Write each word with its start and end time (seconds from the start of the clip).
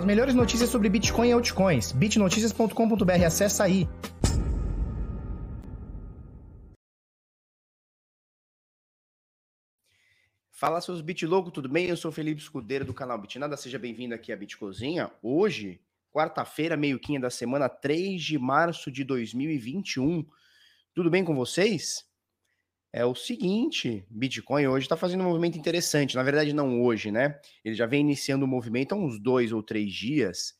As 0.00 0.06
melhores 0.06 0.34
notícias 0.34 0.70
sobre 0.70 0.88
Bitcoin 0.88 1.28
e 1.28 1.32
altcoins. 1.32 1.92
bitnoticias.com.br, 1.92 3.26
acessa 3.26 3.64
aí. 3.64 3.86
Fala 10.50 10.80
seus 10.80 11.02
Bitlogo, 11.02 11.50
tudo 11.50 11.68
bem? 11.68 11.84
Eu 11.84 11.98
sou 11.98 12.10
Felipe 12.10 12.40
Escudeiro 12.40 12.86
do 12.86 12.94
canal 12.94 13.18
Bitnada, 13.18 13.58
seja 13.58 13.78
bem-vindo 13.78 14.14
aqui 14.14 14.32
à 14.32 14.36
Bitcozinha. 14.36 15.12
Hoje, 15.22 15.82
quarta-feira, 16.10 16.78
meio-quinha 16.78 17.20
da 17.20 17.28
semana, 17.28 17.68
3 17.68 18.22
de 18.22 18.38
março 18.38 18.90
de 18.90 19.04
2021. 19.04 20.26
Tudo 20.94 21.10
bem 21.10 21.22
com 21.22 21.34
vocês? 21.34 22.09
É 22.92 23.04
o 23.04 23.14
seguinte: 23.14 24.04
Bitcoin 24.10 24.66
hoje 24.66 24.86
está 24.86 24.96
fazendo 24.96 25.22
um 25.22 25.28
movimento 25.28 25.58
interessante. 25.58 26.16
Na 26.16 26.22
verdade, 26.22 26.52
não 26.52 26.82
hoje, 26.82 27.10
né? 27.10 27.40
Ele 27.64 27.74
já 27.74 27.86
vem 27.86 28.00
iniciando 28.00 28.44
o 28.44 28.48
movimento 28.48 28.92
há 28.92 28.96
uns 28.96 29.20
dois 29.20 29.52
ou 29.52 29.62
três 29.62 29.92
dias, 29.92 30.54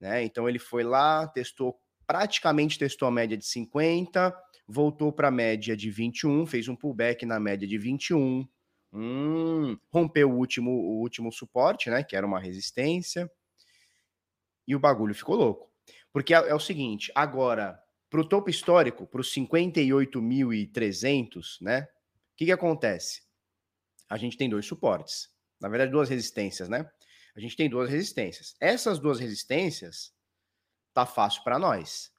né? 0.00 0.24
Então 0.24 0.48
ele 0.48 0.58
foi 0.58 0.82
lá, 0.82 1.26
testou, 1.26 1.78
praticamente 2.06 2.78
testou 2.78 3.08
a 3.08 3.10
média 3.10 3.36
de 3.36 3.44
50, 3.44 4.34
voltou 4.66 5.12
para 5.12 5.28
a 5.28 5.32
média 5.32 5.76
de 5.76 5.90
21, 5.90 6.46
fez 6.46 6.68
um 6.68 6.76
pullback 6.76 7.26
na 7.26 7.38
média 7.38 7.68
de 7.68 7.78
21. 7.78 8.46
Hum, 8.90 9.76
rompeu 9.92 10.30
o 10.30 10.36
último, 10.36 10.70
o 10.70 11.00
último 11.00 11.30
suporte, 11.30 11.90
né? 11.90 12.02
Que 12.02 12.16
era 12.16 12.26
uma 12.26 12.40
resistência. 12.40 13.30
E 14.66 14.74
o 14.74 14.80
bagulho 14.80 15.14
ficou 15.14 15.36
louco. 15.36 15.70
Porque 16.12 16.34
é, 16.34 16.38
é 16.38 16.54
o 16.54 16.60
seguinte, 16.60 17.12
agora 17.14 17.78
para 18.10 18.20
o 18.20 18.28
topo 18.28 18.50
histórico, 18.50 19.06
para 19.06 19.20
os 19.20 19.32
58.300, 19.34 21.60
né? 21.60 21.82
O 21.82 21.88
que, 22.36 22.46
que 22.46 22.52
acontece? 22.52 23.22
A 24.08 24.16
gente 24.16 24.36
tem 24.36 24.48
dois 24.48 24.66
suportes. 24.66 25.28
Na 25.60 25.68
verdade, 25.68 25.90
duas 25.90 26.08
resistências, 26.08 26.68
né? 26.68 26.88
A 27.36 27.40
gente 27.40 27.56
tem 27.56 27.68
duas 27.68 27.90
resistências. 27.90 28.54
Essas 28.60 28.98
duas 28.98 29.20
resistências 29.20 30.12
tá 30.94 31.04
fácil 31.04 31.42
para 31.44 31.58
nós. 31.58 32.10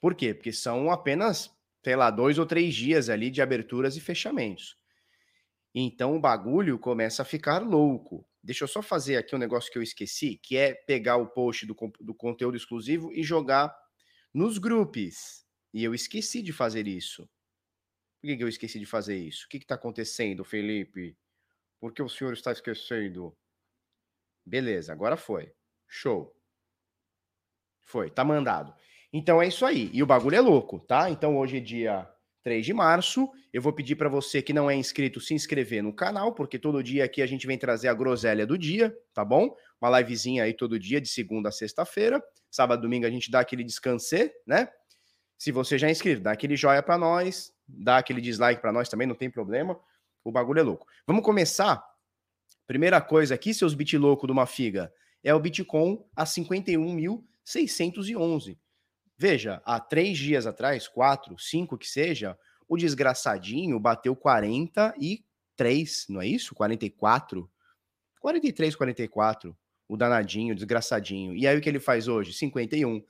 Por 0.00 0.14
quê? 0.14 0.34
Porque 0.34 0.52
são 0.52 0.90
apenas, 0.90 1.50
sei 1.82 1.96
lá, 1.96 2.10
dois 2.10 2.38
ou 2.38 2.46
três 2.46 2.74
dias 2.74 3.08
ali 3.08 3.30
de 3.30 3.42
aberturas 3.42 3.96
e 3.96 4.00
fechamentos. 4.00 4.76
Então 5.74 6.14
o 6.14 6.20
bagulho 6.20 6.78
começa 6.78 7.22
a 7.22 7.24
ficar 7.24 7.58
louco. 7.58 8.24
Deixa 8.42 8.64
eu 8.64 8.68
só 8.68 8.80
fazer 8.80 9.16
aqui 9.16 9.34
um 9.34 9.38
negócio 9.38 9.72
que 9.72 9.78
eu 9.78 9.82
esqueci, 9.82 10.36
que 10.36 10.56
é 10.56 10.74
pegar 10.74 11.16
o 11.16 11.26
post 11.26 11.66
do, 11.66 11.74
do 12.00 12.14
conteúdo 12.14 12.56
exclusivo 12.56 13.12
e 13.12 13.22
jogar 13.22 13.74
nos 14.34 14.58
grupos. 14.58 15.46
E 15.72 15.84
eu 15.84 15.94
esqueci 15.94 16.42
de 16.42 16.52
fazer 16.52 16.88
isso. 16.88 17.28
Por 18.20 18.36
que, 18.36 18.42
eu 18.42 18.48
esqueci 18.48 18.80
de 18.80 18.86
fazer 18.86 19.16
isso? 19.16 19.46
O 19.46 19.48
que 19.48 19.58
está 19.58 19.76
acontecendo, 19.76 20.44
Felipe? 20.44 21.16
Por 21.78 21.92
que 21.92 22.02
o 22.02 22.08
senhor 22.08 22.32
está 22.32 22.50
esquecendo? 22.50 23.36
Beleza, 24.44 24.92
agora 24.92 25.16
foi. 25.16 25.52
Show. 25.86 26.34
Foi, 27.82 28.10
tá 28.10 28.24
mandado. 28.24 28.74
Então 29.12 29.40
é 29.40 29.46
isso 29.46 29.64
aí. 29.64 29.90
E 29.92 30.02
o 30.02 30.06
bagulho 30.06 30.36
é 30.36 30.40
louco, 30.40 30.80
tá? 30.80 31.10
Então 31.10 31.36
hoje 31.36 31.58
é 31.58 31.60
dia 31.60 32.10
3 32.42 32.64
de 32.64 32.72
março. 32.72 33.30
Eu 33.52 33.62
vou 33.62 33.72
pedir 33.72 33.94
para 33.94 34.08
você 34.08 34.42
que 34.42 34.52
não 34.52 34.70
é 34.70 34.74
inscrito 34.74 35.20
se 35.20 35.34
inscrever 35.34 35.82
no 35.82 35.94
canal, 35.94 36.34
porque 36.34 36.58
todo 36.58 36.82
dia 36.82 37.04
aqui 37.04 37.22
a 37.22 37.26
gente 37.26 37.46
vem 37.46 37.58
trazer 37.58 37.88
a 37.88 37.94
groselha 37.94 38.46
do 38.46 38.58
dia, 38.58 38.96
tá 39.12 39.24
bom? 39.24 39.54
Uma 39.80 40.00
livezinha 40.00 40.44
aí 40.44 40.54
todo 40.54 40.78
dia, 40.78 41.00
de 41.00 41.08
segunda 41.08 41.50
a 41.50 41.52
sexta-feira. 41.52 42.22
Sábado, 42.54 42.82
domingo 42.82 43.04
a 43.04 43.10
gente 43.10 43.32
dá 43.32 43.40
aquele 43.40 43.64
descanse, 43.64 44.32
né? 44.46 44.68
Se 45.36 45.50
você 45.50 45.76
já 45.76 45.88
é 45.88 45.90
inscrito, 45.90 46.22
dá 46.22 46.30
aquele 46.30 46.56
joia 46.56 46.80
para 46.84 46.96
nós, 46.96 47.52
dá 47.66 47.98
aquele 47.98 48.20
dislike 48.20 48.62
para 48.62 48.70
nós 48.70 48.88
também, 48.88 49.08
não 49.08 49.16
tem 49.16 49.28
problema. 49.28 49.76
O 50.22 50.30
bagulho 50.30 50.60
é 50.60 50.62
louco. 50.62 50.86
Vamos 51.04 51.24
começar? 51.24 51.84
Primeira 52.64 53.00
coisa 53.00 53.34
aqui, 53.34 53.52
seus 53.52 53.74
bit 53.74 53.98
louco 53.98 54.24
de 54.24 54.32
uma 54.32 54.46
figa, 54.46 54.94
é 55.20 55.34
o 55.34 55.40
Bitcoin 55.40 56.00
a 56.14 56.22
51.611. 56.22 58.56
Veja, 59.18 59.60
há 59.64 59.80
três 59.80 60.16
dias 60.16 60.46
atrás, 60.46 60.86
quatro, 60.86 61.36
cinco 61.36 61.76
que 61.76 61.88
seja, 61.88 62.38
o 62.68 62.76
desgraçadinho 62.76 63.80
bateu 63.80 64.14
43, 64.14 66.06
não 66.08 66.22
é 66.22 66.28
isso? 66.28 66.54
44? 66.54 67.50
43, 68.20 68.76
44 68.76 69.58
o 69.88 69.96
danadinho, 69.96 70.52
o 70.52 70.54
desgraçadinho. 70.54 71.34
E 71.36 71.46
aí 71.46 71.56
o 71.56 71.60
que 71.60 71.68
ele 71.68 71.80
faz 71.80 72.08
hoje? 72.08 72.32
51. 72.32 73.02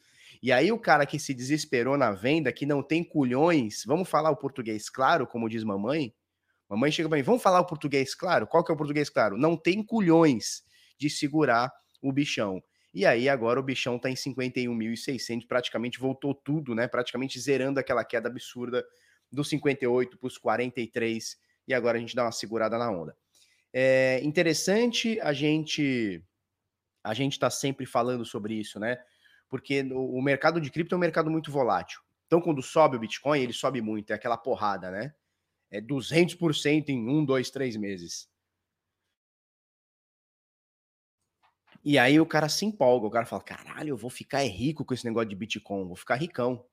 E 0.43 0.53
aí 0.53 0.71
o 0.71 0.79
cara 0.79 1.07
que 1.07 1.19
se 1.19 1.33
desesperou 1.33 1.97
na 1.97 2.13
venda, 2.13 2.53
que 2.53 2.67
não 2.67 2.83
tem 2.83 3.03
culhões, 3.03 3.83
vamos 3.87 4.09
falar 4.09 4.31
o 4.31 4.37
português 4.37 4.91
claro, 4.91 5.27
como 5.27 5.49
diz 5.49 5.65
mamãe? 5.65 6.15
Mamãe 6.69 6.91
chega 6.91 7.09
para 7.09 7.17
mim, 7.17 7.25
vamos 7.25 7.43
falar 7.43 7.61
o 7.61 7.67
português 7.67 8.15
claro? 8.15 8.47
Qual 8.47 8.65
que 8.65 8.71
é 8.71 8.75
o 8.75 8.77
português 8.77 9.09
claro? 9.09 9.39
Não 9.39 9.57
tem 9.57 9.83
culhões 9.83 10.63
de 10.99 11.09
segurar 11.09 11.73
o 12.03 12.13
bichão. 12.13 12.63
E 12.93 13.05
aí 13.05 13.29
agora 13.29 13.59
o 13.59 13.63
bichão 13.63 13.99
tá 13.99 14.11
em 14.11 14.15
51.600, 14.15 15.47
praticamente 15.49 15.99
voltou 15.99 16.35
tudo, 16.35 16.75
né? 16.75 16.87
Praticamente 16.87 17.41
zerando 17.41 17.81
aquela 17.81 18.05
queda 18.05 18.29
absurda 18.29 18.85
dos 19.33 19.49
58 19.49 20.19
para 20.19 20.27
os 20.27 20.39
43 20.39 21.37
e 21.67 21.75
agora 21.75 21.99
a 21.99 22.01
gente 22.01 22.15
dá 22.15 22.25
uma 22.25 22.33
segurada 22.33 22.79
na 22.79 22.91
onda. 22.91 23.17
É 23.73 24.21
interessante 24.23 25.19
a 25.21 25.33
gente 25.33 26.23
a 27.05 27.13
gente 27.13 27.33
está 27.33 27.51
sempre 27.51 27.85
falando 27.85 28.25
sobre 28.25 28.55
isso, 28.55 28.81
né? 28.81 28.97
Porque 29.49 29.83
o 29.93 30.23
mercado 30.23 30.61
de 30.61 30.71
cripto 30.71 30.95
é 30.95 30.99
um 30.99 31.01
mercado 31.01 31.31
muito 31.31 31.53
volátil. 31.53 32.01
Então, 32.27 32.41
quando 32.41 32.63
sobe 32.63 32.97
o 32.97 33.01
Bitcoin, 33.01 33.41
ele 33.41 33.53
sobe 33.53 33.83
muito, 33.83 34.11
é 34.11 34.15
aquela 34.15 34.39
porrada, 34.39 34.91
né? 34.91 35.15
É 35.71 35.81
200% 35.81 36.89
em 36.89 37.09
um, 37.09 37.25
dois, 37.25 37.51
três 37.51 37.77
meses. 37.77 38.29
E 41.85 41.99
aí 41.99 42.19
o 42.19 42.25
cara 42.25 42.49
se 42.49 42.65
empolga, 42.65 43.07
o 43.07 43.11
cara 43.11 43.27
fala: 43.27 43.43
caralho, 43.43 43.91
eu 43.91 43.97
vou 43.97 44.09
ficar 44.09 44.43
rico 44.43 44.85
com 44.85 44.95
esse 44.95 45.05
negócio 45.05 45.29
de 45.29 45.37
Bitcoin, 45.37 45.87
vou 45.87 45.97
ficar 45.97 46.15
ricão. 46.15 46.65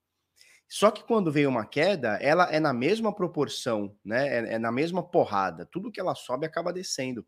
Só 0.69 0.89
que 0.89 1.03
quando 1.03 1.31
veio 1.31 1.49
uma 1.49 1.65
queda, 1.65 2.17
ela 2.21 2.49
é 2.49 2.57
na 2.57 2.71
mesma 2.71 3.13
proporção, 3.13 3.93
né? 4.05 4.27
É, 4.29 4.53
é 4.53 4.59
na 4.59 4.71
mesma 4.71 5.03
porrada. 5.03 5.65
Tudo 5.65 5.91
que 5.91 5.99
ela 5.99 6.15
sobe 6.15 6.45
acaba 6.45 6.71
descendo. 6.71 7.27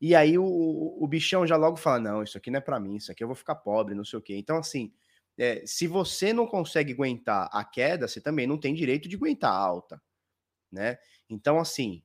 E 0.00 0.14
aí 0.14 0.38
o, 0.38 0.44
o 0.44 1.06
bichão 1.08 1.46
já 1.46 1.56
logo 1.56 1.76
fala: 1.76 2.00
não, 2.00 2.22
isso 2.22 2.36
aqui 2.36 2.50
não 2.50 2.58
é 2.58 2.60
para 2.60 2.80
mim, 2.80 2.96
isso 2.96 3.10
aqui 3.10 3.22
eu 3.24 3.28
vou 3.28 3.36
ficar 3.36 3.56
pobre, 3.56 3.94
não 3.94 4.04
sei 4.04 4.18
o 4.18 4.22
quê. 4.22 4.36
Então, 4.36 4.56
assim, 4.58 4.92
é, 5.38 5.62
se 5.66 5.86
você 5.86 6.32
não 6.32 6.46
consegue 6.46 6.92
aguentar 6.92 7.48
a 7.52 7.64
queda, 7.64 8.08
você 8.08 8.20
também 8.20 8.46
não 8.46 8.58
tem 8.58 8.74
direito 8.74 9.08
de 9.08 9.16
aguentar 9.16 9.52
a 9.52 9.56
alta, 9.56 10.02
né? 10.72 10.98
Então, 11.28 11.58
assim, 11.58 12.02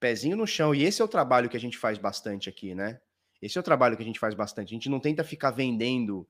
pezinho 0.00 0.36
no 0.36 0.46
chão, 0.46 0.74
e 0.74 0.84
esse 0.84 1.02
é 1.02 1.04
o 1.04 1.08
trabalho 1.08 1.48
que 1.48 1.56
a 1.56 1.60
gente 1.60 1.78
faz 1.78 1.98
bastante 1.98 2.48
aqui, 2.48 2.74
né? 2.74 3.00
Esse 3.40 3.58
é 3.58 3.60
o 3.60 3.64
trabalho 3.64 3.96
que 3.96 4.02
a 4.02 4.06
gente 4.06 4.18
faz 4.18 4.34
bastante. 4.34 4.68
A 4.70 4.76
gente 4.76 4.88
não 4.88 5.00
tenta 5.00 5.22
ficar 5.22 5.50
vendendo 5.50 6.28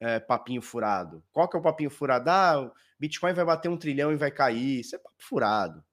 é, 0.00 0.20
papinho 0.20 0.60
furado. 0.60 1.24
Qual 1.32 1.48
que 1.48 1.56
é 1.56 1.60
o 1.60 1.62
papinho 1.62 1.90
furado? 1.90 2.28
Ah, 2.30 2.60
o 2.60 2.72
Bitcoin 2.98 3.32
vai 3.32 3.44
bater 3.44 3.68
um 3.68 3.76
trilhão 3.76 4.12
e 4.12 4.16
vai 4.16 4.30
cair. 4.30 4.80
Isso 4.80 4.94
é 4.96 4.98
papo 4.98 5.16
furado. 5.18 5.84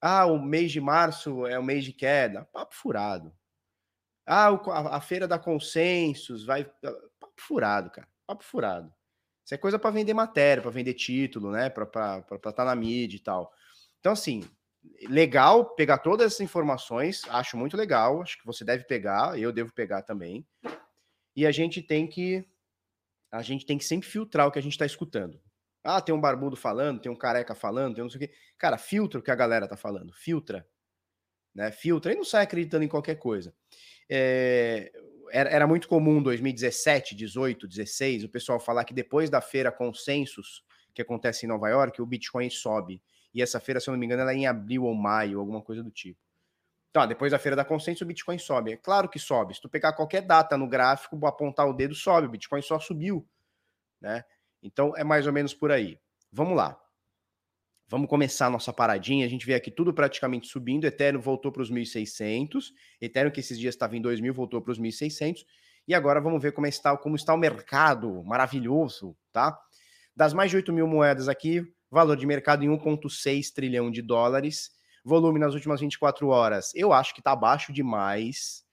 Ah, 0.00 0.26
o 0.26 0.42
mês 0.42 0.72
de 0.72 0.80
março 0.80 1.46
é 1.46 1.58
o 1.58 1.62
mês 1.62 1.84
de 1.84 1.92
queda. 1.92 2.44
Papo 2.52 2.74
furado. 2.74 3.32
Ah, 4.26 4.48
a, 4.96 5.00
feira 5.00 5.26
da 5.26 5.38
consensos 5.38 6.44
vai. 6.44 6.62
Ah, 6.84 6.92
papo 7.20 7.40
furado, 7.40 7.90
cara. 7.90 8.08
Papo 8.26 8.44
furado. 8.44 8.92
Isso 9.44 9.54
é 9.54 9.58
coisa 9.58 9.78
para 9.78 9.90
vender 9.90 10.14
matéria, 10.14 10.62
para 10.62 10.70
vender 10.70 10.94
título, 10.94 11.50
né? 11.50 11.68
Para 11.68 12.24
estar 12.46 12.64
na 12.64 12.76
mídia 12.76 13.16
e 13.16 13.20
tal. 13.20 13.52
Então, 13.98 14.12
assim, 14.12 14.42
legal 15.08 15.74
pegar 15.74 15.98
todas 15.98 16.26
essas 16.26 16.40
informações, 16.40 17.22
acho 17.28 17.56
muito 17.56 17.76
legal, 17.76 18.22
acho 18.22 18.38
que 18.38 18.46
você 18.46 18.64
deve 18.64 18.84
pegar, 18.84 19.38
eu 19.38 19.52
devo 19.52 19.72
pegar 19.72 20.02
também. 20.02 20.46
E 21.34 21.46
a 21.46 21.50
gente 21.50 21.82
tem 21.82 22.06
que 22.06 22.46
a 23.30 23.40
gente 23.40 23.64
tem 23.64 23.78
que 23.78 23.84
sempre 23.84 24.06
filtrar 24.06 24.46
o 24.46 24.52
que 24.52 24.58
a 24.58 24.62
gente 24.62 24.72
está 24.72 24.84
escutando. 24.84 25.40
Ah, 25.82 26.00
tem 26.00 26.14
um 26.14 26.20
barbudo 26.20 26.54
falando, 26.54 27.00
tem 27.00 27.10
um 27.10 27.16
careca 27.16 27.54
falando, 27.54 27.94
tem 27.94 28.04
não 28.04 28.10
sei 28.10 28.18
o 28.18 28.28
quê. 28.28 28.34
Cara, 28.58 28.76
filtra 28.76 29.18
o 29.18 29.22
que 29.22 29.30
a 29.30 29.34
galera 29.34 29.66
tá 29.66 29.76
falando, 29.76 30.12
filtra. 30.12 30.68
Né? 31.54 31.72
Filtra 31.72 32.12
e 32.12 32.16
não 32.16 32.24
sai 32.24 32.44
acreditando 32.44 32.84
em 32.84 32.88
qualquer 32.88 33.16
coisa. 33.16 33.54
É, 34.14 34.92
era, 35.30 35.48
era, 35.48 35.66
muito 35.66 35.88
comum 35.88 36.22
2017, 36.22 37.14
18, 37.14 37.66
16, 37.66 38.24
o 38.24 38.28
pessoal 38.28 38.60
falar 38.60 38.84
que 38.84 38.92
depois 38.92 39.30
da 39.30 39.40
feira 39.40 39.72
Consensus, 39.72 40.62
que 40.92 41.00
acontece 41.00 41.46
em 41.46 41.48
Nova 41.48 41.70
York, 41.70 42.02
o 42.02 42.04
Bitcoin 42.04 42.50
sobe. 42.50 43.02
E 43.32 43.40
essa 43.40 43.58
feira, 43.58 43.80
se 43.80 43.88
eu 43.88 43.92
não 43.92 43.98
me 43.98 44.04
engano, 44.04 44.20
ela 44.20 44.32
é 44.32 44.36
em 44.36 44.46
abril 44.46 44.84
ou 44.84 44.94
maio, 44.94 45.40
alguma 45.40 45.62
coisa 45.62 45.82
do 45.82 45.90
tipo. 45.90 46.20
Então, 46.90 47.06
depois 47.06 47.32
da 47.32 47.38
feira 47.38 47.56
da 47.56 47.64
Consensus, 47.64 48.02
o 48.02 48.04
Bitcoin 48.04 48.38
sobe. 48.38 48.72
É 48.72 48.76
claro 48.76 49.08
que 49.08 49.18
sobe. 49.18 49.54
Se 49.54 49.62
tu 49.62 49.68
pegar 49.70 49.94
qualquer 49.94 50.20
data 50.20 50.58
no 50.58 50.68
gráfico, 50.68 51.26
apontar 51.26 51.66
o 51.66 51.72
dedo, 51.72 51.94
sobe. 51.94 52.26
O 52.26 52.30
Bitcoin 52.30 52.60
só 52.60 52.78
subiu. 52.78 53.26
Né? 53.98 54.22
Então, 54.62 54.94
é 54.94 55.02
mais 55.02 55.26
ou 55.26 55.32
menos 55.32 55.54
por 55.54 55.72
aí. 55.72 55.98
Vamos 56.30 56.54
lá. 56.54 56.78
Vamos 57.92 58.08
começar 58.08 58.46
a 58.46 58.50
nossa 58.50 58.72
paradinha. 58.72 59.26
A 59.26 59.28
gente 59.28 59.44
vê 59.44 59.52
aqui 59.52 59.70
tudo 59.70 59.92
praticamente 59.92 60.48
subindo. 60.48 60.86
Ethereum 60.86 61.20
voltou 61.20 61.52
para 61.52 61.60
os 61.60 61.70
1.600. 61.70 62.72
Ethereum, 62.98 63.30
que 63.30 63.40
esses 63.40 63.58
dias 63.58 63.74
estava 63.74 63.94
em 63.94 64.00
2.000, 64.00 64.32
voltou 64.32 64.62
para 64.62 64.72
os 64.72 64.80
1.600. 64.80 65.44
E 65.86 65.94
agora 65.94 66.18
vamos 66.18 66.42
ver 66.42 66.52
como 66.52 66.66
está, 66.66 66.96
como 66.96 67.16
está 67.16 67.34
o 67.34 67.36
mercado 67.36 68.24
maravilhoso, 68.24 69.14
tá? 69.30 69.60
Das 70.16 70.32
mais 70.32 70.50
de 70.50 70.56
8 70.56 70.72
mil 70.72 70.86
moedas 70.86 71.28
aqui, 71.28 71.70
valor 71.90 72.16
de 72.16 72.24
mercado 72.24 72.64
em 72.64 72.68
1,6 72.68 73.52
trilhão 73.52 73.90
de 73.90 74.00
dólares. 74.00 74.70
Volume 75.04 75.38
nas 75.38 75.52
últimas 75.52 75.82
24 75.82 76.28
horas, 76.28 76.74
eu 76.74 76.94
acho 76.94 77.12
que 77.12 77.20
está 77.20 77.36
baixo 77.36 77.74
demais. 77.74 78.64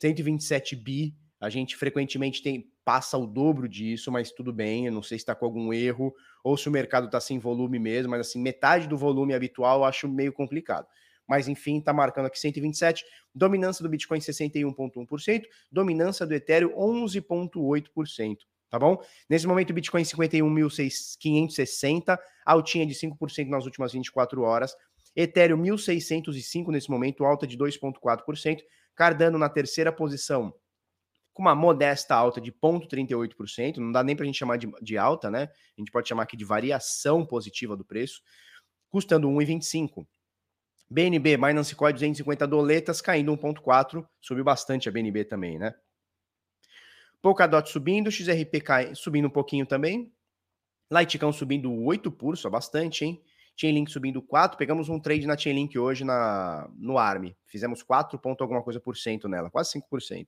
127 0.00 0.74
bi. 0.74 1.14
A 1.38 1.48
gente 1.48 1.76
frequentemente 1.76 2.42
tem 2.42 2.68
passa 2.84 3.16
o 3.18 3.26
dobro 3.26 3.68
disso, 3.68 4.10
mas 4.10 4.32
tudo 4.32 4.52
bem, 4.52 4.86
eu 4.86 4.92
não 4.92 5.02
sei 5.02 5.18
se 5.18 5.22
está 5.22 5.34
com 5.34 5.44
algum 5.44 5.72
erro 5.72 6.14
ou 6.42 6.56
se 6.56 6.68
o 6.68 6.72
mercado 6.72 7.06
está 7.06 7.20
sem 7.20 7.38
volume 7.38 7.78
mesmo, 7.78 8.10
mas 8.10 8.28
assim, 8.28 8.40
metade 8.40 8.88
do 8.88 8.96
volume 8.96 9.34
habitual 9.34 9.80
eu 9.80 9.84
acho 9.84 10.08
meio 10.08 10.32
complicado. 10.32 10.86
Mas 11.28 11.46
enfim, 11.46 11.78
está 11.78 11.92
marcando 11.92 12.24
aqui 12.26 12.40
127, 12.40 13.04
dominância 13.34 13.82
do 13.82 13.88
Bitcoin 13.88 14.18
61,1%, 14.18 15.42
dominância 15.70 16.26
do 16.26 16.34
Ethereum 16.34 16.74
11,8%. 16.74 18.38
Tá 18.68 18.78
bom? 18.78 19.02
Nesse 19.28 19.48
momento, 19.48 19.70
o 19.70 19.74
Bitcoin 19.74 20.02
51.560, 20.02 22.16
altinha 22.46 22.86
de 22.86 22.94
5% 22.94 23.48
nas 23.48 23.64
últimas 23.64 23.92
24 23.92 24.42
horas. 24.42 24.76
Ethereum 25.14 25.60
1.605 25.60 26.68
nesse 26.68 26.88
momento, 26.88 27.24
alta 27.24 27.48
de 27.48 27.58
2,4%. 27.58 28.60
Cardano 28.94 29.38
na 29.38 29.48
terceira 29.48 29.92
posição, 29.92 30.54
com 31.40 31.44
uma 31.44 31.54
modesta 31.54 32.14
alta 32.14 32.38
de 32.38 32.52
0,38%, 32.52 33.78
não 33.78 33.90
dá 33.90 34.04
nem 34.04 34.14
para 34.14 34.24
a 34.24 34.26
gente 34.26 34.38
chamar 34.38 34.58
de, 34.58 34.70
de, 34.82 34.98
alta, 34.98 35.30
né? 35.30 35.44
A 35.44 35.80
gente 35.80 35.90
pode 35.90 36.06
chamar 36.06 36.24
aqui 36.24 36.36
de 36.36 36.44
variação 36.44 37.24
positiva 37.24 37.74
do 37.74 37.82
preço, 37.82 38.20
custando 38.90 39.26
1,25. 39.26 40.06
BNB, 40.90 41.38
Binance 41.38 41.74
Coin, 41.74 41.94
250 41.94 42.46
doletas, 42.46 43.00
caindo 43.00 43.34
1,4, 43.34 44.06
subiu 44.20 44.44
bastante 44.44 44.86
a 44.86 44.92
BNB 44.92 45.24
também, 45.24 45.58
né? 45.58 45.74
Polkadot 47.22 47.70
subindo, 47.70 48.10
XRP 48.10 48.60
cai, 48.60 48.94
subindo 48.94 49.28
um 49.28 49.30
pouquinho 49.30 49.64
também. 49.64 50.12
Litecoin 50.92 51.32
subindo 51.32 51.72
8 51.72 52.12
por, 52.12 52.36
só 52.36 52.50
bastante, 52.50 53.06
hein? 53.06 53.24
Chainlink 53.56 53.90
subindo 53.90 54.20
4, 54.20 54.58
pegamos 54.58 54.90
um 54.90 55.00
trade 55.00 55.26
na 55.26 55.38
Chainlink 55.38 55.78
hoje 55.78 56.04
na, 56.04 56.70
no 56.76 56.98
ARM, 56.98 57.34
fizemos 57.46 57.82
4 57.82 58.18
ponto 58.18 58.42
alguma 58.42 58.62
coisa 58.62 58.78
por 58.78 58.96
cento 58.96 59.26
nela, 59.26 59.50
quase 59.50 59.72
5%. 59.80 60.26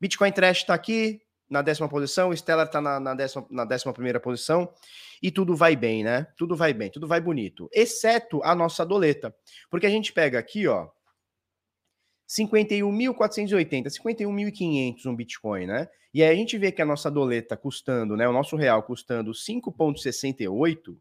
Bitcoin 0.00 0.32
Trash 0.32 0.58
está 0.58 0.74
aqui 0.74 1.20
na 1.48 1.62
décima 1.62 1.88
posição, 1.88 2.34
Stellar 2.36 2.66
está 2.66 2.80
na, 2.80 3.00
na, 3.00 3.14
décima, 3.14 3.46
na 3.50 3.64
décima 3.64 3.92
primeira 3.92 4.20
posição, 4.20 4.72
e 5.22 5.30
tudo 5.30 5.56
vai 5.56 5.74
bem, 5.74 6.04
né? 6.04 6.26
Tudo 6.36 6.54
vai 6.54 6.74
bem, 6.74 6.90
tudo 6.90 7.08
vai 7.08 7.20
bonito, 7.20 7.68
exceto 7.72 8.42
a 8.44 8.54
nossa 8.54 8.84
doleta, 8.84 9.34
porque 9.70 9.86
a 9.86 9.90
gente 9.90 10.12
pega 10.12 10.38
aqui, 10.38 10.66
ó, 10.66 10.88
51.480, 12.28 13.86
51.500 13.86 15.06
um 15.06 15.16
Bitcoin, 15.16 15.66
né? 15.66 15.88
E 16.12 16.22
aí 16.22 16.30
a 16.30 16.36
gente 16.36 16.58
vê 16.58 16.70
que 16.70 16.82
a 16.82 16.86
nossa 16.86 17.10
doleta 17.10 17.56
custando, 17.56 18.16
né, 18.16 18.28
o 18.28 18.32
nosso 18.32 18.54
real 18.56 18.82
custando 18.82 19.32
5.68, 19.32 20.96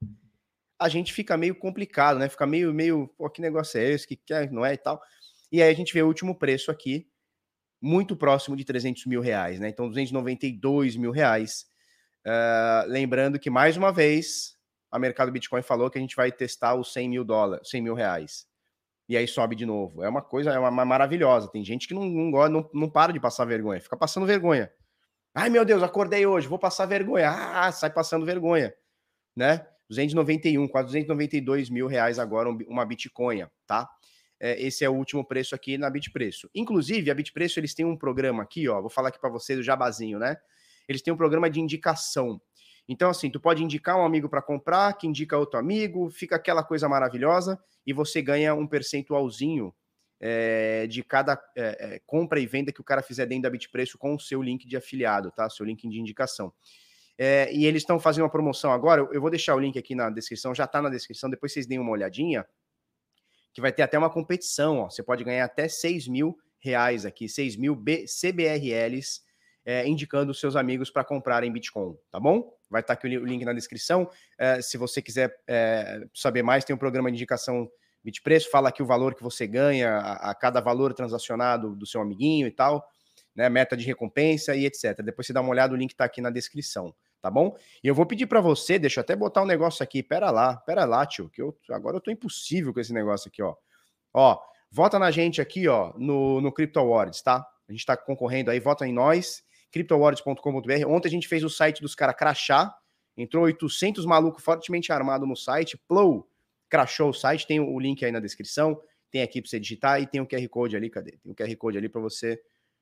a 0.80 0.90
gente 0.90 1.12
fica 1.12 1.36
meio 1.36 1.56
complicado, 1.56 2.20
né? 2.20 2.30
Fica 2.30 2.46
meio, 2.46 2.74
meio, 2.74 3.08
pô, 3.18 3.30
que 3.30 3.42
negócio 3.42 3.80
é 3.80 3.92
esse, 3.92 4.08
que 4.08 4.16
quer, 4.16 4.52
não 4.52 4.66
é 4.66 4.74
e 4.74 4.78
tal. 4.78 5.02
E 5.52 5.62
aí 5.62 5.70
a 5.70 5.76
gente 5.76 5.94
vê 5.94 6.02
o 6.02 6.08
último 6.08 6.36
preço 6.36 6.70
aqui, 6.72 7.08
muito 7.88 8.18
próximo 8.18 8.56
de 8.56 8.66
300 8.66 9.06
mil 9.06 9.22
reais, 9.22 9.60
né? 9.60 9.70
Então, 9.70 9.88
292 9.88 10.98
mil 10.98 11.12
reais. 11.12 11.66
Uh, 12.26 12.88
lembrando 12.88 13.40
que, 13.40 13.50
mais 13.50 13.78
uma 13.78 13.92
vez, 13.92 14.58
a 14.92 15.00
Mercado 15.00 15.32
Bitcoin 15.32 15.62
falou 15.62 15.90
que 15.90 15.98
a 15.98 16.02
gente 16.02 16.16
vai 16.16 16.32
testar 16.32 16.76
os 16.76 16.92
100 16.92 17.10
mil 17.10 17.24
dólares, 17.24 17.70
100 17.70 17.82
mil 17.82 17.94
reais. 17.94 18.46
E 19.08 19.16
aí 19.16 19.26
sobe 19.26 19.56
de 19.56 19.66
novo. 19.66 20.04
É 20.04 20.10
uma 20.10 20.22
coisa, 20.22 20.52
é 20.52 20.60
uma, 20.60 20.86
maravilhosa. 20.86 21.50
Tem 21.50 21.64
gente 21.64 21.88
que 21.88 21.94
não, 21.94 22.04
não, 22.06 22.50
não, 22.50 22.70
não 22.74 22.90
para 22.90 23.14
de 23.14 23.20
passar 23.22 23.46
vergonha, 23.46 23.80
fica 23.80 23.96
passando 23.96 24.26
vergonha. 24.26 24.70
Ai, 25.34 25.50
meu 25.50 25.64
Deus, 25.64 25.82
acordei 25.82 26.26
hoje, 26.26 26.48
vou 26.48 26.60
passar 26.60 26.86
vergonha. 26.86 27.30
Ah, 27.30 27.72
sai 27.72 27.90
passando 27.90 28.26
vergonha, 28.26 28.74
né? 29.36 29.66
291, 29.90 30.68
quase 30.68 30.88
292 30.88 31.70
mil 31.70 31.88
reais 31.88 32.20
agora 32.20 32.50
uma 32.50 32.86
Bitcoin, 32.86 33.48
tá? 33.66 33.90
É, 34.40 34.62
esse 34.62 34.86
é 34.86 34.90
o 34.90 34.94
último 34.94 35.26
preço 35.26 35.56
aqui 35.56 35.78
na 35.78 35.90
Bitpreço. 35.90 36.50
Inclusive, 36.54 37.10
a 37.10 37.16
Bitpreço, 37.16 37.60
eles 37.60 37.74
têm 37.74 37.86
um 37.86 37.98
programa 37.98 38.44
aqui, 38.44 38.68
ó, 38.68 38.80
vou 38.80 38.90
falar 38.90 39.10
aqui 39.10 39.20
para 39.20 39.30
vocês 39.30 39.58
o 39.58 39.64
jabazinho, 39.64 40.20
né? 40.20 40.38
Eles 40.88 41.02
têm 41.02 41.14
um 41.14 41.18
programa 41.18 41.50
de 41.50 41.60
indicação. 41.60 42.40
Então, 42.88 43.10
assim, 43.10 43.30
tu 43.30 43.40
pode 43.40 43.64
indicar 43.64 43.98
um 43.98 44.06
amigo 44.06 44.30
para 44.30 44.42
comprar, 44.42 44.94
que 44.94 45.08
indica 45.08 45.38
outro 45.38 45.60
amigo, 45.60 46.10
fica 46.10 46.38
aquela 46.38 46.64
coisa 46.64 46.88
maravilhosa 46.88 47.60
e 47.86 47.92
você 47.92 48.22
ganha 48.22 48.54
um 48.54 48.66
percentualzinho 48.66 49.74
é, 50.20 50.88
de 50.88 51.04
cada 51.04 51.34
é, 51.56 51.96
é, 51.96 52.02
compra 52.06 52.40
e 52.40 52.48
venda 52.48 52.72
que 52.72 52.82
o 52.82 52.84
cara 52.84 53.02
fizer 53.02 53.26
dentro 53.26 53.44
da 53.44 53.50
Bitpreço 53.50 53.98
com 53.98 54.16
o 54.16 54.20
seu 54.20 54.42
link 54.42 54.68
de 54.68 54.78
afiliado, 54.78 55.32
tá? 55.32 55.50
Seu 55.50 55.66
link 55.66 55.88
de 55.88 56.00
indicação. 56.00 56.54
É, 57.18 57.52
e 57.54 57.66
eles 57.66 57.82
estão 57.82 58.00
fazendo 58.00 58.24
uma 58.24 58.30
promoção 58.30 58.72
agora. 58.72 59.08
Eu 59.12 59.20
vou 59.20 59.30
deixar 59.30 59.56
o 59.56 59.60
link 59.60 59.78
aqui 59.78 59.96
na 59.96 60.10
descrição, 60.10 60.56
já 60.56 60.66
está 60.66 60.82
na 60.82 60.90
descrição, 60.90 61.30
depois 61.30 61.52
vocês 61.52 61.66
deem 61.66 61.80
uma 61.80 61.92
olhadinha. 61.92 62.46
Que 63.58 63.62
vai 63.62 63.74
ter 63.74 63.82
até 63.82 63.98
uma 63.98 64.12
competição, 64.12 64.82
ó. 64.82 64.88
Você 64.88 65.02
pode 65.02 65.24
ganhar 65.24 65.44
até 65.44 65.68
6 65.68 66.08
mil 66.08 66.38
reais 66.60 67.08
aqui, 67.08 67.28
6 67.28 67.56
mil 67.56 67.76
B 67.76 68.06
CBRLs, 68.06 69.22
é, 69.66 69.88
indicando 69.88 70.30
os 70.32 70.40
seus 70.40 70.56
amigos 70.56 70.92
para 70.92 71.04
comprarem 71.04 71.52
Bitcoin, 71.52 71.98
tá 72.12 72.20
bom? 72.20 72.54
Vai 72.70 72.82
estar 72.82 72.96
tá 72.96 73.00
aqui 73.00 73.18
o 73.18 73.26
link 73.26 73.44
na 73.44 73.54
descrição. 73.54 74.08
É, 74.38 74.62
se 74.62 74.78
você 74.78 75.02
quiser 75.02 75.36
é, 75.48 76.06
saber 76.14 76.44
mais, 76.44 76.66
tem 76.66 76.76
um 76.76 76.78
programa 76.78 77.10
de 77.10 77.16
indicação 77.16 77.68
Bitpreço, 78.04 78.48
fala 78.52 78.70
aqui 78.70 78.84
o 78.84 78.86
valor 78.86 79.16
que 79.16 79.24
você 79.24 79.48
ganha 79.48 79.90
a, 79.98 80.30
a 80.30 80.36
cada 80.36 80.62
valor 80.62 80.94
transacionado 80.94 81.76
do 81.76 81.88
seu 81.88 82.00
amiguinho 82.00 82.46
e 82.46 82.52
tal, 82.52 82.88
né? 83.36 83.50
Meta 83.50 83.76
de 83.76 83.88
recompensa 83.88 84.56
e 84.56 84.68
etc. 84.68 85.02
Depois 85.04 85.26
você 85.26 85.34
dá 85.34 85.42
uma 85.42 85.50
olhada, 85.50 85.74
o 85.74 85.76
link 85.76 85.94
está 85.94 86.06
aqui 86.06 86.22
na 86.22 86.30
descrição 86.30 86.94
tá 87.22 87.30
bom? 87.30 87.56
E 87.84 87.88
eu 87.88 87.96
vou 87.96 88.06
pedir 88.06 88.28
para 88.28 88.42
você, 88.42 88.78
deixa 88.78 89.00
eu 89.00 89.02
até 89.02 89.16
botar 89.16 89.44
um 89.44 89.46
negócio 89.46 89.84
aqui, 89.84 90.02
pera 90.02 90.32
lá, 90.32 90.58
pera 90.58 90.86
lá, 90.86 91.06
tio, 91.06 91.30
que 91.30 91.42
eu 91.42 91.58
agora 91.72 91.98
eu 91.98 92.02
tô 92.02 92.12
impossível 92.12 92.74
com 92.74 92.80
esse 92.80 92.94
negócio 92.94 93.28
aqui, 93.28 93.42
ó. 93.42 93.56
Ó, 94.14 94.40
vota 94.72 94.98
na 94.98 95.12
gente 95.12 95.42
aqui, 95.42 95.68
ó, 95.68 95.94
no, 95.98 96.42
no 96.42 96.52
Crypto 96.52 96.80
Awards, 96.80 97.22
tá? 97.22 97.46
A 97.68 97.72
gente 97.72 97.86
tá 97.86 97.98
concorrendo 97.98 98.50
aí, 98.50 98.60
vota 98.60 98.88
em 98.88 98.94
nós, 98.94 99.44
cryptoawards.com.br. 99.72 100.88
Ontem 100.88 101.08
a 101.08 101.12
gente 101.12 101.28
fez 101.28 101.44
o 101.44 101.50
site 101.50 101.82
dos 101.82 101.94
caras 101.94 102.16
crachar, 102.16 102.74
entrou 103.16 103.44
800 103.44 104.06
maluco 104.06 104.42
fortemente 104.42 104.92
armado 104.92 105.26
no 105.26 105.36
site, 105.36 105.78
plou, 105.88 106.30
crachou 106.70 107.10
o 107.10 107.14
site, 107.14 107.46
tem 107.46 107.60
o 107.60 107.80
link 107.80 108.04
aí 108.06 108.12
na 108.12 108.20
descrição, 108.20 108.80
tem 109.12 109.22
aqui 109.22 109.42
para 109.42 109.50
você 109.50 109.60
digitar 109.60 110.02
e 110.02 110.08
tem 110.08 110.22
o 110.22 110.28
QR 110.28 110.48
Code 110.50 110.76
ali, 110.76 110.90
cadê? 110.90 111.18
Tem 111.18 111.32
o 111.32 111.36
QR 111.36 111.56
Code 111.58 111.78
ali 111.78 111.90
para 111.90 112.02
você 112.02 112.40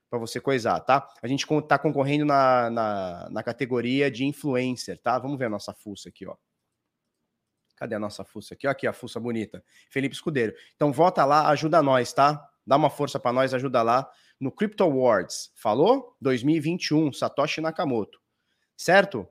para 0.10 0.20
você 0.20 0.40
coisar, 0.40 0.80
tá? 0.82 1.08
A 1.22 1.28
gente 1.28 1.46
está 1.46 1.78
concorrendo 1.78 2.26
na, 2.26 2.70
na, 2.70 3.30
na, 3.30 3.44
categoria 3.44 4.10
de 4.10 4.26
influencer, 4.26 4.98
tá? 5.00 5.18
Vamos 5.20 5.38
ver 5.38 5.46
a 5.46 5.50
nossa 5.50 5.74
fuça 5.74 6.10
aqui, 6.10 6.26
ó. 6.26 6.36
Cadê 7.76 7.96
a 7.96 8.00
nossa 8.00 8.24
fuça 8.24 8.54
aqui? 8.54 8.68
Aqui 8.68 8.88
a 8.88 8.94
fuça 8.94 9.20
bonita. 9.20 9.64
Felipe 9.90 10.16
Escudeiro. 10.16 10.54
Então 10.76 10.94
vota 10.94 11.26
lá, 11.26 11.50
ajuda 11.50 11.82
nós, 11.82 12.14
tá? 12.14 12.50
Dá 12.66 12.78
uma 12.78 12.90
força 12.90 13.20
para 13.20 13.34
nós, 13.34 13.54
ajuda 13.54 13.82
lá 13.82 14.10
no 14.40 14.52
Crypto 14.52 14.84
Awards. 14.84 15.52
Falou? 15.56 16.16
2021, 16.22 17.12
Satoshi 17.12 17.62
Nakamoto. 17.62 18.20
Certo? 18.78 19.28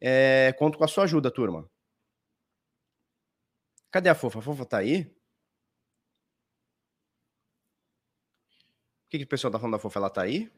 É, 0.00 0.54
conto 0.58 0.78
com 0.78 0.84
a 0.84 0.88
sua 0.88 1.04
ajuda, 1.04 1.30
turma. 1.30 1.68
Cadê 3.90 4.08
a 4.08 4.14
fofa? 4.14 4.38
A 4.38 4.42
fofa 4.42 4.64
tá 4.64 4.78
aí? 4.78 5.12
Que, 9.10 9.18
que 9.18 9.24
o 9.24 9.28
pessoal 9.28 9.50
tá 9.50 9.58
falando 9.58 9.72
da 9.72 9.78
fofa? 9.78 9.98
Ela 9.98 10.08
tá 10.08 10.22
aí? 10.22 10.50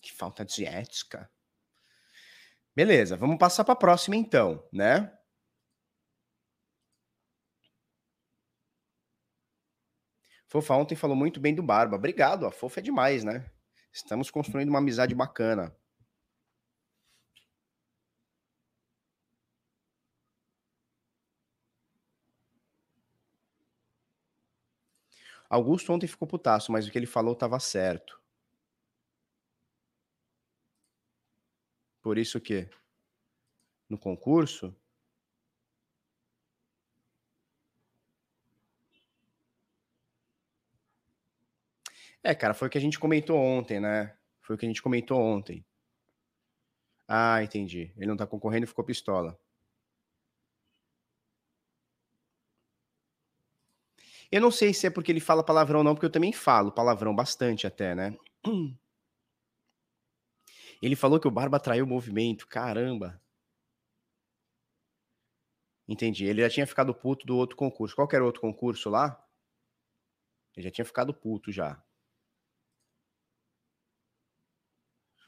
Que 0.00 0.12
falta 0.12 0.44
de 0.44 0.64
ética. 0.64 1.28
Beleza, 2.74 3.16
vamos 3.16 3.38
passar 3.38 3.64
para 3.64 3.74
a 3.74 3.76
próxima 3.76 4.16
então, 4.16 4.66
né? 4.72 5.12
Fofa 10.48 10.74
ontem 10.74 10.94
falou 10.94 11.16
muito 11.16 11.40
bem 11.40 11.54
do 11.54 11.62
Barba. 11.62 11.96
Obrigado, 11.96 12.46
a 12.46 12.52
fofa 12.52 12.78
é 12.78 12.82
demais, 12.82 13.24
né? 13.24 13.50
Estamos 13.92 14.30
construindo 14.30 14.68
uma 14.68 14.78
amizade 14.78 15.14
bacana. 15.14 15.76
Augusto 25.48 25.92
ontem 25.92 26.06
ficou 26.06 26.28
putaço, 26.28 26.70
mas 26.72 26.86
o 26.86 26.90
que 26.90 26.98
ele 26.98 27.06
falou 27.06 27.32
estava 27.32 27.58
certo. 27.58 28.20
Por 32.02 32.18
isso 32.18 32.40
que 32.40 32.68
no 33.88 33.98
concurso 33.98 34.74
É, 42.22 42.34
cara, 42.34 42.54
foi 42.54 42.68
o 42.68 42.70
que 42.70 42.78
a 42.78 42.80
gente 42.80 42.98
comentou 42.98 43.38
ontem, 43.38 43.80
né? 43.80 44.12
Foi 44.42 44.56
o 44.56 44.58
que 44.58 44.66
a 44.66 44.68
gente 44.68 44.82
comentou 44.82 45.20
ontem. 45.20 45.64
Ah, 47.08 47.42
entendi. 47.42 47.92
Ele 47.96 48.06
não 48.06 48.16
tá 48.16 48.26
concorrendo 48.26 48.64
e 48.64 48.66
ficou 48.68 48.84
pistola. 48.84 49.38
Eu 54.30 54.40
não 54.40 54.50
sei 54.50 54.74
se 54.74 54.86
é 54.86 54.90
porque 54.90 55.12
ele 55.12 55.20
fala 55.20 55.44
palavrão 55.44 55.78
ou 55.78 55.84
não, 55.84 55.94
porque 55.94 56.06
eu 56.06 56.10
também 56.10 56.32
falo 56.32 56.72
palavrão 56.72 57.14
bastante 57.14 57.66
até, 57.66 57.94
né? 57.94 58.16
Ele 60.82 60.96
falou 60.96 61.18
que 61.18 61.26
o 61.26 61.30
Barba 61.30 61.58
traiu 61.58 61.84
o 61.84 61.88
movimento. 61.88 62.46
Caramba. 62.46 63.20
Entendi. 65.88 66.26
Ele 66.26 66.42
já 66.42 66.50
tinha 66.50 66.66
ficado 66.66 66.94
puto 66.94 67.26
do 67.26 67.36
outro 67.36 67.56
concurso. 67.56 67.94
Qual 67.94 68.08
era 68.12 68.22
o 68.22 68.26
outro 68.26 68.40
concurso 68.40 68.90
lá? 68.90 69.18
Ele 70.56 70.64
já 70.64 70.70
tinha 70.70 70.84
ficado 70.84 71.14
puto 71.14 71.50
já. 71.50 71.82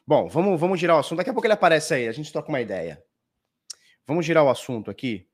Bom, 0.06 0.28
vamos, 0.28 0.60
vamos 0.60 0.78
girar 0.78 0.96
o 0.96 1.00
assunto. 1.00 1.18
Daqui 1.18 1.30
a 1.30 1.32
pouco 1.32 1.46
ele 1.46 1.54
aparece 1.54 1.94
aí, 1.94 2.06
a 2.06 2.12
gente 2.12 2.32
toca 2.32 2.48
uma 2.48 2.60
ideia. 2.60 3.04
Vamos 4.06 4.24
girar 4.24 4.44
o 4.44 4.48
assunto 4.48 4.90
aqui. 4.90 5.28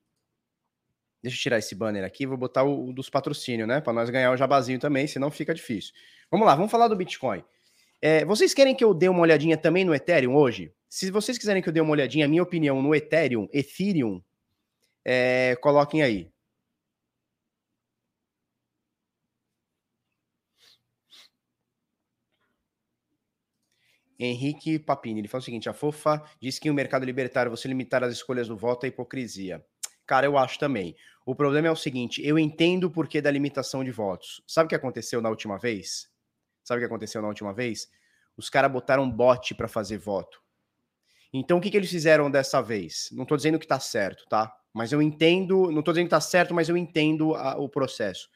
Deixa 1.23 1.37
eu 1.37 1.41
tirar 1.41 1.59
esse 1.59 1.75
banner 1.75 2.05
aqui, 2.05 2.27
vou 2.27 2.37
botar 2.37 2.65
o, 2.65 2.89
o 2.89 2.93
dos 2.93 3.09
patrocínios, 3.09 3.69
né? 3.69 3.81
Para 3.81 3.93
nós 3.93 4.11
ganhar 4.11 4.33
o 4.33 4.37
jabazinho 4.37 4.79
também, 4.79 5.07
senão 5.07 5.31
fica 5.31 5.55
difícil. 5.55 5.95
Vamos 6.31 6.47
lá, 6.47 6.55
vamos 6.57 6.71
falar 6.71 6.89
do 6.89 6.97
Bitcoin. 6.97 7.45
É, 8.01 8.25
vocês 8.25 8.53
querem 8.53 8.75
que 8.75 8.83
eu 8.83 8.93
dê 8.93 9.09
uma 9.09 9.21
olhadinha 9.21 9.57
também 9.57 9.85
no 9.85 9.95
Ethereum 9.95 10.35
hoje? 10.35 10.75
Se 10.89 11.11
vocês 11.11 11.39
quiserem 11.39 11.63
que 11.63 11.69
eu 11.69 11.73
dê 11.73 11.81
uma 11.81 11.93
olhadinha, 11.93 12.27
minha 12.27 12.43
opinião 12.43 12.83
no 12.83 12.95
Ethereum, 12.95 13.49
Ethereum, 13.53 14.21
é, 15.05 15.57
coloquem 15.61 16.03
aí. 16.03 16.33
Henrique 24.19 24.79
Papini, 24.79 25.21
ele 25.21 25.29
fala 25.29 25.41
o 25.41 25.45
seguinte: 25.45 25.69
a 25.69 25.73
Fofa 25.73 26.23
diz 26.41 26.59
que 26.59 26.71
o 26.71 26.75
mercado 26.75 27.05
libertário, 27.05 27.51
você 27.51 27.69
limitar 27.69 28.03
as 28.05 28.13
escolhas 28.13 28.49
do 28.49 28.57
voto 28.57 28.85
é 28.85 28.89
hipocrisia. 28.89 29.65
Cara, 30.07 30.27
eu 30.27 30.37
acho 30.37 30.59
também. 30.59 30.97
O 31.25 31.35
problema 31.35 31.69
é 31.69 31.71
o 31.71 31.77
seguinte: 31.77 32.21
eu 32.25 32.39
entendo 32.39 32.85
o 32.85 32.91
porquê 32.91 33.21
da 33.21 33.31
limitação 33.31 33.85
de 33.85 33.91
votos. 33.91 34.43
Sabe 34.47 34.67
o 34.67 34.69
que 34.69 34.75
aconteceu 34.75 35.21
na 35.21 35.29
última 35.29 35.59
vez? 35.59 36.09
Sabe 36.63 36.79
o 36.79 36.83
que 36.83 36.87
aconteceu 36.87 37.21
na 37.23 37.29
última 37.29 37.53
vez? 37.53 37.89
Os 38.37 38.49
caras 38.49 38.71
botaram 38.71 39.11
bot 39.11 39.55
para 39.55 39.69
fazer 39.69 39.99
voto. 39.99 40.41
Então, 41.33 41.59
o 41.59 41.61
que, 41.61 41.71
que 41.71 41.77
eles 41.77 41.91
fizeram 41.91 42.31
dessa 42.31 42.61
vez? 42.61 43.09
Não 43.13 43.23
estou 43.23 43.37
dizendo 43.37 43.59
que 43.59 43.65
está 43.65 43.81
certo, 43.81 44.27
tá? 44.29 44.55
Mas 44.73 44.93
eu 44.93 45.01
entendo, 45.01 45.71
não 45.71 45.81
estou 45.81 45.93
dizendo 45.93 46.07
que 46.09 46.15
está 46.15 46.21
certo, 46.21 46.55
mas 46.55 46.69
eu 46.69 46.77
entendo 46.77 47.35
a, 47.35 47.57
o 47.57 47.69
processo. 47.69 48.29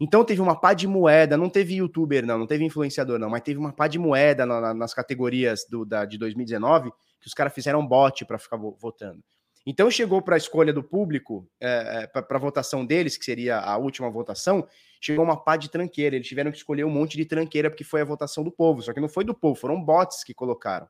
Então 0.00 0.24
teve 0.24 0.40
uma 0.40 0.58
pá 0.58 0.74
de 0.74 0.86
moeda, 0.86 1.36
não 1.36 1.50
teve 1.50 1.76
youtuber, 1.76 2.24
não, 2.24 2.38
não 2.38 2.46
teve 2.46 2.64
influenciador, 2.64 3.18
não, 3.18 3.28
mas 3.28 3.42
teve 3.42 3.58
uma 3.58 3.72
pá 3.72 3.88
de 3.88 3.98
moeda 3.98 4.46
na, 4.46 4.60
na, 4.60 4.74
nas 4.74 4.94
categorias 4.94 5.66
do, 5.68 5.84
da, 5.84 6.04
de 6.04 6.16
2019 6.18 6.92
que 7.20 7.26
os 7.26 7.34
caras 7.34 7.52
fizeram 7.52 7.84
bot 7.84 8.24
para 8.24 8.38
ficar 8.38 8.56
votando. 8.56 9.22
Então 9.70 9.90
chegou 9.90 10.22
para 10.22 10.34
a 10.34 10.38
escolha 10.38 10.72
do 10.72 10.82
público, 10.82 11.46
é, 11.60 12.04
é 12.04 12.06
para 12.06 12.38
a 12.38 12.40
votação 12.40 12.86
deles, 12.86 13.18
que 13.18 13.24
seria 13.26 13.58
a 13.58 13.76
última 13.76 14.08
votação, 14.08 14.66
chegou 14.98 15.22
uma 15.22 15.36
pá 15.36 15.58
de 15.58 15.70
tranqueira. 15.70 16.16
Eles 16.16 16.26
tiveram 16.26 16.50
que 16.50 16.56
escolher 16.56 16.84
um 16.84 16.90
monte 16.90 17.18
de 17.18 17.26
tranqueira 17.26 17.68
porque 17.68 17.84
foi 17.84 18.00
a 18.00 18.04
votação 18.04 18.42
do 18.42 18.50
povo. 18.50 18.80
Só 18.80 18.94
que 18.94 19.00
não 19.00 19.10
foi 19.10 19.24
do 19.24 19.34
povo, 19.34 19.60
foram 19.60 19.78
bots 19.84 20.24
que 20.24 20.32
colocaram. 20.32 20.88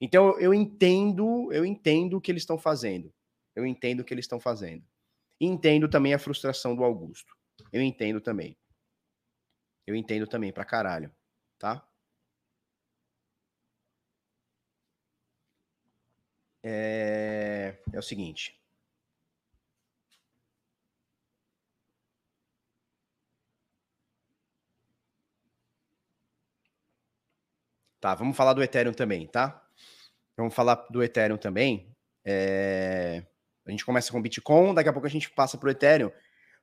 Então 0.00 0.38
eu 0.38 0.54
entendo, 0.54 1.52
eu 1.52 1.66
entendo 1.66 2.16
o 2.16 2.20
que 2.20 2.30
eles 2.30 2.42
estão 2.42 2.56
fazendo. 2.56 3.12
Eu 3.56 3.66
entendo 3.66 4.00
o 4.00 4.04
que 4.04 4.14
eles 4.14 4.22
estão 4.24 4.38
fazendo. 4.38 4.84
E 5.40 5.46
entendo 5.46 5.88
também 5.88 6.14
a 6.14 6.18
frustração 6.18 6.76
do 6.76 6.84
Augusto. 6.84 7.34
Eu 7.72 7.82
entendo 7.82 8.20
também. 8.20 8.56
Eu 9.84 9.96
entendo 9.96 10.28
também 10.28 10.52
pra 10.52 10.64
caralho, 10.64 11.10
tá? 11.58 11.84
É, 16.62 17.76
é 17.92 17.98
o 17.98 18.02
seguinte. 18.02 18.58
Tá, 28.00 28.14
vamos 28.14 28.36
falar 28.36 28.52
do 28.52 28.62
Ethereum 28.62 28.92
também, 28.92 29.26
tá? 29.26 29.64
Vamos 30.36 30.54
falar 30.54 30.86
do 30.90 31.02
Ethereum 31.02 31.36
também. 31.36 31.94
É... 32.24 33.24
A 33.64 33.70
gente 33.70 33.84
começa 33.84 34.10
com 34.10 34.18
o 34.18 34.22
Bitcoin, 34.22 34.74
daqui 34.74 34.88
a 34.88 34.92
pouco 34.92 35.06
a 35.06 35.10
gente 35.10 35.30
passa 35.30 35.56
para 35.56 35.68
o 35.68 35.70
Ethereum 35.70 36.10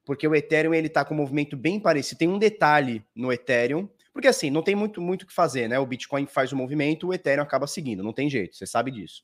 porque 0.10 0.28
o 0.28 0.34
Ethereum 0.34 0.74
ele 0.74 0.90
tá 0.90 1.06
com 1.06 1.14
um 1.14 1.18
movimento 1.18 1.56
bem 1.56 1.80
parecido. 1.80 2.18
Tem 2.18 2.28
um 2.28 2.40
detalhe 2.40 3.06
no 3.16 3.32
Ethereum, 3.32 3.88
porque 4.12 4.28
assim, 4.28 4.50
não 4.50 4.64
tem 4.64 4.76
muito 4.76 5.00
muito 5.00 5.22
o 5.22 5.28
que 5.28 5.34
fazer, 5.34 5.68
né? 5.68 5.78
O 5.78 5.86
Bitcoin 5.86 6.26
faz 6.26 6.52
o 6.52 6.56
movimento, 6.56 7.08
o 7.08 7.14
Ethereum 7.14 7.44
acaba 7.44 7.68
seguindo, 7.68 8.02
não 8.02 8.12
tem 8.12 8.28
jeito, 8.28 8.56
você 8.56 8.66
sabe 8.66 8.90
disso. 8.90 9.24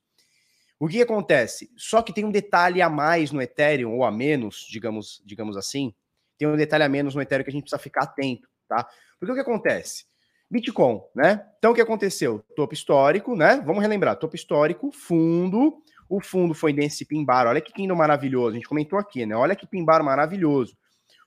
O 0.79 0.87
que, 0.87 1.01
acontece? 1.01 1.71
Só 1.77 2.01
que 2.01 2.13
tem 2.13 2.25
um 2.25 2.31
detalhe 2.31 2.81
a 2.81 2.89
mais 2.89 3.31
no 3.31 3.41
Ethereum, 3.41 3.95
ou 3.95 4.03
a 4.03 4.11
menos, 4.11 4.65
digamos, 4.69 5.21
digamos 5.25 5.55
assim, 5.55 5.93
tem 6.37 6.47
um 6.47 6.57
detalhe 6.57 6.83
a 6.83 6.89
menos 6.89 7.15
no 7.15 7.21
Ethereum 7.21 7.45
que 7.45 7.49
a 7.49 7.53
gente 7.53 7.63
precisa 7.63 7.81
ficar 7.81 8.03
atento, 8.03 8.47
tá? 8.67 8.87
Porque 9.17 9.31
o 9.31 9.35
que 9.35 9.41
acontece? 9.41 10.05
Bitcoin, 10.51 11.01
né? 11.15 11.45
Então 11.57 11.71
o 11.71 11.75
que 11.75 11.81
aconteceu? 11.81 12.43
Topo 12.55 12.73
histórico, 12.73 13.35
né? 13.35 13.61
Vamos 13.65 13.81
relembrar, 13.81 14.17
topo 14.17 14.35
histórico, 14.35 14.91
fundo, 14.91 15.81
o 16.09 16.21
fundo 16.21 16.53
foi 16.53 16.71
desse 16.71 17.05
pimbar. 17.05 17.47
Olha 17.47 17.61
que 17.61 17.73
pino 17.73 17.95
maravilhoso. 17.95 18.51
A 18.51 18.55
gente 18.55 18.67
comentou 18.67 18.99
aqui, 18.99 19.25
né? 19.25 19.35
Olha 19.35 19.55
que 19.55 19.65
pimbar 19.65 20.03
maravilhoso. 20.03 20.77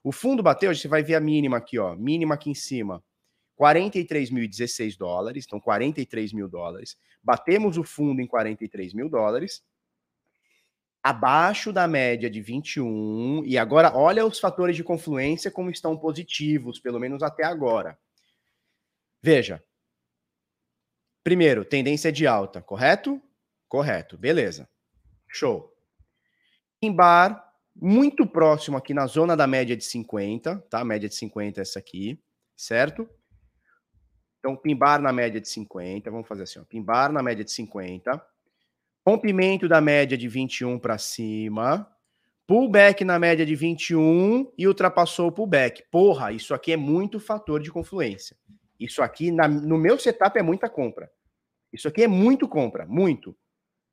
O 0.04 0.12
fundo 0.12 0.42
bateu, 0.42 0.74
você 0.74 0.86
vai 0.86 1.02
ver 1.02 1.16
a 1.16 1.20
mínima 1.20 1.56
aqui, 1.56 1.78
ó. 1.78 1.96
Mínima 1.96 2.34
aqui 2.34 2.50
em 2.50 2.54
cima. 2.54 3.02
43.016 3.58 4.96
dólares, 4.96 5.44
então 5.46 5.60
43 5.60 6.32
mil 6.32 6.48
dólares. 6.48 6.96
Batemos 7.22 7.76
o 7.76 7.82
fundo 7.82 8.20
em 8.20 8.26
43 8.26 8.94
mil 8.94 9.08
dólares. 9.08 9.64
Abaixo 11.02 11.72
da 11.72 11.88
média 11.88 12.30
de 12.30 12.40
21. 12.40 13.42
E 13.44 13.58
agora, 13.58 13.96
olha 13.96 14.24
os 14.24 14.38
fatores 14.38 14.76
de 14.76 14.84
confluência 14.84 15.50
como 15.50 15.70
estão 15.70 15.96
positivos, 15.96 16.78
pelo 16.78 17.00
menos 17.00 17.22
até 17.22 17.44
agora. 17.44 17.98
Veja. 19.22 19.62
Primeiro, 21.24 21.64
tendência 21.64 22.12
de 22.12 22.26
alta, 22.26 22.62
correto? 22.62 23.20
Correto, 23.68 24.16
beleza. 24.16 24.68
Show. 25.28 25.72
Pimbar, 26.80 27.52
muito 27.74 28.26
próximo 28.26 28.76
aqui 28.76 28.94
na 28.94 29.06
zona 29.06 29.36
da 29.36 29.46
média 29.46 29.76
de 29.76 29.84
50, 29.84 30.58
tá? 30.70 30.84
Média 30.84 31.08
de 31.08 31.14
50 31.14 31.60
é 31.60 31.62
essa 31.62 31.78
aqui, 31.78 32.22
certo? 32.56 33.08
Então, 34.38 34.56
pimbar 34.56 35.00
na 35.00 35.12
média 35.12 35.40
de 35.40 35.48
50, 35.48 36.10
vamos 36.10 36.28
fazer 36.28 36.44
assim, 36.44 36.60
ó. 36.60 36.64
Pimbar 36.64 37.12
na 37.12 37.22
média 37.22 37.44
de 37.44 37.50
50. 37.50 38.24
Rompimento 39.06 39.68
da 39.68 39.80
média 39.80 40.16
de 40.16 40.28
21 40.28 40.78
para 40.78 40.98
cima. 40.98 41.90
Pullback 42.46 43.04
na 43.04 43.18
média 43.18 43.44
de 43.44 43.54
21 43.54 44.52
e 44.56 44.66
ultrapassou 44.66 45.28
o 45.28 45.32
pullback. 45.32 45.84
Porra, 45.90 46.32
isso 46.32 46.54
aqui 46.54 46.72
é 46.72 46.76
muito 46.76 47.20
fator 47.20 47.60
de 47.60 47.70
confluência. 47.70 48.36
Isso 48.78 49.02
aqui, 49.02 49.30
na, 49.30 49.48
no 49.48 49.76
meu 49.76 49.98
setup, 49.98 50.38
é 50.38 50.42
muita 50.42 50.68
compra. 50.68 51.10
Isso 51.72 51.88
aqui 51.88 52.04
é 52.04 52.08
muito 52.08 52.48
compra, 52.48 52.86
muito 52.86 53.36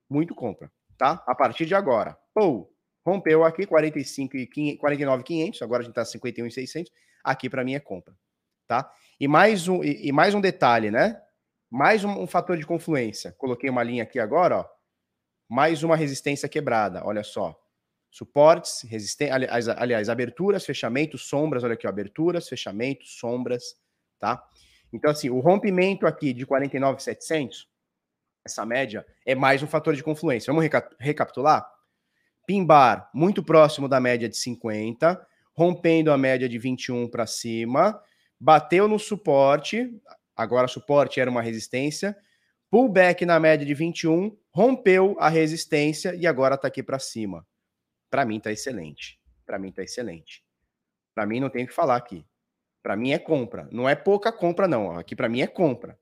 muito 0.09 0.35
compra, 0.35 0.71
tá? 0.97 1.23
A 1.27 1.35
partir 1.35 1.65
de 1.65 1.75
agora. 1.75 2.17
Pô, 2.33 2.71
rompeu 3.05 3.43
aqui 3.43 3.65
45 3.65 4.37
e 4.37 4.77
49 4.77 5.23
500, 5.23 5.61
agora 5.61 5.81
a 5.81 5.85
gente 5.85 5.95
tá 5.95 6.05
51 6.05 6.47
e 6.47 6.51
600, 6.51 6.91
aqui 7.23 7.49
para 7.49 7.63
mim 7.63 7.75
é 7.75 7.79
compra, 7.79 8.15
tá? 8.67 8.89
E 9.19 9.27
mais 9.27 9.67
um 9.67 9.83
e, 9.83 10.07
e 10.07 10.11
mais 10.11 10.33
um 10.33 10.41
detalhe, 10.41 10.91
né? 10.91 11.21
Mais 11.69 12.03
um, 12.03 12.21
um, 12.21 12.27
fator 12.27 12.57
de 12.57 12.65
confluência. 12.65 13.33
Coloquei 13.37 13.69
uma 13.69 13.83
linha 13.83 14.03
aqui 14.03 14.19
agora, 14.19 14.59
ó. 14.59 14.65
Mais 15.49 15.83
uma 15.83 15.95
resistência 15.95 16.49
quebrada, 16.49 17.05
olha 17.05 17.23
só. 17.23 17.55
Suportes, 18.11 18.83
resistência, 18.83 19.35
aliás, 19.35 19.67
aliás, 19.67 20.09
aberturas, 20.09 20.65
fechamentos, 20.65 21.27
sombras, 21.27 21.63
olha 21.63 21.73
aqui, 21.73 21.85
ó, 21.85 21.89
aberturas, 21.89 22.47
fechamentos, 22.47 23.17
sombras, 23.19 23.75
tá? 24.19 24.41
Então 24.91 25.11
assim, 25.11 25.29
o 25.29 25.39
rompimento 25.39 26.07
aqui 26.07 26.33
de 26.33 26.45
49,700 26.45 27.67
essa 28.45 28.65
média, 28.65 29.05
é 29.25 29.33
mais 29.33 29.63
um 29.63 29.67
fator 29.67 29.95
de 29.95 30.03
confluência. 30.03 30.53
Vamos 30.53 30.69
recapitular? 30.99 31.67
Pimbar, 32.45 33.09
muito 33.11 33.43
próximo 33.43 33.89
da 33.89 33.99
média 33.99 34.29
de 34.29 34.37
50, 34.37 35.19
rompendo 35.55 36.11
a 36.11 36.17
média 36.17 36.47
de 36.47 36.59
21 36.59 37.07
para 37.07 37.25
cima, 37.25 37.99
bateu 38.39 38.87
no 38.87 38.99
suporte, 38.99 39.99
agora 40.35 40.67
suporte 40.67 41.19
era 41.19 41.29
uma 41.29 41.41
resistência, 41.41 42.17
pullback 42.69 43.25
na 43.25 43.39
média 43.39 43.65
de 43.65 43.73
21, 43.73 44.37
rompeu 44.51 45.15
a 45.19 45.29
resistência 45.29 46.15
e 46.15 46.27
agora 46.27 46.55
está 46.55 46.67
aqui 46.67 46.83
para 46.83 46.99
cima. 46.99 47.45
Para 48.09 48.25
mim 48.25 48.37
está 48.37 48.51
excelente. 48.51 49.19
Para 49.45 49.59
mim 49.59 49.69
está 49.69 49.83
excelente. 49.83 50.43
Para 51.13 51.25
mim 51.25 51.39
não 51.39 51.49
tem 51.49 51.63
o 51.63 51.67
que 51.67 51.73
falar 51.73 51.95
aqui. 51.95 52.25
Para 52.81 52.95
mim 52.95 53.11
é 53.11 53.19
compra. 53.19 53.67
Não 53.71 53.87
é 53.89 53.95
pouca 53.95 54.31
compra 54.31 54.67
não. 54.67 54.97
Aqui 54.97 55.15
para 55.15 55.29
mim 55.29 55.41
é 55.41 55.47
compra. 55.47 55.99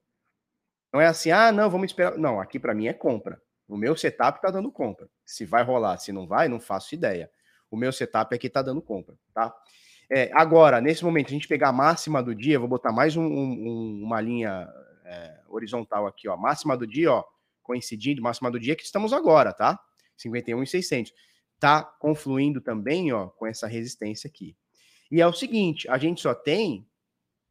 Não 0.92 1.02
é 1.02 1.08
assim, 1.08 1.32
ah, 1.32 1.52
não, 1.52 1.70
vamos 1.70 1.88
esperar. 1.88 2.18
Não, 2.18 2.40
aqui 2.40 2.60
para 2.60 2.74
mim 2.74 2.88
é 2.88 2.94
compra. 2.94 3.42
O 3.68 3.78
meu 3.78 3.96
setup 3.96 4.38
está 4.38 4.52
dando 4.52 4.72
compra. 4.72 5.10
Se 5.26 5.46
vai 5.46 5.64
rolar, 5.64 5.98
se 5.98 6.12
não 6.12 6.28
vai, 6.28 6.48
não 6.48 6.60
faço 6.60 6.94
ideia. 6.94 7.32
O 7.72 7.78
meu 7.78 7.92
setup 7.92 8.36
aqui 8.36 8.48
está 8.48 8.62
dando 8.62 8.82
compra, 8.82 9.18
tá? 9.34 9.56
É, 10.10 10.30
agora, 10.34 10.82
nesse 10.82 11.04
momento, 11.04 11.28
a 11.28 11.32
gente 11.32 11.48
pegar 11.48 11.70
a 11.70 11.74
máxima 11.74 12.22
do 12.22 12.36
dia, 12.36 12.60
vou 12.60 12.68
botar 12.68 12.92
mais 12.92 13.16
um, 13.16 13.24
um, 13.24 14.04
uma 14.04 14.22
linha 14.22 14.68
é, 15.06 15.40
horizontal 15.48 16.08
aqui, 16.08 16.28
ó. 16.28 16.38
Máxima 16.38 16.78
do 16.78 16.86
dia, 16.86 17.12
ó, 17.12 17.24
coincidindo, 17.62 18.22
máxima 18.22 18.52
do 18.52 18.60
dia 18.60 18.76
que 18.76 18.84
estamos 18.84 19.14
agora, 19.14 19.54
tá? 19.54 19.80
51,600. 20.18 21.14
Tá 21.60 21.84
confluindo 21.84 22.62
também, 22.62 23.12
ó, 23.12 23.28
com 23.28 23.48
essa 23.48 23.68
resistência 23.68 24.28
aqui. 24.28 24.56
E 25.10 25.22
é 25.22 25.28
o 25.28 25.34
seguinte, 25.34 25.90
a 25.90 25.98
gente 25.98 26.22
só 26.22 26.34
tem 26.34 26.88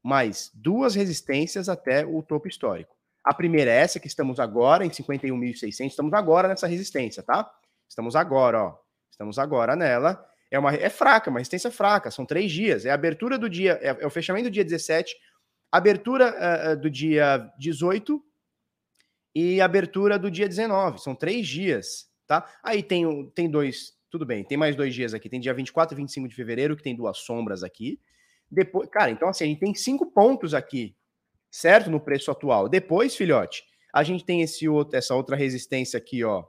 mais 0.02 0.50
duas 0.52 0.94
resistências 0.94 1.68
até 1.68 2.04
o 2.04 2.22
topo 2.22 2.48
histórico. 2.48 2.96
A 3.24 3.32
primeira 3.32 3.70
é 3.70 3.76
essa 3.76 4.00
que 4.00 4.08
estamos 4.08 4.40
agora 4.40 4.84
em 4.84 4.90
51.600, 4.90 5.86
estamos 5.86 6.12
agora 6.12 6.48
nessa 6.48 6.66
resistência, 6.66 7.22
tá? 7.22 7.48
Estamos 7.88 8.16
agora, 8.16 8.64
ó. 8.64 8.78
Estamos 9.10 9.38
agora 9.38 9.76
nela. 9.76 10.26
É 10.52 10.58
uma 10.58 10.74
é 10.74 10.90
fraca, 10.90 11.30
uma 11.30 11.38
resistência 11.38 11.70
fraca, 11.70 12.10
são 12.10 12.26
três 12.26 12.52
dias. 12.52 12.84
É 12.84 12.90
a 12.90 12.94
abertura 12.94 13.38
do 13.38 13.48
dia, 13.48 13.78
é, 13.80 13.96
é 14.00 14.06
o 14.06 14.10
fechamento 14.10 14.50
do 14.50 14.52
dia 14.52 14.62
17, 14.62 15.16
abertura 15.72 16.74
uh, 16.74 16.76
do 16.78 16.90
dia 16.90 17.50
18 17.58 18.22
e 19.34 19.62
abertura 19.62 20.18
do 20.18 20.30
dia 20.30 20.46
19. 20.46 21.00
São 21.00 21.14
três 21.14 21.48
dias, 21.48 22.06
tá? 22.26 22.46
Aí 22.62 22.82
tem, 22.82 23.30
tem 23.34 23.50
dois, 23.50 23.94
tudo 24.10 24.26
bem, 24.26 24.44
tem 24.44 24.58
mais 24.58 24.76
dois 24.76 24.94
dias 24.94 25.14
aqui. 25.14 25.26
Tem 25.26 25.40
dia 25.40 25.54
24 25.54 25.94
e 25.94 25.96
25 25.96 26.28
de 26.28 26.34
fevereiro, 26.34 26.76
que 26.76 26.82
tem 26.82 26.94
duas 26.94 27.16
sombras 27.16 27.62
aqui. 27.62 27.98
Depois, 28.50 28.86
cara, 28.90 29.10
então 29.10 29.30
assim, 29.30 29.44
a 29.44 29.46
gente 29.46 29.60
tem 29.60 29.74
cinco 29.74 30.04
pontos 30.04 30.52
aqui, 30.52 30.94
certo? 31.50 31.90
No 31.90 31.98
preço 31.98 32.30
atual. 32.30 32.68
Depois, 32.68 33.16
filhote, 33.16 33.64
a 33.90 34.02
gente 34.02 34.22
tem 34.22 34.42
esse 34.42 34.68
outro, 34.68 34.98
essa 34.98 35.14
outra 35.14 35.34
resistência 35.34 35.96
aqui, 35.96 36.22
ó, 36.22 36.44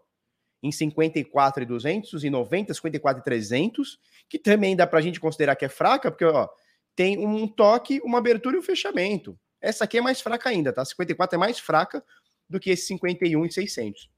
em 0.63 0.71
54,200 0.71 2.23
e 2.23 2.29
90, 2.29 2.73
54,300, 2.73 3.99
que 4.29 4.39
também 4.39 4.77
dá 4.77 4.87
para 4.87 4.99
a 4.99 5.01
gente 5.01 5.19
considerar 5.19 5.57
que 5.57 5.65
é 5.65 5.69
fraca, 5.69 6.09
porque 6.09 6.23
ó, 6.23 6.47
tem 6.95 7.17
um 7.17 7.45
toque, 7.45 7.99
uma 8.01 8.19
abertura 8.19 8.55
e 8.55 8.59
um 8.59 8.63
fechamento. 8.63 9.37
Essa 9.61 9.83
aqui 9.83 9.97
é 9.97 10.01
mais 10.01 10.21
fraca 10.21 10.49
ainda, 10.49 10.71
tá? 10.71 10.83
54 10.85 11.35
é 11.35 11.39
mais 11.39 11.59
fraca 11.59 12.03
do 12.49 12.61
que 12.61 12.69
esse 12.69 12.87
51 12.87 13.45
e 13.45 13.51
600. 13.51 14.09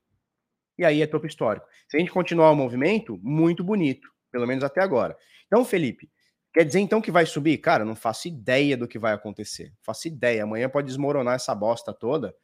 Aí 0.84 1.02
é 1.02 1.08
topo 1.08 1.25
histórico. 1.25 1.66
Se 1.88 1.98
a 1.98 2.00
gente 2.00 2.12
continuar 2.12 2.52
o 2.52 2.56
movimento, 2.56 3.20
muito 3.24 3.64
bonito, 3.64 4.08
pelo 4.32 4.46
menos 4.46 4.64
até 4.64 4.82
agora. 4.82 5.18
Então, 5.48 5.66
Felipe, 5.66 6.10
quer 6.54 6.64
dizer 6.64 6.80
então 6.80 7.02
que 7.02 7.12
vai 7.12 7.25
subir? 7.25 7.58
Cara, 7.58 7.84
não 7.86 7.96
faço 7.96 8.28
ideia 8.28 8.78
do 8.78 8.88
que 8.88 9.00
vai 9.00 9.14
acontecer. 9.14 9.74
Faço 9.82 10.08
ideia. 10.08 10.44
Amanhã 10.44 10.70
pode 10.70 10.88
desmoronar 10.88 11.36
essa 11.36 11.56
bosta 11.56 11.94
toda 11.94 12.36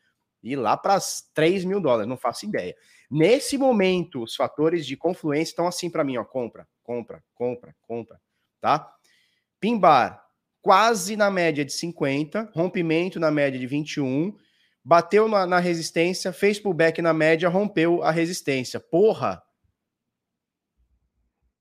e 0.41 0.53
ir 0.53 0.55
lá 0.55 0.77
para 0.77 0.97
3 1.33 1.65
mil 1.65 1.81
dólares. 1.81 2.07
Não 2.07 2.17
faço 2.17 2.45
ideia. 2.45 2.75
Nesse 3.11 3.57
momento, 3.57 4.23
os 4.23 4.35
fatores 4.37 4.85
de 4.85 4.95
confluência 4.95 5.51
estão 5.51 5.67
assim 5.67 5.89
para 5.89 6.01
mim, 6.01 6.15
ó, 6.15 6.23
compra, 6.23 6.65
compra, 6.81 7.21
compra, 7.35 7.75
compra, 7.81 8.21
tá? 8.61 8.89
Pimbar, 9.59 10.23
quase 10.61 11.17
na 11.17 11.29
média 11.29 11.65
de 11.65 11.73
50, 11.73 12.49
rompimento 12.55 13.19
na 13.19 13.29
média 13.29 13.59
de 13.59 13.67
21, 13.67 14.33
bateu 14.81 15.27
na, 15.27 15.45
na 15.45 15.59
resistência, 15.59 16.31
fez 16.31 16.57
pullback 16.57 17.01
na 17.01 17.13
média, 17.13 17.49
rompeu 17.49 18.01
a 18.01 18.11
resistência. 18.11 18.79
Porra! 18.79 19.43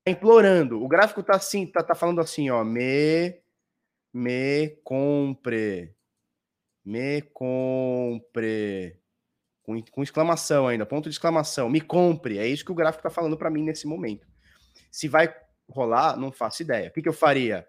Implorando. 0.07 0.80
O 0.80 0.87
gráfico 0.87 1.21
tá 1.21 1.35
assim, 1.35 1.66
tá, 1.66 1.83
tá 1.83 1.97
falando 1.97 2.21
assim, 2.21 2.49
ó, 2.49 2.62
me 2.62 3.42
me 4.14 4.69
compre. 4.85 5.97
Me 6.85 7.23
compre 7.23 9.00
com, 9.62 9.80
com 9.90 10.02
exclamação 10.02 10.66
ainda, 10.66 10.86
ponto 10.86 11.08
de 11.08 11.14
exclamação, 11.14 11.68
me 11.68 11.80
compre. 11.80 12.38
É 12.38 12.46
isso 12.46 12.64
que 12.64 12.72
o 12.72 12.74
gráfico 12.74 13.06
está 13.06 13.10
falando 13.10 13.36
para 13.36 13.50
mim 13.50 13.62
nesse 13.62 13.86
momento. 13.86 14.26
Se 14.90 15.08
vai 15.08 15.32
rolar, 15.68 16.16
não 16.16 16.32
faço 16.32 16.62
ideia. 16.62 16.88
O 16.88 16.92
que, 16.92 17.02
que 17.02 17.08
eu 17.08 17.12
faria? 17.12 17.66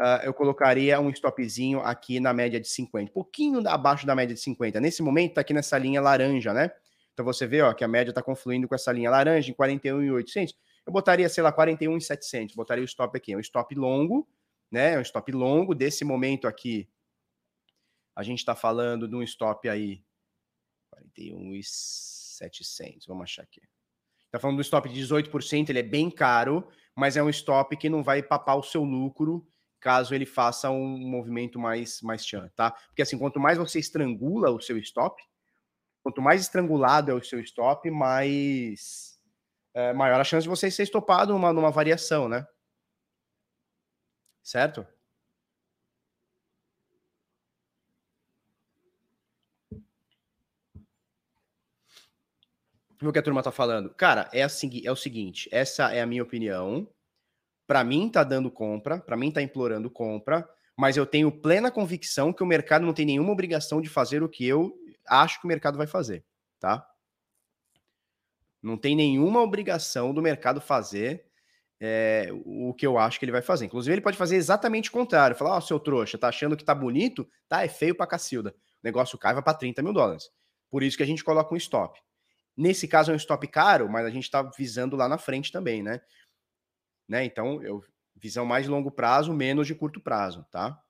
Uh, 0.00 0.24
eu 0.24 0.34
colocaria 0.34 1.00
um 1.00 1.08
stopzinho 1.10 1.80
aqui 1.80 2.18
na 2.18 2.32
média 2.32 2.58
de 2.58 2.68
50, 2.68 3.12
pouquinho 3.12 3.62
abaixo 3.68 4.04
da 4.04 4.14
média 4.14 4.34
de 4.34 4.40
50. 4.40 4.80
Nesse 4.80 5.02
momento, 5.02 5.30
está 5.30 5.40
aqui 5.42 5.54
nessa 5.54 5.78
linha 5.78 6.00
laranja, 6.00 6.52
né? 6.52 6.70
Então 7.12 7.24
você 7.24 7.46
vê 7.46 7.62
ó, 7.62 7.72
que 7.72 7.84
a 7.84 7.88
média 7.88 8.10
está 8.10 8.20
confluindo 8.20 8.66
com 8.66 8.74
essa 8.74 8.90
linha 8.90 9.08
laranja 9.08 9.48
em 9.50 9.54
41,800. 9.54 10.52
Eu 10.84 10.92
botaria, 10.92 11.28
sei 11.28 11.44
lá, 11.44 11.52
41,700. 11.52 12.56
Botaria 12.56 12.82
o 12.82 12.84
stop 12.84 13.16
aqui. 13.16 13.32
É 13.32 13.36
um 13.36 13.40
stop 13.40 13.72
longo, 13.76 14.28
né? 14.70 14.94
É 14.94 14.98
um 14.98 15.02
stop 15.02 15.30
longo. 15.30 15.74
Desse 15.76 16.04
momento 16.04 16.48
aqui, 16.48 16.88
a 18.16 18.24
gente 18.24 18.38
está 18.38 18.56
falando 18.56 19.06
de 19.06 19.14
um 19.14 19.22
stop 19.22 19.68
aí 19.68 20.02
41,700. 21.12 23.06
Vamos 23.06 23.24
achar 23.24 23.42
aqui. 23.42 23.60
Tá 24.30 24.38
falando 24.38 24.56
do 24.56 24.62
stop 24.62 24.88
de 24.88 25.00
18%, 25.00 25.68
ele 25.70 25.78
é 25.78 25.82
bem 25.82 26.10
caro, 26.10 26.68
mas 26.96 27.16
é 27.16 27.22
um 27.22 27.30
stop 27.30 27.76
que 27.76 27.88
não 27.88 28.02
vai 28.02 28.22
papar 28.22 28.56
o 28.56 28.62
seu 28.62 28.82
lucro 28.82 29.46
caso 29.84 30.14
ele 30.14 30.24
faça 30.24 30.70
um 30.70 30.96
movimento 30.96 31.58
mais 31.58 32.00
mais 32.00 32.26
chan, 32.26 32.50
tá? 32.56 32.70
Porque 32.70 33.02
assim, 33.02 33.18
quanto 33.18 33.38
mais 33.38 33.58
você 33.58 33.78
estrangula 33.78 34.50
o 34.50 34.58
seu 34.58 34.78
stop, 34.78 35.22
quanto 36.02 36.22
mais 36.22 36.40
estrangulado 36.40 37.10
é 37.10 37.14
o 37.14 37.22
seu 37.22 37.38
stop, 37.40 37.90
mais 37.90 39.18
é, 39.74 39.92
maior 39.92 40.18
a 40.18 40.24
chance 40.24 40.44
de 40.44 40.48
você 40.48 40.70
ser 40.70 40.84
estopado 40.84 41.34
numa, 41.34 41.52
numa 41.52 41.70
variação, 41.70 42.30
né? 42.30 42.46
Certo? 44.42 44.86
O 53.02 53.12
que 53.12 53.18
a 53.18 53.22
turma 53.22 53.42
tá 53.42 53.50
falando? 53.50 53.90
Cara, 53.94 54.28
é, 54.32 54.42
assim, 54.42 54.82
é 54.84 54.90
o 54.90 54.96
seguinte, 54.96 55.48
essa 55.52 55.92
é 55.92 56.00
a 56.00 56.06
minha 56.06 56.22
opinião. 56.22 56.88
Para 57.66 57.82
mim 57.82 58.08
tá 58.08 58.22
dando 58.22 58.50
compra, 58.50 58.98
para 58.98 59.16
mim 59.16 59.30
tá 59.30 59.40
implorando 59.40 59.90
compra, 59.90 60.48
mas 60.76 60.96
eu 60.96 61.06
tenho 61.06 61.30
plena 61.30 61.70
convicção 61.70 62.32
que 62.32 62.42
o 62.42 62.46
mercado 62.46 62.84
não 62.84 62.92
tem 62.92 63.06
nenhuma 63.06 63.32
obrigação 63.32 63.80
de 63.80 63.88
fazer 63.88 64.22
o 64.22 64.28
que 64.28 64.46
eu 64.46 64.74
acho 65.06 65.40
que 65.40 65.46
o 65.46 65.48
mercado 65.48 65.78
vai 65.78 65.86
fazer, 65.86 66.24
tá? 66.58 66.86
Não 68.62 68.76
tem 68.76 68.96
nenhuma 68.96 69.40
obrigação 69.40 70.12
do 70.12 70.22
mercado 70.22 70.60
fazer 70.60 71.26
é, 71.80 72.28
o 72.46 72.72
que 72.72 72.86
eu 72.86 72.96
acho 72.96 73.18
que 73.18 73.24
ele 73.24 73.32
vai 73.32 73.42
fazer. 73.42 73.66
Inclusive, 73.66 73.94
ele 73.94 74.00
pode 74.00 74.16
fazer 74.16 74.36
exatamente 74.36 74.88
o 74.88 74.92
contrário. 74.92 75.36
Falar, 75.36 75.54
ó, 75.54 75.58
oh, 75.58 75.60
seu 75.60 75.78
trouxa, 75.78 76.16
tá 76.16 76.28
achando 76.28 76.56
que 76.56 76.64
tá 76.64 76.74
bonito? 76.74 77.28
Tá, 77.46 77.62
é 77.62 77.68
feio 77.68 77.94
pra 77.94 78.06
cacilda. 78.06 78.50
O 78.50 78.54
negócio 78.82 79.18
cai, 79.18 79.34
vai 79.34 79.42
pra 79.42 79.52
30 79.52 79.82
mil 79.82 79.92
dólares. 79.92 80.30
Por 80.70 80.82
isso 80.82 80.96
que 80.96 81.02
a 81.02 81.06
gente 81.06 81.22
coloca 81.22 81.52
um 81.52 81.58
stop. 81.58 82.00
Nesse 82.56 82.86
caso 82.86 83.10
é 83.10 83.14
um 83.14 83.16
stop 83.16 83.46
caro, 83.48 83.88
mas 83.88 84.06
a 84.06 84.10
gente 84.10 84.24
está 84.24 84.42
visando 84.42 84.96
lá 84.96 85.08
na 85.08 85.18
frente 85.18 85.50
também, 85.50 85.82
né? 85.82 86.00
né? 87.08 87.24
Então, 87.24 87.62
eu 87.62 87.82
visão 88.16 88.46
mais 88.46 88.64
de 88.64 88.70
longo 88.70 88.90
prazo, 88.90 89.32
menos 89.32 89.66
de 89.66 89.74
curto 89.74 90.00
prazo, 90.00 90.46
tá? 90.50 90.80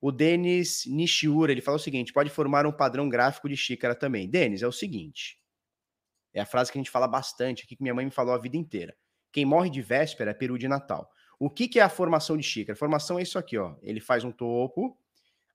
O 0.00 0.10
Denis 0.10 0.84
Nishiura, 0.86 1.52
ele 1.52 1.60
fala 1.60 1.76
o 1.76 1.80
seguinte: 1.80 2.12
pode 2.12 2.30
formar 2.30 2.66
um 2.66 2.72
padrão 2.72 3.08
gráfico 3.08 3.48
de 3.48 3.56
xícara 3.56 3.94
também. 3.94 4.28
Denis, 4.28 4.62
é 4.62 4.66
o 4.66 4.72
seguinte. 4.72 5.38
É 6.32 6.40
a 6.40 6.46
frase 6.46 6.70
que 6.70 6.78
a 6.78 6.80
gente 6.80 6.90
fala 6.90 7.08
bastante 7.08 7.64
aqui, 7.64 7.76
que 7.76 7.82
minha 7.82 7.94
mãe 7.94 8.04
me 8.04 8.10
falou 8.10 8.34
a 8.34 8.38
vida 8.38 8.56
inteira. 8.56 8.94
Quem 9.32 9.44
morre 9.44 9.70
de 9.70 9.80
véspera 9.80 10.30
é 10.30 10.34
peru 10.34 10.58
de 10.58 10.68
Natal. 10.68 11.10
O 11.38 11.50
que, 11.50 11.68
que 11.68 11.78
é 11.78 11.82
a 11.82 11.88
formação 11.88 12.36
de 12.36 12.42
xícara? 12.42 12.78
Formação 12.78 13.18
é 13.18 13.22
isso 13.22 13.38
aqui, 13.38 13.56
ó. 13.58 13.76
Ele 13.82 14.00
faz 14.00 14.24
um 14.24 14.32
topo, 14.32 14.98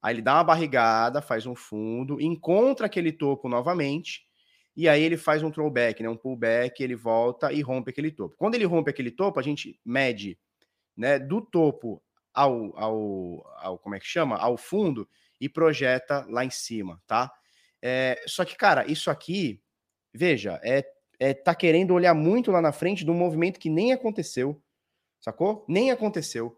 aí 0.02 0.16
ele 0.16 0.22
dá 0.22 0.36
uma 0.36 0.44
barrigada, 0.44 1.22
faz 1.22 1.46
um 1.46 1.56
fundo, 1.56 2.20
encontra 2.20 2.88
aquele 2.88 3.12
topo 3.12 3.48
novamente, 3.48 4.28
e 4.75 4.88
aí 4.88 5.01
ele 5.01 5.17
faz 5.17 5.43
um 5.43 5.51
throwback, 5.51 6.01
né, 6.01 6.10
um 6.10 6.15
pullback, 6.15 6.81
ele 6.81 6.95
volta 6.95 7.51
e 7.51 7.62
rompe 7.62 7.91
aquele 7.91 8.12
topo. 8.12 8.36
Quando 8.38 8.55
ele 8.55 8.65
rompe 8.65 8.89
aquele 8.89 9.12
topo, 9.12 9.39
a 9.39 9.43
gente 9.43 9.79
mede 9.86 10.38
né, 10.95 11.19
do 11.19 11.41
topo 11.41 12.01
ao, 12.34 12.77
ao, 12.77 13.45
ao 13.57 13.77
como 13.77 13.95
é 13.95 13.99
que 13.99 14.05
chama? 14.05 14.38
Ao 14.38 14.57
fundo 14.57 15.07
e 15.39 15.49
projeta 15.49 16.25
lá 16.29 16.45
em 16.45 16.49
cima, 16.49 17.01
tá? 17.05 17.31
É, 17.81 18.21
só 18.27 18.45
que, 18.45 18.55
cara, 18.55 18.89
isso 18.89 19.10
aqui, 19.10 19.62
veja, 20.13 20.60
é, 20.63 20.86
é 21.19 21.34
tá 21.34 21.53
querendo 21.55 21.93
olhar 21.93 22.13
muito 22.13 22.51
lá 22.51 22.62
na 22.62 22.71
frente 22.71 23.03
de 23.03 23.12
um 23.12 23.15
movimento 23.15 23.60
que 23.60 23.69
nem 23.69 23.91
aconteceu, 23.91 24.62
sacou? 25.19 25.65
Nem 25.67 25.91
aconteceu. 25.91 26.57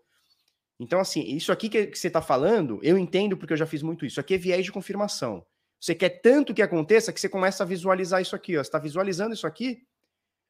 Então, 0.80 1.00
assim, 1.00 1.22
isso 1.22 1.52
aqui 1.52 1.70
que, 1.70 1.96
você 1.96 2.10
tá 2.10 2.22
falando, 2.22 2.80
eu 2.84 2.98
entendo 2.98 3.38
porque 3.38 3.54
eu 3.54 3.58
já 3.58 3.66
fiz 3.66 3.82
muito 3.82 4.06
isso. 4.06 4.14
Isso 4.14 4.20
aqui 4.20 4.34
é 4.34 4.38
viés 4.38 4.66
de 4.66 4.72
confirmação. 4.72 5.46
Você 5.84 5.94
quer 5.94 6.22
tanto 6.22 6.54
que 6.54 6.62
aconteça 6.62 7.12
que 7.12 7.20
você 7.20 7.28
começa 7.28 7.62
a 7.62 7.66
visualizar 7.66 8.22
isso 8.22 8.38
aqui. 8.38 8.56
Ó. 8.58 8.64
Você 8.64 8.70
está 8.70 8.80
visualizando 8.80 9.34
isso 9.34 9.46
aqui 9.46 9.86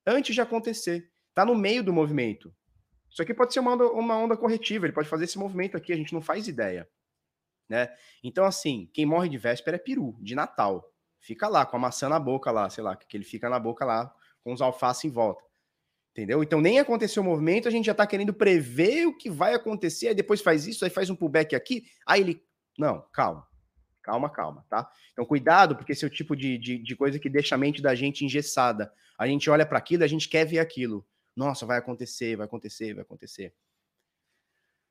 antes 0.05 0.35
de 0.35 0.39
acontecer. 0.39 1.09
Está 1.29 1.43
no 1.43 1.55
meio 1.55 1.83
do 1.83 1.91
movimento. 1.91 2.53
Isso 3.09 3.19
aqui 3.19 3.33
pode 3.33 3.51
ser 3.51 3.59
uma 3.59 3.73
onda, 3.73 3.87
uma 3.87 4.15
onda 4.15 4.37
corretiva. 4.37 4.85
Ele 4.85 4.93
pode 4.93 5.09
fazer 5.09 5.23
esse 5.23 5.39
movimento 5.39 5.75
aqui. 5.75 5.91
A 5.91 5.95
gente 5.95 6.13
não 6.13 6.21
faz 6.21 6.47
ideia. 6.47 6.87
Né? 7.67 7.91
Então, 8.23 8.45
assim, 8.45 8.87
quem 8.93 9.07
morre 9.07 9.27
de 9.27 9.39
véspera 9.39 9.77
é 9.77 9.79
peru, 9.79 10.15
de 10.21 10.35
Natal. 10.35 10.87
Fica 11.19 11.47
lá 11.47 11.65
com 11.65 11.77
a 11.77 11.79
maçã 11.79 12.07
na 12.07 12.19
boca 12.19 12.51
lá, 12.51 12.69
sei 12.69 12.83
lá, 12.83 12.95
que 12.95 13.17
ele 13.17 13.25
fica 13.25 13.49
na 13.49 13.57
boca 13.57 13.83
lá 13.83 14.13
com 14.43 14.53
os 14.53 14.61
alfaces 14.61 15.05
em 15.05 15.09
volta. 15.09 15.43
Entendeu? 16.11 16.43
Então 16.43 16.61
nem 16.61 16.77
aconteceu 16.77 17.23
o 17.23 17.25
movimento, 17.25 17.67
a 17.67 17.71
gente 17.71 17.85
já 17.85 17.95
tá 17.95 18.05
querendo 18.05 18.35
prever 18.35 19.07
o 19.07 19.17
que 19.17 19.31
vai 19.31 19.55
acontecer, 19.55 20.09
aí 20.09 20.13
depois 20.13 20.41
faz 20.41 20.67
isso, 20.67 20.85
aí 20.85 20.91
faz 20.91 21.09
um 21.09 21.15
pullback 21.15 21.55
aqui, 21.55 21.85
aí 22.05 22.21
ele. 22.21 22.45
Não, 22.77 23.01
calma. 23.11 23.51
Calma, 24.03 24.29
calma, 24.29 24.65
tá? 24.69 24.87
Então, 25.13 25.25
cuidado, 25.25 25.77
porque 25.77 25.93
esse 25.93 26.03
é 26.03 26.07
o 26.07 26.11
tipo 26.11 26.35
de, 26.35 26.57
de, 26.57 26.77
de 26.77 26.95
coisa 26.95 27.17
que 27.17 27.29
deixa 27.29 27.55
a 27.55 27.57
mente 27.57 27.81
da 27.81 27.95
gente 27.95 28.25
engessada. 28.25 28.93
A 29.17 29.25
gente 29.25 29.49
olha 29.49 29.65
para 29.65 29.77
aquilo 29.77 30.03
a 30.03 30.07
gente 30.07 30.27
quer 30.27 30.45
ver 30.45 30.59
aquilo. 30.59 31.07
Nossa, 31.33 31.65
vai 31.65 31.77
acontecer, 31.77 32.35
vai 32.35 32.45
acontecer, 32.45 32.93
vai 32.93 33.03
acontecer. 33.03 33.55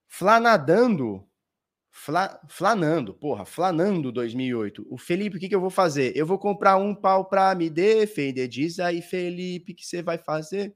Flanadando, 0.08 1.28
fla, 1.90 2.40
flanando, 2.48 3.12
porra, 3.14 3.44
flanando 3.44 4.10
2008. 4.10 4.86
O 4.90 4.96
Felipe, 4.96 5.36
o 5.36 5.40
que, 5.40 5.48
que 5.48 5.54
eu 5.54 5.60
vou 5.60 5.70
fazer? 5.70 6.16
Eu 6.16 6.26
vou 6.26 6.38
comprar 6.38 6.76
um 6.78 6.94
pau 6.94 7.26
pra 7.26 7.54
me 7.54 7.68
defender. 7.68 8.48
Diz 8.48 8.80
aí, 8.80 9.02
Felipe, 9.02 9.74
que 9.74 9.86
você 9.86 10.02
vai 10.02 10.16
fazer? 10.16 10.74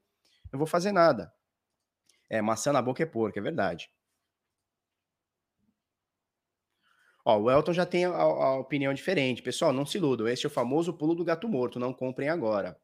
Eu 0.52 0.58
vou 0.58 0.66
fazer 0.66 0.92
nada. 0.92 1.32
É, 2.28 2.42
maçã 2.42 2.72
na 2.72 2.82
boca 2.82 3.02
é 3.02 3.06
porca, 3.06 3.40
é 3.40 3.42
verdade. 3.42 3.90
Ó, 7.26 7.36
o 7.38 7.50
Elton 7.50 7.74
já 7.74 7.84
tem 7.84 8.06
a, 8.06 8.10
a 8.14 8.58
opinião 8.58 8.94
diferente. 8.94 9.42
Pessoal, 9.42 9.70
não 9.72 9.84
se 9.84 9.98
iludam. 9.98 10.26
Esse 10.28 10.46
é 10.46 10.48
o 10.48 10.50
famoso 10.50 10.94
pulo 10.94 11.14
do 11.14 11.24
gato 11.24 11.46
morto. 11.48 11.78
Não 11.78 11.92
comprem 11.92 12.28
agora. 12.30 12.80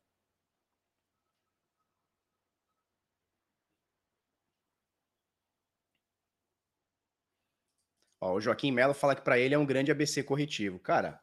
Ó, 8.20 8.34
o 8.34 8.40
Joaquim 8.40 8.70
Mello 8.70 8.94
fala 8.94 9.14
que 9.14 9.22
para 9.22 9.38
ele 9.38 9.54
é 9.54 9.58
um 9.58 9.66
grande 9.66 9.90
ABC 9.90 10.22
corretivo. 10.22 10.78
Cara, 10.78 11.20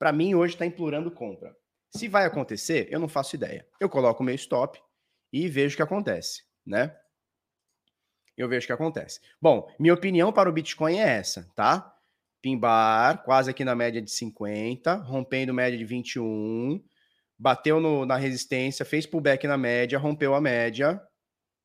Para 0.00 0.12
mim, 0.12 0.34
hoje 0.36 0.54
está 0.56 0.66
implorando 0.66 1.12
compra. 1.12 1.56
Se 1.96 2.08
vai 2.08 2.26
acontecer, 2.26 2.88
eu 2.92 3.00
não 3.00 3.08
faço 3.08 3.36
ideia. 3.36 3.66
Eu 3.80 3.88
coloco 3.90 4.22
o 4.22 4.26
meu 4.26 4.36
stop 4.36 4.82
e 5.32 5.48
vejo 5.48 5.74
o 5.74 5.78
que 5.78 5.84
acontece, 5.84 6.44
né? 6.66 6.96
Eu 8.36 8.48
vejo 8.48 8.64
o 8.64 8.66
que 8.66 8.72
acontece. 8.72 9.20
Bom, 9.40 9.68
minha 9.78 9.94
opinião 9.94 10.32
para 10.32 10.48
o 10.48 10.52
Bitcoin 10.52 10.98
é 10.98 11.08
essa, 11.18 11.50
tá? 11.54 11.91
Pimbar, 12.42 13.22
quase 13.22 13.48
aqui 13.48 13.64
na 13.64 13.74
média 13.74 14.02
de 14.02 14.10
50, 14.10 14.94
rompendo 14.96 15.54
média 15.54 15.78
de 15.78 15.84
21, 15.84 16.82
bateu 17.38 17.80
no, 17.80 18.04
na 18.04 18.16
resistência, 18.16 18.84
fez 18.84 19.06
pullback 19.06 19.46
na 19.46 19.56
média, 19.56 19.98
rompeu 19.98 20.34
a 20.34 20.40
média. 20.40 21.00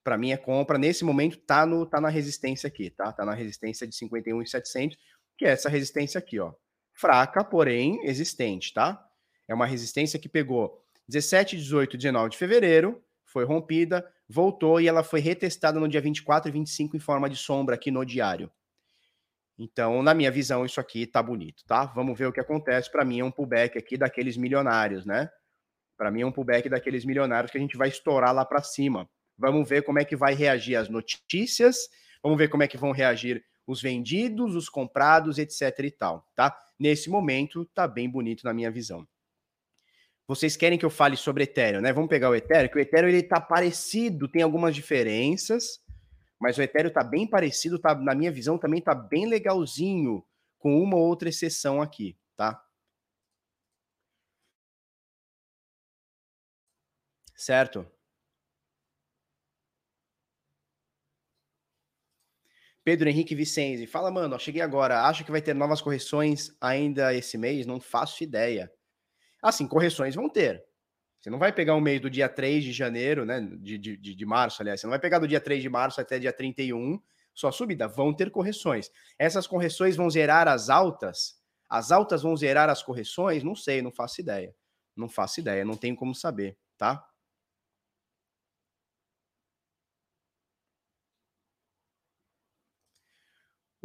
Para 0.03 0.17
mim 0.17 0.31
é 0.31 0.37
compra. 0.37 0.77
Nesse 0.77 1.03
momento 1.03 1.37
tá, 1.37 1.65
no, 1.65 1.85
tá 1.85 1.99
na 1.99 2.09
resistência 2.09 2.67
aqui, 2.67 2.91
tá? 2.91 3.11
Tá 3.11 3.25
na 3.25 3.33
resistência 3.33 3.87
de 3.87 3.95
51,700, 3.95 4.97
que 5.35 5.45
é 5.45 5.49
essa 5.49 5.67
resistência 5.67 6.19
aqui, 6.19 6.39
ó. 6.39 6.53
Fraca, 6.93 7.43
porém 7.43 7.99
existente, 8.05 8.73
tá? 8.73 9.03
É 9.47 9.53
uma 9.53 9.65
resistência 9.65 10.19
que 10.19 10.29
pegou 10.29 10.83
17, 11.07 11.57
18, 11.57 11.97
19 11.97 12.29
de 12.29 12.37
fevereiro, 12.37 13.03
foi 13.25 13.45
rompida, 13.45 14.07
voltou 14.29 14.79
e 14.79 14.87
ela 14.87 15.03
foi 15.03 15.19
retestada 15.19 15.79
no 15.79 15.87
dia 15.87 16.01
24 16.01 16.49
e 16.49 16.51
25 16.51 16.97
em 16.97 16.99
forma 16.99 17.29
de 17.29 17.35
sombra 17.35 17.75
aqui 17.75 17.89
no 17.89 18.05
diário. 18.05 18.51
Então, 19.57 20.03
na 20.03 20.13
minha 20.13 20.29
visão, 20.29 20.65
isso 20.65 20.79
aqui 20.79 21.07
tá 21.07 21.21
bonito, 21.21 21.63
tá? 21.65 21.85
Vamos 21.85 22.17
ver 22.17 22.27
o 22.27 22.31
que 22.31 22.39
acontece. 22.39 22.91
Para 22.91 23.03
mim 23.03 23.19
é 23.19 23.23
um 23.23 23.31
pullback 23.31 23.77
aqui 23.77 23.97
daqueles 23.97 24.37
milionários, 24.37 25.05
né? 25.05 25.29
Para 25.97 26.11
mim 26.11 26.21
é 26.21 26.25
um 26.25 26.31
pullback 26.31 26.69
daqueles 26.69 27.03
milionários 27.03 27.51
que 27.51 27.57
a 27.57 27.61
gente 27.61 27.75
vai 27.75 27.87
estourar 27.87 28.33
lá 28.33 28.45
para 28.45 28.61
cima. 28.61 29.09
Vamos 29.37 29.67
ver 29.67 29.83
como 29.83 29.99
é 29.99 30.05
que 30.05 30.15
vai 30.15 30.35
reagir 30.35 30.75
as 30.75 30.89
notícias, 30.89 31.89
vamos 32.21 32.37
ver 32.37 32.49
como 32.49 32.63
é 32.63 32.67
que 32.67 32.77
vão 32.77 32.91
reagir 32.91 33.43
os 33.65 33.81
vendidos, 33.81 34.55
os 34.55 34.69
comprados, 34.69 35.37
etc 35.37 35.79
e 35.79 35.91
tal, 35.91 36.25
tá? 36.35 36.55
Nesse 36.79 37.09
momento 37.09 37.65
tá 37.73 37.87
bem 37.87 38.09
bonito 38.09 38.43
na 38.43 38.53
minha 38.53 38.71
visão 38.71 39.07
vocês 40.27 40.57
querem 40.57 40.77
que 40.77 40.85
eu 40.85 40.89
fale 40.89 41.15
sobre 41.15 41.45
Ethereum, 41.45 41.79
né? 41.79 41.93
Vamos 41.93 42.09
pegar 42.09 42.29
o 42.29 42.35
Ethereum, 42.35 42.67
que 42.67 42.77
o 42.77 42.81
Ethereum 42.81 43.07
ele 43.07 43.23
tá 43.23 43.39
parecido, 43.39 44.27
tem 44.27 44.41
algumas 44.41 44.75
diferenças, 44.75 45.79
mas 46.39 46.57
o 46.57 46.61
Ethereum 46.61 46.91
tá 46.91 47.03
bem 47.03 47.27
parecido, 47.27 47.79
tá, 47.79 47.95
na 47.95 48.15
minha 48.15 48.31
visão 48.31 48.57
também 48.57 48.81
tá 48.81 48.93
bem 48.95 49.27
legalzinho, 49.27 50.23
com 50.59 50.81
uma 50.81 50.97
ou 50.97 51.03
outra 51.07 51.29
exceção 51.29 51.81
aqui, 51.81 52.17
tá? 52.35 52.61
Certo? 57.35 57.89
Pedro 62.83 63.09
Henrique 63.09 63.35
Vicenzi, 63.35 63.85
fala, 63.85 64.09
mano, 64.09 64.35
ó, 64.35 64.39
cheguei 64.39 64.61
agora, 64.61 65.01
acho 65.07 65.25
que 65.25 65.31
vai 65.31 65.41
ter 65.41 65.53
novas 65.53 65.81
correções 65.81 66.55
ainda 66.61 67.13
esse 67.13 67.37
mês? 67.37 67.65
Não 67.65 67.79
faço 67.81 68.23
ideia. 68.23 68.71
Assim, 69.41 69.67
correções 69.67 70.15
vão 70.15 70.29
ter. 70.29 70.63
Você 71.27 71.31
não 71.31 71.39
vai 71.39 71.51
pegar 71.51 71.75
o 71.75 71.81
mês 71.81 71.99
do 71.99 72.09
dia 72.09 72.29
3 72.29 72.63
de 72.63 72.71
janeiro, 72.71 73.25
né? 73.25 73.41
De, 73.59 73.77
de, 73.77 73.97
de 73.97 74.25
março, 74.25 74.61
aliás. 74.61 74.79
Você 74.79 74.87
não 74.87 74.91
vai 74.91 74.99
pegar 74.99 75.19
do 75.19 75.27
dia 75.27 75.41
3 75.41 75.61
de 75.61 75.67
março 75.67 75.99
até 75.99 76.17
dia 76.17 76.31
31, 76.31 76.97
só 77.33 77.51
subida. 77.51 77.85
Vão 77.85 78.13
ter 78.13 78.31
correções. 78.31 78.89
Essas 79.19 79.45
correções 79.45 79.97
vão 79.97 80.09
zerar 80.09 80.47
as 80.47 80.69
altas? 80.69 81.35
As 81.69 81.91
altas 81.91 82.21
vão 82.21 82.33
zerar 82.37 82.69
as 82.69 82.81
correções? 82.81 83.43
Não 83.43 83.55
sei, 83.55 83.81
não 83.81 83.91
faço 83.91 84.21
ideia. 84.21 84.55
Não 84.95 85.09
faço 85.09 85.41
ideia, 85.41 85.65
não 85.65 85.75
tenho 85.75 85.97
como 85.97 86.15
saber, 86.15 86.57
tá? 86.77 87.05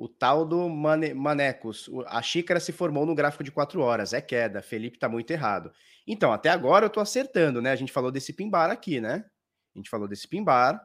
O 0.03 0.09
tal 0.09 0.45
do 0.45 0.69
Mane, 0.69 1.15
Manecos, 1.15 1.89
a 2.09 2.21
xícara 2.21 2.59
se 2.59 2.73
formou 2.73 3.07
no 3.07 3.15
gráfico 3.15 3.45
de 3.45 3.53
quatro 3.53 3.81
horas, 3.81 4.13
é 4.13 4.21
queda, 4.21 4.61
Felipe 4.61 4.99
tá 4.99 5.09
muito 5.09 5.31
errado. 5.31 5.73
Então, 6.05 6.33
até 6.33 6.49
agora 6.49 6.87
eu 6.87 6.91
tô 6.91 6.99
acertando, 6.99 7.63
né? 7.63 7.71
A 7.71 7.77
gente 7.77 7.93
falou 7.93 8.11
desse 8.11 8.33
pimbar 8.33 8.69
aqui, 8.69 9.01
né? 9.01 9.25
A 9.73 9.79
gente 9.79 9.89
falou 9.89 10.09
desse 10.09 10.27
pimbar, 10.27 10.85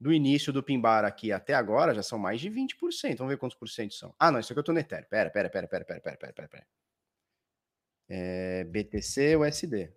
do 0.00 0.12
início 0.12 0.52
do 0.52 0.62
pimbar 0.62 1.04
aqui 1.04 1.32
até 1.32 1.52
agora 1.52 1.92
já 1.92 2.00
são 2.04 2.16
mais 2.16 2.40
de 2.40 2.48
20%. 2.48 3.16
Vamos 3.16 3.32
ver 3.32 3.38
quantos 3.38 3.58
por 3.58 3.68
cento 3.68 3.94
são. 3.94 4.14
Ah, 4.20 4.30
não, 4.30 4.38
isso 4.38 4.52
aqui 4.52 4.60
eu 4.60 4.64
tô 4.64 4.72
no 4.72 4.78
Ethereum. 4.78 5.08
Pera, 5.10 5.30
pera, 5.30 5.50
pera, 5.50 5.66
pera, 5.66 5.84
pera, 5.84 6.00
pera, 6.00 6.16
pera, 6.16 6.32
pera. 6.32 6.48
pera. 6.48 6.66
É, 8.08 8.62
BTC 8.62 9.36
USD. 9.36 9.92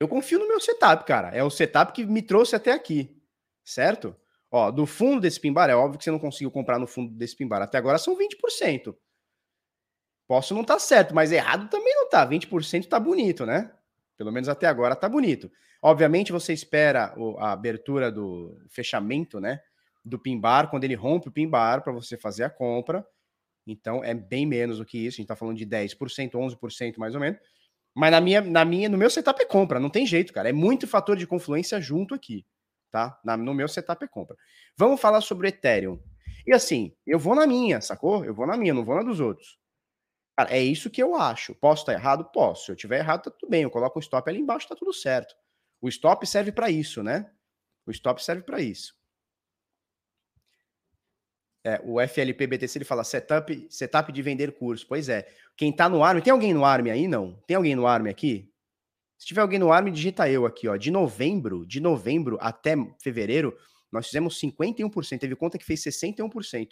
Eu 0.00 0.08
confio 0.08 0.38
no 0.38 0.48
meu 0.48 0.58
setup, 0.58 1.04
cara. 1.04 1.36
É 1.36 1.44
o 1.44 1.50
setup 1.50 1.92
que 1.92 2.06
me 2.06 2.22
trouxe 2.22 2.56
até 2.56 2.72
aqui, 2.72 3.22
certo? 3.62 4.18
Ó, 4.56 4.70
do 4.70 4.86
fundo 4.86 5.20
desse 5.20 5.38
pimbar, 5.38 5.68
é 5.68 5.76
óbvio 5.76 5.98
que 5.98 6.04
você 6.04 6.10
não 6.10 6.18
conseguiu 6.18 6.50
comprar 6.50 6.78
no 6.78 6.86
fundo 6.86 7.12
desse 7.12 7.36
pimbar. 7.36 7.60
Até 7.60 7.76
agora 7.76 7.98
são 7.98 8.16
20%. 8.16 8.96
Posso 10.26 10.54
não 10.54 10.62
estar 10.62 10.76
tá 10.76 10.80
certo, 10.80 11.14
mas 11.14 11.30
errado 11.30 11.68
também 11.68 11.94
não 11.94 12.08
tá. 12.08 12.26
20% 12.26 12.88
tá 12.88 12.98
bonito, 12.98 13.44
né? 13.44 13.70
Pelo 14.16 14.32
menos 14.32 14.48
até 14.48 14.66
agora 14.66 14.96
tá 14.96 15.10
bonito. 15.10 15.52
Obviamente 15.82 16.32
você 16.32 16.54
espera 16.54 17.14
a 17.36 17.52
abertura 17.52 18.10
do 18.10 18.58
fechamento, 18.70 19.38
né? 19.38 19.60
Do 20.02 20.18
pimbar, 20.18 20.70
quando 20.70 20.84
ele 20.84 20.94
rompe 20.94 21.28
o 21.28 21.32
pimbar 21.32 21.84
para 21.84 21.92
você 21.92 22.16
fazer 22.16 22.44
a 22.44 22.50
compra. 22.50 23.06
Então 23.66 24.02
é 24.02 24.14
bem 24.14 24.46
menos 24.46 24.78
do 24.78 24.86
que 24.86 24.96
isso. 24.96 25.16
A 25.16 25.18
gente 25.18 25.28
tá 25.28 25.36
falando 25.36 25.58
de 25.58 25.66
10%, 25.66 26.30
11% 26.30 26.96
mais 26.96 27.14
ou 27.14 27.20
menos. 27.20 27.38
Mas 27.94 28.10
na 28.10 28.22
minha, 28.22 28.40
na 28.40 28.64
minha, 28.64 28.88
no 28.88 28.96
meu 28.96 29.10
setup 29.10 29.38
é 29.42 29.44
compra, 29.44 29.78
não 29.78 29.90
tem 29.90 30.06
jeito, 30.06 30.32
cara. 30.32 30.48
É 30.48 30.52
muito 30.52 30.88
fator 30.88 31.14
de 31.14 31.26
confluência 31.26 31.78
junto 31.78 32.14
aqui 32.14 32.42
tá? 32.90 33.18
Na, 33.24 33.36
no 33.36 33.54
meu 33.54 33.68
setup 33.68 34.04
é 34.04 34.08
compra. 34.08 34.36
Vamos 34.76 35.00
falar 35.00 35.20
sobre 35.20 35.48
Ethereum. 35.48 36.00
E 36.46 36.52
assim, 36.52 36.94
eu 37.06 37.18
vou 37.18 37.34
na 37.34 37.46
minha, 37.46 37.80
sacou? 37.80 38.24
Eu 38.24 38.34
vou 38.34 38.46
na 38.46 38.56
minha, 38.56 38.72
não 38.72 38.84
vou 38.84 38.94
na 38.94 39.02
dos 39.02 39.20
outros. 39.20 39.58
Cara, 40.36 40.54
é 40.54 40.62
isso 40.62 40.90
que 40.90 41.02
eu 41.02 41.14
acho. 41.16 41.54
Posso 41.54 41.82
estar 41.82 41.94
errado? 41.94 42.24
Posso. 42.26 42.66
Se 42.66 42.72
eu 42.72 42.76
tiver 42.76 42.98
errado, 42.98 43.24
tá 43.24 43.30
tudo 43.30 43.48
bem. 43.50 43.62
Eu 43.62 43.70
coloco 43.70 43.98
um 43.98 44.02
stop 44.02 44.28
ali 44.28 44.38
embaixo, 44.38 44.68
tá 44.68 44.76
tudo 44.76 44.92
certo. 44.92 45.34
O 45.80 45.88
stop 45.88 46.26
serve 46.26 46.52
para 46.52 46.70
isso, 46.70 47.02
né? 47.02 47.30
O 47.86 47.90
stop 47.90 48.22
serve 48.22 48.42
para 48.42 48.60
isso. 48.60 48.94
É, 51.64 51.80
o 51.84 52.00
FLP 52.00 52.46
BTC 52.46 52.78
ele 52.78 52.84
fala 52.84 53.02
setup, 53.02 53.66
setup 53.68 54.12
de 54.12 54.22
vender 54.22 54.52
curso. 54.52 54.86
Pois 54.86 55.08
é. 55.08 55.26
Quem 55.56 55.72
tá 55.72 55.88
no 55.88 56.04
ARM, 56.04 56.20
tem 56.20 56.32
alguém 56.32 56.54
no 56.54 56.64
ARM 56.64 56.90
aí? 56.90 57.08
Não? 57.08 57.32
Tem 57.46 57.56
alguém 57.56 57.74
no 57.74 57.86
ARM 57.86 58.08
aqui? 58.08 58.52
Se 59.18 59.26
tiver 59.26 59.40
alguém 59.40 59.58
no 59.58 59.72
ar, 59.72 59.82
me 59.82 59.90
digita 59.90 60.28
eu 60.30 60.44
aqui, 60.46 60.68
ó. 60.68 60.76
De 60.76 60.90
novembro, 60.90 61.66
de 61.66 61.80
novembro 61.80 62.36
até 62.40 62.74
fevereiro, 63.02 63.56
nós 63.90 64.06
fizemos 64.06 64.38
51%. 64.40 65.18
Teve 65.18 65.36
conta 65.36 65.58
que 65.58 65.64
fez 65.64 65.82
61%. 65.82 66.70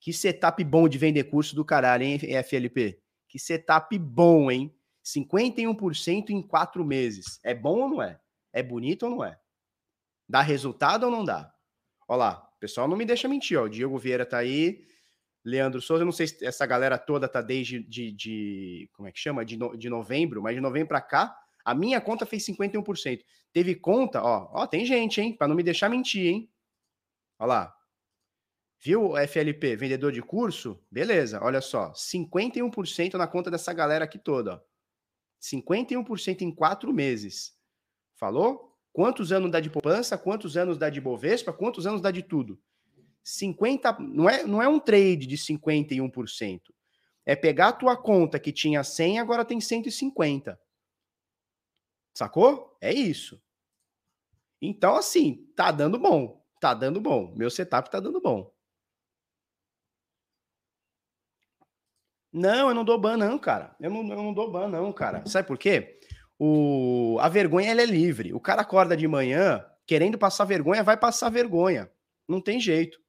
Que 0.00 0.12
setup 0.12 0.62
bom 0.64 0.88
de 0.88 0.98
vender 0.98 1.24
curso 1.24 1.54
do 1.54 1.64
caralho, 1.64 2.04
hein, 2.04 2.18
FLP? 2.18 3.00
Que 3.28 3.38
setup 3.38 3.96
bom, 3.98 4.50
hein? 4.50 4.74
51% 5.04 6.30
em 6.30 6.42
quatro 6.42 6.84
meses. 6.84 7.38
É 7.44 7.54
bom 7.54 7.80
ou 7.80 7.88
não 7.88 8.02
é? 8.02 8.20
É 8.52 8.62
bonito 8.62 9.04
ou 9.04 9.10
não 9.10 9.24
é? 9.24 9.38
Dá 10.28 10.40
resultado 10.40 11.04
ou 11.04 11.10
não 11.10 11.24
dá? 11.24 11.52
Olha 12.08 12.18
lá, 12.18 12.54
pessoal 12.64 12.88
não 12.88 12.96
me 12.96 13.04
deixa 13.04 13.28
mentir, 13.28 13.58
ó. 13.58 13.64
O 13.64 13.68
Diego 13.68 13.98
Vieira 13.98 14.24
tá 14.24 14.38
aí. 14.38 14.86
Leandro 15.44 15.82
Souza, 15.82 16.00
eu 16.00 16.06
não 16.06 16.12
sei 16.12 16.26
se 16.26 16.42
essa 16.42 16.64
galera 16.64 16.96
toda 16.96 17.28
tá 17.28 17.42
desde 17.42 17.82
de, 17.82 18.10
de 18.10 18.90
como 18.94 19.06
é 19.06 19.12
que 19.12 19.18
chama? 19.18 19.44
De, 19.44 19.58
no, 19.58 19.76
de 19.76 19.90
novembro, 19.90 20.42
mas 20.42 20.54
de 20.54 20.62
novembro 20.62 20.88
para 20.88 21.02
cá, 21.02 21.36
a 21.64 21.74
minha 21.74 22.00
conta 22.00 22.26
fez 22.26 22.44
51%. 22.46 23.24
Teve 23.52 23.74
conta, 23.74 24.22
ó, 24.22 24.50
ó, 24.52 24.66
tem 24.66 24.84
gente, 24.84 25.20
hein? 25.20 25.34
Para 25.36 25.48
não 25.48 25.56
me 25.56 25.62
deixar 25.62 25.88
mentir, 25.88 26.26
hein? 26.26 26.50
Olha 27.38 27.48
lá. 27.48 27.76
Viu, 28.80 29.16
FLP, 29.16 29.76
vendedor 29.76 30.12
de 30.12 30.20
curso? 30.20 30.78
Beleza, 30.90 31.42
olha 31.42 31.62
só, 31.62 31.92
51% 31.92 33.14
na 33.14 33.26
conta 33.26 33.50
dessa 33.50 33.72
galera 33.72 34.04
aqui 34.04 34.18
toda. 34.18 34.56
Ó. 34.56 34.60
51% 35.40 36.42
em 36.42 36.54
quatro 36.54 36.92
meses. 36.92 37.56
Falou? 38.14 38.76
Quantos 38.92 39.32
anos 39.32 39.50
dá 39.50 39.58
de 39.58 39.70
poupança? 39.70 40.16
Quantos 40.18 40.56
anos 40.56 40.78
dá 40.78 40.88
de 40.88 41.00
Bovespa? 41.00 41.52
Quantos 41.52 41.86
anos 41.86 42.00
dá 42.00 42.10
de 42.10 42.22
tudo? 42.22 42.60
50, 43.24 43.98
não 44.00 44.28
é, 44.28 44.44
não 44.44 44.62
é 44.62 44.68
um 44.68 44.78
trade 44.78 45.26
de 45.26 45.36
51%. 45.36 46.60
É 47.26 47.34
pegar 47.34 47.68
a 47.68 47.72
tua 47.72 47.96
conta 47.96 48.38
que 48.38 48.52
tinha 48.52 48.84
100 48.84 49.18
agora 49.18 49.44
tem 49.44 49.60
150. 49.60 50.60
Sacou? 52.14 52.76
É 52.80 52.92
isso. 52.92 53.42
Então, 54.62 54.96
assim, 54.96 55.50
tá 55.56 55.70
dando 55.70 55.98
bom. 55.98 56.42
Tá 56.60 56.72
dando 56.72 57.00
bom. 57.00 57.34
Meu 57.36 57.50
setup 57.50 57.90
tá 57.90 58.00
dando 58.00 58.20
bom. 58.20 58.54
Não, 62.32 62.68
eu 62.68 62.74
não 62.74 62.84
dou 62.84 62.98
ban, 62.98 63.16
não, 63.16 63.38
cara. 63.38 63.76
Eu 63.80 63.90
não, 63.90 64.00
eu 64.00 64.16
não 64.16 64.32
dou 64.32 64.50
ban, 64.50 64.68
não, 64.68 64.92
cara. 64.92 65.24
Sabe 65.26 65.46
por 65.46 65.58
quê? 65.58 66.00
O, 66.38 67.16
a 67.20 67.28
vergonha 67.28 67.70
ela 67.70 67.82
é 67.82 67.86
livre. 67.86 68.32
O 68.32 68.40
cara 68.40 68.62
acorda 68.62 68.96
de 68.96 69.06
manhã 69.06 69.64
querendo 69.86 70.18
passar 70.18 70.44
vergonha, 70.44 70.82
vai 70.82 70.96
passar 70.96 71.30
vergonha. 71.30 71.90
Não 72.26 72.40
tem 72.40 72.58
jeito. 72.58 73.00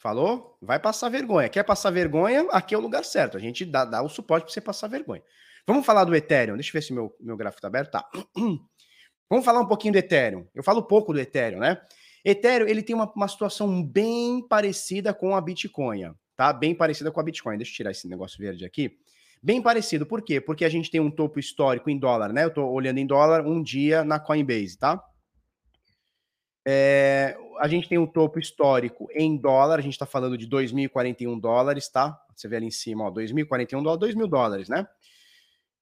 Falou? 0.00 0.56
Vai 0.62 0.78
passar 0.78 1.10
vergonha. 1.10 1.46
Quer 1.50 1.62
passar 1.62 1.90
vergonha? 1.90 2.48
Aqui 2.52 2.74
é 2.74 2.78
o 2.78 2.80
lugar 2.80 3.04
certo. 3.04 3.36
A 3.36 3.40
gente 3.40 3.66
dá, 3.66 3.84
dá 3.84 4.02
o 4.02 4.08
suporte 4.08 4.44
para 4.44 4.52
você 4.54 4.60
passar 4.60 4.88
vergonha. 4.88 5.22
Vamos 5.66 5.84
falar 5.84 6.04
do 6.04 6.16
Ethereum. 6.16 6.54
Deixa 6.54 6.70
eu 6.70 6.72
ver 6.72 6.82
se 6.82 6.92
meu, 6.94 7.14
meu 7.20 7.36
gráfico 7.36 7.58
está 7.58 7.68
aberto. 7.68 7.90
Tá. 7.90 8.08
Vamos 9.28 9.44
falar 9.44 9.60
um 9.60 9.66
pouquinho 9.66 9.92
do 9.92 9.98
Ethereum. 9.98 10.46
Eu 10.54 10.64
falo 10.64 10.82
pouco 10.82 11.12
do 11.12 11.20
Ethereum, 11.20 11.60
né? 11.60 11.78
Ethereum, 12.24 12.66
ele 12.66 12.82
tem 12.82 12.96
uma, 12.96 13.12
uma 13.14 13.28
situação 13.28 13.84
bem 13.84 14.42
parecida 14.48 15.12
com 15.12 15.36
a 15.36 15.40
Bitcoin, 15.40 16.14
tá? 16.34 16.50
Bem 16.50 16.74
parecida 16.74 17.12
com 17.12 17.20
a 17.20 17.22
Bitcoin. 17.22 17.58
Deixa 17.58 17.70
eu 17.72 17.76
tirar 17.76 17.90
esse 17.90 18.08
negócio 18.08 18.38
verde 18.38 18.64
aqui. 18.64 18.96
Bem 19.42 19.60
parecido, 19.60 20.06
por 20.06 20.22
quê? 20.22 20.40
Porque 20.40 20.64
a 20.64 20.68
gente 20.70 20.90
tem 20.90 21.00
um 21.00 21.10
topo 21.10 21.38
histórico 21.38 21.90
em 21.90 21.98
dólar, 21.98 22.32
né? 22.32 22.44
Eu 22.44 22.50
tô 22.52 22.66
olhando 22.66 22.98
em 22.98 23.06
dólar 23.06 23.46
um 23.46 23.62
dia 23.62 24.02
na 24.02 24.18
Coinbase, 24.18 24.78
tá? 24.78 25.02
É, 26.66 27.36
a 27.58 27.68
gente 27.68 27.88
tem 27.88 27.98
um 27.98 28.06
topo 28.06 28.38
histórico 28.38 29.08
em 29.12 29.36
dólar, 29.36 29.78
a 29.78 29.82
gente 29.82 29.94
está 29.94 30.06
falando 30.06 30.36
de 30.36 30.48
2.041 30.48 31.40
dólares, 31.40 31.88
tá? 31.88 32.20
Você 32.34 32.48
vê 32.48 32.56
ali 32.56 32.66
em 32.66 32.70
cima, 32.70 33.04
ó, 33.04 33.10
2.041 33.10 33.82
dólares, 33.82 34.14
2.000 34.14 34.28
dólares, 34.28 34.68
né? 34.68 34.86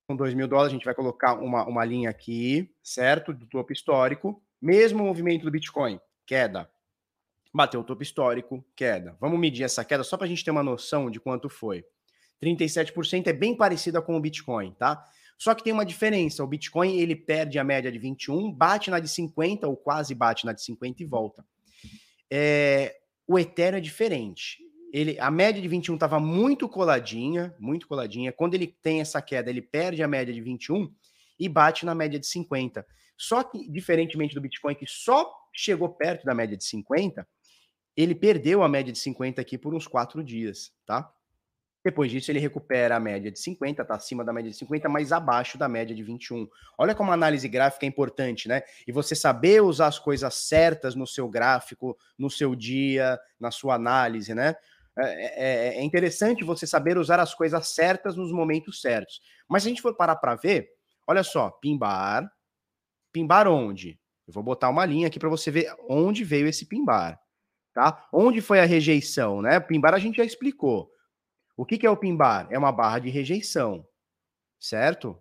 Com 0.07 0.17
2.000 0.17 0.47
dólares, 0.47 0.73
a 0.73 0.75
gente 0.75 0.85
vai 0.85 0.95
colocar 0.95 1.35
uma, 1.35 1.67
uma 1.67 1.85
linha 1.85 2.11
aqui, 2.11 2.71
certo? 2.83 3.33
Do 3.33 3.47
topo 3.47 3.73
histórico. 3.73 4.43
Mesmo 4.61 5.05
movimento 5.05 5.45
do 5.45 5.51
Bitcoin, 5.51 6.01
queda. 6.27 6.69
Bateu 7.53 7.81
o 7.81 7.85
topo 7.85 8.03
histórico, 8.03 8.65
queda. 8.75 9.17
Vamos 9.21 9.39
medir 9.39 9.65
essa 9.65 9.85
queda 9.85 10.03
só 10.03 10.17
para 10.17 10.27
a 10.27 10.29
gente 10.29 10.45
ter 10.45 10.51
uma 10.51 10.63
noção 10.63 11.11
de 11.11 11.21
quanto 11.21 11.49
foi. 11.49 11.85
37% 12.43 13.27
é 13.27 13.33
bem 13.33 13.57
parecida 13.57 14.01
com 14.01 14.17
o 14.17 14.21
Bitcoin, 14.21 14.73
tá? 14.73 15.05
Só 15.39 15.55
que 15.55 15.63
tem 15.63 15.73
uma 15.73 15.87
diferença, 15.87 16.43
o 16.43 16.47
Bitcoin 16.49 16.99
ele 16.99 17.15
perde 17.15 17.61
a 17.61 17.65
média 17.65 17.93
de 17.93 17.99
21, 17.99 18.53
bate 18.53 18.91
na 18.91 18.99
de 18.99 19.09
50 19.09 19.69
ou 19.69 19.77
quase 19.77 20.13
bate 20.13 20.45
na 20.45 20.53
de 20.53 20.63
50 20.63 21.01
e 21.01 21.07
volta. 21.07 21.47
É, 22.29 22.97
o 23.27 23.39
Ethereum 23.39 23.79
é 23.79 23.81
diferente. 23.81 24.59
Ele, 24.93 25.19
a 25.21 25.31
média 25.31 25.63
de 25.63 25.69
21 25.69 25.95
estava 25.95 26.19
muito 26.19 26.69
coladinha, 26.69 27.55
muito 27.59 27.87
coladinha. 27.87 28.33
Quando 28.33 28.55
ele 28.55 28.67
tem 28.83 29.01
essa 29.01 29.23
queda, 29.23 29.49
ele 29.49 29.63
perde 29.63 30.03
a 30.03 30.09
média 30.09 30.35
de 30.35 30.41
21 30.41 30.93
e 31.39 31.49
bate 31.49 31.87
na 31.87 31.95
média 31.95 32.19
de 32.19 32.27
50. 32.27 32.85
Só 33.17 33.45
que, 33.45 33.71
diferentemente 33.71 34.35
do 34.35 34.41
Bitcoin, 34.41 34.75
que 34.75 34.87
só 34.87 35.33
chegou 35.55 35.89
perto 35.89 36.25
da 36.25 36.35
média 36.35 36.57
de 36.57 36.65
50, 36.65 37.27
ele 37.97 38.15
perdeu 38.15 38.63
a 38.63 38.69
média 38.69 38.93
de 38.93 38.99
50 38.99 39.41
aqui 39.41 39.59
por 39.59 39.75
uns 39.75 39.87
quatro 39.87 40.25
dias, 40.25 40.73
tá? 40.87 41.13
Depois 41.85 42.11
disso, 42.11 42.31
ele 42.31 42.41
recupera 42.41 42.97
a 42.97 43.01
média 43.01 43.31
de 43.31 43.39
50, 43.39 43.83
está 43.83 43.95
acima 43.95 44.25
da 44.25 44.33
média 44.33 44.51
de 44.51 44.57
50, 44.57 44.89
mas 44.89 45.13
abaixo 45.13 45.57
da 45.57 45.69
média 45.69 45.95
de 45.95 46.03
21. 46.03 46.49
Olha 46.77 46.95
como 46.95 47.11
a 47.11 47.15
análise 47.15 47.49
gráfica 47.49 47.87
é 47.87 47.89
importante, 47.89 48.49
né? 48.49 48.63
E 48.87 48.93
você 48.93 49.15
saber 49.15 49.63
usar 49.63 49.87
as 49.87 49.99
coisas 49.99 50.35
certas 50.35 50.95
no 50.95 51.07
seu 51.07 51.29
gráfico, 51.29 51.97
no 52.19 52.29
seu 52.29 52.55
dia, 52.55 53.19
na 53.39 53.51
sua 53.51 53.75
análise, 53.75 54.35
né? 54.35 54.57
É, 54.99 55.75
é, 55.77 55.79
é 55.79 55.83
interessante 55.83 56.43
você 56.43 56.67
saber 56.67 56.99
usar 56.99 57.21
as 57.21 57.33
coisas 57.33 57.69
certas 57.69 58.17
nos 58.17 58.33
momentos 58.33 58.81
certos. 58.81 59.21
Mas 59.49 59.63
se 59.63 59.69
a 59.69 59.71
gente 59.71 59.83
for 59.83 59.95
parar 59.95 60.17
para 60.17 60.35
ver, 60.35 60.69
olha 61.07 61.23
só, 61.23 61.51
pimbar. 61.51 62.29
Pimbar 63.13 63.47
onde? 63.47 63.99
Eu 64.27 64.35
vou 64.35 64.43
botar 64.43 64.69
uma 64.69 64.85
linha 64.85 65.07
aqui 65.07 65.19
para 65.19 65.29
você 65.29 65.51
ver 65.51 65.73
onde 65.89 66.25
veio 66.25 66.49
esse 66.49 66.67
pimbar, 66.67 67.19
tá? 67.73 68.07
Onde 68.13 68.43
foi 68.43 68.61
a 68.61 68.67
rejeição, 68.67 69.41
né? 69.41 69.59
Pimbar 69.61 69.95
a 69.95 69.99
gente 69.99 70.17
já 70.17 70.25
explicou. 70.25 70.91
O 71.59 71.67
que, 71.67 71.77
que 71.77 71.85
é 71.85 71.91
o 71.91 71.97
pin 71.97 72.15
bar? 72.15 72.47
É 72.53 72.57
uma 72.57 72.71
barra 72.71 73.01
de 73.01 73.11
rejeição, 73.11 73.85
certo? 74.61 75.19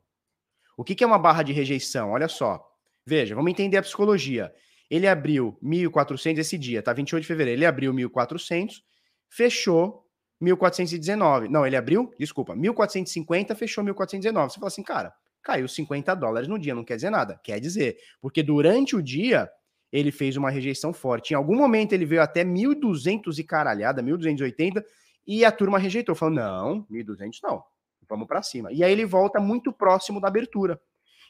O 0.78 0.84
que, 0.84 0.94
que 0.94 1.04
é 1.04 1.08
uma 1.08 1.18
barra 1.18 1.42
de 1.42 1.52
rejeição? 1.52 2.12
Olha 2.12 2.28
só. 2.28 2.64
Veja, 3.04 3.34
vamos 3.34 3.50
entender 3.50 3.78
a 3.78 3.82
psicologia. 3.82 4.54
Ele 4.88 5.08
abriu 5.08 5.58
1.400 5.64 6.38
esse 6.38 6.56
dia, 6.56 6.84
tá? 6.84 6.94
28 6.94 7.24
de 7.24 7.28
fevereiro. 7.28 7.58
Ele 7.58 7.66
abriu 7.66 7.92
1.400, 7.92 8.84
fechou 9.28 10.06
1.419. 10.40 11.50
Não, 11.50 11.66
ele 11.66 11.76
abriu, 11.76 12.14
desculpa, 12.20 12.56
1.450, 12.56 13.56
fechou 13.56 13.84
1.419. 13.84 14.50
Você 14.52 14.60
fala 14.60 14.68
assim, 14.68 14.84
cara, 14.84 15.12
caiu 15.42 15.68
50 15.68 16.14
dólares 16.14 16.48
no 16.48 16.60
dia, 16.60 16.76
não 16.76 16.84
quer 16.84 16.98
dizer 16.98 17.10
nada. 17.10 17.42
Quer 17.44 17.60
dizer, 17.60 17.98
porque 18.22 18.44
durante 18.44 18.96
o 18.96 19.02
dia 19.02 19.50
ele 19.92 20.12
fez 20.12 20.38
uma 20.38 20.52
rejeição 20.52 20.94
forte. 20.94 21.32
Em 21.32 21.36
algum 21.36 21.56
momento 21.56 21.94
ele 21.94 22.06
veio 22.06 22.22
até 22.22 22.44
1.200 22.44 23.40
e 23.40 23.44
caralhada, 23.44 24.04
1.280 24.04 24.84
e 25.28 25.44
a 25.44 25.52
turma 25.52 25.78
rejeitou, 25.78 26.16
falou: 26.16 26.36
não, 26.36 26.88
1.200 26.90 27.40
não, 27.44 27.64
vamos 28.08 28.28
para 28.28 28.42
cima. 28.42 28.72
E 28.72 28.84
aí 28.84 28.92
ele 28.92 29.06
volta 29.06 29.40
muito 29.40 29.74
próximo 29.74 30.22
da 30.22 30.28
abertura. 30.28 30.80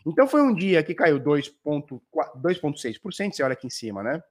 Então 0.05 0.27
foi 0.27 0.41
um 0.41 0.53
dia 0.53 0.83
que 0.83 0.93
caiu 0.93 1.19
2,6%, 1.19 3.33
você 3.33 3.43
olha 3.43 3.53
aqui 3.53 3.67
em 3.67 3.71
cima, 3.71 4.03
né? 4.03 4.21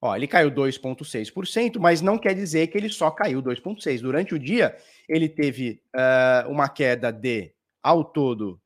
Ó, 0.00 0.14
ele 0.14 0.28
caiu 0.28 0.50
2,6%, 0.50 1.78
mas 1.80 2.00
não 2.00 2.16
quer 2.16 2.34
dizer 2.34 2.68
que 2.68 2.78
ele 2.78 2.88
só 2.88 3.10
caiu 3.10 3.42
2,6%. 3.42 4.00
Durante 4.00 4.34
o 4.34 4.38
dia, 4.38 4.76
ele 5.08 5.28
teve 5.28 5.82
uh, 5.96 6.48
uma 6.48 6.68
queda 6.68 7.10
de, 7.10 7.52
ao 7.82 8.04
todo, 8.04 8.60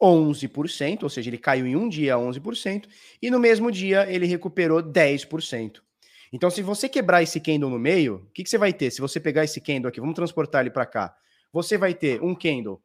11%, 0.00 1.02
ou 1.02 1.10
seja, 1.10 1.28
ele 1.28 1.38
caiu 1.38 1.66
em 1.66 1.76
um 1.76 1.88
dia 1.88 2.14
11%, 2.14 2.88
e 3.20 3.30
no 3.30 3.38
mesmo 3.38 3.70
dia 3.70 4.10
ele 4.10 4.26
recuperou 4.26 4.82
10%. 4.82 5.82
Então, 6.32 6.50
se 6.50 6.62
você 6.62 6.88
quebrar 6.88 7.22
esse 7.22 7.40
candle 7.40 7.70
no 7.70 7.78
meio, 7.78 8.26
o 8.28 8.32
que, 8.32 8.44
que 8.44 8.50
você 8.50 8.58
vai 8.58 8.72
ter? 8.72 8.90
Se 8.90 9.00
você 9.00 9.18
pegar 9.18 9.44
esse 9.44 9.60
candle 9.60 9.88
aqui, 9.88 10.00
vamos 10.00 10.14
transportar 10.14 10.60
ele 10.60 10.70
para 10.70 10.86
cá. 10.86 11.16
Você 11.52 11.78
vai 11.78 11.94
ter 11.94 12.22
um 12.22 12.34
candle 12.34 12.82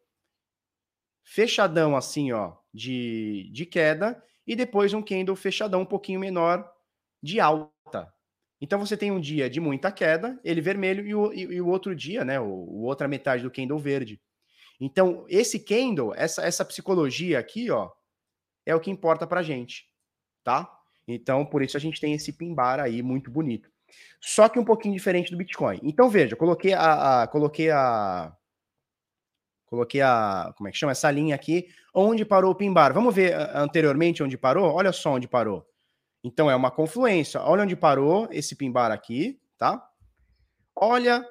fechadão 1.23 1.95
assim, 1.95 2.31
ó, 2.31 2.53
de, 2.73 3.49
de 3.51 3.65
queda, 3.65 4.21
e 4.45 4.55
depois 4.55 4.93
um 4.93 5.01
candle 5.01 5.35
fechadão 5.35 5.81
um 5.81 5.85
pouquinho 5.85 6.19
menor 6.19 6.69
de 7.21 7.39
alta. 7.39 8.13
Então 8.59 8.79
você 8.79 8.95
tem 8.95 9.11
um 9.11 9.19
dia 9.19 9.49
de 9.49 9.59
muita 9.59 9.91
queda, 9.91 10.39
ele 10.43 10.61
vermelho, 10.61 11.05
e 11.05 11.15
o, 11.15 11.33
e, 11.33 11.41
e 11.41 11.61
o 11.61 11.67
outro 11.67 11.95
dia, 11.95 12.23
né, 12.23 12.39
o, 12.39 12.45
o, 12.45 12.83
outra 12.83 13.07
metade 13.07 13.43
do 13.43 13.51
candle 13.51 13.79
verde. 13.79 14.21
Então, 14.79 15.25
esse 15.29 15.59
candle, 15.59 16.13
essa, 16.15 16.41
essa 16.41 16.65
psicologia 16.65 17.39
aqui, 17.39 17.69
ó, 17.69 17.89
é 18.65 18.75
o 18.75 18.79
que 18.79 18.91
importa 18.91 19.25
pra 19.27 19.43
gente, 19.43 19.85
tá? 20.43 20.69
Então, 21.07 21.45
por 21.45 21.61
isso 21.61 21.75
a 21.75 21.79
gente 21.79 21.99
tem 21.99 22.13
esse 22.13 22.31
pimbar 22.33 22.79
aí 22.79 23.01
muito 23.01 23.29
bonito. 23.29 23.69
Só 24.21 24.47
que 24.47 24.59
um 24.59 24.65
pouquinho 24.65 24.95
diferente 24.95 25.31
do 25.31 25.37
Bitcoin. 25.37 25.79
Então, 25.83 26.09
veja, 26.09 26.35
coloquei 26.35 26.73
a, 26.73 27.23
a 27.23 27.27
coloquei 27.27 27.69
a 27.69 28.35
coloquei 29.65 30.01
a, 30.01 30.53
como 30.55 30.67
é 30.67 30.71
que 30.71 30.77
chama 30.77 30.91
essa 30.91 31.09
linha 31.09 31.33
aqui, 31.33 31.67
onde 31.93 32.23
parou 32.23 32.51
o 32.51 32.55
pimbar. 32.55 32.93
Vamos 32.93 33.13
ver 33.13 33.33
anteriormente 33.55 34.21
onde 34.21 34.37
parou? 34.37 34.71
Olha 34.71 34.91
só 34.91 35.13
onde 35.13 35.27
parou. 35.27 35.67
Então 36.23 36.49
é 36.49 36.55
uma 36.55 36.71
confluência. 36.71 37.41
Olha 37.41 37.63
onde 37.63 37.75
parou 37.75 38.27
esse 38.31 38.55
pimbar 38.55 38.91
aqui, 38.91 39.41
tá? 39.57 39.85
Olha 40.75 41.27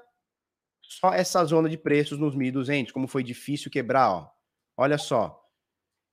só 0.82 1.12
essa 1.12 1.44
zona 1.44 1.68
de 1.68 1.78
preços 1.78 2.18
nos 2.18 2.34
1200, 2.34 2.92
como 2.92 3.08
foi 3.08 3.22
difícil 3.22 3.70
quebrar, 3.70 4.10
ó. 4.10 4.30
Olha 4.76 4.98
só. 4.98 5.41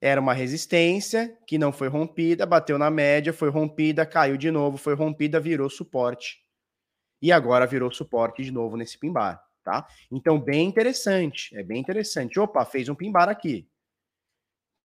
Era 0.01 0.21
uma 0.21 0.33
resistência 0.33 1.37
que 1.45 1.57
não 1.57 1.73
foi 1.73 1.89
rompida, 1.89 2.45
bateu 2.45 2.77
na 2.77 2.89
média, 2.89 3.33
foi 3.33 3.49
rompida, 3.49 4.05
caiu 4.05 4.37
de 4.37 4.49
novo, 4.49 4.77
foi 4.77 4.93
rompida, 4.93 5.39
virou 5.39 5.69
suporte. 5.69 6.41
E 7.21 7.31
agora 7.31 7.67
virou 7.67 7.91
suporte 7.91 8.41
de 8.41 8.51
novo 8.51 8.77
nesse 8.77 8.97
pimbar, 8.97 9.43
tá? 9.63 9.85
Então, 10.09 10.39
bem 10.39 10.67
interessante, 10.67 11.53
é 11.57 11.63
bem 11.63 11.81
interessante. 11.81 12.39
Opa, 12.39 12.63
fez 12.63 12.87
um 12.87 12.95
pimbar 12.95 13.27
aqui. 13.27 13.67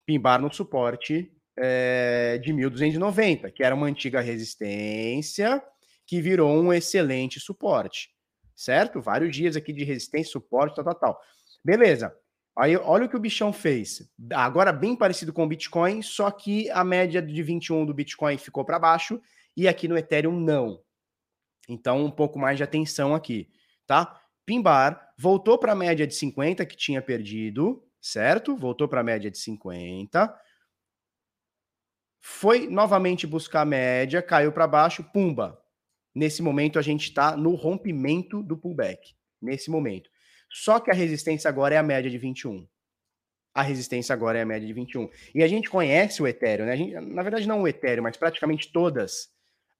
Pimbar 0.05 0.41
no 0.41 0.53
suporte 0.53 1.31
é, 1.57 2.37
de 2.37 2.51
1290, 2.51 3.49
que 3.51 3.63
era 3.63 3.73
uma 3.73 3.87
antiga 3.87 4.19
resistência 4.19 5.63
que 6.05 6.21
virou 6.21 6.51
um 6.51 6.73
excelente 6.73 7.39
suporte, 7.39 8.09
certo? 8.53 9.01
Vários 9.01 9.35
dias 9.35 9.55
aqui 9.55 9.71
de 9.71 9.83
resistência, 9.85 10.31
suporte, 10.31 10.75
tal, 10.75 10.83
tal, 10.83 10.95
tal. 10.95 11.21
Beleza. 11.63 12.13
Aí 12.57 12.77
olha 12.77 13.05
o 13.05 13.09
que 13.09 13.17
o 13.17 13.19
bichão 13.19 13.51
fez. 13.51 14.09
Agora 14.33 14.71
bem 14.71 14.95
parecido 14.95 15.33
com 15.33 15.43
o 15.43 15.47
Bitcoin, 15.47 16.01
só 16.01 16.31
que 16.31 16.69
a 16.71 16.83
média 16.83 17.21
de 17.21 17.43
21 17.43 17.85
do 17.85 17.93
Bitcoin 17.93 18.37
ficou 18.37 18.63
para 18.63 18.79
baixo 18.79 19.21
e 19.57 19.67
aqui 19.67 19.87
no 19.87 19.97
Ethereum 19.97 20.39
não. 20.39 20.81
Então 21.67 22.05
um 22.05 22.11
pouco 22.11 22.39
mais 22.39 22.57
de 22.57 22.63
atenção 22.63 23.13
aqui, 23.13 23.49
tá? 23.85 24.21
Pimbar 24.45 25.13
voltou 25.17 25.57
para 25.57 25.73
a 25.73 25.75
média 25.75 26.07
de 26.07 26.15
50 26.15 26.65
que 26.65 26.77
tinha 26.77 27.01
perdido, 27.01 27.83
certo? 27.99 28.55
Voltou 28.55 28.87
para 28.87 29.01
a 29.01 29.03
média 29.03 29.29
de 29.29 29.37
50. 29.37 30.33
Foi 32.21 32.67
novamente 32.69 33.27
buscar 33.27 33.61
a 33.61 33.65
média, 33.65 34.21
caiu 34.21 34.51
para 34.51 34.67
baixo, 34.67 35.03
pumba. 35.03 35.61
Nesse 36.13 36.41
momento 36.41 36.79
a 36.79 36.81
gente 36.81 37.03
está 37.03 37.35
no 37.35 37.53
rompimento 37.55 38.41
do 38.41 38.55
pullback. 38.55 39.13
Nesse 39.41 39.69
momento. 39.69 40.09
Só 40.57 40.79
que 40.79 40.89
a 40.89 40.93
resistência 40.93 41.49
agora 41.49 41.75
é 41.75 41.77
a 41.77 41.83
média 41.83 42.09
de 42.09 42.17
21. 42.17 42.65
A 43.53 43.61
resistência 43.61 44.13
agora 44.13 44.39
é 44.39 44.43
a 44.43 44.45
média 44.45 44.65
de 44.65 44.71
21. 44.71 45.09
E 45.33 45.43
a 45.43 45.47
gente 45.49 45.69
conhece 45.69 46.23
o 46.23 46.27
Ethereum, 46.27 46.65
né? 46.65 46.77
Gente, 46.77 46.93
na 46.93 47.21
verdade, 47.23 47.45
não 47.45 47.63
o 47.63 47.67
Ethereum, 47.67 48.03
mas 48.03 48.15
praticamente 48.15 48.71
todas 48.71 49.29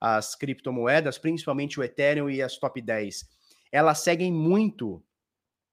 as 0.01 0.35
criptomoedas, 0.35 1.17
principalmente 1.17 1.79
o 1.79 1.83
Ethereum 1.83 2.29
e 2.29 2.41
as 2.41 2.57
top 2.57 2.81
10, 2.81 3.23
elas 3.71 3.99
seguem 3.99 4.33
muito, 4.33 5.01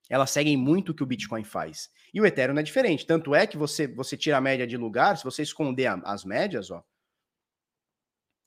elas 0.09 0.31
seguem 0.31 0.57
muito 0.57 0.91
o 0.93 0.95
que 0.95 1.03
o 1.03 1.07
Bitcoin 1.07 1.43
faz. 1.43 1.91
E 2.15 2.21
o 2.21 2.25
Ethereum 2.25 2.55
não 2.55 2.61
é 2.61 2.65
diferente. 2.65 3.05
Tanto 3.05 3.35
é 3.35 3.45
que 3.45 3.57
você, 3.57 3.89
você 3.89 4.17
tira 4.17 4.37
a 4.37 4.41
média 4.41 4.69
de 4.69 4.77
lugar, 4.77 5.19
se 5.19 5.25
você 5.25 5.43
esconder 5.43 5.87
a, 5.87 5.95
as 6.05 6.25
médias, 6.25 6.71
ó. 6.71 6.85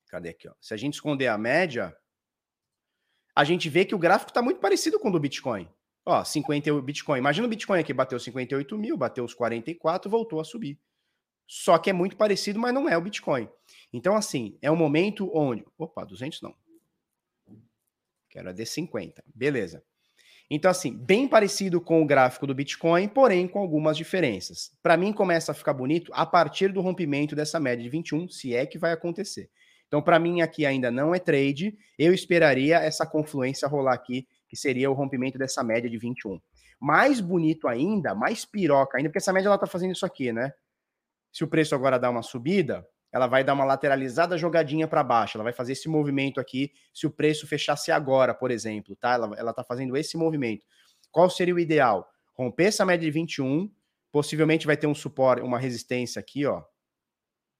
Cadê 0.08 0.30
aqui, 0.30 0.48
ó? 0.48 0.54
Se 0.62 0.74
a 0.74 0.78
gente 0.78 0.94
esconder 0.94 1.28
a 1.28 1.38
média, 1.38 1.94
a 3.36 3.44
gente 3.44 3.68
vê 3.68 3.84
que 3.84 3.94
o 3.94 4.00
gráfico 4.00 4.32
está 4.32 4.42
muito 4.42 4.62
parecido 4.62 4.98
com 4.98 5.10
o 5.10 5.12
do 5.12 5.20
Bitcoin. 5.20 5.70
Ó, 6.06 6.24
58 6.24 6.86
Bitcoin. 6.86 7.18
Imagina 7.18 7.48
o 7.48 7.50
Bitcoin 7.50 7.80
aqui 7.80 7.94
bateu 7.94 8.20
58 8.20 8.78
mil, 8.78 8.96
bateu 8.96 9.24
os 9.24 9.34
44, 9.34 10.10
voltou 10.10 10.40
a 10.40 10.44
subir. 10.44 10.80
Só 11.48 11.78
que 11.78 11.90
é 11.90 11.94
muito 11.94 12.16
parecido, 12.16 12.60
mas 12.60 12.74
não 12.74 12.90
é 12.90 12.98
o 12.98 13.02
Bitcoin. 13.02 13.50
Então, 13.92 14.16
assim, 14.16 14.58
é 14.62 14.70
um 14.70 14.76
momento 14.76 15.30
onde. 15.34 15.66
Opa, 15.78 16.04
200 16.04 16.42
não. 16.42 16.56
Quero 18.30 18.50
a 18.50 18.54
D50. 18.54 19.24
Beleza. 19.34 19.84
Então, 20.50 20.70
assim, 20.70 20.96
bem 20.96 21.28
parecido 21.28 21.82
com 21.82 22.04
o 22.04 22.06
gráfico 22.06 22.46
do 22.46 22.54
Bitcoin, 22.54 23.08
porém 23.08 23.48
com 23.48 23.60
algumas 23.60 23.98
diferenças. 23.98 24.72
Para 24.82 24.98
mim, 24.98 25.12
começa 25.12 25.52
a 25.52 25.56
ficar 25.56 25.74
bonito 25.74 26.12
a 26.14 26.26
partir 26.26 26.72
do 26.72 26.82
rompimento 26.82 27.36
dessa 27.36 27.60
média 27.60 27.84
de 27.84 27.90
21, 27.90 28.30
se 28.30 28.54
é 28.54 28.66
que 28.66 28.78
vai 28.78 28.92
acontecer. 28.92 29.50
Então, 29.96 30.04
para 30.04 30.20
mim, 30.20 30.42
aqui 30.42 30.66
ainda 30.66 30.92
não 30.92 31.16
é 31.16 31.20
trade. 31.20 31.74
Eu 31.98 32.14
esperaria 32.14 32.80
essa 32.80 33.06
confluência 33.06 33.66
rolar 33.66 33.94
aqui, 33.94 34.28
que 34.46 34.58
seria 34.58 34.92
o 34.92 34.94
rompimento 34.94 35.38
dessa 35.38 35.64
média 35.64 35.90
de 35.90 35.98
21. 35.98 36.38
Mais 36.82 37.22
bonito 37.22 37.66
ainda, 37.66 38.14
mais 38.14 38.44
piroca 38.44 38.98
ainda, 38.98 39.08
porque 39.08 39.20
essa 39.20 39.32
média 39.32 39.48
ela 39.48 39.58
tá 39.58 39.66
fazendo 39.66 39.94
isso 39.94 40.06
aqui, 40.06 40.34
né? 40.34 40.52
Se 41.32 41.46
o 41.46 41.48
preço 41.48 41.74
agora 41.74 41.98
dá 41.98 42.10
uma 42.10 42.22
subida, 42.22 42.86
ela 43.10 43.26
vai 43.26 43.42
dar 43.42 43.54
uma 43.54 43.64
lateralizada 43.64 44.38
jogadinha 44.38 44.86
para 44.86 45.02
baixo, 45.02 45.38
ela 45.38 45.46
vai 45.46 45.54
fazer 45.54 45.72
esse 45.72 45.88
movimento 45.88 46.42
aqui, 46.42 46.74
se 46.94 47.08
o 47.08 47.10
preço 47.10 47.48
fechasse 47.48 47.90
agora, 47.90 48.34
por 48.34 48.52
exemplo, 48.52 48.98
tá? 48.98 49.14
Ela, 49.14 49.34
ela 49.38 49.54
tá 49.54 49.64
fazendo 49.64 49.96
esse 49.96 50.18
movimento. 50.18 50.66
Qual 51.10 51.30
seria 51.30 51.56
o 51.56 51.60
ideal? 51.60 52.06
Romper 52.34 52.66
essa 52.66 52.86
média 52.86 53.06
de 53.06 53.12
21, 53.12 53.72
possivelmente 54.12 54.68
vai 54.68 54.76
ter 54.76 54.88
um 54.88 54.94
suporte, 54.94 55.42
uma 55.42 55.58
resistência 55.58 56.20
aqui, 56.20 56.46
ó, 56.46 56.66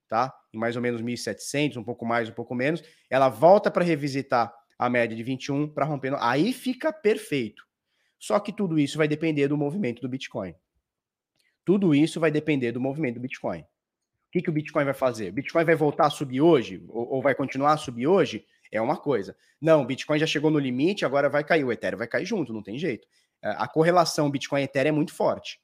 tá? 0.06 0.34
Em 0.52 0.58
mais 0.58 0.76
ou 0.76 0.82
menos 0.82 1.02
1.700, 1.02 1.76
um 1.76 1.84
pouco 1.84 2.04
mais, 2.06 2.28
um 2.28 2.32
pouco 2.32 2.54
menos. 2.54 2.82
Ela 3.10 3.28
volta 3.28 3.70
para 3.70 3.84
revisitar 3.84 4.52
a 4.78 4.88
média 4.88 5.16
de 5.16 5.22
21 5.22 5.68
para 5.68 5.84
romper. 5.84 6.14
Aí 6.18 6.52
fica 6.52 6.92
perfeito. 6.92 7.64
Só 8.18 8.40
que 8.40 8.52
tudo 8.52 8.78
isso 8.78 8.96
vai 8.96 9.08
depender 9.08 9.48
do 9.48 9.56
movimento 9.56 10.00
do 10.00 10.08
Bitcoin. 10.08 10.54
Tudo 11.64 11.94
isso 11.94 12.20
vai 12.20 12.30
depender 12.30 12.72
do 12.72 12.80
movimento 12.80 13.16
do 13.16 13.20
Bitcoin 13.20 13.64
que, 14.36 14.42
que 14.42 14.50
o 14.50 14.52
Bitcoin 14.52 14.84
vai 14.84 14.94
fazer? 14.94 15.30
O 15.30 15.32
Bitcoin 15.32 15.64
vai 15.64 15.74
voltar 15.74 16.06
a 16.06 16.10
subir 16.10 16.40
hoje? 16.40 16.84
Ou, 16.88 17.14
ou 17.14 17.22
vai 17.22 17.34
continuar 17.34 17.72
a 17.72 17.76
subir 17.76 18.06
hoje? 18.06 18.44
É 18.70 18.80
uma 18.80 18.96
coisa. 18.96 19.36
Não, 19.60 19.82
o 19.82 19.86
Bitcoin 19.86 20.18
já 20.18 20.26
chegou 20.26 20.50
no 20.50 20.58
limite, 20.58 21.04
agora 21.04 21.28
vai 21.28 21.44
cair. 21.44 21.64
O 21.64 21.72
Ethereum 21.72 21.98
vai 21.98 22.06
cair 22.06 22.26
junto, 22.26 22.52
não 22.52 22.62
tem 22.62 22.78
jeito. 22.78 23.06
A 23.42 23.68
correlação 23.68 24.30
Bitcoin-Ethereum 24.30 24.88
é 24.88 24.92
muito 24.92 25.14
forte. 25.14 25.60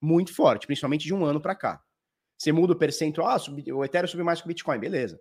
Muito 0.00 0.34
forte, 0.34 0.66
principalmente 0.66 1.04
de 1.04 1.14
um 1.14 1.24
ano 1.24 1.40
para 1.40 1.54
cá. 1.54 1.80
Você 2.42 2.50
muda 2.50 2.72
o 2.72 2.76
percentual, 2.76 3.28
ah, 3.28 3.38
o 3.72 3.84
Ethereum 3.84 4.08
subiu 4.08 4.24
mais 4.24 4.40
que 4.40 4.46
o 4.46 4.48
Bitcoin, 4.48 4.76
beleza. 4.76 5.20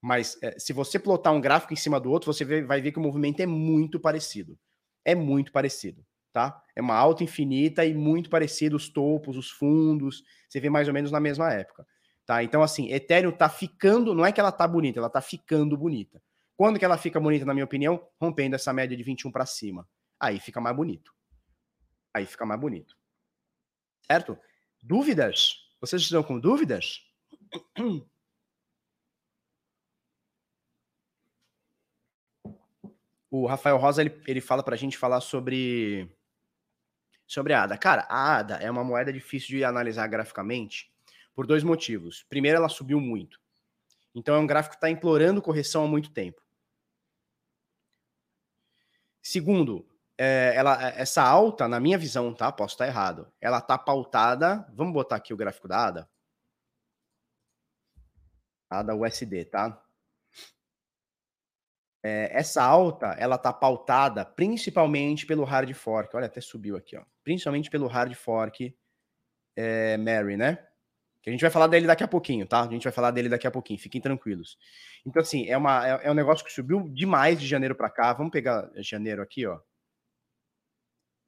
Mas 0.00 0.38
é, 0.42 0.58
se 0.58 0.72
você 0.72 0.98
plotar 0.98 1.30
um 1.34 1.40
gráfico 1.40 1.74
em 1.74 1.76
cima 1.76 2.00
do 2.00 2.10
outro, 2.10 2.32
você 2.32 2.62
vai 2.62 2.80
ver 2.80 2.92
que 2.92 2.98
o 2.98 3.02
movimento 3.02 3.40
é 3.40 3.46
muito 3.46 4.00
parecido. 4.00 4.58
É 5.04 5.14
muito 5.14 5.52
parecido, 5.52 6.02
tá? 6.32 6.58
É 6.74 6.80
uma 6.80 6.94
alta 6.94 7.22
infinita 7.22 7.84
e 7.84 7.92
muito 7.92 8.30
parecido 8.30 8.74
os 8.74 8.88
topos, 8.88 9.36
os 9.36 9.50
fundos, 9.50 10.22
você 10.48 10.58
vê 10.58 10.70
mais 10.70 10.88
ou 10.88 10.94
menos 10.94 11.10
na 11.10 11.20
mesma 11.20 11.52
época. 11.52 11.86
Tá? 12.24 12.42
Então, 12.42 12.62
assim, 12.62 12.90
Ethereum 12.90 13.32
tá 13.32 13.50
ficando, 13.50 14.14
não 14.14 14.24
é 14.24 14.32
que 14.32 14.40
ela 14.40 14.50
tá 14.50 14.66
bonita, 14.66 14.98
ela 14.98 15.10
tá 15.10 15.20
ficando 15.20 15.76
bonita. 15.76 16.22
Quando 16.56 16.78
que 16.78 16.86
ela 16.86 16.96
fica 16.96 17.20
bonita, 17.20 17.44
na 17.44 17.52
minha 17.52 17.66
opinião? 17.66 18.02
Rompendo 18.18 18.56
essa 18.56 18.72
média 18.72 18.96
de 18.96 19.02
21 19.02 19.30
para 19.30 19.44
cima. 19.44 19.86
Aí 20.18 20.40
fica 20.40 20.58
mais 20.58 20.74
bonito. 20.74 21.12
Aí 22.14 22.24
fica 22.24 22.46
mais 22.46 22.58
bonito. 22.58 22.96
Certo? 24.10 24.38
Dúvidas? 24.82 25.65
Vocês 25.86 26.02
estão 26.02 26.20
com 26.20 26.40
dúvidas? 26.40 27.00
O 33.30 33.46
Rafael 33.46 33.76
Rosa 33.76 34.02
ele, 34.02 34.20
ele 34.26 34.40
fala 34.40 34.64
para 34.64 34.74
a 34.74 34.78
gente 34.78 34.98
falar 34.98 35.20
sobre 35.20 36.10
sobre 37.26 37.52
a 37.52 37.62
ADA. 37.62 37.78
Cara, 37.78 38.02
a 38.08 38.38
ADA 38.38 38.54
é 38.56 38.70
uma 38.70 38.82
moeda 38.82 39.12
difícil 39.12 39.58
de 39.58 39.64
analisar 39.64 40.06
graficamente 40.08 40.92
por 41.34 41.46
dois 41.46 41.62
motivos. 41.62 42.24
Primeiro, 42.28 42.56
ela 42.56 42.68
subiu 42.68 43.00
muito. 43.00 43.40
Então 44.14 44.34
é 44.34 44.38
um 44.38 44.46
gráfico 44.46 44.72
que 44.72 44.78
está 44.78 44.90
implorando 44.90 45.42
correção 45.42 45.84
há 45.84 45.88
muito 45.88 46.10
tempo. 46.10 46.42
Segundo, 49.22 49.86
é, 50.18 50.52
ela, 50.54 50.88
essa 50.90 51.22
alta, 51.22 51.68
na 51.68 51.78
minha 51.78 51.98
visão, 51.98 52.32
tá? 52.32 52.50
Posso 52.50 52.74
estar 52.74 52.86
errado. 52.86 53.30
Ela 53.40 53.58
está 53.58 53.76
pautada. 53.76 54.66
Vamos 54.74 54.92
botar 54.92 55.16
aqui 55.16 55.34
o 55.34 55.36
gráfico 55.36 55.68
da 55.68 55.86
ADA. 55.86 56.10
ADA 58.70 58.94
USD, 58.94 59.44
tá? 59.46 59.82
É, 62.02 62.30
essa 62.38 62.62
alta, 62.62 63.08
ela 63.18 63.36
tá 63.36 63.52
pautada 63.52 64.24
principalmente 64.24 65.26
pelo 65.26 65.44
hard 65.44 65.72
fork. 65.74 66.14
Olha, 66.16 66.26
até 66.26 66.40
subiu 66.40 66.76
aqui, 66.76 66.96
ó. 66.96 67.04
Principalmente 67.24 67.68
pelo 67.68 67.86
hard 67.86 68.14
fork 68.14 68.74
é, 69.56 69.96
Mary, 69.96 70.36
né? 70.36 70.64
Que 71.20 71.30
a 71.30 71.32
gente 71.32 71.40
vai 71.40 71.50
falar 71.50 71.66
dele 71.66 71.86
daqui 71.86 72.04
a 72.04 72.08
pouquinho, 72.08 72.46
tá? 72.46 72.62
A 72.62 72.68
gente 72.68 72.84
vai 72.84 72.92
falar 72.92 73.10
dele 73.10 73.28
daqui 73.28 73.46
a 73.46 73.50
pouquinho, 73.50 73.80
fiquem 73.80 74.00
tranquilos. 74.00 74.56
Então, 75.04 75.20
assim, 75.20 75.48
é, 75.48 75.56
uma, 75.56 75.86
é, 75.86 76.00
é 76.04 76.10
um 76.10 76.14
negócio 76.14 76.44
que 76.44 76.52
subiu 76.52 76.88
demais 76.88 77.40
de 77.40 77.46
janeiro 77.46 77.74
para 77.74 77.90
cá. 77.90 78.12
Vamos 78.12 78.30
pegar 78.30 78.70
janeiro 78.76 79.20
aqui, 79.20 79.44
ó. 79.44 79.58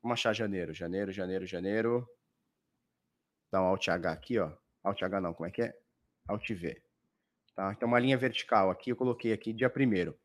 Vamos 0.02 0.18
achar 0.18 0.32
janeiro, 0.32 0.72
janeiro, 0.72 1.12
janeiro, 1.12 1.46
janeiro. 1.46 2.08
Dá 3.50 3.62
um 3.62 3.66
Alt 3.66 3.88
H 3.88 4.12
aqui, 4.12 4.38
ó. 4.38 4.52
Alt 4.84 5.02
H 5.02 5.20
não, 5.20 5.34
como 5.34 5.48
é 5.48 5.50
que 5.50 5.62
é? 5.62 5.74
Alt 6.28 6.48
V. 6.50 6.82
Tá? 7.54 7.72
Então, 7.72 7.88
uma 7.88 7.98
linha 7.98 8.16
vertical 8.16 8.70
aqui, 8.70 8.90
eu 8.90 8.96
coloquei 8.96 9.32
aqui 9.32 9.52
dia 9.52 9.68
primeiro. 9.68 10.18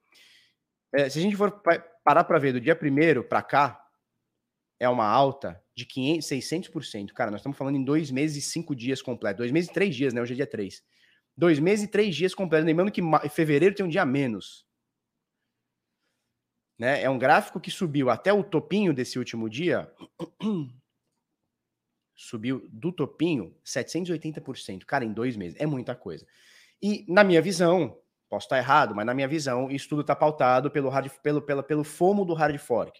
É, 0.93 1.09
se 1.09 1.17
a 1.17 1.21
gente 1.21 1.35
for 1.35 1.61
parar 2.03 2.23
para 2.23 2.37
ver 2.37 2.53
do 2.53 2.61
dia 2.61 2.75
primeiro 2.75 3.23
para 3.23 3.41
cá, 3.41 3.83
é 4.79 4.87
uma 4.87 5.07
alta 5.07 5.59
de 5.75 5.85
500, 5.85 6.27
600%. 6.27 7.13
Cara, 7.13 7.31
nós 7.31 7.39
estamos 7.39 7.57
falando 7.57 7.77
em 7.77 7.83
dois 7.83 8.11
meses 8.11 8.37
e 8.37 8.47
cinco 8.47 8.75
dias 8.75 9.01
completos. 9.01 9.39
Dois 9.39 9.51
meses 9.51 9.69
e 9.69 9.73
três 9.73 9.95
dias, 9.95 10.13
né? 10.13 10.21
Hoje 10.21 10.33
é 10.33 10.35
dia 10.35 10.45
três. 10.45 10.83
Dois 11.35 11.57
meses 11.57 11.85
e 11.85 11.87
três 11.87 12.15
dias 12.15 12.35
completos. 12.35 12.67
Lembrando 12.67 12.91
que 12.91 13.01
fevereiro 13.31 13.73
tem 13.73 13.85
um 13.85 13.89
dia 13.89 14.03
a 14.03 14.05
menos. 14.05 14.67
Né? 16.77 17.03
É 17.03 17.09
um 17.09 17.17
gráfico 17.17 17.59
que 17.59 17.71
subiu 17.71 18.09
até 18.09 18.33
o 18.33 18.43
topinho 18.43 18.93
desse 18.93 19.19
último 19.19 19.49
dia. 19.49 19.91
subiu 22.15 22.67
do 22.71 22.91
topinho 22.91 23.55
780%. 23.65 24.85
Cara, 24.85 25.05
em 25.05 25.13
dois 25.13 25.35
meses. 25.35 25.59
É 25.59 25.65
muita 25.65 25.95
coisa. 25.95 26.25
E, 26.81 27.05
na 27.07 27.23
minha 27.23 27.41
visão, 27.41 27.97
posso 28.29 28.45
estar 28.45 28.57
errado, 28.57 28.95
mas 28.95 29.05
na 29.05 29.13
minha 29.13 29.27
visão, 29.27 29.69
isso 29.69 29.87
tudo 29.89 30.01
está 30.01 30.15
pautado 30.15 30.71
pelo, 30.71 30.89
hard, 30.89 31.09
pelo, 31.21 31.41
pelo, 31.41 31.63
pelo 31.63 31.83
fomo 31.83 32.25
do 32.25 32.33
hard 32.33 32.57
fork. 32.57 32.99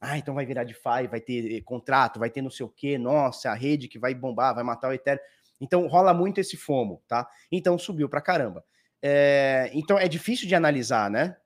Ah, 0.00 0.16
então 0.16 0.34
vai 0.34 0.46
virar 0.46 0.64
DeFi, 0.64 1.08
vai 1.10 1.20
ter 1.20 1.56
eh, 1.56 1.60
contrato, 1.60 2.20
vai 2.20 2.30
ter 2.30 2.40
não 2.40 2.50
sei 2.50 2.64
o 2.64 2.68
quê, 2.68 2.96
nossa, 2.96 3.50
a 3.50 3.54
rede 3.54 3.88
que 3.88 3.98
vai 3.98 4.14
bombar, 4.14 4.54
vai 4.54 4.62
matar 4.62 4.88
o 4.88 4.92
Ethereum. 4.92 5.20
Então 5.60 5.86
rola 5.88 6.14
muito 6.14 6.38
esse 6.38 6.56
FOMO, 6.56 7.02
tá? 7.08 7.28
Então 7.50 7.76
subiu 7.76 8.08
pra 8.08 8.20
caramba. 8.20 8.64
É, 9.02 9.70
então 9.74 9.98
é 9.98 10.06
difícil 10.06 10.46
de 10.46 10.54
analisar, 10.54 11.10
né? 11.10 11.36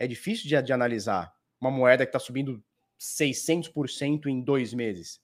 É 0.00 0.06
difícil 0.06 0.48
de, 0.48 0.60
de 0.62 0.72
analisar 0.72 1.30
uma 1.60 1.70
moeda 1.70 2.06
que 2.06 2.12
tá 2.12 2.18
subindo 2.18 2.64
600% 2.98 4.26
em 4.26 4.40
dois 4.40 4.72
meses. 4.72 5.20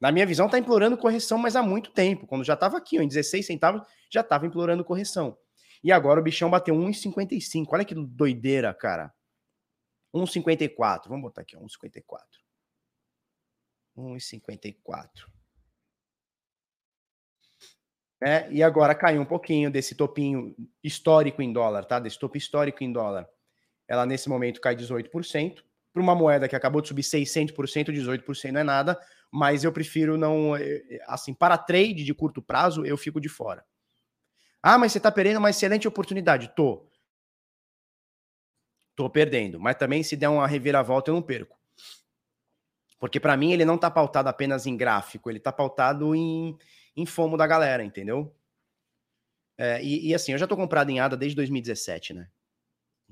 Na 0.00 0.12
minha 0.12 0.24
visão, 0.24 0.48
tá 0.48 0.56
implorando 0.56 0.96
correção, 0.96 1.36
mas 1.36 1.56
há 1.56 1.62
muito 1.62 1.90
tempo. 1.90 2.28
Quando 2.28 2.44
já 2.44 2.56
tava 2.56 2.78
aqui, 2.78 2.96
ó, 2.98 3.02
em 3.02 3.08
16 3.08 3.44
centavos, 3.44 3.82
já 4.08 4.22
tava 4.22 4.46
implorando 4.46 4.84
correção. 4.84 5.36
E 5.82 5.90
agora 5.90 6.20
o 6.20 6.22
bichão 6.22 6.48
bateu 6.48 6.76
1,55. 6.76 7.66
Olha 7.72 7.84
que 7.84 7.94
doideira, 7.94 8.72
cara. 8.72 9.12
1,54. 10.14 11.08
Vamos 11.08 11.22
botar 11.22 11.42
aqui, 11.42 11.56
1,54. 11.56 12.20
1,54. 13.98 15.08
É, 18.22 18.50
e 18.52 18.62
agora 18.62 18.94
caiu 18.94 19.20
um 19.20 19.26
pouquinho 19.26 19.70
desse 19.70 19.94
topinho 19.94 20.54
histórico 20.84 21.42
em 21.42 21.52
dólar, 21.52 21.84
tá? 21.84 21.98
Desse 21.98 22.18
topo 22.18 22.36
histórico 22.36 22.84
em 22.84 22.92
dólar. 22.92 23.28
Ela 23.90 24.06
nesse 24.06 24.28
momento 24.28 24.60
cai 24.60 24.76
18%. 24.76 25.64
Para 25.92 26.00
uma 26.00 26.14
moeda 26.14 26.48
que 26.48 26.54
acabou 26.54 26.80
de 26.80 26.86
subir 26.86 27.02
600%, 27.02 27.90
18% 27.90 28.52
não 28.52 28.60
é 28.60 28.62
nada, 28.62 28.96
mas 29.32 29.64
eu 29.64 29.72
prefiro 29.72 30.16
não. 30.16 30.56
Eh, 30.56 30.84
eh, 30.88 31.04
assim, 31.08 31.34
para 31.34 31.58
trade 31.58 32.04
de 32.04 32.14
curto 32.14 32.40
prazo, 32.40 32.86
eu 32.86 32.96
fico 32.96 33.20
de 33.20 33.28
fora. 33.28 33.64
Ah, 34.62 34.78
mas 34.78 34.92
você 34.92 34.98
está 34.98 35.10
perdendo 35.10 35.38
uma 35.38 35.50
excelente 35.50 35.88
oportunidade. 35.88 36.52
Tô. 36.54 36.88
Tô 38.94 39.10
perdendo. 39.10 39.58
Mas 39.58 39.74
também, 39.74 40.04
se 40.04 40.16
der 40.16 40.28
uma 40.28 40.46
reviravolta, 40.46 41.10
eu 41.10 41.14
não 41.16 41.22
perco. 41.22 41.58
Porque 43.00 43.18
para 43.18 43.36
mim 43.36 43.52
ele 43.52 43.64
não 43.64 43.76
tá 43.76 43.90
pautado 43.90 44.28
apenas 44.28 44.66
em 44.66 44.76
gráfico, 44.76 45.28
ele 45.28 45.40
tá 45.40 45.50
pautado 45.50 46.14
em, 46.14 46.56
em 46.94 47.06
fomo 47.06 47.36
da 47.36 47.46
galera, 47.46 47.82
entendeu? 47.82 48.32
É, 49.58 49.82
e, 49.82 50.10
e, 50.10 50.14
assim, 50.14 50.30
eu 50.32 50.38
já 50.38 50.46
tô 50.46 50.56
comprado 50.56 50.90
em 50.90 51.00
ADA 51.00 51.16
desde 51.16 51.34
2017, 51.34 52.14
né? 52.14 52.28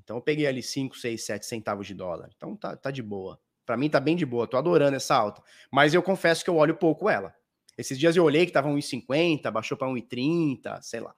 Então 0.09 0.17
eu 0.17 0.23
peguei 0.23 0.47
ali 0.47 0.63
5, 0.63 0.97
6, 0.97 1.23
7 1.23 1.45
centavos 1.45 1.87
de 1.87 1.93
dólar. 1.93 2.31
Então 2.35 2.57
tá, 2.57 2.75
tá 2.75 2.91
de 2.91 3.03
boa. 3.03 3.39
Para 3.67 3.77
mim 3.77 3.91
tá 3.91 4.01
bem 4.01 4.17
de 4.17 4.25
boa, 4.25 4.47
tô 4.47 4.57
adorando 4.57 4.97
essa 4.97 5.15
alta. 5.15 5.43
Mas 5.71 5.93
eu 5.93 6.03
confesso 6.03 6.43
que 6.43 6.49
eu 6.49 6.57
olho 6.57 6.75
pouco 6.75 7.11
ela. 7.11 7.35
Esses 7.77 7.99
dias 7.99 8.17
eu 8.17 8.25
olhei 8.25 8.47
que 8.47 8.53
tava 8.53 8.71
1,50, 8.71 9.51
baixou 9.51 9.77
para 9.77 9.87
1,30, 9.87 10.81
sei 10.81 11.01
lá. 11.01 11.15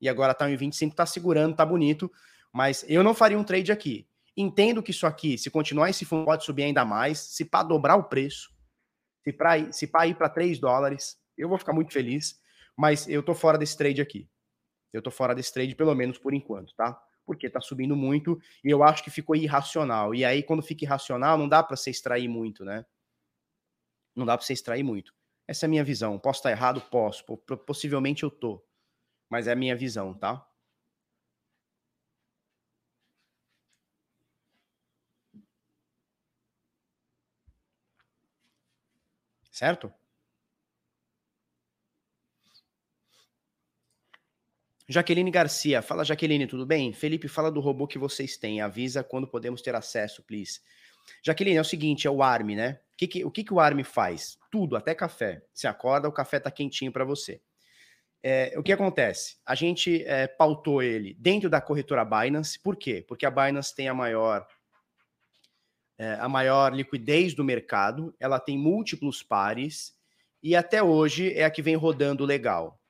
E 0.00 0.08
agora 0.08 0.34
tá 0.34 0.44
1,25, 0.44 0.92
tá 0.92 1.06
segurando, 1.06 1.54
tá 1.54 1.64
bonito. 1.64 2.10
Mas 2.52 2.84
eu 2.88 3.04
não 3.04 3.14
faria 3.14 3.38
um 3.38 3.44
trade 3.44 3.70
aqui. 3.70 4.08
Entendo 4.36 4.82
que 4.82 4.90
isso 4.90 5.06
aqui, 5.06 5.38
se 5.38 5.48
continuar 5.48 5.90
esse 5.90 6.04
fundo, 6.04 6.24
pode 6.24 6.44
subir 6.44 6.64
ainda 6.64 6.84
mais. 6.84 7.20
Se 7.20 7.44
para 7.44 7.68
dobrar 7.68 7.94
o 7.94 8.08
preço, 8.08 8.52
se 9.22 9.32
para 9.32 9.70
se 9.70 9.86
ir 9.86 10.14
para 10.16 10.28
3 10.28 10.58
dólares, 10.58 11.16
eu 11.38 11.48
vou 11.48 11.58
ficar 11.58 11.72
muito 11.72 11.92
feliz. 11.92 12.40
Mas 12.76 13.06
eu 13.06 13.22
tô 13.22 13.36
fora 13.36 13.56
desse 13.56 13.76
trade 13.78 14.02
aqui. 14.02 14.28
Eu 14.92 15.00
tô 15.00 15.12
fora 15.12 15.32
desse 15.32 15.54
trade, 15.54 15.76
pelo 15.76 15.94
menos 15.94 16.18
por 16.18 16.34
enquanto, 16.34 16.74
tá? 16.74 17.00
Porque 17.26 17.50
tá 17.50 17.60
subindo 17.60 17.96
muito 17.96 18.38
e 18.64 18.70
eu 18.70 18.82
acho 18.84 19.02
que 19.04 19.10
ficou 19.10 19.36
irracional. 19.36 20.14
E 20.14 20.24
aí, 20.24 20.42
quando 20.42 20.62
fica 20.62 20.84
irracional, 20.84 21.36
não 21.36 21.48
dá 21.48 21.62
para 21.62 21.76
você 21.76 21.90
extrair 21.90 22.28
muito, 22.28 22.64
né? 22.64 22.84
Não 24.16 24.26
dá 24.26 24.36
para 24.36 24.44
você 24.44 24.52
extrair 24.52 24.82
muito. 24.82 25.14
Essa 25.46 25.66
é 25.66 25.68
a 25.68 25.70
minha 25.70 25.84
visão. 25.84 26.18
Posso 26.18 26.40
estar 26.40 26.50
errado? 26.50 26.80
Posso. 26.90 27.24
Possivelmente 27.66 28.22
eu 28.24 28.30
tô. 28.30 28.64
Mas 29.30 29.46
é 29.48 29.52
a 29.52 29.56
minha 29.56 29.76
visão, 29.76 30.14
tá? 30.14 30.46
Certo? 39.50 39.92
Jaqueline 44.88 45.32
Garcia, 45.32 45.82
fala 45.82 46.04
Jaqueline, 46.04 46.46
tudo 46.46 46.64
bem? 46.64 46.92
Felipe, 46.92 47.26
fala 47.26 47.50
do 47.50 47.58
robô 47.58 47.88
que 47.88 47.98
vocês 47.98 48.36
têm, 48.36 48.60
avisa 48.60 49.02
quando 49.02 49.26
podemos 49.26 49.60
ter 49.60 49.74
acesso, 49.74 50.22
please. 50.22 50.60
Jaqueline, 51.24 51.56
é 51.56 51.60
o 51.60 51.64
seguinte, 51.64 52.06
é 52.06 52.10
o 52.10 52.22
ARM, 52.22 52.54
né? 52.54 52.78
O 52.92 52.96
que, 52.96 53.08
que, 53.08 53.24
o, 53.24 53.30
que, 53.30 53.42
que 53.42 53.52
o 53.52 53.58
ARM 53.58 53.82
faz? 53.82 54.38
Tudo, 54.48 54.76
até 54.76 54.94
café. 54.94 55.42
Você 55.52 55.66
acorda, 55.66 56.08
o 56.08 56.12
café 56.12 56.38
tá 56.38 56.52
quentinho 56.52 56.92
para 56.92 57.04
você. 57.04 57.40
É, 58.22 58.54
o 58.56 58.62
que 58.62 58.72
acontece? 58.72 59.38
A 59.44 59.56
gente 59.56 60.04
é, 60.04 60.28
pautou 60.28 60.80
ele 60.80 61.14
dentro 61.18 61.50
da 61.50 61.60
corretora 61.60 62.04
Binance, 62.04 62.58
por 62.58 62.76
quê? 62.76 63.04
Porque 63.06 63.26
a 63.26 63.30
Binance 63.30 63.74
tem 63.74 63.88
a 63.88 63.94
maior, 63.94 64.46
é, 65.98 66.14
a 66.14 66.28
maior 66.28 66.72
liquidez 66.72 67.34
do 67.34 67.44
mercado, 67.44 68.14
ela 68.20 68.38
tem 68.38 68.56
múltiplos 68.56 69.20
pares, 69.20 69.96
e 70.40 70.54
até 70.54 70.80
hoje 70.80 71.32
é 71.34 71.44
a 71.44 71.50
que 71.50 71.60
vem 71.60 71.74
rodando 71.74 72.24
legal 72.24 72.80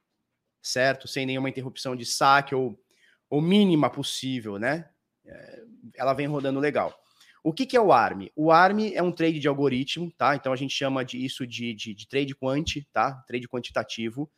certo? 0.66 1.06
Sem 1.06 1.24
nenhuma 1.24 1.48
interrupção 1.48 1.94
de 1.94 2.04
saque 2.04 2.54
ou, 2.54 2.78
ou 3.30 3.40
mínima 3.40 3.88
possível, 3.88 4.58
né? 4.58 4.88
É, 5.24 5.62
ela 5.94 6.12
vem 6.12 6.26
rodando 6.26 6.60
legal. 6.60 6.94
O 7.42 7.52
que, 7.52 7.64
que 7.64 7.76
é 7.76 7.80
o 7.80 7.92
ARM? 7.92 8.28
O 8.34 8.50
ARM 8.50 8.92
é 8.92 9.02
um 9.02 9.12
trade 9.12 9.38
de 9.38 9.46
algoritmo, 9.46 10.10
tá? 10.12 10.34
Então 10.34 10.52
a 10.52 10.56
gente 10.56 10.74
chama 10.74 11.04
de 11.04 11.24
isso 11.24 11.46
de, 11.46 11.72
de, 11.74 11.94
de 11.94 12.08
trade 12.08 12.34
quant, 12.34 12.84
tá? 12.92 13.12
Trade 13.26 13.48
quantitativo. 13.48 14.30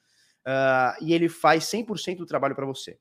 Uh, 0.47 1.05
e 1.05 1.15
ele 1.15 1.29
faz 1.29 1.65
100% 1.65 2.19
do 2.19 2.27
trabalho 2.27 2.55
para 2.55 2.67
você. 2.67 2.99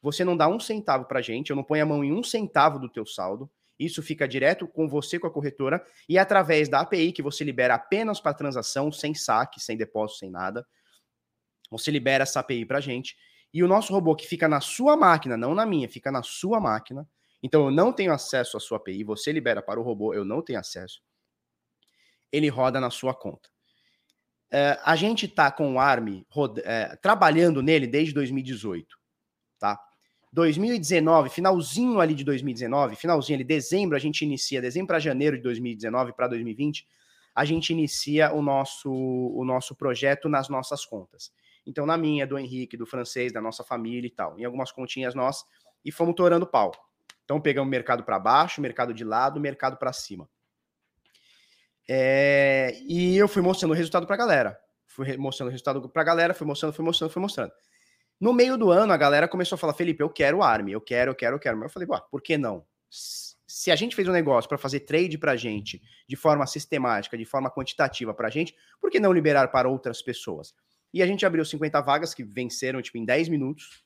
Você 0.00 0.24
não 0.24 0.36
dá 0.36 0.48
um 0.48 0.58
centavo 0.58 1.04
para 1.04 1.20
gente, 1.20 1.50
eu 1.50 1.56
não 1.56 1.62
ponho 1.62 1.82
a 1.82 1.86
mão 1.86 2.02
em 2.02 2.12
um 2.12 2.22
centavo 2.22 2.78
do 2.78 2.88
teu 2.88 3.04
saldo. 3.04 3.50
Isso 3.78 4.02
fica 4.02 4.26
direto 4.26 4.66
com 4.66 4.88
você, 4.88 5.18
com 5.18 5.26
a 5.26 5.30
corretora, 5.30 5.84
e 6.08 6.18
através 6.18 6.68
da 6.68 6.80
API 6.80 7.12
que 7.12 7.22
você 7.22 7.44
libera 7.44 7.74
apenas 7.74 8.20
para 8.20 8.34
transação, 8.34 8.90
sem 8.90 9.14
saque, 9.14 9.60
sem 9.60 9.76
depósito, 9.76 10.20
sem 10.20 10.30
nada. 10.30 10.66
Você 11.72 11.90
libera 11.90 12.22
essa 12.22 12.40
API 12.40 12.64
para 12.64 12.80
gente. 12.80 13.16
E 13.52 13.62
o 13.62 13.68
nosso 13.68 13.92
robô 13.92 14.14
que 14.14 14.26
fica 14.26 14.46
na 14.46 14.60
sua 14.60 14.96
máquina, 14.96 15.36
não 15.36 15.54
na 15.54 15.66
minha, 15.66 15.88
fica 15.88 16.12
na 16.12 16.22
sua 16.22 16.60
máquina. 16.60 17.08
Então 17.42 17.64
eu 17.64 17.70
não 17.70 17.92
tenho 17.92 18.12
acesso 18.12 18.56
à 18.56 18.60
sua 18.60 18.76
API, 18.76 19.02
você 19.02 19.32
libera 19.32 19.60
para 19.60 19.80
o 19.80 19.82
robô, 19.82 20.14
eu 20.14 20.24
não 20.24 20.40
tenho 20.40 20.60
acesso. 20.60 21.02
Ele 22.30 22.48
roda 22.48 22.80
na 22.80 22.88
sua 22.88 23.14
conta. 23.14 23.50
É, 24.50 24.78
a 24.84 24.94
gente 24.94 25.26
está 25.26 25.50
com 25.50 25.74
o 25.74 25.78
ARM 25.78 26.24
é, 26.64 26.94
trabalhando 26.96 27.62
nele 27.62 27.86
desde 27.86 28.14
2018, 28.14 28.98
tá? 29.58 29.78
2019, 30.32 31.30
finalzinho 31.30 32.00
ali 32.00 32.14
de 32.14 32.24
2019, 32.24 32.96
finalzinho 32.96 33.38
ali, 33.38 33.44
dezembro, 33.44 33.96
a 33.96 33.98
gente 33.98 34.22
inicia, 34.22 34.62
dezembro 34.62 34.88
para 34.88 34.98
janeiro 34.98 35.36
de 35.36 35.42
2019 35.42 36.12
para 36.12 36.28
2020, 36.28 36.86
a 37.34 37.44
gente 37.44 37.70
inicia 37.70 38.32
o 38.32 38.42
nosso, 38.42 38.90
o 38.90 39.44
nosso 39.44 39.74
projeto 39.74 40.28
nas 40.28 40.48
nossas 40.48 40.84
contas. 40.84 41.32
Então, 41.66 41.86
na 41.86 41.96
minha, 41.96 42.26
do 42.26 42.38
Henrique, 42.38 42.76
do 42.76 42.86
francês, 42.86 43.32
da 43.32 43.40
nossa 43.40 43.62
família 43.62 44.06
e 44.06 44.10
tal, 44.10 44.38
em 44.38 44.44
algumas 44.44 44.72
continhas 44.72 45.14
nós, 45.14 45.44
e 45.84 45.92
fomos 45.92 46.14
torando 46.14 46.46
pau. 46.46 46.72
Então, 47.24 47.40
pegamos 47.40 47.70
mercado 47.70 48.04
para 48.04 48.18
baixo, 48.18 48.60
mercado 48.60 48.92
de 48.92 49.04
lado, 49.04 49.40
mercado 49.40 49.76
para 49.76 49.92
cima. 49.92 50.28
É, 51.88 52.78
e 52.86 53.16
eu 53.16 53.28
fui 53.28 53.42
mostrando 53.42 53.72
o 53.72 53.74
resultado 53.74 54.06
para 54.06 54.14
a 54.14 54.18
galera. 54.18 54.58
Fui 54.86 55.16
mostrando 55.16 55.48
o 55.48 55.50
resultado 55.50 55.88
para 55.88 56.02
a 56.02 56.04
galera, 56.04 56.34
fui 56.34 56.46
mostrando, 56.46 56.72
fui 56.72 56.84
mostrando, 56.84 57.10
fui 57.10 57.22
mostrando. 57.22 57.52
No 58.20 58.32
meio 58.32 58.56
do 58.56 58.70
ano, 58.70 58.92
a 58.92 58.96
galera 58.96 59.26
começou 59.26 59.56
a 59.56 59.58
falar: 59.58 59.74
Felipe, 59.74 60.02
eu 60.02 60.10
quero 60.10 60.38
o 60.38 60.42
ARM, 60.42 60.68
eu 60.68 60.80
quero, 60.80 61.10
eu 61.10 61.14
quero, 61.14 61.36
eu 61.36 61.40
quero. 61.40 61.56
Mas 61.56 61.64
eu 61.66 61.72
falei: 61.72 61.88
por 62.10 62.22
que 62.22 62.36
não? 62.36 62.64
Se 62.88 63.70
a 63.70 63.76
gente 63.76 63.96
fez 63.96 64.06
um 64.06 64.12
negócio 64.12 64.48
para 64.48 64.58
fazer 64.58 64.80
trade 64.80 65.18
para 65.18 65.36
gente 65.36 65.82
de 66.08 66.16
forma 66.16 66.46
sistemática, 66.46 67.18
de 67.18 67.24
forma 67.24 67.50
quantitativa 67.50 68.14
para 68.14 68.30
gente, 68.30 68.54
por 68.80 68.90
que 68.90 69.00
não 69.00 69.12
liberar 69.12 69.48
para 69.48 69.68
outras 69.68 70.00
pessoas? 70.02 70.54
E 70.92 71.02
a 71.02 71.06
gente 71.06 71.24
abriu 71.24 71.44
50 71.44 71.80
vagas 71.80 72.12
que 72.14 72.22
venceram 72.22 72.82
tipo, 72.82 72.98
em 72.98 73.04
10 73.04 73.28
minutos, 73.28 73.84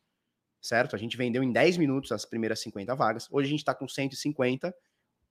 certo? 0.61 0.97
A 0.97 0.99
gente 0.99 1.17
vendeu 1.17 1.43
em 1.43 1.53
10 1.53 1.77
minutos 1.77 2.11
as 2.13 2.25
primeiras 2.25 2.61
50 2.61 2.95
vagas. 2.95 3.29
Hoje 3.31 3.47
a 3.47 3.51
gente 3.51 3.61
está 3.61 3.75
com 3.75 3.89
150, 3.89 4.75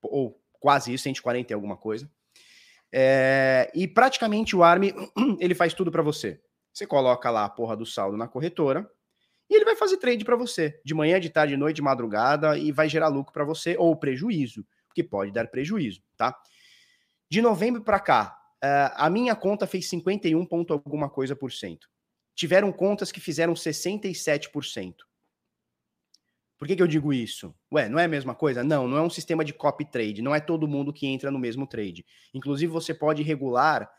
ou 0.02 0.42
quase 0.60 0.94
isso, 0.94 1.04
140 1.04 1.52
e 1.52 1.54
alguma 1.54 1.76
coisa. 1.76 2.10
É, 2.92 3.70
e 3.76 3.88
praticamente 3.88 4.56
o 4.56 4.64
ARM, 4.64 4.84
ele 5.40 5.54
faz 5.54 5.74
tudo 5.74 5.92
para 5.92 6.02
você. 6.02 6.42
Você 6.72 6.88
coloca 6.88 7.30
lá 7.30 7.46
a 7.46 7.50
porra 7.50 7.76
do 7.76 7.86
saldo 7.86 8.18
na 8.18 8.28
corretora 8.28 8.90
e 9.50 9.56
ele 9.56 9.66
vai 9.66 9.76
fazer 9.76 9.98
trade 9.98 10.26
para 10.26 10.36
você, 10.36 10.80
de 10.84 10.94
manhã, 10.94 11.20
de 11.20 11.30
tarde, 11.30 11.54
de 11.54 11.58
noite, 11.58 11.78
de 11.78 11.82
madrugada, 11.82 12.58
e 12.58 12.72
vai 12.72 12.90
gerar 12.90 13.10
lucro 13.10 13.32
para 13.32 13.44
você 13.44 13.76
ou 13.78 13.96
prejuízo, 13.96 14.66
que 14.94 15.04
pode 15.04 15.32
dar 15.32 15.48
prejuízo, 15.48 16.02
tá? 16.18 16.36
De 17.30 17.42
novembro 17.42 17.84
para 17.84 18.00
cá, 18.00 18.38
Uh, 18.64 18.92
a 18.96 19.10
minha 19.10 19.36
conta 19.36 19.68
fez 19.68 19.88
51 19.90 20.46
ponto 20.46 20.74
alguma 20.74 21.10
coisa 21.10 21.36
por 21.36 21.52
cento. 21.52 21.88
Tiveram 22.34 22.72
contas 22.72 23.12
que 23.12 23.20
fizeram 23.20 23.54
67%. 23.54 24.96
Por 26.58 26.68
que, 26.68 26.76
que 26.76 26.82
eu 26.82 26.88
digo 26.88 27.14
isso? 27.14 27.54
Ué, 27.72 27.90
não 27.90 28.00
é 28.00 28.06
a 28.06 28.08
mesma 28.08 28.34
coisa? 28.34 28.64
Não, 28.64 28.88
não 28.88 28.98
é 28.98 29.02
um 29.02 29.10
sistema 29.10 29.44
de 29.44 29.54
copy 29.54 29.86
trade. 29.86 30.22
Não 30.22 30.34
é 30.34 30.40
todo 30.40 30.68
mundo 30.68 30.94
que 30.94 31.06
entra 31.06 31.30
no 31.30 31.38
mesmo 31.38 31.68
trade. 31.68 32.06
Inclusive, 32.34 32.72
você 32.72 32.94
pode 32.94 33.22
regular. 33.24 33.90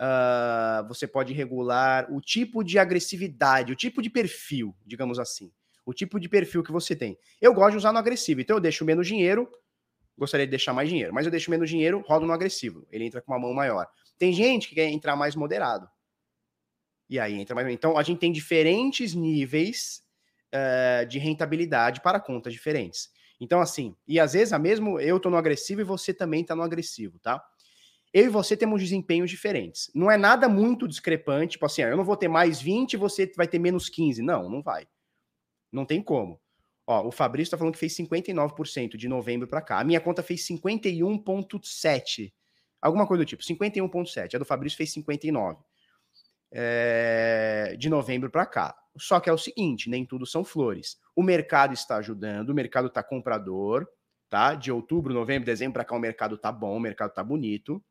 Uh, 0.00 0.86
você 0.88 1.06
pode 1.06 1.32
regular 1.32 2.12
o 2.12 2.20
tipo 2.20 2.64
de 2.64 2.78
agressividade, 2.78 3.72
o 3.72 3.76
tipo 3.76 4.02
de 4.02 4.10
perfil, 4.10 4.74
digamos 4.84 5.18
assim. 5.18 5.52
O 5.86 5.94
tipo 5.94 6.18
de 6.18 6.28
perfil 6.28 6.62
que 6.62 6.72
você 6.72 6.96
tem. 6.96 7.16
Eu 7.40 7.54
gosto 7.54 7.72
de 7.72 7.76
usar 7.78 7.92
no 7.92 7.98
agressivo, 7.98 8.40
então 8.40 8.56
eu 8.56 8.60
deixo 8.60 8.84
menos 8.84 9.06
dinheiro, 9.06 9.48
gostaria 10.18 10.46
de 10.46 10.50
deixar 10.50 10.72
mais 10.72 10.88
dinheiro, 10.88 11.14
mas 11.14 11.24
eu 11.24 11.30
deixo 11.30 11.50
menos 11.50 11.70
dinheiro, 11.70 12.02
rodo 12.06 12.26
no 12.26 12.32
agressivo. 12.32 12.86
Ele 12.90 13.04
entra 13.04 13.20
com 13.20 13.32
uma 13.32 13.38
mão 13.38 13.54
maior. 13.54 13.86
Tem 14.22 14.32
gente 14.32 14.68
que 14.68 14.76
quer 14.76 14.88
entrar 14.88 15.16
mais 15.16 15.34
moderado. 15.34 15.90
E 17.10 17.18
aí 17.18 17.40
entra 17.40 17.56
mais. 17.56 17.66
Então, 17.66 17.98
a 17.98 18.04
gente 18.04 18.20
tem 18.20 18.30
diferentes 18.30 19.14
níveis 19.14 20.00
uh, 20.54 21.04
de 21.06 21.18
rentabilidade 21.18 22.00
para 22.00 22.20
contas 22.20 22.52
diferentes. 22.52 23.10
Então, 23.40 23.60
assim, 23.60 23.96
e 24.06 24.20
às 24.20 24.34
vezes, 24.34 24.52
a 24.52 24.60
mesmo 24.60 25.00
eu 25.00 25.18
tô 25.18 25.28
no 25.28 25.36
agressivo 25.36 25.80
e 25.80 25.84
você 25.84 26.14
também 26.14 26.44
tá 26.44 26.54
no 26.54 26.62
agressivo, 26.62 27.18
tá? 27.18 27.44
Eu 28.14 28.26
e 28.26 28.28
você 28.28 28.56
temos 28.56 28.80
desempenhos 28.80 29.28
diferentes. 29.28 29.90
Não 29.92 30.08
é 30.08 30.16
nada 30.16 30.48
muito 30.48 30.86
discrepante, 30.86 31.54
tipo 31.54 31.66
assim, 31.66 31.82
eu 31.82 31.96
não 31.96 32.04
vou 32.04 32.16
ter 32.16 32.28
mais 32.28 32.62
20 32.62 32.92
e 32.92 32.96
você 32.96 33.28
vai 33.36 33.48
ter 33.48 33.58
menos 33.58 33.88
15. 33.88 34.22
Não, 34.22 34.48
não 34.48 34.62
vai. 34.62 34.86
Não 35.72 35.84
tem 35.84 36.00
como. 36.00 36.40
Ó, 36.86 37.08
o 37.08 37.10
Fabrício 37.10 37.50
tá 37.50 37.58
falando 37.58 37.74
que 37.74 37.80
fez 37.80 37.96
59% 37.96 38.96
de 38.96 39.08
novembro 39.08 39.48
para 39.48 39.60
cá. 39.60 39.80
A 39.80 39.84
minha 39.84 40.00
conta 40.00 40.22
fez 40.22 40.46
51,7%. 40.46 42.30
Alguma 42.82 43.06
coisa 43.06 43.24
do 43.24 43.26
tipo, 43.26 43.44
51,7. 43.44 44.34
A 44.34 44.38
do 44.38 44.44
Fabrício 44.44 44.76
fez 44.76 44.92
59. 44.92 45.62
É, 46.50 47.76
de 47.78 47.88
novembro 47.88 48.28
para 48.28 48.44
cá. 48.44 48.76
Só 48.98 49.20
que 49.20 49.30
é 49.30 49.32
o 49.32 49.38
seguinte, 49.38 49.88
nem 49.88 50.04
tudo 50.04 50.26
são 50.26 50.44
flores. 50.44 50.98
O 51.16 51.22
mercado 51.22 51.72
está 51.72 51.96
ajudando, 51.96 52.50
o 52.50 52.54
mercado 52.54 52.88
está 52.88 53.02
comprador, 53.02 53.88
tá? 54.28 54.54
De 54.54 54.70
outubro, 54.70 55.14
novembro, 55.14 55.46
dezembro 55.46 55.74
para 55.74 55.84
cá 55.84 55.94
o 55.96 56.00
mercado 56.00 56.36
tá 56.36 56.50
bom, 56.50 56.76
o 56.76 56.80
mercado 56.80 57.14
tá 57.14 57.22
bonito. 57.22 57.82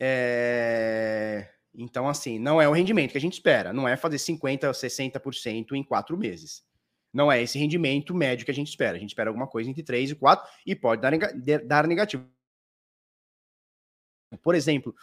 É... 0.00 1.50
Então, 1.74 2.08
assim, 2.08 2.38
não 2.38 2.60
é 2.60 2.68
o 2.68 2.72
rendimento 2.72 3.12
que 3.12 3.18
a 3.18 3.20
gente 3.20 3.34
espera. 3.34 3.72
Não 3.72 3.86
é 3.86 3.96
fazer 3.96 4.16
50%, 4.16 4.70
60% 4.70 5.72
em 5.72 5.84
quatro 5.84 6.16
meses. 6.16 6.64
Não 7.12 7.30
é 7.30 7.42
esse 7.42 7.58
rendimento 7.58 8.14
médio 8.14 8.44
que 8.44 8.50
a 8.50 8.54
gente 8.54 8.68
espera. 8.68 8.96
A 8.96 9.00
gente 9.00 9.10
espera 9.10 9.30
alguma 9.30 9.46
coisa 9.46 9.68
entre 9.68 9.82
3 9.82 10.10
e 10.10 10.14
4 10.14 10.48
e 10.66 10.74
pode 10.74 11.02
dar, 11.02 11.12
dar 11.64 11.86
negativo. 11.86 12.26
Por 14.38 14.54
exemplo, 14.54 14.94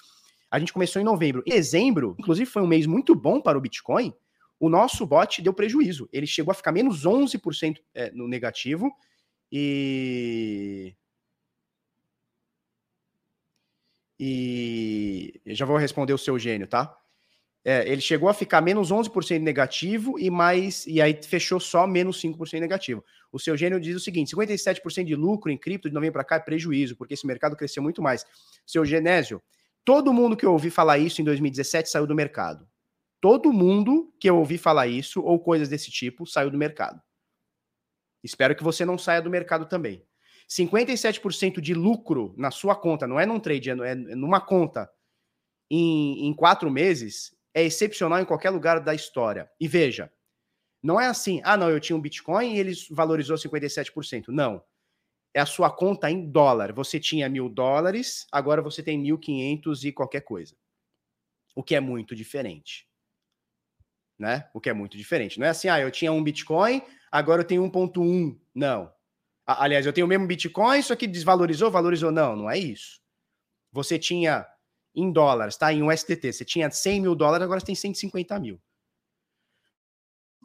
a 0.49 0.59
gente 0.59 0.73
começou 0.73 1.01
em 1.01 1.05
novembro. 1.05 1.43
Em 1.45 1.51
dezembro, 1.51 2.15
inclusive, 2.17 2.49
foi 2.49 2.61
um 2.61 2.67
mês 2.67 2.85
muito 2.85 3.13
bom 3.13 3.41
para 3.41 3.57
o 3.57 3.61
Bitcoin. 3.61 4.13
O 4.59 4.69
nosso 4.69 5.05
bot 5.05 5.41
deu 5.41 5.53
prejuízo. 5.53 6.09
Ele 6.11 6.25
chegou 6.25 6.51
a 6.51 6.55
ficar 6.55 6.71
menos 6.71 7.05
11% 7.05 7.77
é, 7.93 8.11
no 8.11 8.27
negativo. 8.27 8.91
E. 9.51 10.95
E. 14.19 15.39
Eu 15.45 15.55
já 15.55 15.65
vou 15.65 15.77
responder 15.77 16.13
o 16.13 16.17
seu 16.17 16.39
gênio, 16.39 16.67
tá? 16.67 16.97
É, 17.69 17.85
ele 17.85 17.99
chegou 17.99 18.29
a 18.29 18.33
ficar 18.33 18.61
menos 18.61 18.93
11% 18.93 19.41
negativo 19.41 20.17
e 20.17 20.29
mais 20.29 20.87
e 20.87 21.01
aí 21.01 21.19
fechou 21.21 21.59
só 21.59 21.85
menos 21.85 22.21
5% 22.21 22.61
negativo. 22.61 23.03
O 23.29 23.37
seu 23.37 23.57
gênio 23.57 23.77
diz 23.77 23.93
o 23.93 23.99
seguinte: 23.99 24.33
57% 24.33 25.03
de 25.03 25.15
lucro 25.17 25.51
em 25.51 25.57
cripto 25.57 25.89
de 25.89 25.93
novembro 25.93 26.13
para 26.13 26.23
cá 26.23 26.35
é 26.37 26.39
prejuízo, 26.39 26.95
porque 26.95 27.13
esse 27.13 27.27
mercado 27.27 27.57
cresceu 27.57 27.83
muito 27.83 28.01
mais. 28.01 28.25
Seu 28.65 28.85
Genésio, 28.85 29.43
todo 29.83 30.13
mundo 30.13 30.37
que 30.37 30.45
eu 30.45 30.53
ouvi 30.53 30.69
falar 30.69 30.97
isso 30.97 31.21
em 31.21 31.25
2017 31.25 31.89
saiu 31.89 32.07
do 32.07 32.15
mercado. 32.15 32.65
Todo 33.19 33.51
mundo 33.51 34.13
que 34.17 34.29
eu 34.29 34.37
ouvi 34.37 34.57
falar 34.57 34.87
isso 34.87 35.21
ou 35.21 35.37
coisas 35.37 35.67
desse 35.67 35.91
tipo 35.91 36.25
saiu 36.25 36.49
do 36.49 36.57
mercado. 36.57 37.01
Espero 38.23 38.55
que 38.55 38.63
você 38.63 38.85
não 38.85 38.97
saia 38.97 39.21
do 39.21 39.29
mercado 39.29 39.65
também. 39.65 40.01
57% 40.49 41.59
de 41.59 41.73
lucro 41.73 42.33
na 42.37 42.49
sua 42.49 42.77
conta, 42.77 43.05
não 43.05 43.19
é 43.19 43.25
num 43.25 43.41
trade, 43.41 43.71
é, 43.71 43.73
é 43.73 43.95
numa 43.95 44.39
conta 44.39 44.89
em, 45.69 46.29
em 46.29 46.33
quatro 46.33 46.71
meses, 46.71 47.35
é 47.57 47.63
excepcional 47.63 48.19
em 48.19 48.25
qualquer 48.25 48.51
lugar 48.51 48.79
da 48.79 48.93
história. 48.93 49.49
E 49.59 49.67
veja, 49.67 50.13
não 50.81 51.01
é 51.01 51.07
assim, 51.07 51.41
ah, 51.43 51.57
não, 51.57 51.71
eu 51.71 51.79
tinha 51.79 51.97
um 51.97 52.01
Bitcoin 52.01 52.53
e 52.53 52.59
ele 52.59 52.71
valorizou 52.91 53.35
57%. 53.35 54.25
Não. 54.27 54.63
É 55.33 55.39
a 55.39 55.45
sua 55.45 55.71
conta 55.71 56.07
em 56.07 56.29
dólar. 56.29 56.71
Você 56.71 56.99
tinha 56.99 57.27
mil 57.27 57.49
dólares, 57.49 58.27
agora 58.31 58.61
você 58.61 58.83
tem 58.83 59.01
1.500 59.01 59.85
e 59.85 59.91
qualquer 59.91 60.21
coisa. 60.21 60.55
O 61.55 61.63
que 61.63 61.73
é 61.73 61.79
muito 61.79 62.15
diferente. 62.15 62.87
Né? 64.19 64.47
O 64.53 64.61
que 64.61 64.69
é 64.69 64.73
muito 64.73 64.95
diferente. 64.95 65.39
Não 65.39 65.47
é 65.47 65.49
assim, 65.49 65.67
ah, 65.67 65.79
eu 65.79 65.89
tinha 65.89 66.11
um 66.11 66.23
Bitcoin, 66.23 66.83
agora 67.11 67.41
eu 67.41 67.45
tenho 67.45 67.63
1.1. 67.63 68.39
Não. 68.53 68.93
Aliás, 69.47 69.83
eu 69.83 69.93
tenho 69.93 70.05
o 70.05 70.09
mesmo 70.09 70.27
Bitcoin, 70.27 70.77
isso 70.77 70.93
aqui 70.93 71.07
desvalorizou, 71.07 71.71
valorizou. 71.71 72.11
Não, 72.11 72.35
não 72.35 72.51
é 72.51 72.59
isso. 72.59 73.01
Você 73.71 73.97
tinha 73.97 74.45
em 74.97 75.11
dólares, 75.11 75.55
tá? 75.55 75.71
Em 75.71 75.83
STT, 75.95 76.33
você 76.33 76.43
tinha 76.43 76.69
100 76.69 77.01
mil 77.01 77.15
dólares, 77.15 77.43
agora 77.43 77.59
você 77.59 77.67
tem 77.67 77.75
150 77.75 78.39
mil. 78.39 78.59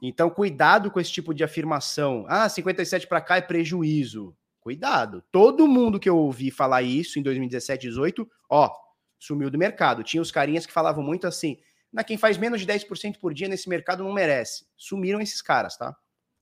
Então, 0.03 0.29
cuidado 0.29 0.91
com 0.91 1.01
esse 1.01 1.11
tipo 1.11 1.33
de 1.33 1.43
afirmação. 1.43 2.25
Ah, 2.29 2.49
57 2.49 3.07
para 3.07 3.21
cá 3.21 3.37
é 3.37 3.41
prejuízo. 3.41 4.37
Cuidado. 4.61 5.25
Todo 5.33 5.67
mundo 5.67 5.99
que 5.99 6.09
eu 6.09 6.17
ouvi 6.17 6.51
falar 6.51 6.83
isso 6.83 7.19
em 7.19 7.23
2017, 7.23 7.89
18, 7.89 8.29
ó, 8.51 8.71
sumiu 9.19 9.51
do 9.51 9.59
mercado. 9.59 10.05
Tinha 10.05 10.21
os 10.21 10.31
carinhas 10.31 10.67
que 10.67 10.73
falavam 10.73 11.03
muito 11.03 11.27
assim: 11.27 11.57
na 11.93 12.05
quem 12.05 12.19
faz 12.19 12.37
menos 12.37 12.61
de 12.61 12.67
10% 12.67 13.19
por 13.19 13.33
dia 13.33 13.49
nesse 13.49 13.69
mercado 13.69 14.05
não 14.05 14.13
merece. 14.13 14.67
Sumiram 14.77 15.21
esses 15.21 15.41
caras, 15.41 15.77
tá? 15.77 15.97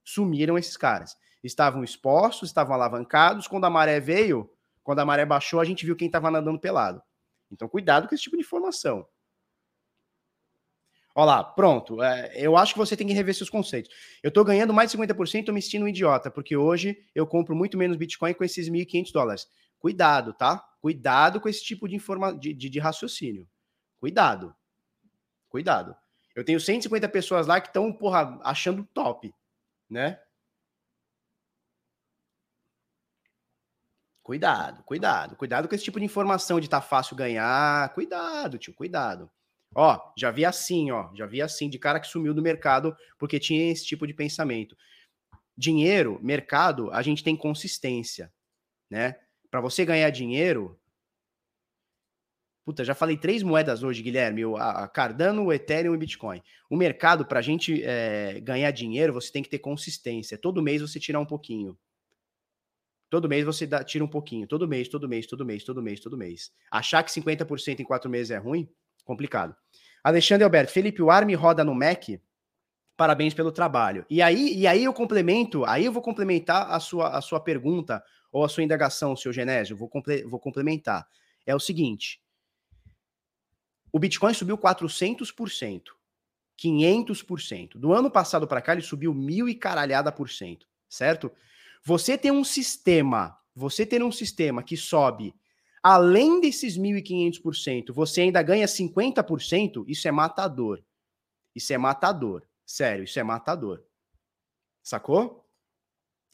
Sumiram 0.04 0.58
esses 0.58 0.76
caras 0.76 1.16
estavam 1.42 1.82
expostos, 1.82 2.48
estavam 2.48 2.74
alavancados. 2.74 3.46
Quando 3.46 3.64
a 3.64 3.70
maré 3.70 4.00
veio, 4.00 4.50
quando 4.82 5.00
a 5.00 5.04
maré 5.04 5.24
baixou, 5.24 5.60
a 5.60 5.64
gente 5.64 5.84
viu 5.84 5.96
quem 5.96 6.06
estava 6.06 6.30
nadando 6.30 6.60
pelado. 6.60 7.02
Então, 7.50 7.68
cuidado 7.68 8.08
com 8.08 8.14
esse 8.14 8.24
tipo 8.24 8.36
de 8.36 8.42
informação. 8.42 9.06
Olha 11.14 11.26
lá, 11.26 11.44
pronto. 11.44 12.02
É, 12.02 12.32
eu 12.34 12.56
acho 12.56 12.72
que 12.72 12.78
você 12.78 12.96
tem 12.96 13.06
que 13.06 13.12
rever 13.12 13.34
seus 13.34 13.50
conceitos. 13.50 13.92
Eu 14.22 14.28
estou 14.28 14.44
ganhando 14.44 14.72
mais 14.72 14.90
de 14.90 14.98
50%, 14.98 15.48
eu 15.48 15.54
me 15.54 15.60
sentindo 15.60 15.84
um 15.84 15.88
idiota, 15.88 16.30
porque 16.30 16.56
hoje 16.56 16.96
eu 17.14 17.26
compro 17.26 17.54
muito 17.54 17.76
menos 17.76 17.96
Bitcoin 17.96 18.32
com 18.32 18.44
esses 18.44 18.68
1.500 18.68 19.12
dólares. 19.12 19.48
Cuidado, 19.78 20.32
tá? 20.32 20.58
Cuidado 20.80 21.40
com 21.40 21.48
esse 21.48 21.64
tipo 21.64 21.88
de, 21.88 21.96
informa 21.96 22.32
de, 22.32 22.54
de, 22.54 22.68
de 22.68 22.78
raciocínio. 22.78 23.48
Cuidado. 23.98 24.54
Cuidado. 25.48 25.96
Eu 26.34 26.44
tenho 26.44 26.60
150 26.60 27.08
pessoas 27.08 27.46
lá 27.46 27.60
que 27.60 27.68
estão, 27.68 27.92
porra, 27.92 28.38
achando 28.42 28.84
top, 28.94 29.34
né? 29.88 30.20
Cuidado, 34.30 34.84
cuidado, 34.84 35.34
cuidado 35.34 35.68
com 35.68 35.74
esse 35.74 35.82
tipo 35.82 35.98
de 35.98 36.04
informação 36.04 36.60
de 36.60 36.70
tá 36.70 36.80
fácil 36.80 37.16
ganhar. 37.16 37.92
Cuidado, 37.92 38.58
tio, 38.58 38.72
cuidado. 38.72 39.28
Ó, 39.74 39.98
já 40.16 40.30
vi 40.30 40.44
assim, 40.44 40.92
ó, 40.92 41.12
já 41.16 41.26
vi 41.26 41.42
assim 41.42 41.68
de 41.68 41.80
cara 41.80 41.98
que 41.98 42.06
sumiu 42.06 42.32
do 42.32 42.40
mercado 42.40 42.96
porque 43.18 43.40
tinha 43.40 43.72
esse 43.72 43.84
tipo 43.84 44.06
de 44.06 44.14
pensamento. 44.14 44.76
Dinheiro, 45.56 46.20
mercado, 46.22 46.92
a 46.92 47.02
gente 47.02 47.24
tem 47.24 47.36
consistência, 47.36 48.32
né? 48.88 49.16
Para 49.50 49.60
você 49.60 49.84
ganhar 49.84 50.08
dinheiro, 50.10 50.78
Puta, 52.64 52.84
já 52.84 52.94
falei 52.94 53.16
três 53.16 53.42
moedas 53.42 53.82
hoje, 53.82 54.00
Guilherme: 54.00 54.42
a 54.60 54.86
Cardano, 54.86 55.46
o 55.46 55.52
Ethereum 55.52 55.94
e 55.94 55.96
o 55.96 55.98
Bitcoin. 55.98 56.40
O 56.70 56.76
mercado, 56.76 57.26
para 57.26 57.40
a 57.40 57.42
gente 57.42 57.82
é, 57.82 58.38
ganhar 58.40 58.70
dinheiro, 58.70 59.12
você 59.12 59.32
tem 59.32 59.42
que 59.42 59.50
ter 59.50 59.58
consistência. 59.58 60.38
Todo 60.38 60.62
mês 60.62 60.80
você 60.80 61.00
tirar 61.00 61.18
um 61.18 61.26
pouquinho. 61.26 61.76
Todo 63.10 63.28
mês 63.28 63.44
você 63.44 63.66
dá, 63.66 63.82
tira 63.82 64.04
um 64.04 64.08
pouquinho. 64.08 64.46
Todo 64.46 64.68
mês, 64.68 64.88
todo 64.88 65.08
mês, 65.08 65.26
todo 65.26 65.44
mês, 65.44 65.64
todo 65.64 65.82
mês, 65.82 66.00
todo 66.00 66.16
mês. 66.16 66.52
Achar 66.70 67.02
que 67.02 67.10
50% 67.10 67.80
em 67.80 67.84
quatro 67.84 68.08
meses 68.08 68.30
é 68.30 68.38
ruim? 68.38 68.68
Complicado. 69.04 69.54
Alexandre 70.02 70.44
Alberto, 70.44 70.72
Felipe, 70.72 71.02
o 71.02 71.10
ARM 71.10 71.34
roda 71.34 71.64
no 71.64 71.74
Mac? 71.74 72.04
Parabéns 72.96 73.34
pelo 73.34 73.50
trabalho. 73.50 74.06
E 74.08 74.22
aí, 74.22 74.56
e 74.56 74.66
aí 74.66 74.84
eu 74.84 74.92
complemento, 74.92 75.64
aí 75.64 75.84
eu 75.84 75.92
vou 75.92 76.02
complementar 76.02 76.70
a 76.70 76.78
sua, 76.78 77.08
a 77.16 77.20
sua 77.20 77.40
pergunta 77.40 78.02
ou 78.30 78.44
a 78.44 78.48
sua 78.48 78.62
indagação, 78.62 79.16
seu 79.16 79.32
Genésio. 79.32 79.76
Vou, 79.76 79.88
comple, 79.88 80.22
vou 80.22 80.38
complementar. 80.38 81.06
É 81.44 81.54
o 81.54 81.58
seguinte: 81.58 82.22
o 83.92 83.98
Bitcoin 83.98 84.34
subiu 84.34 84.56
400%, 84.56 85.82
500%. 86.56 87.70
Do 87.74 87.92
ano 87.92 88.10
passado 88.10 88.46
para 88.46 88.62
cá, 88.62 88.72
ele 88.72 88.82
subiu 88.82 89.12
mil 89.12 89.48
e 89.48 89.54
caralhada 89.54 90.12
por 90.12 90.30
cento, 90.30 90.66
certo? 90.88 91.32
Você 91.82 92.18
ter 92.18 92.30
um 92.30 92.44
sistema, 92.44 93.38
você 93.54 93.86
ter 93.86 94.02
um 94.02 94.12
sistema 94.12 94.62
que 94.62 94.76
sobe 94.76 95.34
além 95.82 96.40
desses 96.40 96.76
1.500%, 96.76 97.92
você 97.92 98.22
ainda 98.22 98.42
ganha 98.42 98.66
50%, 98.66 99.84
isso 99.88 100.06
é 100.06 100.10
matador. 100.10 100.84
Isso 101.54 101.72
é 101.72 101.78
matador. 101.78 102.46
Sério, 102.66 103.04
isso 103.04 103.18
é 103.18 103.22
matador. 103.22 103.82
Sacou? 104.82 105.48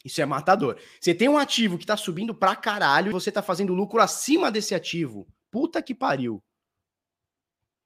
Isso 0.05 0.21
é 0.21 0.27
matador. 0.27 0.79
Você 1.01 1.15
tem 1.15 1.29
um 1.29 1.39
ativo 1.39 1.79
que 1.79 1.87
tá 1.87 1.97
subindo 1.97 2.35
pra 2.35 2.55
caralho 2.55 3.11
e 3.11 3.13
você 3.13 3.33
tá 3.33 3.43
fazendo 3.43 3.75
lucro 3.75 4.01
acima 4.01 4.51
desse 4.51 4.75
ativo. 4.75 5.27
Puta 5.51 5.83
que 5.83 5.95
pariu. 5.95 6.43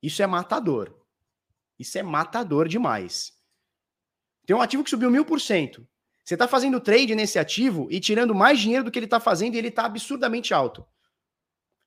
Isso 0.03 0.23
é 0.23 0.27
matador. 0.27 0.99
Isso 1.79 1.97
é 1.99 2.03
matador 2.03 2.69
demais. 2.69 3.33
Tem 4.45 4.57
um 4.57 4.61
ativo 4.61 4.83
que 4.83 4.91
subiu 4.91 5.11
mil 5.11 5.25
por 5.25 5.41
cento. 5.41 5.87
Você 6.25 6.35
está 6.35 6.47
fazendo 6.47 6.81
trade 6.81 7.15
nesse 7.15 7.39
ativo 7.39 7.89
e 7.91 7.99
tirando 7.99 8.35
mais 8.35 8.59
dinheiro 8.61 8.85
do 8.85 8.91
que 8.91 8.99
ele 8.99 9.07
está 9.07 9.19
fazendo 9.19 9.55
e 9.55 9.59
ele 9.59 9.69
está 9.69 9.85
absurdamente 9.85 10.55
alto. 10.55 10.87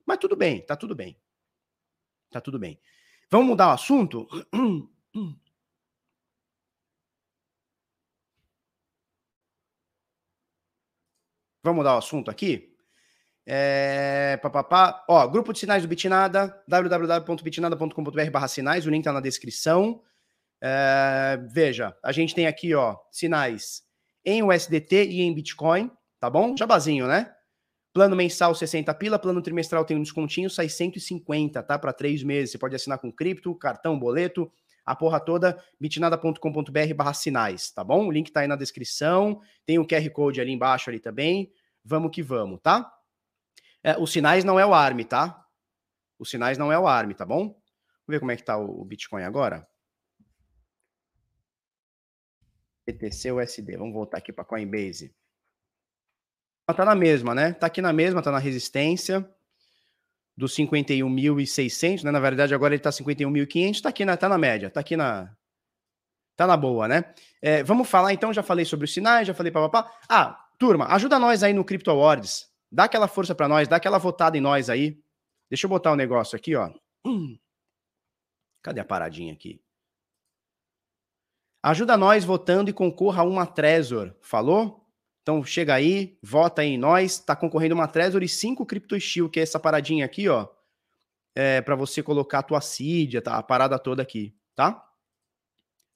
Mas 0.06 0.18
tudo 0.18 0.36
bem, 0.36 0.62
tá 0.62 0.76
tudo 0.76 0.96
bem. 0.96 1.18
Tá 2.30 2.42
tudo 2.42 2.60
bem. 2.60 2.80
Vamos 3.30 3.48
mudar 3.48 3.68
o 3.70 3.72
assunto? 3.72 4.28
Vamos 11.64 11.78
mudar 11.78 11.96
o 11.96 12.00
assunto 12.00 12.30
aqui? 12.30 12.76
É, 13.46 14.38
papapá. 14.42 15.06
Ó, 15.08 15.26
grupo 15.28 15.54
de 15.54 15.60
sinais 15.60 15.84
do 15.84 15.88
Bitnada, 15.88 16.62
www.bitnada.com.br 16.68 18.32
barra 18.32 18.48
sinais, 18.48 18.86
o 18.86 18.90
link 18.90 19.04
tá 19.04 19.14
na 19.14 19.22
descrição. 19.22 20.02
É, 20.60 21.40
veja, 21.50 21.96
a 22.04 22.12
gente 22.12 22.36
tem 22.36 22.48
aqui, 22.48 22.74
ó, 22.74 22.98
sinais 23.12 23.84
em 24.26 24.44
USDT 24.44 25.06
e 25.06 25.22
em 25.22 25.34
Bitcoin, 25.34 25.92
tá 26.20 26.30
bom? 26.30 26.56
Jabazinho, 26.56 27.08
né? 27.08 27.34
Plano 27.94 28.16
mensal 28.16 28.56
60 28.56 28.92
pila, 28.96 29.20
plano 29.20 29.42
trimestral 29.42 29.86
tem 29.86 29.96
um 29.96 30.02
descontinho, 30.02 30.50
sai 30.50 30.68
150, 30.68 31.62
tá? 31.62 31.78
Para 31.78 31.94
três 31.94 32.24
meses. 32.24 32.52
Você 32.52 32.58
pode 32.58 32.76
assinar 32.76 32.98
com 32.98 33.12
cripto, 33.12 33.54
cartão, 33.54 34.00
boleto, 34.00 34.52
a 34.86 34.96
porra 34.96 35.20
toda, 35.20 35.64
bitnada.com.br 35.80 36.94
barra 36.96 37.14
sinais, 37.14 37.72
tá 37.72 37.84
bom? 37.84 38.08
O 38.08 38.12
link 38.12 38.32
tá 38.32 38.42
aí 38.42 38.48
na 38.48 38.56
descrição, 38.56 39.40
tem 39.66 39.78
o 39.78 39.86
QR 39.86 40.10
Code 40.10 40.42
ali 40.42 40.52
embaixo 40.52 40.90
ali 40.90 41.00
também. 41.00 41.52
Vamos 41.86 42.12
que 42.12 42.24
vamos, 42.24 42.60
tá? 42.62 42.92
É, 43.84 43.98
os 43.98 44.12
sinais 44.12 44.44
não 44.44 44.60
é 44.60 44.66
o 44.66 44.74
ARM, 44.74 45.04
tá? 45.04 45.46
Os 46.18 46.30
sinais 46.30 46.58
não 46.58 46.72
é 46.72 46.80
o 46.80 46.88
ARM, 46.88 47.12
tá 47.12 47.26
bom? 47.26 47.44
Vamos 47.48 47.62
ver 48.08 48.20
como 48.20 48.32
é 48.32 48.36
que 48.36 48.44
tá 48.44 48.58
o 48.58 48.84
Bitcoin 48.84 49.24
agora. 49.24 49.68
BTC 52.88 53.32
USD. 53.32 53.78
Vamos 53.78 53.94
voltar 53.94 54.18
aqui 54.18 54.32
para 54.32 54.44
Coinbase. 54.44 55.14
Tá 56.68 56.86
na 56.86 56.96
mesma, 56.96 57.36
né? 57.36 57.54
Tá 57.54 57.68
aqui 57.68 57.82
na 57.82 57.92
mesma, 57.92 58.22
tá 58.22 58.32
na 58.32 58.40
resistência 58.40 59.28
dos 60.36 60.56
51.600, 60.56 62.04
né? 62.04 62.12
Na 62.12 62.20
verdade, 62.20 62.56
agora 62.56 62.74
ele 62.74 62.82
tá 62.82 62.90
51.500, 62.90 63.82
tá 63.82 63.90
aqui 63.90 64.06
na, 64.06 64.18
tá 64.18 64.30
na 64.30 64.38
média, 64.38 64.70
tá 64.70 64.80
aqui 64.80 64.96
na 64.96 65.36
tá 66.36 66.48
na 66.48 66.58
boa, 66.58 66.88
né? 66.88 67.14
É, 67.42 67.62
vamos 67.64 67.88
falar 67.88 68.14
então, 68.14 68.34
já 68.34 68.42
falei 68.42 68.66
sobre 68.66 68.86
os 68.86 68.94
sinais, 68.94 69.28
já 69.28 69.34
falei 69.34 69.52
papapá. 69.52 69.92
Ah, 70.10 70.48
turma, 70.58 70.88
ajuda 70.88 71.20
nós 71.20 71.44
aí 71.44 71.54
no 71.54 71.64
Crypto 71.64 71.92
Awards. 71.92 72.50
Dá 72.72 72.86
aquela 72.86 73.08
força 73.08 73.36
para 73.36 73.48
nós, 73.48 73.68
dá 73.68 73.76
aquela 73.76 74.00
votada 74.00 74.38
em 74.38 74.42
nós 74.42 74.70
aí. 74.70 75.00
Deixa 75.50 75.68
eu 75.68 75.70
botar 75.70 75.92
o 75.92 75.94
um 75.94 75.98
negócio 75.98 76.36
aqui, 76.36 76.56
ó. 76.56 76.72
Cadê 78.64 78.80
a 78.80 78.86
paradinha 78.86 79.34
aqui? 79.34 79.62
Ajuda 81.64 81.96
nós 81.96 82.26
votando 82.26 82.70
e 82.70 82.74
concorra 82.74 83.22
a 83.22 83.26
uma 83.26 83.46
Trezor. 83.46 84.14
Falou? 84.22 84.86
Então 85.22 85.42
chega 85.46 85.74
aí, 85.74 86.18
vota 86.22 86.62
aí 86.62 86.72
em 86.72 86.78
nós. 86.78 87.20
Tá 87.20 87.38
concorrendo 87.38 87.74
uma 87.74 87.88
Trezor 87.88 88.22
e 88.22 88.28
cinco 88.28 88.66
Crypto 88.66 89.00
Steel, 89.00 89.30
que 89.30 89.40
é 89.40 89.44
essa 89.44 89.58
paradinha 89.58 90.04
aqui, 90.04 90.28
ó. 90.28 90.50
É, 91.34 91.62
para 91.62 91.76
você 91.76 92.04
colocar 92.04 92.40
a 92.40 92.44
tua 92.44 92.60
CID, 92.60 93.22
tá? 93.22 93.38
a 93.38 93.42
parada 93.42 93.80
toda 93.80 94.04
aqui, 94.04 94.36
tá? 94.54 94.86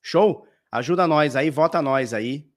Show? 0.01 0.47
Ajuda 0.71 1.05
nós 1.05 1.35
aí, 1.35 1.49
vota 1.49 1.81
nós 1.81 2.13
aí 2.13 2.49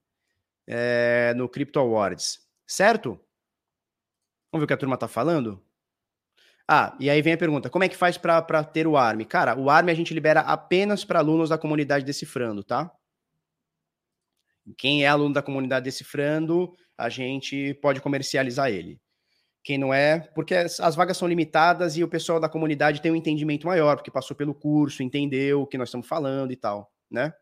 é, 0.67 1.35
no 1.35 1.49
Crypto 1.49 1.81
Awards, 1.81 2.39
certo? 2.67 3.21
Vamos 4.53 4.63
ver 4.63 4.65
o 4.65 4.67
que 4.69 4.73
a 4.73 4.77
turma 4.77 4.97
tá 4.97 5.09
falando? 5.09 5.63
Ah, 6.67 6.97
e 7.01 7.11
aí 7.11 7.21
vem 7.21 7.33
a 7.33 7.39
pergunta: 7.39 7.69
como 7.69 7.83
é 7.83 7.89
que 7.89 7.97
faz 7.97 8.17
para 8.17 8.65
ter 8.65 8.87
o 8.87 8.97
ARM? 8.97 9.25
Cara, 9.25 9.59
o 9.59 9.69
ARM 9.69 9.89
a 9.89 9.95
gente 9.95 10.15
libera 10.15 10.41
apenas 10.41 11.05
para 11.05 11.19
alunos 11.19 11.49
da 11.49 11.59
comunidade 11.59 12.05
Decifrando, 12.05 12.63
tá? 12.63 12.91
Quem 14.77 15.05
é 15.05 15.09
aluno 15.09 15.35
da 15.35 15.43
comunidade 15.43 15.85
Decifrando, 15.85 16.73
a 16.97 17.09
gente 17.09 17.75
pode 17.75 18.01
comercializar 18.01 18.71
ele. 18.71 19.01
Quem 19.63 19.77
não 19.77 19.93
é, 19.93 20.21
porque 20.35 20.55
as 20.55 20.95
vagas 20.97 21.17
são 21.17 21.29
limitadas 21.29 21.97
e 21.97 22.03
o 22.03 22.09
pessoal 22.09 22.41
da 22.41 22.49
comunidade 22.49 23.03
tem 23.03 23.13
um 23.13 23.17
entendimento 23.17 23.67
maior, 23.67 23.97
porque 23.97 24.11
passou 24.11 24.35
pelo 24.35 24.55
curso, 24.55 25.03
entendeu 25.03 25.63
o 25.63 25.67
que 25.67 25.77
nós 25.77 25.89
estamos 25.89 26.07
falando 26.07 26.51
e 26.51 26.57
tal, 26.57 26.91
né? 27.11 27.33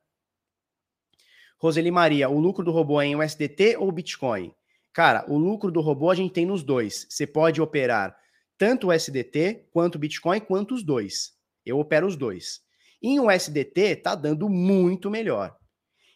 Roseli 1.61 1.91
Maria, 1.91 2.29
o 2.29 2.39
lucro 2.39 2.65
do 2.65 2.71
robô 2.71 3.01
é 3.01 3.07
em 3.07 3.17
USDT 3.17 3.77
ou 3.79 3.91
Bitcoin? 3.91 4.53
Cara, 4.93 5.25
o 5.29 5.37
lucro 5.37 5.71
do 5.71 5.81
robô 5.81 6.11
a 6.11 6.15
gente 6.15 6.33
tem 6.33 6.47
nos 6.47 6.63
dois. 6.63 7.07
Você 7.09 7.27
pode 7.27 7.61
operar 7.61 8.17
tanto 8.57 8.89
o 8.89 8.93
SDT 8.93 9.69
quanto 9.73 9.97
o 9.97 9.99
Bitcoin, 9.99 10.41
quanto 10.41 10.75
os 10.75 10.83
dois. 10.83 11.33
Eu 11.65 11.79
opero 11.79 12.07
os 12.07 12.17
dois. 12.17 12.61
Em 13.03 13.21
USDT, 13.21 13.97
tá 13.97 14.15
dando 14.15 14.49
muito 14.49 15.11
melhor. 15.11 15.57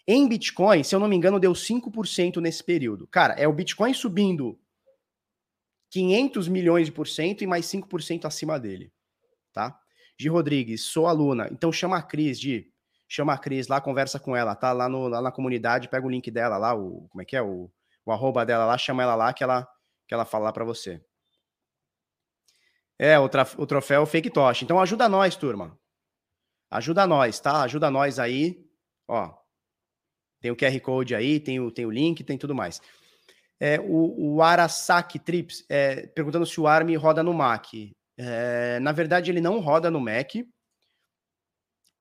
Em 0.07 0.29
Bitcoin, 0.29 0.83
se 0.83 0.95
eu 0.95 1.01
não 1.01 1.09
me 1.09 1.17
engano, 1.17 1.39
deu 1.39 1.53
5% 1.53 2.41
nesse 2.41 2.63
período. 2.63 3.07
Cara, 3.07 3.35
é 3.35 3.47
o 3.47 3.53
Bitcoin 3.53 3.95
subindo 3.95 4.59
500 5.91 6.49
milhões 6.49 6.87
de 6.87 6.93
por 6.93 7.07
cento 7.07 7.43
e 7.43 7.47
mais 7.47 7.67
5% 7.67 8.25
acima 8.25 8.59
dele, 8.59 8.93
tá? 9.53 9.79
Gi 10.19 10.29
Rodrigues, 10.29 10.85
sou 10.85 11.07
aluna, 11.07 11.49
então 11.53 11.71
chama 11.71 11.99
a 11.99 12.03
Cris, 12.03 12.41
de 12.41 12.71
chama 13.09 13.35
a 13.35 13.39
Cris 13.39 13.69
lá, 13.69 13.81
conversa 13.81 14.19
com 14.19 14.35
ela, 14.35 14.55
tá 14.55 14.73
lá, 14.73 14.89
no, 14.89 15.07
lá 15.07 15.21
na 15.21 15.31
comunidade, 15.31 15.89
pega 15.89 16.07
o 16.07 16.11
link 16.11 16.31
dela 16.31 16.57
lá, 16.57 16.75
o, 16.75 17.07
como 17.11 17.21
é 17.21 17.25
que 17.25 17.37
é, 17.37 17.43
o, 17.43 17.71
o 18.07 18.13
arroba 18.13 18.45
dela 18.45 18.65
lá, 18.65 18.79
chama 18.79 19.03
ela 19.03 19.15
lá 19.15 19.33
que 19.33 19.45
ela, 19.45 19.69
que 20.09 20.15
ela 20.15 20.25
fala 20.25 20.45
lá 20.45 20.53
pra 20.53 20.65
você. 20.65 21.05
É, 22.99 23.19
o, 23.19 23.25
o 23.25 23.67
troféu 23.67 24.07
Fake 24.07 24.31
Tosh. 24.31 24.63
Então 24.63 24.81
ajuda 24.81 25.09
nós, 25.09 25.35
turma. 25.37 25.79
Ajuda 26.71 27.07
nós, 27.07 27.41
tá? 27.41 27.63
Ajuda 27.63 27.91
nós 27.91 28.19
aí. 28.19 28.65
Ó, 29.09 29.35
tem 30.43 30.51
o 30.51 30.57
QR 30.57 30.79
Code 30.81 31.15
aí, 31.15 31.39
tem 31.39 31.61
o, 31.61 31.71
tem 31.71 31.87
o 31.87 31.91
link, 31.91 32.25
tem 32.25 32.37
tudo 32.37 32.55
mais. 32.55 32.83
É, 33.61 33.79
o, 33.81 34.35
o 34.35 34.43
Arasaki 34.43 35.21
Trips 35.21 35.65
é, 35.69 36.09
perguntando 36.09 36.45
se 36.45 36.61
o 36.61 36.67
ARM 36.67 36.97
roda 36.97 37.23
no 37.23 37.33
Mac. 37.33 37.69
É, 38.19 38.81
na 38.81 38.91
verdade, 38.91 39.31
ele 39.31 39.41
não 39.41 39.61
roda 39.61 39.89
no 39.89 40.01
Mac. 40.01 40.35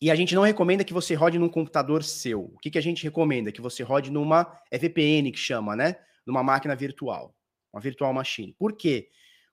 E 0.02 0.10
a 0.10 0.16
gente 0.16 0.34
não 0.34 0.42
recomenda 0.42 0.84
que 0.84 0.94
você 0.94 1.14
rode 1.14 1.38
num 1.38 1.48
computador 1.48 2.04
seu. 2.04 2.46
O 2.46 2.58
que, 2.58 2.72
que 2.72 2.80
a 2.80 2.82
gente 2.82 3.04
recomenda? 3.04 3.52
Que 3.52 3.62
você 3.62 3.84
rode 3.84 4.12
numa 4.12 4.60
é 4.72 4.78
VPN 4.80 5.32
que 5.32 5.38
chama, 5.38 5.76
né? 5.76 5.98
Numa 6.26 6.42
máquina 6.42 6.76
virtual, 6.76 7.36
uma 7.72 7.80
virtual 7.80 8.12
machine. 8.12 8.56
Por 8.58 8.76
quê? 8.76 9.10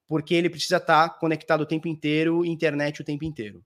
Porque 0.07 0.35
ele 0.35 0.49
precisa 0.49 0.79
estar 0.79 1.19
conectado 1.19 1.61
o 1.61 1.67
tempo 1.67 1.87
inteiro, 1.87 2.43
internet 2.43 3.03
o 3.03 3.05
tempo 3.05 3.27
inteiro. 3.27 3.63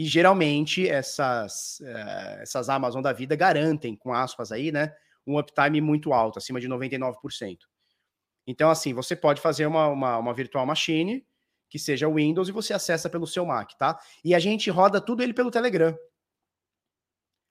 E 0.00 0.06
geralmente 0.06 0.88
essas, 0.88 1.78
uh, 1.80 2.40
essas 2.40 2.70
Amazon 2.70 3.02
da 3.02 3.12
vida 3.12 3.36
garantem, 3.36 3.94
com 3.94 4.14
aspas 4.14 4.50
aí, 4.50 4.72
né? 4.72 4.94
Um 5.26 5.38
uptime 5.38 5.78
muito 5.78 6.14
alto, 6.14 6.38
acima 6.38 6.58
de 6.58 6.66
99%. 6.66 7.58
Então, 8.46 8.70
assim, 8.70 8.94
você 8.94 9.14
pode 9.14 9.42
fazer 9.42 9.66
uma, 9.66 9.88
uma, 9.88 10.16
uma 10.16 10.32
virtual 10.32 10.64
machine 10.64 11.22
que 11.68 11.78
seja 11.78 12.08
Windows 12.08 12.48
e 12.48 12.52
você 12.52 12.72
acessa 12.72 13.10
pelo 13.10 13.26
seu 13.26 13.44
Mac, 13.44 13.72
tá? 13.76 14.00
E 14.24 14.34
a 14.34 14.38
gente 14.38 14.70
roda 14.70 15.02
tudo 15.02 15.22
ele 15.22 15.34
pelo 15.34 15.50
Telegram. 15.50 15.94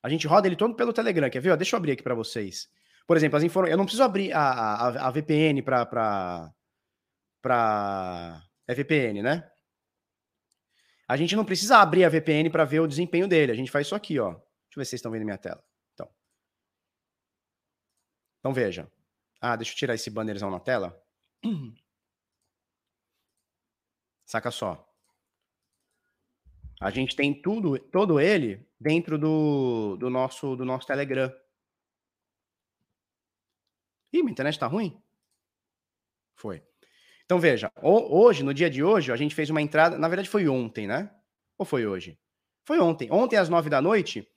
A 0.02 0.10
gente 0.10 0.26
roda 0.26 0.48
ele 0.48 0.56
todo 0.56 0.76
pelo 0.76 0.92
Telegram, 0.92 1.30
quer 1.30 1.42
ver? 1.42 1.56
Deixa 1.56 1.76
eu 1.76 1.78
abrir 1.78 1.92
aqui 1.92 2.02
para 2.02 2.16
vocês. 2.16 2.68
Por 3.06 3.16
exemplo, 3.16 3.38
as 3.38 3.44
informações. 3.44 3.74
Eu 3.74 3.78
não 3.78 3.86
preciso 3.86 4.02
abrir 4.02 4.34
a, 4.34 4.42
a, 4.42 5.08
a 5.08 5.12
VPN 5.12 5.62
para 5.62 5.86
para 7.44 8.42
é 8.68 8.74
VPN, 8.74 9.22
né? 9.22 9.48
A 11.10 11.18
gente 11.18 11.36
não 11.36 11.44
precisa 11.44 11.80
abrir 11.80 12.06
a 12.06 12.10
VPN 12.10 12.52
para 12.52 12.64
ver 12.64 12.82
o 12.82 12.88
desempenho 12.88 13.28
dele. 13.28 13.52
A 13.52 13.56
gente 13.56 13.72
faz 13.72 13.88
isso 13.88 13.96
aqui, 13.96 14.20
ó. 14.20 14.30
Deixa 14.30 14.44
eu 14.44 14.76
ver 14.76 14.86
se 14.86 14.92
vocês 14.92 15.00
estão 15.00 15.12
vendo 15.12 15.26
minha 15.26 15.40
tela. 15.40 15.66
Então, 15.96 16.08
então 18.40 18.54
veja. 18.54 18.88
Ah, 19.42 19.56
deixa 19.56 19.74
eu 19.74 19.76
tirar 19.76 19.96
esse 19.96 20.08
bannerzão 20.12 20.52
na 20.52 20.60
tela. 20.60 21.04
Saca 24.24 24.52
só. 24.52 24.88
A 26.80 26.92
gente 26.92 27.16
tem 27.16 27.34
tudo, 27.42 27.80
todo 27.80 28.20
ele 28.20 28.64
dentro 28.80 29.18
do, 29.18 29.98
do 29.98 30.12
nosso 30.12 30.56
do 30.56 30.64
nosso 30.64 30.86
Telegram. 30.86 31.36
Ih, 34.14 34.22
minha 34.22 34.32
internet 34.32 34.60
tá 34.60 34.68
ruim? 34.68 35.02
Foi. 36.36 36.64
Então 37.30 37.40
veja, 37.40 37.72
hoje, 37.84 38.42
no 38.42 38.56
dia 38.56 38.72
de 38.72 38.84
hoje, 38.84 39.12
a 39.12 39.16
gente 39.16 39.36
fez 39.36 39.52
uma 39.52 39.62
entrada, 39.62 40.00
na 40.00 40.08
verdade 40.08 40.28
foi 40.28 40.50
ontem, 40.50 40.88
né? 40.88 41.12
Ou 41.60 41.64
foi 41.64 41.86
hoje? 41.86 42.18
Foi 42.66 42.80
ontem. 42.80 43.08
Ontem 43.12 43.38
às 43.38 43.50
nove 43.50 43.70
da 43.70 43.80
noite, 43.80 44.28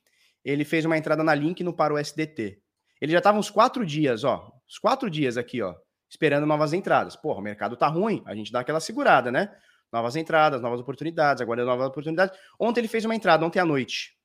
ele 0.45 0.63
fez 0.63 0.85
uma 0.85 0.95
entrada 0.95 1.23
na 1.23 1.33
Link 1.33 1.63
no 1.63 1.73
para 1.73 1.91
o 1.91 1.97
SDT. 1.97 2.61
Ele 3.01 3.11
já 3.11 3.17
estava 3.17 3.39
uns 3.39 3.49
quatro 3.49 3.83
dias, 3.83 4.23
ó, 4.23 4.47
uns 4.69 4.77
quatro 4.77 5.09
dias 5.09 5.37
aqui, 5.37 5.59
ó, 5.59 5.73
esperando 6.07 6.45
novas 6.45 6.71
entradas. 6.71 7.15
Porra, 7.15 7.39
o 7.39 7.41
mercado 7.41 7.75
tá 7.75 7.87
ruim, 7.87 8.21
a 8.27 8.35
gente 8.35 8.51
dá 8.51 8.59
aquela 8.59 8.79
segurada, 8.79 9.31
né? 9.31 9.51
novas 9.91 10.15
entradas, 10.15 10.61
novas 10.61 10.79
oportunidades, 10.79 11.41
aguardando 11.41 11.69
novas 11.69 11.87
oportunidades. 11.87 12.37
Ontem 12.59 12.81
ele 12.81 12.87
fez 12.87 13.05
uma 13.05 13.15
entrada, 13.15 13.43
ontem 13.43 13.59
à 13.59 13.65
noite. 13.65 14.15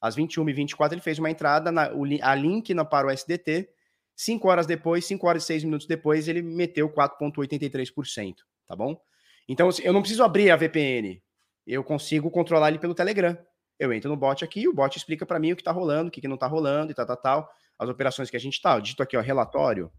Às 0.00 0.16
21h24 0.16 0.92
ele 0.92 1.00
fez 1.02 1.18
uma 1.18 1.30
entrada, 1.30 1.70
na, 1.70 1.90
a 2.22 2.34
link 2.34 2.72
na, 2.72 2.84
para 2.84 3.06
o 3.06 3.10
SDT. 3.10 3.68
Cinco 4.16 4.48
horas 4.48 4.66
depois, 4.66 5.04
5 5.04 5.26
horas 5.26 5.42
e 5.42 5.46
6 5.46 5.64
minutos 5.64 5.86
depois, 5.86 6.26
ele 6.26 6.40
meteu 6.40 6.88
4,83%, 6.88 8.36
tá 8.66 8.74
bom? 8.74 8.98
Então, 9.46 9.68
assim, 9.68 9.82
eu 9.82 9.92
não 9.92 10.00
preciso 10.00 10.24
abrir 10.24 10.50
a 10.50 10.56
VPN, 10.56 11.22
eu 11.66 11.84
consigo 11.84 12.30
controlar 12.30 12.68
ele 12.68 12.78
pelo 12.78 12.94
Telegram. 12.94 13.36
Eu 13.78 13.92
entro 13.92 14.08
no 14.08 14.16
bot 14.16 14.42
aqui, 14.42 14.66
o 14.66 14.72
bot 14.72 14.96
explica 14.96 15.26
para 15.26 15.38
mim 15.38 15.52
o 15.52 15.56
que 15.56 15.62
tá 15.62 15.70
rolando, 15.70 16.08
o 16.08 16.10
que, 16.10 16.20
que 16.20 16.28
não 16.28 16.38
tá 16.38 16.46
rolando 16.46 16.92
e 16.92 16.94
tal, 16.94 17.06
tal, 17.06 17.16
tal. 17.16 17.50
As 17.78 17.90
operações 17.90 18.30
que 18.30 18.36
a 18.36 18.40
gente 18.40 18.60
tá. 18.62 18.78
Eu 18.78 19.04
aqui, 19.04 19.16
ó, 19.18 19.20
relatório, 19.20 19.92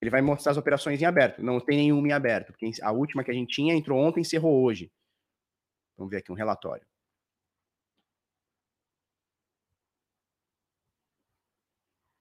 ele 0.00 0.10
vai 0.10 0.22
mostrar 0.22 0.52
as 0.52 0.58
operações 0.58 1.02
em 1.02 1.04
aberto. 1.04 1.42
Não 1.42 1.60
tem 1.60 1.76
nenhuma 1.78 2.08
em 2.08 2.12
aberto, 2.12 2.52
porque 2.52 2.70
a 2.82 2.92
última 2.92 3.22
que 3.24 3.30
a 3.30 3.34
gente 3.34 3.54
tinha 3.54 3.74
entrou 3.74 3.98
ontem 3.98 4.20
e 4.20 4.22
encerrou 4.22 4.62
hoje. 4.62 4.90
Vamos 5.96 6.10
ver 6.10 6.18
aqui 6.18 6.32
um 6.32 6.34
relatório. 6.34 6.86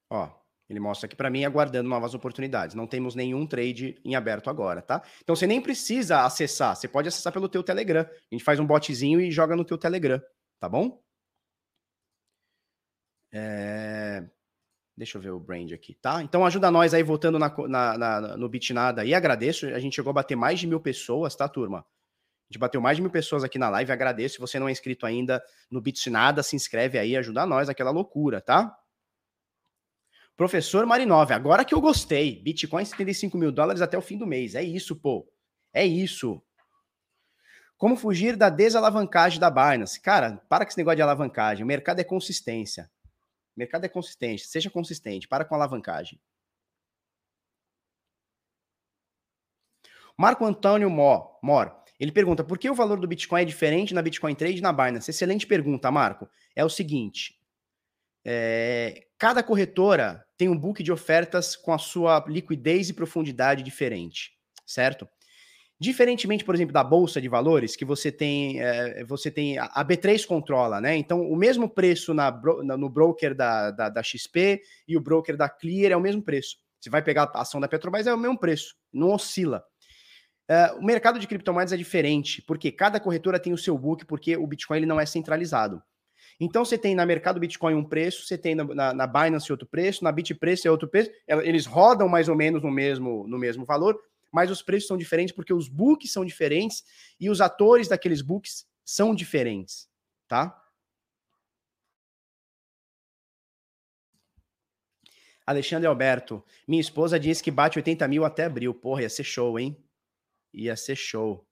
Ó, 0.10 0.45
ele 0.70 0.80
mostra 0.80 1.06
aqui 1.06 1.16
para 1.16 1.30
mim 1.30 1.46
aguardando 1.46 1.88
novas 1.88 2.14
oportunidades. 2.14 2.76
Não 2.76 2.88
temos 2.88 3.14
nenhum 3.16 3.46
trade 3.46 4.00
em 4.04 4.16
aberto 4.16 4.50
agora, 4.50 4.82
tá? 4.82 5.02
Então 5.24 5.36
você 5.36 5.46
nem 5.46 5.62
precisa 5.62 6.24
acessar, 6.24 6.76
você 6.76 6.88
pode 6.88 7.08
acessar 7.08 7.32
pelo 7.32 7.48
teu 7.48 7.64
Telegram. 7.64 8.02
A 8.02 8.36
gente 8.36 8.44
faz 8.44 8.60
um 8.60 8.66
botzinho 8.66 9.22
e 9.22 9.32
joga 9.32 9.56
no 9.56 9.64
teu 9.64 9.78
Telegram, 9.78 10.22
tá 10.60 10.68
bom? 10.68 11.02
É... 13.32 14.24
Deixa 14.98 15.18
eu 15.18 15.22
ver 15.22 15.32
o 15.32 15.40
brand 15.40 15.72
aqui, 15.74 15.94
tá? 15.94 16.24
Então 16.24 16.46
ajuda 16.46 16.72
nós 16.72 16.94
aí, 16.94 17.04
voltando 17.04 17.38
na, 17.38 17.54
na, 17.68 17.98
na, 17.98 18.38
no 18.38 18.48
Bitnada 18.48 19.02
aí, 19.02 19.14
agradeço. 19.14 19.68
A 19.68 19.80
gente 19.80 19.96
chegou 19.96 20.10
a 20.10 20.14
bater 20.14 20.36
mais 20.36 20.60
de 20.60 20.68
mil 20.68 20.80
pessoas, 20.80 21.36
tá, 21.36 21.48
turma? 21.50 21.80
A 21.80 22.54
gente 22.54 22.60
bateu 22.60 22.80
mais 22.80 22.96
de 22.96 23.02
mil 23.02 23.12
pessoas 23.12 23.44
aqui 23.44 23.60
na 23.60 23.70
live, 23.70 23.92
agradeço. 23.92 24.36
Se 24.36 24.42
você 24.42 24.58
não 24.58 24.70
é 24.70 24.72
inscrito 24.72 25.06
ainda 25.06 25.44
no 25.70 25.82
Bitnada, 25.82 26.42
se 26.42 26.56
inscreve 26.56 26.98
aí, 26.98 27.18
ajuda 27.18 27.46
nós, 27.46 27.68
aquela 27.68 27.92
loucura, 27.92 28.40
tá? 28.40 28.76
Professor 30.36 30.86
Marinov, 30.86 31.32
agora 31.32 31.64
que 31.64 31.74
eu 31.74 31.80
gostei. 31.80 32.42
Bitcoin 32.42 32.84
75 32.84 33.38
mil 33.38 33.52
dólares 33.52 33.82
até 33.82 33.98
o 33.98 34.02
fim 34.02 34.18
do 34.18 34.28
mês. 34.28 34.54
É 34.54 34.62
isso, 34.62 34.96
pô. 34.96 35.28
É 35.74 35.86
isso. 35.86 36.42
Como 37.78 37.96
fugir 37.96 38.36
da 38.36 38.50
desalavancagem 38.50 39.40
da 39.40 39.50
Binance? 39.50 40.00
Cara, 40.02 40.42
para 40.50 40.66
com 40.66 40.70
esse 40.70 40.78
negócio 40.78 40.98
de 40.98 41.02
alavancagem. 41.02 41.64
O 41.64 41.68
mercado 41.68 42.00
é 42.00 42.04
consistência. 42.04 42.90
O 43.56 43.60
mercado 43.60 43.86
é 43.86 43.90
consistente, 43.90 44.46
seja 44.48 44.70
consistente, 44.70 45.28
para 45.28 45.46
com 45.46 45.56
a 45.56 45.58
alavancagem. 45.58 46.20
Marco 50.18 50.46
Antônio 50.46 50.90
Mor, 50.90 51.38
Mor, 51.42 51.76
ele 52.00 52.12
pergunta: 52.12 52.44
por 52.44 52.58
que 52.58 52.70
o 52.70 52.76
valor 52.76 53.00
do 53.00 53.08
Bitcoin 53.08 53.42
é 53.42 53.46
diferente 53.46 53.94
na 53.94 54.02
Bitcoin 54.02 54.36
Trade 54.36 54.58
e 54.58 54.62
na 54.62 54.74
Binance? 54.74 55.12
Excelente 55.12 55.48
pergunta, 55.48 55.92
Marco. 55.92 56.30
É 56.56 56.64
o 56.64 56.70
seguinte: 56.70 57.38
é, 58.26 59.06
cada 59.20 59.44
corretora 59.44 60.26
tem 60.36 60.50
um 60.50 60.58
book 60.58 60.82
de 60.82 60.92
ofertas 60.92 61.56
com 61.56 61.72
a 61.72 61.78
sua 61.78 62.26
liquidez 62.28 62.90
e 62.90 62.94
profundidade 62.94 63.62
diferente, 63.62 64.32
certo? 64.66 65.08
Diferentemente, 65.80 66.44
por 66.44 66.56
exemplo, 66.56 66.74
da 66.74 66.84
bolsa 66.84 67.22
de 67.22 67.28
valores, 67.28 67.76
que 67.76 67.84
você 67.84 68.12
tem, 68.12 68.62
é, 68.62 69.04
você 69.04 69.30
tem 69.30 69.60
a 69.60 69.86
B3 69.86 70.26
controla, 70.26 70.80
né? 70.80 70.96
Então, 70.96 71.22
o 71.30 71.36
mesmo 71.36 71.70
preço 71.70 72.14
na, 72.14 72.32
no 72.32 72.90
broker 72.90 73.36
da, 73.36 73.72
da, 73.72 73.90
da, 73.90 74.02
XP 74.02 74.62
e 74.88 74.98
o 74.98 75.02
broker 75.02 75.36
da 75.36 75.50
Clear 75.50 75.92
é 75.92 75.98
o 75.98 76.02
mesmo 76.02 76.22
preço. 76.22 76.58
Você 76.80 76.90
vai 76.90 77.02
pegar 77.02 77.30
a 77.34 77.42
ação 77.42 77.60
da 77.60 77.68
Petrobras, 77.68 78.08
é 78.08 78.14
o 78.14 78.18
mesmo 78.18 78.40
preço, 78.40 78.76
não 78.92 79.12
oscila. 79.12 79.64
É, 80.48 80.72
o 80.74 80.84
mercado 80.84 81.20
de 81.20 81.28
criptomoedas 81.28 81.74
é 81.74 81.78
diferente, 81.78 82.42
porque 82.44 82.72
cada 82.72 83.00
corretora 83.00 83.40
tem 83.40 83.52
o 83.52 83.58
seu 83.58 83.78
book, 83.78 84.06
porque 84.06 84.38
o 84.38 84.48
Bitcoin 84.48 84.78
ele 84.78 84.86
não 84.86 85.00
é 85.00 85.06
centralizado. 85.06 85.82
Então, 86.40 86.66
você 86.66 86.78
tem 86.78 86.96
na 86.96 87.06
mercado 87.06 87.40
Bitcoin 87.40 87.76
um 87.76 87.84
preço, 87.84 88.26
você 88.26 88.38
tem 88.38 88.56
na, 88.56 88.64
na, 88.64 88.94
na 88.94 89.08
Binance 89.08 89.52
outro 89.52 89.68
preço, 89.68 90.04
na 90.04 90.12
Bitpreço 90.12 90.68
é 90.68 90.72
outro 90.72 90.88
preço, 90.88 91.10
eles 91.28 91.66
rodam 91.66 92.10
mais 92.10 92.28
ou 92.28 92.36
menos 92.36 92.62
no 92.62 92.72
mesmo, 92.72 93.26
no 93.28 93.38
mesmo 93.38 93.66
valor, 93.66 94.00
mas 94.32 94.52
os 94.52 94.62
preços 94.62 94.88
são 94.88 94.98
diferentes 94.98 95.34
porque 95.34 95.54
os 95.54 95.70
books 95.70 96.12
são 96.12 96.26
diferentes 96.26 96.84
e 97.20 97.30
os 97.30 97.40
atores 97.40 97.88
daqueles 97.88 98.22
books 98.22 98.68
são 98.84 99.16
diferentes, 99.16 99.90
tá? 100.28 100.62
Alexandre 105.46 105.88
Alberto, 105.88 106.44
minha 106.68 106.82
esposa 106.82 107.20
disse 107.20 107.44
que 107.44 107.52
bate 107.52 107.78
80 107.78 108.08
mil 108.08 108.26
até 108.26 108.46
abril. 108.46 108.74
Porra, 108.74 109.04
ia 109.04 109.10
ser 109.10 109.24
show, 109.24 109.60
hein? 109.60 109.78
Ia 110.52 110.76
ser 110.76 110.96
show. 110.96 111.48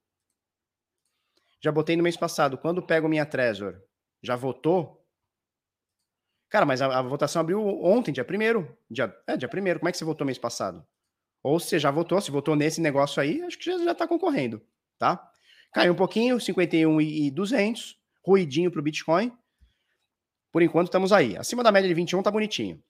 Já 1.62 1.72
botei 1.72 1.96
no 1.96 2.02
mês 2.02 2.18
passado. 2.18 2.58
Quando 2.58 2.82
pego 2.82 3.08
minha 3.08 3.26
Trezor? 3.26 3.80
Já 4.24 4.38
votou? 4.38 5.06
Cara, 6.50 6.66
mas 6.66 6.82
a, 6.82 7.00
a 7.00 7.02
votação 7.02 7.42
abriu 7.42 7.62
ontem, 7.84 8.12
dia 8.12 8.26
1 8.26 8.66
dia, 8.90 9.14
É, 9.28 9.36
dia 9.36 9.50
1 9.50 9.80
Como 9.80 9.90
é 9.90 9.92
que 9.92 9.98
você 9.98 10.06
votou 10.06 10.26
mês 10.26 10.38
passado? 10.38 10.86
Ou 11.44 11.60
você 11.60 11.78
já 11.78 11.92
votou, 11.92 12.22
se 12.22 12.32
votou 12.32 12.56
nesse 12.56 12.80
negócio 12.80 13.22
aí, 13.22 13.42
acho 13.42 13.58
que 13.58 13.66
já, 13.66 13.78
já 13.78 13.94
tá 13.94 14.08
concorrendo, 14.08 14.66
tá? 14.98 15.30
Caiu 15.74 15.92
um 15.92 15.96
pouquinho, 15.96 16.40
51 16.40 17.02
e 17.02 17.30
200, 17.32 18.00
ruidinho 18.26 18.72
pro 18.72 18.82
Bitcoin. 18.82 19.36
Por 20.52 20.62
enquanto 20.62 20.88
estamos 20.88 21.12
aí. 21.12 21.36
Acima 21.36 21.64
da 21.64 21.72
média 21.72 21.90
de 21.90 21.96
21 21.96 22.22
tá 22.22 22.32
bonitinho. 22.32 22.82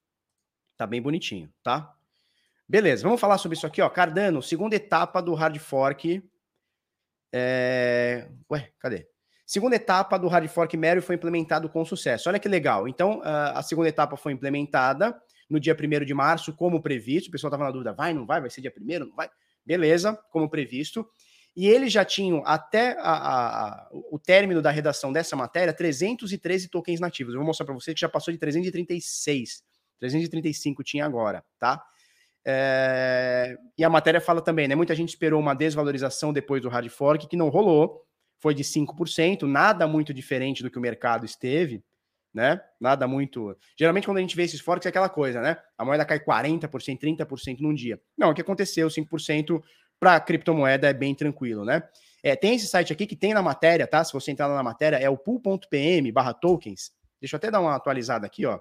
Tá 0.78 0.86
bem 0.86 1.02
bonitinho, 1.02 1.52
tá? 1.64 1.96
Beleza, 2.68 3.04
vamos 3.04 3.22
falar 3.22 3.38
sobre 3.38 3.58
isso 3.58 3.66
aqui, 3.66 3.82
ó. 3.82 3.90
Cardano, 3.90 4.44
segunda 4.44 4.76
etapa 4.76 5.22
do 5.22 5.34
hard 5.34 5.58
fork. 5.60 6.22
É... 7.32 8.30
Ué, 8.52 8.72
cadê? 8.78 9.08
Segunda 9.46 9.76
etapa 9.76 10.18
do 10.18 10.28
hard 10.28 10.48
fork 10.48 10.76
Mary 10.78 11.02
foi 11.02 11.16
implementado 11.16 11.68
com 11.70 11.84
sucesso. 11.84 12.30
Olha 12.30 12.39
que 12.39 12.48
legal. 12.48 12.88
Então, 12.88 13.22
a 13.24 13.62
segunda 13.62 13.89
etapa 13.89 14.16
foi 14.16 14.32
implementada 14.32 15.16
no 15.50 15.60
dia 15.60 15.76
1 15.76 16.06
de 16.06 16.14
março, 16.14 16.54
como 16.54 16.82
previsto. 16.82 17.28
O 17.28 17.32
pessoal 17.32 17.50
estava 17.50 17.66
na 17.66 17.72
dúvida: 17.72 17.94
vai, 17.94 18.14
não 18.14 18.26
vai? 18.26 18.39
Vai 18.39 18.50
ser 18.50 18.62
dia 18.62 18.74
1 18.76 19.00
Não 19.00 19.16
vai? 19.16 19.30
Beleza, 19.66 20.18
como 20.32 20.50
previsto. 20.50 21.08
E 21.56 21.68
eles 21.68 21.94
já 21.94 22.04
tinham, 22.04 22.41
até 22.46 22.98
a, 23.00 23.14
a, 23.14 23.89
o 24.12 24.18
término 24.18 24.60
da 24.60 24.72
redação 24.72 25.14
dessa 25.14 25.36
matéria, 25.36 25.72
313 25.72 26.68
tokens 26.68 27.00
nativos. 27.00 27.34
Eu 27.34 27.39
vou 27.39 27.46
mostrar 27.46 27.66
para 27.66 27.76
você 27.76 27.94
que 27.94 28.02
já 28.02 28.10
passou 28.10 28.32
de 28.32 28.39
336. 28.39 29.64
335 30.00 30.84
tinha 30.84 31.06
agora, 31.06 31.44
tá? 31.60 31.84
É... 32.46 33.56
E 33.78 33.84
a 33.84 33.89
matéria 33.89 34.20
fala 34.20 34.41
também, 34.41 34.68
né? 34.68 34.74
Muita 34.74 34.96
gente 34.96 35.10
esperou 35.10 35.39
uma 35.39 35.54
desvalorização 35.54 36.34
depois 36.34 36.62
do 36.62 36.70
hard 36.70 36.89
fork, 36.89 37.28
que 37.28 37.38
não 37.38 37.50
rolou, 37.50 38.04
foi 38.44 38.54
de 38.54 38.62
5%, 38.62 39.44
nada 39.44 39.88
muito 39.88 40.14
diferente 40.14 40.62
do 40.62 40.70
que 40.70 40.78
o 40.78 40.82
mercado 40.82 41.26
esteve, 41.26 41.82
né? 42.34 42.60
Nada 42.78 43.08
muito. 43.08 43.58
Geralmente, 43.80 44.06
quando 44.06 44.18
a 44.18 44.20
gente 44.20 44.36
vê 44.36 44.44
esses 44.44 44.60
forks, 44.60 44.86
é 44.86 44.89
aquela 44.89 45.08
coisa, 45.08 45.39
né? 45.39 45.56
A 45.78 45.86
moeda 45.86 46.04
cai 46.04 46.20
40%, 46.20 46.68
30% 47.00 47.62
num 47.62 47.74
dia. 47.74 48.02
Não, 48.18 48.32
o 48.32 48.34
que 48.34 48.41
aconteceu, 48.41 48.89
5% 48.89 49.64
para 49.98 50.20
criptomoeda 50.20 50.89
é 50.89 50.94
bem 50.94 51.16
tranquilo, 51.16 51.64
né? 51.64 51.84
É, 52.22 52.36
tem 52.36 52.56
esse 52.56 52.68
site 52.68 52.91
aqui 52.91 53.08
que 53.08 53.16
tem 53.16 53.34
na 53.34 53.41
matéria, 53.41 53.88
tá? 53.88 54.04
Se 54.04 54.12
você 54.12 54.32
entrar 54.32 54.48
lá 54.48 54.56
na 54.56 54.64
matéria, 54.64 54.98
é 54.98 55.10
o 55.10 55.18
pool.pm 55.18 56.12
barra 56.12 56.34
tokens. 56.34 56.91
Deixa 57.22 57.36
eu 57.36 57.38
até 57.38 57.50
dar 57.50 57.62
uma 57.62 57.74
atualizada 57.74 58.26
aqui, 58.26 58.46
ó. 58.46 58.60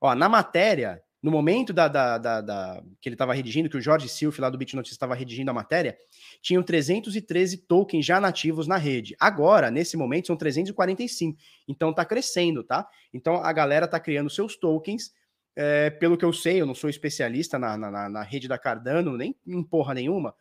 Ó, 0.00 0.14
na 0.14 0.28
matéria, 0.28 1.02
no 1.24 1.30
momento 1.30 1.72
da, 1.72 1.88
da, 1.88 2.18
da, 2.18 2.40
da 2.42 2.82
que 3.00 3.08
ele 3.08 3.14
estava 3.14 3.32
redigindo, 3.32 3.70
que 3.70 3.78
o 3.78 3.80
Jorge 3.80 4.10
Silf 4.10 4.38
lá 4.38 4.50
do 4.50 4.58
BitNotice 4.58 4.92
estava 4.92 5.14
redigindo 5.14 5.50
a 5.50 5.54
matéria, 5.54 5.96
tinham 6.42 6.62
313 6.62 7.56
tokens 7.66 8.04
já 8.04 8.20
nativos 8.20 8.66
na 8.66 8.76
rede. 8.76 9.16
Agora, 9.18 9.70
nesse 9.70 9.96
momento, 9.96 10.26
são 10.26 10.36
345. 10.36 11.38
Então 11.66 11.94
tá 11.94 12.04
crescendo, 12.04 12.62
tá? 12.62 12.86
Então 13.10 13.36
a 13.36 13.50
galera 13.54 13.88
tá 13.88 13.98
criando 13.98 14.28
seus 14.28 14.54
tokens. 14.54 15.14
É, 15.56 15.88
pelo 15.88 16.18
que 16.18 16.26
eu 16.26 16.32
sei, 16.32 16.60
eu 16.60 16.66
não 16.66 16.74
sou 16.74 16.90
especialista 16.90 17.58
na, 17.58 17.74
na, 17.78 18.10
na 18.10 18.22
rede 18.22 18.46
da 18.46 18.58
Cardano, 18.58 19.16
nem 19.16 19.34
em 19.46 19.62
porra 19.62 19.94
nenhuma. 19.94 20.34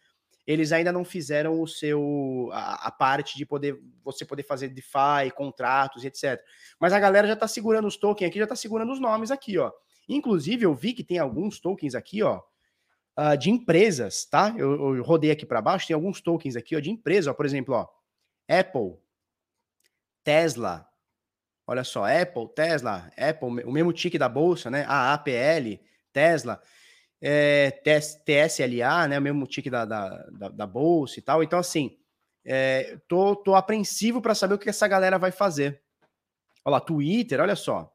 Eles 0.45 0.73
ainda 0.73 0.91
não 0.91 1.05
fizeram 1.05 1.61
o 1.61 1.65
seu 1.65 2.49
a, 2.51 2.87
a, 2.87 2.91
parte 2.91 3.37
de 3.37 3.45
poder 3.45 3.79
você 4.03 4.25
poder 4.25 4.43
fazer 4.43 4.67
DeFi, 4.67 5.31
contratos, 5.33 6.03
etc. 6.03 6.41
Mas 6.77 6.91
a 6.91 6.99
galera 6.99 7.25
já 7.25 7.37
tá 7.37 7.47
segurando 7.47 7.87
os 7.87 7.95
tokens 7.95 8.27
aqui, 8.27 8.39
já 8.39 8.47
tá 8.47 8.55
segurando 8.57 8.91
os 8.91 8.99
nomes 8.99 9.31
aqui, 9.31 9.57
ó. 9.57 9.71
Inclusive, 10.07 10.65
eu 10.65 10.73
vi 10.73 10.93
que 10.93 11.03
tem 11.03 11.19
alguns 11.19 11.59
tokens 11.59 11.95
aqui, 11.95 12.21
ó, 12.23 12.41
uh, 13.17 13.37
de 13.37 13.49
empresas, 13.49 14.25
tá? 14.25 14.53
Eu, 14.57 14.95
eu 14.95 15.03
rodei 15.03 15.31
aqui 15.31 15.45
para 15.45 15.61
baixo, 15.61 15.87
tem 15.87 15.93
alguns 15.93 16.21
tokens 16.21 16.55
aqui, 16.55 16.75
ó, 16.75 16.79
de 16.79 16.89
empresa, 16.89 17.31
ó, 17.31 17.33
por 17.33 17.45
exemplo, 17.45 17.75
ó, 17.75 17.87
Apple, 18.47 18.97
Tesla, 20.23 20.87
olha 21.67 21.83
só, 21.83 22.05
Apple, 22.05 22.47
Tesla, 22.53 23.11
Apple, 23.17 23.63
o 23.65 23.71
mesmo 23.71 23.93
tique 23.93 24.17
da 24.17 24.29
bolsa, 24.29 24.69
né? 24.69 24.85
A 24.87 25.13
APL, 25.13 25.79
Tesla, 26.11 26.61
é, 27.21 27.71
TS, 27.71 28.21
TSLA, 28.25 29.07
né? 29.07 29.19
O 29.19 29.21
mesmo 29.21 29.47
tique 29.47 29.69
da, 29.69 29.85
da, 29.85 30.09
da, 30.31 30.49
da 30.49 30.67
bolsa 30.67 31.19
e 31.19 31.21
tal. 31.21 31.41
Então, 31.43 31.59
assim, 31.59 31.97
é, 32.45 32.97
tô, 33.07 33.35
tô 33.35 33.55
apreensivo 33.55 34.21
para 34.21 34.35
saber 34.35 34.55
o 34.55 34.59
que 34.59 34.69
essa 34.69 34.87
galera 34.87 35.17
vai 35.17 35.31
fazer. 35.31 35.81
Olha 36.65 36.73
lá, 36.73 36.79
Twitter, 36.79 37.39
olha 37.39 37.55
só. 37.55 37.92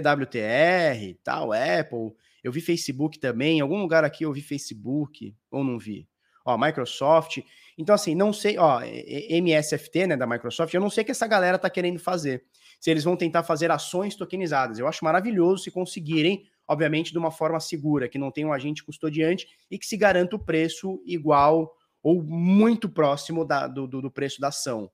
TWTR, 0.00 1.18
tal, 1.22 1.52
Apple. 1.52 2.12
Eu 2.42 2.52
vi 2.52 2.60
Facebook 2.60 3.18
também. 3.18 3.58
Em 3.58 3.60
algum 3.60 3.80
lugar 3.80 4.04
aqui 4.04 4.24
eu 4.24 4.32
vi 4.32 4.40
Facebook, 4.40 5.34
ou 5.50 5.62
não 5.62 5.78
vi? 5.78 6.08
Ó, 6.44 6.58
Microsoft. 6.58 7.38
Então, 7.78 7.94
assim, 7.94 8.14
não 8.14 8.32
sei, 8.32 8.58
ó, 8.58 8.80
MSFT, 8.82 10.08
né, 10.08 10.16
da 10.16 10.26
Microsoft, 10.26 10.72
eu 10.74 10.80
não 10.80 10.90
sei 10.90 11.02
o 11.02 11.04
que 11.04 11.10
essa 11.10 11.26
galera 11.26 11.58
tá 11.58 11.70
querendo 11.70 11.98
fazer. 11.98 12.44
Se 12.78 12.90
eles 12.90 13.04
vão 13.04 13.16
tentar 13.16 13.42
fazer 13.42 13.70
ações 13.70 14.14
tokenizadas. 14.14 14.78
Eu 14.78 14.86
acho 14.86 15.04
maravilhoso 15.04 15.64
se 15.64 15.70
conseguirem, 15.70 16.44
obviamente, 16.68 17.12
de 17.12 17.18
uma 17.18 17.30
forma 17.30 17.58
segura, 17.60 18.08
que 18.08 18.18
não 18.18 18.30
tenha 18.30 18.46
um 18.46 18.52
agente 18.52 18.84
custodiante 18.84 19.46
e 19.70 19.78
que 19.78 19.86
se 19.86 19.96
garanta 19.96 20.36
o 20.36 20.44
preço 20.44 21.02
igual 21.06 21.74
ou 22.02 22.22
muito 22.22 22.88
próximo 22.88 23.44
da, 23.44 23.66
do, 23.66 23.86
do 23.86 24.10
preço 24.10 24.40
da 24.40 24.48
ação 24.48 24.90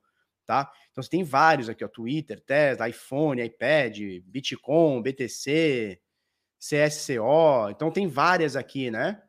tá? 0.51 0.69
Então 0.91 1.01
você 1.01 1.09
tem 1.09 1.23
vários 1.23 1.69
aqui, 1.69 1.85
ó, 1.85 1.89
Twitter, 1.89 2.41
Tesla, 2.41 2.89
iPhone, 2.89 3.41
iPad, 3.41 3.97
Bitcoin, 4.25 5.01
BTC, 5.01 6.01
CSCO, 6.59 7.71
então 7.71 7.89
tem 7.93 8.09
várias 8.09 8.57
aqui, 8.57 8.91
né? 8.91 9.23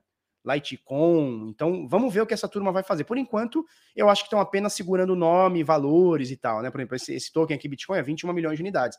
Litecoin, 0.44 1.50
então 1.50 1.88
vamos 1.88 2.12
ver 2.12 2.22
o 2.22 2.26
que 2.26 2.34
essa 2.34 2.48
turma 2.48 2.72
vai 2.72 2.82
fazer. 2.82 3.04
Por 3.04 3.20
enquanto, 3.20 3.64
eu 3.96 4.10
acho 4.10 4.24
que 4.24 4.28
estão 4.28 4.40
apenas 4.40 4.74
segurando 4.74 5.16
nome, 5.16 5.64
valores 5.64 6.32
e 6.32 6.38
tal, 6.38 6.64
né? 6.64 6.72
Por 6.72 6.80
exemplo, 6.80 6.96
esse, 6.96 7.14
esse 7.14 7.32
token 7.32 7.56
aqui, 7.56 7.68
Bitcoin, 7.68 8.00
é 8.00 8.02
21 8.02 8.34
milhões 8.34 8.56
de 8.56 8.64
unidades. 8.64 8.98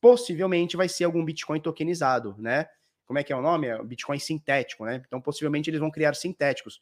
Possivelmente 0.00 0.74
vai 0.74 0.88
ser 0.88 1.04
algum 1.04 1.22
Bitcoin 1.22 1.60
tokenizado, 1.60 2.34
né? 2.38 2.66
Como 3.04 3.18
é 3.18 3.22
que 3.22 3.30
é 3.30 3.36
o 3.36 3.42
nome? 3.42 3.66
É 3.66 3.82
Bitcoin 3.84 4.18
sintético, 4.18 4.86
né? 4.86 5.02
Então, 5.06 5.20
possivelmente 5.20 5.68
eles 5.68 5.80
vão 5.80 5.90
criar 5.90 6.14
sintéticos. 6.14 6.80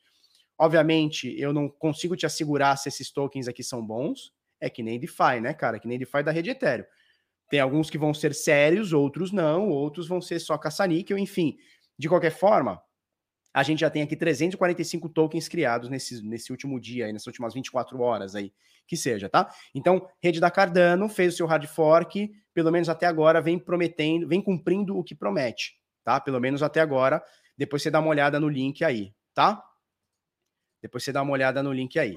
Obviamente, 0.57 1.35
eu 1.37 1.53
não 1.53 1.69
consigo 1.69 2.15
te 2.15 2.25
assegurar 2.25 2.79
se 2.79 2.89
esses 2.89 3.11
tokens 3.11 3.49
aqui 3.49 3.65
são 3.65 3.85
bons, 3.85 4.33
é 4.61 4.71
que 4.71 4.83
nem 4.83 4.99
DeFi, 4.99 5.41
né, 5.41 5.55
cara? 5.55 5.79
Que 5.79 5.89
nem 5.89 5.99
DeFi 5.99 6.23
da 6.23 6.31
rede 6.31 6.51
Ethereum. 6.51 6.87
Tem 7.49 7.61
alguns 7.61 7.89
que 7.89 7.99
vão 7.99 8.13
ser 8.13 8.35
sérios, 8.35 8.93
outros 8.93 9.33
não, 9.33 9.69
outros 9.69 10.09
vão 10.09 10.21
ser 10.21 10.41
só 10.41 10.59
caça-níquel, 10.59 11.17
enfim. 11.17 11.57
De 11.99 12.09
qualquer 12.09 12.31
forma, 12.31 12.83
a 13.55 13.63
gente 13.63 13.81
já 13.81 13.89
tem 13.89 14.03
aqui 14.03 14.17
345 14.17 15.09
tokens 15.09 15.49
criados 15.49 15.89
nesse, 15.89 16.23
nesse 16.23 16.51
último 16.51 16.81
dia, 16.81 17.07
aí, 17.07 17.13
nessas 17.13 17.29
últimas 17.29 17.55
24 17.55 17.99
horas 18.01 18.35
aí, 18.35 18.53
que 18.87 18.97
seja, 18.97 19.29
tá? 19.29 19.51
Então, 19.75 20.07
rede 20.21 20.41
da 20.41 20.51
Cardano 20.51 21.09
fez 21.09 21.35
o 21.35 21.37
seu 21.39 21.47
hard 21.47 21.67
fork, 21.67 22.31
pelo 22.53 22.71
menos 22.71 22.89
até 22.89 23.07
agora 23.07 23.41
vem 23.41 23.59
prometendo, 23.59 24.29
vem 24.29 24.43
cumprindo 24.43 24.99
o 24.99 25.05
que 25.05 25.15
promete, 25.15 25.81
tá? 26.05 26.21
Pelo 26.21 26.41
menos 26.41 26.63
até 26.63 26.81
agora. 26.81 27.23
Depois 27.57 27.83
você 27.83 27.91
dá 27.91 28.01
uma 28.01 28.11
olhada 28.11 28.39
no 28.39 28.49
link 28.49 28.85
aí, 28.85 29.15
tá? 29.33 29.63
Depois 30.83 31.03
você 31.03 31.13
dá 31.13 31.23
uma 31.23 31.33
olhada 31.33 31.63
no 31.63 31.73
link 31.73 31.99
aí. 31.99 32.17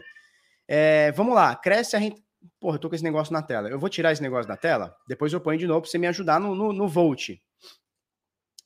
É, 0.67 1.11
vamos 1.13 1.33
lá, 1.33 1.55
cresce 1.55 1.95
a 1.95 1.99
renta. 1.99 2.21
Porra, 2.59 2.75
eu 2.75 2.79
tô 2.79 2.89
com 2.89 2.95
esse 2.95 3.03
negócio 3.03 3.33
na 3.33 3.41
tela. 3.41 3.69
Eu 3.69 3.79
vou 3.79 3.89
tirar 3.89 4.11
esse 4.11 4.21
negócio 4.21 4.47
da 4.47 4.57
tela, 4.57 4.95
depois 5.07 5.31
eu 5.33 5.41
ponho 5.41 5.57
de 5.59 5.67
novo 5.67 5.81
para 5.81 5.89
você 5.89 5.97
me 5.97 6.07
ajudar 6.07 6.39
no, 6.39 6.55
no, 6.55 6.73
no 6.73 6.87
Volt. 6.87 7.29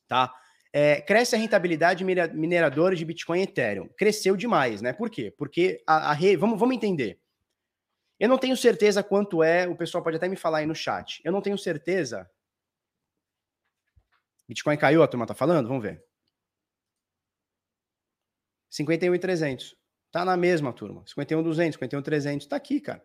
Tá? 0.06 0.32
É, 0.72 1.00
cresce 1.00 1.36
a 1.36 1.38
rentabilidade 1.38 2.04
mineradora 2.04 2.96
de 2.96 3.04
Bitcoin 3.04 3.40
e 3.40 3.42
Ethereum. 3.44 3.88
Cresceu 3.96 4.36
demais, 4.36 4.82
né? 4.82 4.92
Por 4.92 5.08
quê? 5.08 5.32
Porque 5.38 5.82
a, 5.86 6.10
a 6.10 6.12
re... 6.12 6.36
vamos, 6.36 6.58
vamos 6.58 6.74
entender. 6.74 7.20
Eu 8.18 8.28
não 8.28 8.38
tenho 8.38 8.56
certeza 8.56 9.02
quanto 9.02 9.42
é, 9.42 9.68
o 9.68 9.76
pessoal 9.76 10.02
pode 10.02 10.16
até 10.16 10.28
me 10.28 10.36
falar 10.36 10.58
aí 10.58 10.66
no 10.66 10.74
chat. 10.74 11.20
Eu 11.24 11.32
não 11.32 11.40
tenho 11.40 11.56
certeza. 11.58 12.28
Bitcoin 14.48 14.76
caiu, 14.76 15.02
a 15.02 15.08
turma 15.08 15.26
tá 15.26 15.34
falando? 15.34 15.68
Vamos 15.68 15.82
ver. 15.82 16.04
51,300. 18.70 19.76
Tá 20.10 20.24
na 20.24 20.36
mesma, 20.36 20.72
turma. 20.72 21.04
51,200, 21.06 21.74
51,300. 21.74 22.46
Tá 22.46 22.56
aqui, 22.56 22.80
cara. 22.80 23.02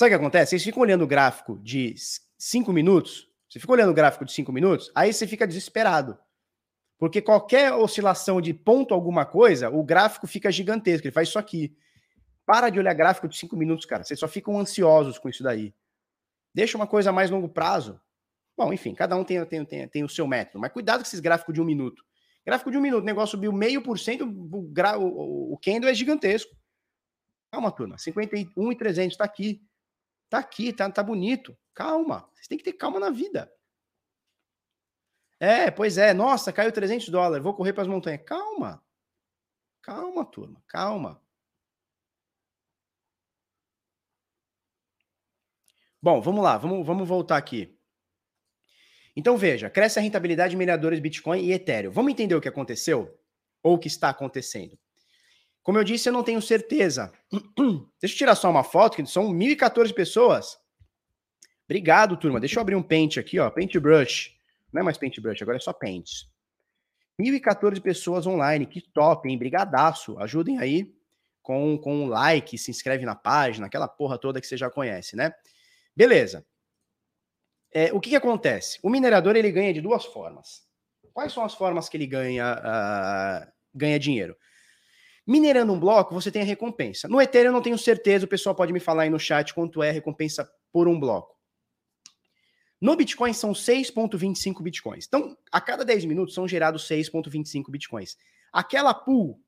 Sabe 0.00 0.14
o 0.14 0.16
que 0.16 0.22
acontece? 0.22 0.50
Vocês 0.50 0.64
ficam 0.64 0.80
olhando 0.80 1.04
o 1.04 1.06
gráfico 1.06 1.58
de 1.62 1.94
5 2.38 2.72
minutos, 2.72 3.28
você 3.46 3.60
fica 3.60 3.70
olhando 3.70 3.90
o 3.90 3.94
gráfico 3.94 4.24
de 4.24 4.32
5 4.32 4.50
minutos, 4.50 4.90
aí 4.94 5.12
você 5.12 5.26
fica 5.26 5.46
desesperado. 5.46 6.16
Porque 6.98 7.20
qualquer 7.20 7.74
oscilação 7.74 8.40
de 8.40 8.54
ponto 8.54 8.94
alguma 8.94 9.26
coisa, 9.26 9.68
o 9.68 9.84
gráfico 9.84 10.26
fica 10.26 10.50
gigantesco, 10.50 11.06
ele 11.06 11.12
faz 11.12 11.28
isso 11.28 11.38
aqui. 11.38 11.76
Para 12.46 12.70
de 12.70 12.78
olhar 12.78 12.94
gráfico 12.94 13.28
de 13.28 13.36
5 13.36 13.54
minutos, 13.58 13.84
cara. 13.84 14.02
Vocês 14.02 14.18
só 14.18 14.26
ficam 14.26 14.58
ansiosos 14.58 15.18
com 15.18 15.28
isso 15.28 15.42
daí. 15.42 15.74
Deixa 16.54 16.78
uma 16.78 16.86
coisa 16.86 17.10
a 17.10 17.12
mais 17.12 17.28
longo 17.28 17.50
prazo. 17.50 18.00
Bom, 18.56 18.72
enfim, 18.72 18.94
cada 18.94 19.14
um 19.14 19.22
tem, 19.22 19.44
tem, 19.44 19.66
tem, 19.66 19.86
tem 19.86 20.02
o 20.02 20.08
seu 20.08 20.26
método. 20.26 20.60
Mas 20.60 20.72
cuidado 20.72 21.00
com 21.00 21.06
esses 21.06 21.20
gráficos 21.20 21.52
de 21.52 21.60
um 21.60 21.64
minuto. 21.66 22.02
Gráfico 22.46 22.70
de 22.70 22.78
um 22.78 22.80
minuto, 22.80 23.02
o 23.02 23.06
negócio 23.06 23.32
subiu 23.32 23.52
meio 23.52 23.82
por 23.82 23.98
cento, 23.98 24.24
o, 24.24 25.58
candle 25.62 25.90
é 25.90 25.94
gigantesco. 25.94 26.56
Calma, 27.52 27.70
turma. 27.70 27.98
51 27.98 28.72
e 28.72 28.76
300 28.76 29.14
tá 29.18 29.24
aqui. 29.24 29.60
Tá 30.30 30.38
aqui, 30.38 30.72
tá, 30.72 30.88
tá 30.90 31.02
bonito. 31.02 31.58
Calma. 31.74 32.30
Vocês 32.32 32.46
têm 32.46 32.56
que 32.56 32.64
ter 32.64 32.74
calma 32.74 33.00
na 33.00 33.10
vida. 33.10 33.52
É, 35.40 35.70
pois 35.70 35.98
é. 35.98 36.14
Nossa, 36.14 36.52
caiu 36.52 36.70
300 36.70 37.08
dólares. 37.08 37.42
Vou 37.42 37.52
correr 37.52 37.72
para 37.72 37.82
as 37.82 37.88
montanhas. 37.88 38.22
Calma. 38.24 38.82
Calma, 39.82 40.24
turma. 40.24 40.62
Calma. 40.68 41.20
Bom, 46.00 46.20
vamos 46.20 46.44
lá. 46.44 46.56
Vamos, 46.56 46.86
vamos 46.86 47.08
voltar 47.08 47.36
aqui. 47.36 47.76
Então 49.16 49.36
veja, 49.36 49.68
cresce 49.68 49.98
a 49.98 50.02
rentabilidade 50.02 50.52
de 50.52 50.56
mineradores 50.56 51.00
Bitcoin 51.00 51.42
e 51.42 51.52
Ethereum. 51.52 51.90
Vamos 51.90 52.12
entender 52.12 52.36
o 52.36 52.40
que 52.40 52.48
aconteceu? 52.48 53.18
Ou 53.62 53.74
o 53.74 53.78
que 53.78 53.88
está 53.88 54.08
acontecendo? 54.10 54.78
Como 55.62 55.78
eu 55.78 55.84
disse, 55.84 56.08
eu 56.08 56.12
não 56.12 56.22
tenho 56.22 56.40
certeza. 56.40 57.12
Deixa 58.00 58.14
eu 58.14 58.18
tirar 58.18 58.34
só 58.34 58.50
uma 58.50 58.64
foto, 58.64 58.96
que 58.96 59.06
são 59.06 59.32
1.014 59.32 59.92
pessoas. 59.92 60.58
Obrigado, 61.64 62.16
turma. 62.16 62.40
Deixa 62.40 62.58
eu 62.58 62.62
abrir 62.62 62.74
um 62.74 62.82
Paint 62.82 63.18
aqui, 63.18 63.38
ó. 63.38 63.50
Paintbrush. 63.50 64.36
Não 64.72 64.80
é 64.80 64.84
mais 64.84 64.98
Paintbrush, 64.98 65.42
agora 65.42 65.58
é 65.58 65.60
só 65.60 65.72
Paint. 65.72 66.08
1.014 67.20 67.80
pessoas 67.80 68.26
online. 68.26 68.66
Que 68.66 68.80
top, 68.80 69.28
hein? 69.28 69.38
Brigadaço. 69.38 70.18
Ajudem 70.18 70.58
aí 70.58 70.92
com, 71.42 71.78
com 71.78 72.04
um 72.04 72.06
like, 72.06 72.56
se 72.56 72.70
inscreve 72.70 73.04
na 73.04 73.14
página, 73.14 73.66
aquela 73.66 73.88
porra 73.88 74.18
toda 74.18 74.40
que 74.40 74.46
você 74.46 74.56
já 74.56 74.70
conhece, 74.70 75.16
né? 75.16 75.32
Beleza. 75.94 76.46
É, 77.72 77.92
o 77.92 78.00
que, 78.00 78.10
que, 78.10 78.16
acontece? 78.16 78.78
O 78.82 78.90
minerador 78.90 79.36
ele 79.36 79.50
ganha 79.52 79.72
de 79.72 79.80
duas 79.80 80.04
formas. 80.04 80.66
Quais 81.12 81.32
são 81.32 81.44
as 81.44 81.54
formas 81.54 81.88
que 81.88 81.96
ele 81.96 82.06
ganha, 82.06 82.54
uh, 82.54 83.52
ganha 83.74 83.98
dinheiro? 83.98 84.36
Minerando 85.26 85.72
um 85.72 85.78
bloco, 85.78 86.14
você 86.14 86.30
tem 86.30 86.42
a 86.42 86.44
recompensa. 86.44 87.08
No 87.08 87.20
Ethereum 87.20 87.50
eu 87.50 87.52
não 87.52 87.62
tenho 87.62 87.78
certeza, 87.78 88.24
o 88.24 88.28
pessoal 88.28 88.54
pode 88.54 88.72
me 88.72 88.80
falar 88.80 89.02
aí 89.02 89.10
no 89.10 89.18
chat 89.18 89.54
quanto 89.54 89.82
é 89.82 89.90
a 89.90 89.92
recompensa 89.92 90.50
por 90.72 90.88
um 90.88 90.98
bloco. 90.98 91.40
No 92.80 92.96
Bitcoin 92.96 93.32
são 93.34 93.52
6.25 93.52 94.62
Bitcoins. 94.62 95.04
Então, 95.06 95.36
a 95.52 95.60
cada 95.60 95.84
10 95.84 96.06
minutos 96.06 96.34
são 96.34 96.48
gerados 96.48 96.88
6.25 96.88 97.70
Bitcoins. 97.70 98.16
Aquela 98.50 98.94
pool, 98.94 99.38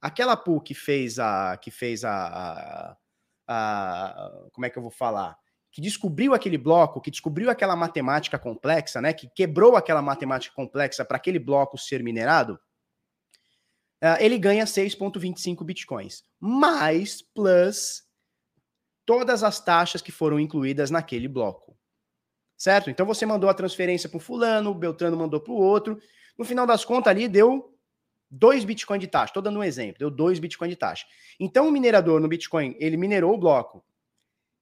aquela 0.00 0.36
pool 0.36 0.60
que 0.60 0.74
fez 0.74 1.18
a 1.18 1.56
que 1.56 1.72
fez 1.72 2.04
a, 2.04 2.16
a, 2.16 2.96
a 3.48 4.48
como 4.52 4.64
é 4.64 4.70
que 4.70 4.78
eu 4.78 4.82
vou 4.82 4.92
falar? 4.92 5.36
Que 5.72 5.80
descobriu 5.80 6.34
aquele 6.34 6.56
bloco, 6.56 7.00
que 7.00 7.10
descobriu 7.10 7.50
aquela 7.50 7.74
matemática 7.74 8.38
complexa, 8.38 9.00
né, 9.00 9.12
que 9.12 9.28
quebrou 9.28 9.76
aquela 9.76 10.00
matemática 10.00 10.54
complexa 10.54 11.04
para 11.04 11.16
aquele 11.16 11.38
bloco 11.38 11.76
ser 11.76 12.02
minerado, 12.02 12.58
uh, 14.02 14.20
ele 14.20 14.38
ganha 14.38 14.64
6,25 14.64 15.64
bitcoins, 15.64 16.24
mais 16.40 17.22
plus 17.22 18.02
todas 19.04 19.42
as 19.42 19.58
taxas 19.60 20.02
que 20.02 20.12
foram 20.12 20.38
incluídas 20.38 20.90
naquele 20.90 21.28
bloco. 21.28 21.76
Certo? 22.56 22.90
Então 22.90 23.06
você 23.06 23.24
mandou 23.24 23.48
a 23.48 23.54
transferência 23.54 24.08
para 24.08 24.18
o 24.18 24.20
fulano, 24.20 24.70
o 24.70 24.74
Beltrano 24.74 25.16
mandou 25.16 25.40
para 25.40 25.52
o 25.52 25.56
outro. 25.56 25.98
No 26.36 26.44
final 26.44 26.66
das 26.66 26.84
contas, 26.84 27.10
ali 27.10 27.28
deu 27.28 27.74
2 28.30 28.64
Bitcoin 28.64 28.98
de 28.98 29.06
taxa. 29.06 29.30
Estou 29.30 29.42
dando 29.42 29.60
um 29.60 29.64
exemplo, 29.64 30.00
deu 30.00 30.10
2 30.10 30.38
Bitcoin 30.38 30.68
de 30.68 30.76
taxa. 30.76 31.06
Então 31.38 31.68
o 31.68 31.72
minerador 31.72 32.20
no 32.20 32.28
Bitcoin, 32.28 32.76
ele 32.78 32.96
minerou 32.96 33.32
o 33.32 33.38
bloco, 33.38 33.84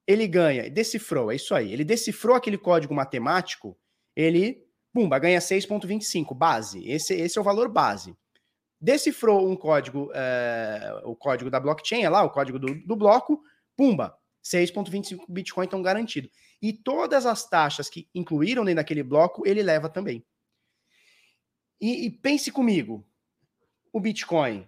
ele 0.07 0.28
ganha, 0.28 0.70
decifrou, 0.70 1.32
é 1.32 1.37
isso 1.37 1.55
aí. 1.55 1.72
Ele 1.72 1.84
decifrou 1.84 2.37
aquele 2.37 2.59
código 2.59 2.95
matemático, 2.95 3.76
ele, 4.14 4.64
pumba, 4.93 5.18
ganha 5.18 5.41
6,25, 5.41 6.37
base. 6.37 6.89
Esse, 6.89 7.14
esse 7.14 7.37
é 7.39 7.41
o 7.41 7.45
valor 7.45 7.68
base 7.68 8.16
decifrou 8.87 9.51
um 9.51 9.57
código, 9.57 10.12
é, 10.14 11.01
o 11.03 11.16
código 11.16 11.51
da 11.51 11.59
blockchain, 11.59 12.05
é 12.05 12.09
lá, 12.09 12.22
o 12.22 12.30
código 12.30 12.57
do, 12.57 12.72
do 12.87 12.95
bloco, 12.95 13.43
pumba, 13.76 14.16
6,25 14.45 15.24
Bitcoin 15.28 15.64
estão 15.64 15.82
garantido. 15.82 16.30
E 16.62 16.72
todas 16.72 17.26
as 17.26 17.49
taxas 17.49 17.89
que 17.89 18.09
incluíram 18.14 18.64
dentro 18.64 18.76
daquele 18.76 19.03
bloco, 19.03 19.43
ele 19.45 19.61
leva 19.61 19.89
também. 19.89 20.24
E, 21.80 22.07
e 22.07 22.11
pense 22.12 22.53
comigo, 22.53 23.05
o 23.93 23.99
Bitcoin 23.99 24.64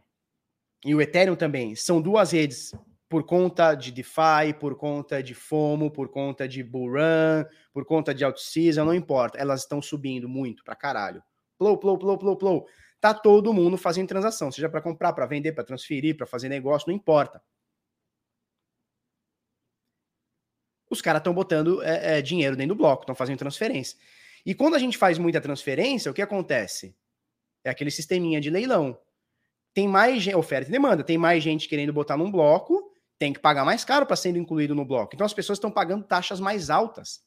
e 0.84 0.96
o 0.96 1.00
Ethereum 1.00 1.36
também 1.36 1.76
são 1.76 2.02
duas 2.02 2.32
redes 2.32 2.72
por 3.08 3.22
conta 3.22 3.76
de 3.76 3.92
DeFi, 3.92 4.52
por 4.58 4.74
conta 4.74 5.22
de 5.22 5.32
FOMO, 5.32 5.92
por 5.92 6.08
conta 6.08 6.48
de 6.48 6.64
Bull 6.64 6.94
Run, 6.94 7.44
por 7.72 7.84
conta 7.84 8.12
de 8.12 8.24
Alt-Season, 8.24 8.84
não 8.84 8.92
importa. 8.92 9.38
Elas 9.38 9.60
estão 9.60 9.80
subindo 9.80 10.28
muito 10.28 10.64
pra 10.64 10.74
caralho. 10.74 11.22
Plou, 11.56 11.78
plou, 11.78 11.96
plou, 11.96 12.18
plou, 12.18 12.36
plou 12.36 12.66
tá 13.00 13.14
todo 13.14 13.52
mundo 13.52 13.76
fazendo 13.76 14.08
transação, 14.08 14.50
seja 14.50 14.68
para 14.68 14.80
comprar, 14.80 15.12
para 15.12 15.26
vender, 15.26 15.52
para 15.52 15.64
transferir, 15.64 16.16
para 16.16 16.26
fazer 16.26 16.48
negócio, 16.48 16.88
não 16.88 16.94
importa. 16.94 17.42
Os 20.90 21.02
caras 21.02 21.20
estão 21.20 21.34
botando 21.34 21.82
é, 21.82 22.18
é, 22.18 22.22
dinheiro 22.22 22.56
dentro 22.56 22.74
do 22.74 22.78
bloco, 22.78 23.02
estão 23.02 23.14
fazendo 23.14 23.38
transferência. 23.38 23.98
E 24.44 24.54
quando 24.54 24.74
a 24.74 24.78
gente 24.78 24.96
faz 24.96 25.18
muita 25.18 25.40
transferência, 25.40 26.10
o 26.10 26.14
que 26.14 26.22
acontece? 26.22 26.96
É 27.62 27.70
aquele 27.70 27.90
sisteminha 27.90 28.40
de 28.40 28.50
leilão. 28.50 28.98
Tem 29.74 29.86
mais 29.86 30.26
oferta 30.28 30.68
e 30.68 30.72
demanda, 30.72 31.04
tem 31.04 31.18
mais 31.18 31.42
gente 31.42 31.68
querendo 31.68 31.92
botar 31.92 32.16
num 32.16 32.30
bloco, 32.30 32.90
tem 33.18 33.32
que 33.32 33.38
pagar 33.38 33.64
mais 33.64 33.84
caro 33.84 34.06
para 34.06 34.16
sendo 34.16 34.38
incluído 34.38 34.74
no 34.74 34.84
bloco. 34.84 35.14
Então 35.14 35.26
as 35.26 35.34
pessoas 35.34 35.58
estão 35.58 35.70
pagando 35.70 36.04
taxas 36.04 36.40
mais 36.40 36.70
altas. 36.70 37.20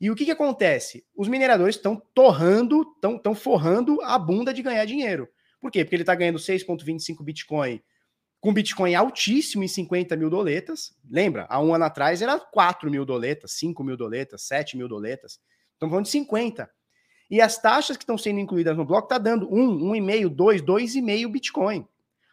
E 0.00 0.10
o 0.10 0.14
que, 0.14 0.24
que 0.24 0.30
acontece? 0.30 1.04
Os 1.16 1.28
mineradores 1.28 1.76
estão 1.76 2.00
torrando, 2.14 2.84
estão 3.02 3.34
forrando 3.34 4.00
a 4.02 4.18
bunda 4.18 4.52
de 4.52 4.62
ganhar 4.62 4.84
dinheiro. 4.84 5.28
Por 5.60 5.70
quê? 5.70 5.84
Porque 5.84 5.96
ele 5.96 6.02
está 6.02 6.14
ganhando 6.14 6.38
6,25 6.38 7.24
Bitcoin 7.24 7.82
com 8.46 8.52
Bitcoin 8.52 8.94
altíssimo 8.94 9.64
em 9.64 9.68
50 9.68 10.14
mil 10.16 10.30
doletas. 10.30 10.94
Lembra? 11.10 11.46
Há 11.48 11.60
um 11.60 11.74
ano 11.74 11.84
atrás 11.84 12.22
era 12.22 12.38
4 12.38 12.88
mil 12.88 13.04
doletas, 13.04 13.52
5 13.52 13.82
mil 13.82 13.96
doletas, 13.96 14.42
7 14.42 14.76
mil 14.76 14.88
doletas. 14.88 15.40
Estamos 15.72 15.90
falando 15.90 16.04
de 16.04 16.12
50. 16.12 16.70
E 17.28 17.40
as 17.40 17.60
taxas 17.60 17.96
que 17.96 18.04
estão 18.04 18.16
sendo 18.16 18.38
incluídas 18.38 18.76
no 18.76 18.84
bloco 18.84 19.08
tá 19.08 19.18
dando 19.18 19.52
1, 19.52 19.90
1,5, 19.90 20.28
2, 20.28 20.62
2,5 20.62 21.28
Bitcoin. 21.28 21.88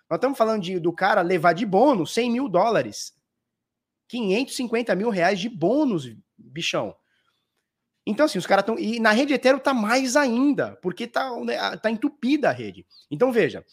Nós 0.07 0.17
estamos 0.17 0.37
falando 0.37 0.61
de, 0.61 0.79
do 0.79 0.93
cara 0.93 1.21
levar 1.21 1.53
de 1.53 1.65
bônus 1.65 2.13
100 2.13 2.31
mil 2.31 2.47
dólares. 2.47 3.13
550 4.07 4.93
mil 4.93 5.09
reais 5.09 5.39
de 5.39 5.49
bônus, 5.49 6.15
bichão. 6.37 6.95
Então, 8.05 8.25
assim, 8.25 8.37
os 8.37 8.45
caras 8.45 8.63
estão. 8.63 8.77
E 8.77 8.99
na 8.99 9.11
rede 9.11 9.33
Ethereum 9.33 9.59
tá 9.59 9.73
mais 9.73 10.15
ainda, 10.15 10.77
porque 10.81 11.07
tá, 11.07 11.31
né, 11.41 11.77
tá 11.77 11.89
entupida 11.89 12.49
a 12.49 12.51
rede. 12.51 12.85
Então, 13.09 13.31
veja. 13.31 13.65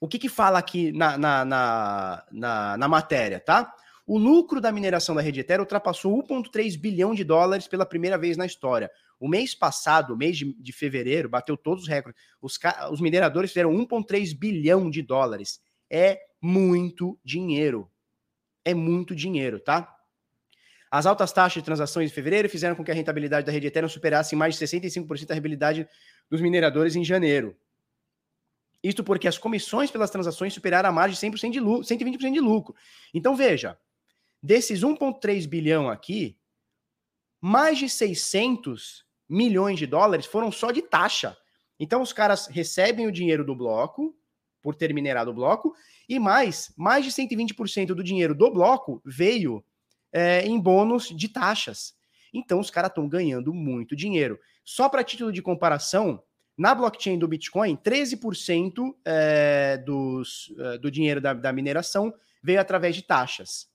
O 0.00 0.08
que 0.08 0.18
que 0.18 0.28
fala 0.28 0.58
aqui 0.58 0.92
na, 0.92 1.16
na, 1.16 1.44
na, 1.44 2.24
na, 2.30 2.76
na 2.76 2.88
matéria, 2.88 3.40
tá? 3.40 3.72
O 4.06 4.18
lucro 4.18 4.60
da 4.60 4.70
mineração 4.70 5.14
da 5.14 5.22
rede 5.22 5.40
Ethereum 5.40 5.62
ultrapassou 5.62 6.22
1,3 6.22 6.78
bilhão 6.78 7.14
de 7.14 7.24
dólares 7.24 7.66
pela 7.66 7.86
primeira 7.86 8.18
vez 8.18 8.36
na 8.36 8.44
história. 8.44 8.90
O 9.18 9.28
mês 9.28 9.54
passado, 9.54 10.16
mês 10.16 10.36
de, 10.36 10.52
de 10.60 10.72
fevereiro, 10.72 11.28
bateu 11.28 11.56
todos 11.56 11.84
os 11.84 11.88
recordes. 11.88 12.20
Os, 12.42 12.58
os 12.90 13.00
mineradores 13.00 13.50
fizeram 13.50 13.72
1,3 13.72 14.36
bilhão 14.36 14.90
de 14.90 15.00
dólares. 15.00 15.60
É 15.88 16.18
muito 16.40 17.18
dinheiro. 17.24 17.90
É 18.62 18.74
muito 18.74 19.14
dinheiro, 19.14 19.58
tá? 19.58 19.93
As 20.94 21.06
altas 21.06 21.32
taxas 21.32 21.60
de 21.60 21.64
transações 21.64 22.08
em 22.08 22.14
fevereiro 22.14 22.48
fizeram 22.48 22.76
com 22.76 22.84
que 22.84 22.90
a 22.92 22.94
rentabilidade 22.94 23.44
da 23.44 23.50
rede 23.50 23.66
Ethereum 23.66 23.88
superasse 23.88 24.36
mais 24.36 24.56
de 24.56 24.64
65% 24.64 25.26
da 25.26 25.34
rentabilidade 25.34 25.88
dos 26.30 26.40
mineradores 26.40 26.94
em 26.94 27.04
janeiro. 27.04 27.56
Isto 28.80 29.02
porque 29.02 29.26
as 29.26 29.36
comissões 29.36 29.90
pelas 29.90 30.08
transações 30.08 30.54
superaram 30.54 30.88
a 30.88 30.92
margem 30.92 31.32
de 31.32 31.36
100% 31.36 31.50
de 31.50 31.58
lucro, 31.58 31.84
120% 31.84 32.32
de 32.32 32.38
lucro. 32.38 32.76
Então 33.12 33.34
veja, 33.34 33.76
desses 34.40 34.82
1.3 34.82 35.48
bilhão 35.48 35.90
aqui, 35.90 36.38
mais 37.40 37.76
de 37.76 37.88
600 37.88 39.04
milhões 39.28 39.80
de 39.80 39.88
dólares 39.88 40.26
foram 40.26 40.52
só 40.52 40.70
de 40.70 40.80
taxa. 40.80 41.36
Então 41.76 42.02
os 42.02 42.12
caras 42.12 42.46
recebem 42.46 43.08
o 43.08 43.12
dinheiro 43.12 43.44
do 43.44 43.56
bloco 43.56 44.16
por 44.62 44.76
ter 44.76 44.94
minerado 44.94 45.32
o 45.32 45.34
bloco 45.34 45.74
e 46.08 46.20
mais, 46.20 46.72
mais 46.76 47.04
de 47.04 47.10
120% 47.10 47.86
do 47.86 48.04
dinheiro 48.04 48.32
do 48.32 48.48
bloco 48.48 49.02
veio 49.04 49.64
é, 50.14 50.46
em 50.46 50.58
bônus 50.60 51.08
de 51.08 51.28
taxas. 51.28 51.92
Então 52.32 52.60
os 52.60 52.70
caras 52.70 52.90
estão 52.90 53.08
ganhando 53.08 53.52
muito 53.52 53.96
dinheiro. 53.96 54.38
Só 54.64 54.88
para 54.88 55.02
título 55.02 55.32
de 55.32 55.42
comparação, 55.42 56.22
na 56.56 56.72
blockchain 56.72 57.18
do 57.18 57.26
Bitcoin, 57.26 57.76
13% 57.76 58.94
é, 59.04 59.76
dos, 59.78 60.54
é, 60.56 60.78
do 60.78 60.88
dinheiro 60.88 61.20
da, 61.20 61.34
da, 61.34 61.52
mineração 61.52 62.14
veio 62.40 62.60
através 62.60 62.94
de 62.94 63.02
taxas. 63.02 63.68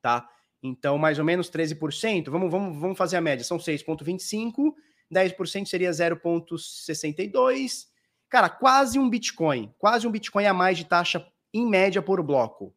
Tá? 0.00 0.26
Então, 0.62 0.96
mais 0.96 1.18
ou 1.18 1.24
menos 1.24 1.50
13%. 1.50 2.30
Vamos, 2.30 2.50
vamos, 2.50 2.80
vamos 2.80 2.96
fazer 2.96 3.18
a 3.18 3.20
média. 3.20 3.44
São 3.44 3.58
6,25%, 3.58 4.72
10% 5.12 5.66
seria 5.66 5.90
0,62%. 5.90 7.86
Cara, 8.28 8.48
quase 8.48 8.98
um 8.98 9.10
Bitcoin. 9.10 9.74
Quase 9.78 10.06
um 10.06 10.10
Bitcoin 10.10 10.46
a 10.46 10.54
mais 10.54 10.78
de 10.78 10.86
taxa 10.86 11.26
em 11.52 11.68
média 11.68 12.00
por 12.00 12.22
bloco 12.22 12.74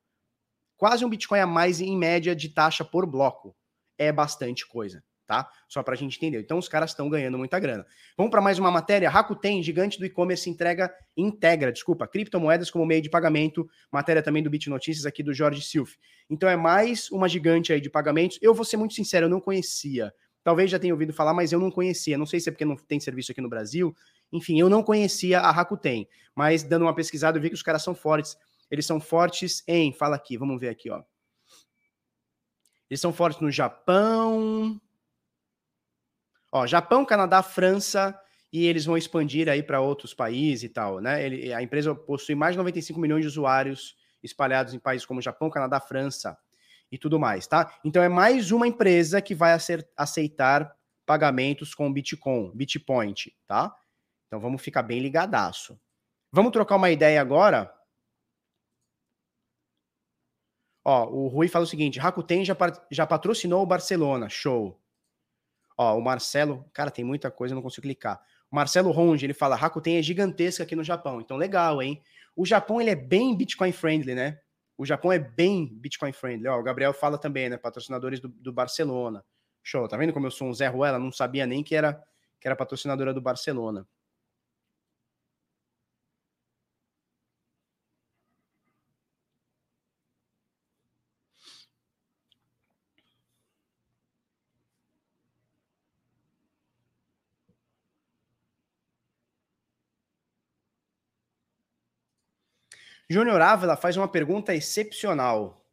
quase 0.78 1.06
um 1.06 1.10
Bitcoin 1.10 1.40
a 1.40 1.48
mais 1.48 1.82
em 1.82 1.98
média 1.98 2.36
de 2.36 2.50
taxa 2.50 2.84
por 2.84 3.06
bloco. 3.06 3.56
É 3.98 4.12
bastante 4.12 4.68
coisa. 4.68 5.04
tá? 5.26 5.50
Só 5.68 5.82
para 5.84 5.94
a 5.94 5.98
gente 5.98 6.18
entender. 6.18 6.40
Então 6.40 6.58
os 6.58 6.68
caras 6.68 6.92
estão 6.92 7.10
ganhando 7.10 7.38
muita 7.38 7.60
grana. 7.60 7.86
Vamos 8.18 8.32
para 8.32 8.42
mais 8.42 8.60
uma 8.60 8.72
matéria. 8.72 9.10
Rakuten, 9.10 9.62
gigante 9.64 9.98
do 9.98 10.06
e-commerce, 10.06 10.50
entrega 10.50 10.94
integra, 11.18 11.72
desculpa, 11.72 12.08
criptomoedas 12.08 12.70
como 12.70 12.86
meio 12.86 13.02
de 13.02 13.10
pagamento. 13.10 13.68
Matéria 13.92 14.22
também 14.22 14.44
do 14.44 14.50
Bit 14.50 14.70
Notícias 14.70 15.06
aqui 15.06 15.24
do 15.24 15.34
Jorge 15.34 15.62
Silf. 15.62 15.96
Então 16.30 16.48
é 16.48 16.56
mais 16.56 17.10
uma 17.12 17.28
gigante 17.28 17.74
aí 17.74 17.82
de 17.82 17.90
pagamentos. 17.90 18.38
Eu 18.42 18.54
vou 18.54 18.66
ser 18.66 18.78
muito 18.78 18.94
sincero, 18.94 19.26
eu 19.26 19.30
não 19.30 19.42
conhecia. 19.42 20.14
Talvez 20.44 20.70
já 20.70 20.78
tenha 20.78 20.94
ouvido 20.94 21.12
falar, 21.12 21.34
mas 21.34 21.52
eu 21.52 21.60
não 21.60 21.72
conhecia. 21.72 22.18
Não 22.18 22.26
sei 22.28 22.40
se 22.40 22.50
é 22.50 22.52
porque 22.52 22.66
não 22.66 22.76
tem 22.76 23.00
serviço 23.00 23.32
aqui 23.32 23.42
no 23.42 23.50
Brasil. 23.50 23.96
Enfim, 24.32 24.60
eu 24.60 24.70
não 24.70 24.84
conhecia 24.84 25.40
a 25.40 25.50
Rakuten, 25.50 26.08
mas 26.36 26.62
dando 26.62 26.84
uma 26.84 26.94
pesquisada 26.94 27.38
eu 27.38 27.42
vi 27.42 27.50
que 27.50 27.56
os 27.56 27.64
caras 27.64 27.84
são 27.84 27.96
fortes. 27.96 28.38
Eles 28.70 28.86
são 28.86 29.00
fortes 29.00 29.64
em, 29.68 29.94
fala 29.94 30.16
aqui, 30.16 30.38
vamos 30.38 30.60
ver 30.60 30.70
aqui, 30.70 30.90
ó. 30.90 31.04
Eles 32.90 33.02
são 33.02 33.12
fortes 33.12 33.42
no 33.42 33.52
Japão, 33.52 34.80
Ó, 36.56 36.66
Japão, 36.66 37.04
Canadá, 37.04 37.44
França 37.44 38.18
e 38.52 38.66
eles 38.66 38.86
vão 38.86 38.96
expandir 38.96 39.50
aí 39.50 39.62
para 39.62 39.82
outros 39.82 40.14
países 40.14 40.64
e 40.64 40.70
tal, 40.70 41.02
né? 41.02 41.22
Ele, 41.22 41.54
a 41.54 41.62
empresa 41.62 41.94
possui 41.94 42.34
mais 42.34 42.54
de 42.54 42.60
95 42.60 42.98
milhões 42.98 43.24
de 43.24 43.28
usuários 43.28 43.98
espalhados 44.24 44.74
em 44.74 44.80
países 44.80 45.06
como 45.06 45.22
Japão, 45.22 45.50
Canadá, 45.50 45.82
França 45.82 46.38
e 46.90 46.98
tudo 46.98 47.20
mais, 47.20 47.46
tá? 47.46 47.78
Então 47.84 48.02
é 48.02 48.08
mais 48.08 48.52
uma 48.52 48.66
empresa 48.66 49.22
que 49.22 49.36
vai 49.36 49.52
aceitar 49.98 50.74
pagamentos 51.06 51.76
com 51.76 51.92
Bitcoin, 51.92 52.54
Bitpoint, 52.56 53.36
tá? 53.46 53.76
Então 54.28 54.40
vamos 54.40 54.62
ficar 54.62 54.82
bem 54.82 55.02
ligadaço. 55.02 55.78
Vamos 56.32 56.54
trocar 56.54 56.78
uma 56.78 56.90
ideia 56.90 57.20
agora? 57.20 57.70
Ó, 60.86 61.10
o 61.10 61.28
Rui 61.28 61.48
fala 61.48 61.66
o 61.66 61.68
seguinte: 61.68 62.00
Rakuten 62.00 62.46
já, 62.46 62.56
já 62.92 63.08
patrocinou 63.08 63.64
o 63.64 63.66
Barcelona, 63.66 64.30
show. 64.30 64.80
Ó, 65.76 65.98
o 65.98 66.02
Marcelo, 66.02 66.70
cara, 66.72 66.92
tem 66.92 67.04
muita 67.04 67.32
coisa, 67.32 67.56
não 67.56 67.62
consigo 67.62 67.82
clicar. 67.82 68.22
O 68.52 68.56
Marcelo 68.56 68.92
Ronge, 68.92 69.26
ele 69.26 69.34
fala, 69.34 69.56
Rakuten 69.56 69.98
é 69.98 70.02
gigantesca 70.02 70.64
aqui 70.64 70.76
no 70.76 70.84
Japão. 70.84 71.20
Então, 71.20 71.36
legal, 71.36 71.82
hein? 71.82 72.02
O 72.36 72.46
Japão, 72.46 72.80
ele 72.80 72.92
é 72.92 72.96
bem 72.96 73.36
Bitcoin 73.36 73.72
friendly, 73.72 74.14
né? 74.14 74.40
O 74.78 74.86
Japão 74.86 75.12
é 75.12 75.18
bem 75.20 75.68
Bitcoin 75.74 76.14
friendly. 76.14 76.48
Ó, 76.48 76.60
o 76.60 76.64
Gabriel 76.64 76.94
fala 76.94 77.18
também, 77.18 77.50
né? 77.50 77.58
Patrocinadores 77.58 78.20
do, 78.20 78.30
do 78.30 78.54
Barcelona. 78.54 79.26
Show, 79.64 79.88
tá 79.88 79.98
vendo 79.98 80.14
como 80.14 80.28
eu 80.28 80.32
sou 80.32 80.48
um 80.48 80.54
Zé 80.54 80.68
Ruela? 80.68 81.00
Não 81.00 81.12
sabia 81.12 81.46
nem 81.48 81.64
que 81.64 81.76
era, 81.76 82.02
que 82.40 82.48
era 82.48 82.56
patrocinadora 82.56 83.14
do 83.14 83.20
Barcelona. 83.20 83.88
Júnior 103.10 103.40
Ávila 103.40 103.78
faz 103.78 103.96
uma 103.98 104.08
pergunta 104.08 104.56
excepcional. 104.56 105.64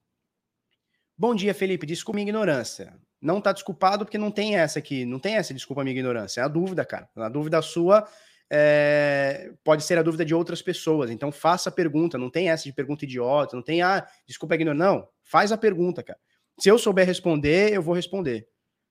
Bom 1.16 1.34
dia, 1.34 1.54
Felipe. 1.54 1.86
Desculpa 1.86 2.16
minha 2.16 2.28
ignorância. 2.28 2.94
Não 3.20 3.40
tá 3.40 3.52
desculpado 3.52 4.04
porque 4.04 4.18
não 4.18 4.30
tem 4.30 4.56
essa 4.56 4.78
aqui. 4.78 5.04
Não 5.06 5.18
tem 5.18 5.36
essa 5.36 5.54
desculpa 5.54 5.82
minha 5.82 5.96
ignorância. 5.96 6.40
É 6.40 6.44
a 6.44 6.48
dúvida, 6.48 6.84
cara. 6.84 7.08
A 7.16 7.28
dúvida 7.28 7.62
sua 7.62 8.06
é... 8.50 9.50
pode 9.64 9.82
ser 9.84 9.96
a 9.96 10.02
dúvida 10.02 10.24
de 10.24 10.34
outras 10.34 10.60
pessoas. 10.60 11.10
Então 11.10 11.32
faça 11.32 11.70
a 11.70 11.72
pergunta. 11.72 12.18
Não 12.18 12.28
tem 12.28 12.50
essa 12.50 12.64
de 12.64 12.72
pergunta 12.72 13.04
idiota. 13.04 13.56
Não 13.56 13.62
tem, 13.62 13.80
ah, 13.80 14.06
desculpa 14.26 14.54
a 14.54 14.56
ignorância. 14.56 14.84
Não. 14.84 15.08
Faz 15.22 15.52
a 15.52 15.56
pergunta, 15.56 16.02
cara. 16.02 16.18
Se 16.58 16.68
eu 16.68 16.78
souber 16.78 17.06
responder, 17.06 17.72
eu 17.72 17.80
vou 17.80 17.94
responder. 17.94 18.46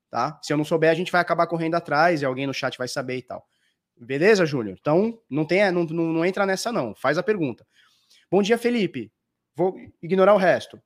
Tá? 0.10 0.40
Se 0.42 0.52
eu 0.52 0.58
não 0.58 0.66
souber, 0.66 0.90
a 0.90 0.96
gente 0.96 1.12
vai 1.12 1.22
acabar 1.22 1.46
correndo 1.46 1.76
atrás 1.76 2.22
e 2.22 2.26
alguém 2.26 2.48
no 2.48 2.54
chat 2.54 2.78
vai 2.78 2.88
saber 2.88 3.18
e 3.18 3.22
tal. 3.22 3.48
Beleza, 3.96 4.48
Júnior? 4.48 4.78
Então, 4.80 5.20
não, 5.30 5.46
tem, 5.46 5.72
não, 5.72 5.84
não, 5.84 6.06
não 6.06 6.26
entra 6.26 6.44
nessa, 6.46 6.72
não. 6.72 6.96
Faz 6.96 7.20
a 7.20 7.24
pergunta. 7.24 7.66
Bom 8.32 8.42
dia, 8.42 8.58
Felipe. 8.58 9.12
Vou 9.54 9.76
ignorar 10.02 10.34
o 10.34 10.38
resto. 10.38 10.82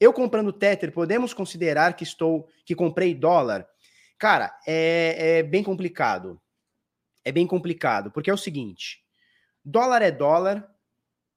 Eu 0.00 0.14
comprando 0.14 0.50
Tether, 0.50 0.90
podemos 0.92 1.34
considerar 1.34 1.94
que 1.94 2.04
estou 2.04 2.48
que 2.64 2.74
comprei 2.74 3.14
dólar? 3.14 3.68
Cara, 4.18 4.58
é, 4.66 5.40
é 5.40 5.42
bem 5.42 5.62
complicado. 5.62 6.40
É 7.22 7.30
bem 7.30 7.46
complicado, 7.46 8.10
porque 8.10 8.30
é 8.30 8.32
o 8.32 8.38
seguinte: 8.38 9.04
dólar 9.62 10.00
é 10.00 10.10
dólar, 10.10 10.66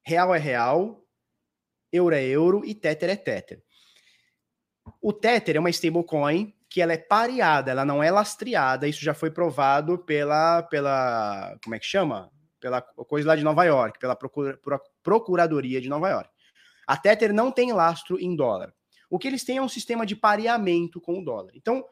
real 0.02 0.34
é 0.34 0.38
real, 0.38 1.04
euro 1.92 2.14
é 2.14 2.24
euro 2.24 2.64
e 2.64 2.74
Tether 2.74 3.10
é 3.10 3.16
Tether. 3.16 3.62
O 5.02 5.12
Tether 5.12 5.56
é 5.56 5.60
uma 5.60 5.68
stablecoin 5.68 6.54
que 6.70 6.80
ela 6.80 6.94
é 6.94 6.98
pareada, 6.98 7.70
ela 7.70 7.84
não 7.84 8.02
é 8.02 8.10
lastreada. 8.10 8.88
Isso 8.88 9.04
já 9.04 9.12
foi 9.12 9.30
provado 9.30 9.98
pela, 9.98 10.62
pela 10.62 11.58
como 11.62 11.74
é 11.74 11.78
que 11.78 11.84
chama? 11.84 12.32
Pela 12.58 12.80
coisa 12.80 13.28
lá 13.28 13.36
de 13.36 13.44
Nova 13.44 13.64
York, 13.64 13.98
pela 13.98 14.16
procura, 14.16 14.58
Procuradoria 15.08 15.80
de 15.80 15.88
Nova 15.88 16.10
York. 16.10 16.28
A 16.86 16.94
Tether 16.94 17.32
não 17.32 17.50
tem 17.50 17.72
lastro 17.72 18.20
em 18.20 18.36
dólar. 18.36 18.74
O 19.08 19.18
que 19.18 19.26
eles 19.26 19.42
têm 19.42 19.56
é 19.56 19.62
um 19.62 19.68
sistema 19.68 20.04
de 20.04 20.14
pareamento 20.14 21.00
com 21.00 21.18
o 21.18 21.24
dólar. 21.24 21.50
Então, 21.54 21.82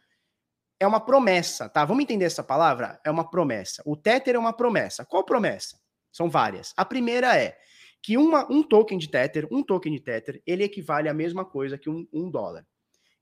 é 0.78 0.86
uma 0.86 1.00
promessa, 1.00 1.66
tá? 1.66 1.82
Vamos 1.86 2.02
entender 2.02 2.26
essa 2.26 2.44
palavra? 2.44 3.00
É 3.02 3.10
uma 3.10 3.26
promessa. 3.30 3.82
O 3.86 3.96
Tether 3.96 4.34
é 4.34 4.38
uma 4.38 4.52
promessa. 4.52 5.02
Qual 5.06 5.24
promessa? 5.24 5.80
São 6.12 6.28
várias. 6.28 6.74
A 6.76 6.84
primeira 6.84 7.34
é 7.34 7.56
que 8.02 8.18
uma, 8.18 8.46
um 8.52 8.62
token 8.62 8.98
de 8.98 9.08
Tether, 9.08 9.48
um 9.50 9.62
token 9.62 9.94
de 9.94 10.00
Tether, 10.00 10.42
ele 10.46 10.64
equivale 10.64 11.08
à 11.08 11.14
mesma 11.14 11.42
coisa 11.42 11.78
que 11.78 11.88
um, 11.88 12.06
um 12.12 12.30
dólar. 12.30 12.66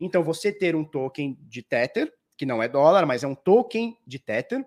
Então, 0.00 0.24
você 0.24 0.50
ter 0.50 0.74
um 0.74 0.84
token 0.84 1.38
de 1.40 1.62
Tether, 1.62 2.12
que 2.36 2.44
não 2.44 2.60
é 2.60 2.68
dólar, 2.68 3.06
mas 3.06 3.22
é 3.22 3.28
um 3.28 3.34
token 3.36 3.96
de 4.04 4.18
Tether, 4.18 4.66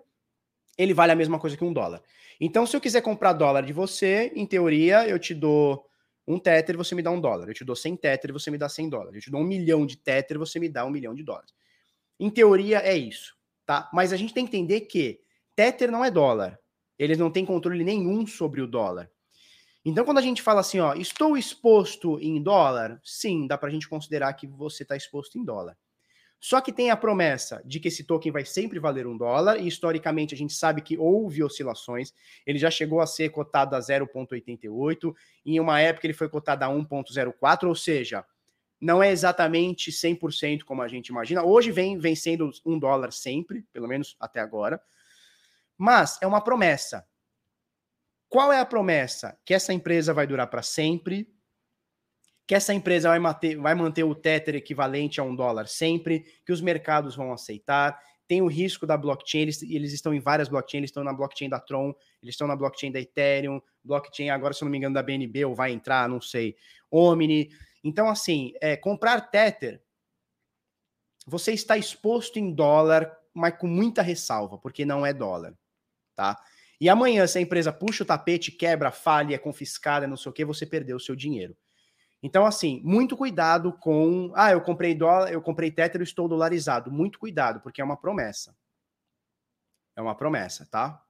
ele 0.78 0.94
vale 0.94 1.12
a 1.12 1.16
mesma 1.16 1.38
coisa 1.38 1.56
que 1.56 1.64
um 1.64 1.72
dólar. 1.72 2.00
Então, 2.40 2.64
se 2.64 2.76
eu 2.76 2.80
quiser 2.80 3.02
comprar 3.02 3.32
dólar 3.32 3.64
de 3.66 3.72
você, 3.72 4.32
em 4.34 4.46
teoria, 4.46 5.06
eu 5.08 5.18
te 5.18 5.34
dou 5.34 5.84
um 6.26 6.38
Tether 6.38 6.76
você 6.76 6.94
me 6.94 7.02
dá 7.02 7.10
um 7.10 7.20
dólar. 7.20 7.48
Eu 7.48 7.54
te 7.54 7.64
dou 7.64 7.74
100 7.74 7.96
Tether 7.96 8.32
você 8.32 8.50
me 8.50 8.58
dá 8.58 8.68
100 8.68 8.88
dólares. 8.88 9.14
Eu 9.16 9.20
te 9.22 9.30
dou 9.30 9.40
um 9.40 9.44
milhão 9.44 9.84
de 9.84 9.96
Tether 9.96 10.38
você 10.38 10.60
me 10.60 10.68
dá 10.68 10.84
um 10.84 10.90
milhão 10.90 11.14
de 11.14 11.24
dólares. 11.24 11.52
Em 12.20 12.30
teoria, 12.30 12.78
é 12.78 12.96
isso, 12.96 13.34
tá? 13.66 13.90
Mas 13.92 14.12
a 14.12 14.16
gente 14.16 14.32
tem 14.32 14.46
que 14.46 14.56
entender 14.56 14.82
que 14.82 15.20
Tether 15.56 15.90
não 15.90 16.04
é 16.04 16.10
dólar. 16.10 16.58
Eles 16.98 17.18
não 17.18 17.30
têm 17.30 17.44
controle 17.44 17.82
nenhum 17.82 18.26
sobre 18.26 18.60
o 18.60 18.66
dólar. 18.66 19.10
Então, 19.84 20.04
quando 20.04 20.18
a 20.18 20.22
gente 20.22 20.42
fala 20.42 20.60
assim, 20.60 20.80
ó, 20.80 20.94
estou 20.94 21.36
exposto 21.36 22.18
em 22.20 22.42
dólar, 22.42 23.00
sim, 23.02 23.46
dá 23.46 23.56
para 23.56 23.68
a 23.68 23.72
gente 23.72 23.88
considerar 23.88 24.32
que 24.34 24.46
você 24.46 24.82
está 24.82 24.96
exposto 24.96 25.38
em 25.38 25.44
dólar. 25.44 25.76
Só 26.40 26.60
que 26.60 26.72
tem 26.72 26.90
a 26.90 26.96
promessa 26.96 27.60
de 27.64 27.80
que 27.80 27.88
esse 27.88 28.04
token 28.04 28.30
vai 28.30 28.44
sempre 28.44 28.78
valer 28.78 29.06
um 29.06 29.16
dólar, 29.16 29.58
e 29.58 29.66
historicamente 29.66 30.34
a 30.34 30.38
gente 30.38 30.52
sabe 30.52 30.80
que 30.80 30.96
houve 30.96 31.42
oscilações. 31.42 32.12
Ele 32.46 32.58
já 32.58 32.70
chegou 32.70 33.00
a 33.00 33.06
ser 33.06 33.30
cotado 33.30 33.74
a 33.74 33.80
0,88, 33.80 35.14
em 35.44 35.58
uma 35.58 35.80
época 35.80 36.06
ele 36.06 36.14
foi 36.14 36.28
cotado 36.28 36.64
a 36.64 36.68
1,04, 36.68 37.68
ou 37.68 37.74
seja, 37.74 38.24
não 38.80 39.02
é 39.02 39.10
exatamente 39.10 39.90
100% 39.90 40.62
como 40.62 40.82
a 40.82 40.88
gente 40.88 41.08
imagina. 41.08 41.42
Hoje 41.42 41.72
vem 41.72 41.98
vencendo 41.98 42.50
um 42.64 42.78
dólar 42.78 43.12
sempre, 43.12 43.62
pelo 43.72 43.88
menos 43.88 44.16
até 44.20 44.40
agora. 44.40 44.80
Mas 45.76 46.18
é 46.22 46.26
uma 46.26 46.40
promessa. 46.40 47.04
Qual 48.28 48.52
é 48.52 48.60
a 48.60 48.66
promessa? 48.66 49.36
Que 49.44 49.54
essa 49.54 49.72
empresa 49.72 50.14
vai 50.14 50.26
durar 50.26 50.46
para 50.48 50.62
sempre, 50.62 51.28
que 52.48 52.54
essa 52.54 52.72
empresa 52.72 53.10
vai 53.10 53.18
manter, 53.18 53.56
vai 53.58 53.74
manter 53.74 54.04
o 54.04 54.14
Tether 54.14 54.54
equivalente 54.54 55.20
a 55.20 55.22
um 55.22 55.36
dólar 55.36 55.68
sempre, 55.68 56.24
que 56.46 56.50
os 56.50 56.62
mercados 56.62 57.14
vão 57.14 57.30
aceitar, 57.30 58.00
tem 58.26 58.40
o 58.40 58.46
risco 58.46 58.86
da 58.86 58.96
blockchain, 58.96 59.42
eles, 59.42 59.62
eles 59.62 59.92
estão 59.92 60.14
em 60.14 60.18
várias 60.18 60.48
blockchains, 60.48 60.80
eles 60.80 60.88
estão 60.88 61.04
na 61.04 61.12
blockchain 61.12 61.50
da 61.50 61.60
Tron, 61.60 61.94
eles 62.22 62.32
estão 62.32 62.46
na 62.46 62.56
blockchain 62.56 62.90
da 62.90 62.98
Ethereum, 62.98 63.60
blockchain 63.84 64.30
agora, 64.30 64.54
se 64.54 64.62
não 64.62 64.70
me 64.70 64.78
engano, 64.78 64.94
da 64.94 65.02
BNB, 65.02 65.44
ou 65.44 65.54
vai 65.54 65.72
entrar, 65.72 66.08
não 66.08 66.22
sei, 66.22 66.56
Omni. 66.90 67.50
Então, 67.84 68.08
assim, 68.08 68.54
é, 68.62 68.78
comprar 68.78 69.30
Tether, 69.30 69.82
você 71.26 71.52
está 71.52 71.76
exposto 71.76 72.38
em 72.38 72.50
dólar, 72.50 73.14
mas 73.34 73.58
com 73.58 73.66
muita 73.66 74.00
ressalva, 74.00 74.56
porque 74.56 74.86
não 74.86 75.04
é 75.04 75.12
dólar, 75.12 75.54
tá? 76.16 76.40
E 76.80 76.88
amanhã, 76.88 77.26
se 77.26 77.36
a 77.36 77.42
empresa 77.42 77.74
puxa 77.74 78.04
o 78.04 78.06
tapete, 78.06 78.50
quebra, 78.50 78.90
falha, 78.90 79.34
é 79.34 79.38
confiscada, 79.38 80.06
não 80.06 80.16
sei 80.16 80.30
o 80.30 80.32
que, 80.32 80.46
você 80.46 80.64
perdeu 80.64 80.96
o 80.96 81.00
seu 81.00 81.14
dinheiro. 81.14 81.54
Então, 82.22 82.44
assim, 82.44 82.80
muito 82.84 83.16
cuidado 83.16 83.72
com. 83.72 84.32
Ah, 84.34 84.50
eu 84.52 84.60
comprei 84.60 84.94
dólar, 84.94 85.32
eu 85.32 85.40
comprei 85.40 85.70
Tether, 85.70 86.02
estou 86.02 86.28
dolarizado. 86.28 86.90
Muito 86.90 87.18
cuidado, 87.18 87.60
porque 87.60 87.80
é 87.80 87.84
uma 87.84 87.96
promessa. 87.96 88.54
É 89.94 90.00
uma 90.00 90.14
promessa, 90.16 90.66
tá? 90.70 91.04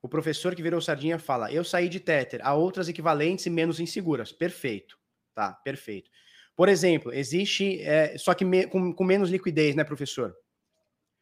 O 0.00 0.08
professor 0.08 0.54
que 0.54 0.62
virou 0.62 0.80
sardinha 0.80 1.18
fala: 1.18 1.52
Eu 1.52 1.64
saí 1.64 1.88
de 1.88 2.00
Tether, 2.00 2.40
há 2.42 2.54
outras 2.54 2.88
equivalentes 2.88 3.46
e 3.46 3.50
menos 3.50 3.80
inseguras. 3.80 4.32
Perfeito. 4.32 4.98
Tá, 5.34 5.52
perfeito. 5.52 6.10
Por 6.56 6.68
exemplo, 6.68 7.12
existe. 7.12 7.80
É, 7.82 8.16
só 8.18 8.34
que 8.34 8.44
me, 8.44 8.66
com, 8.66 8.92
com 8.92 9.04
menos 9.04 9.30
liquidez, 9.30 9.74
né, 9.76 9.84
professor? 9.84 10.34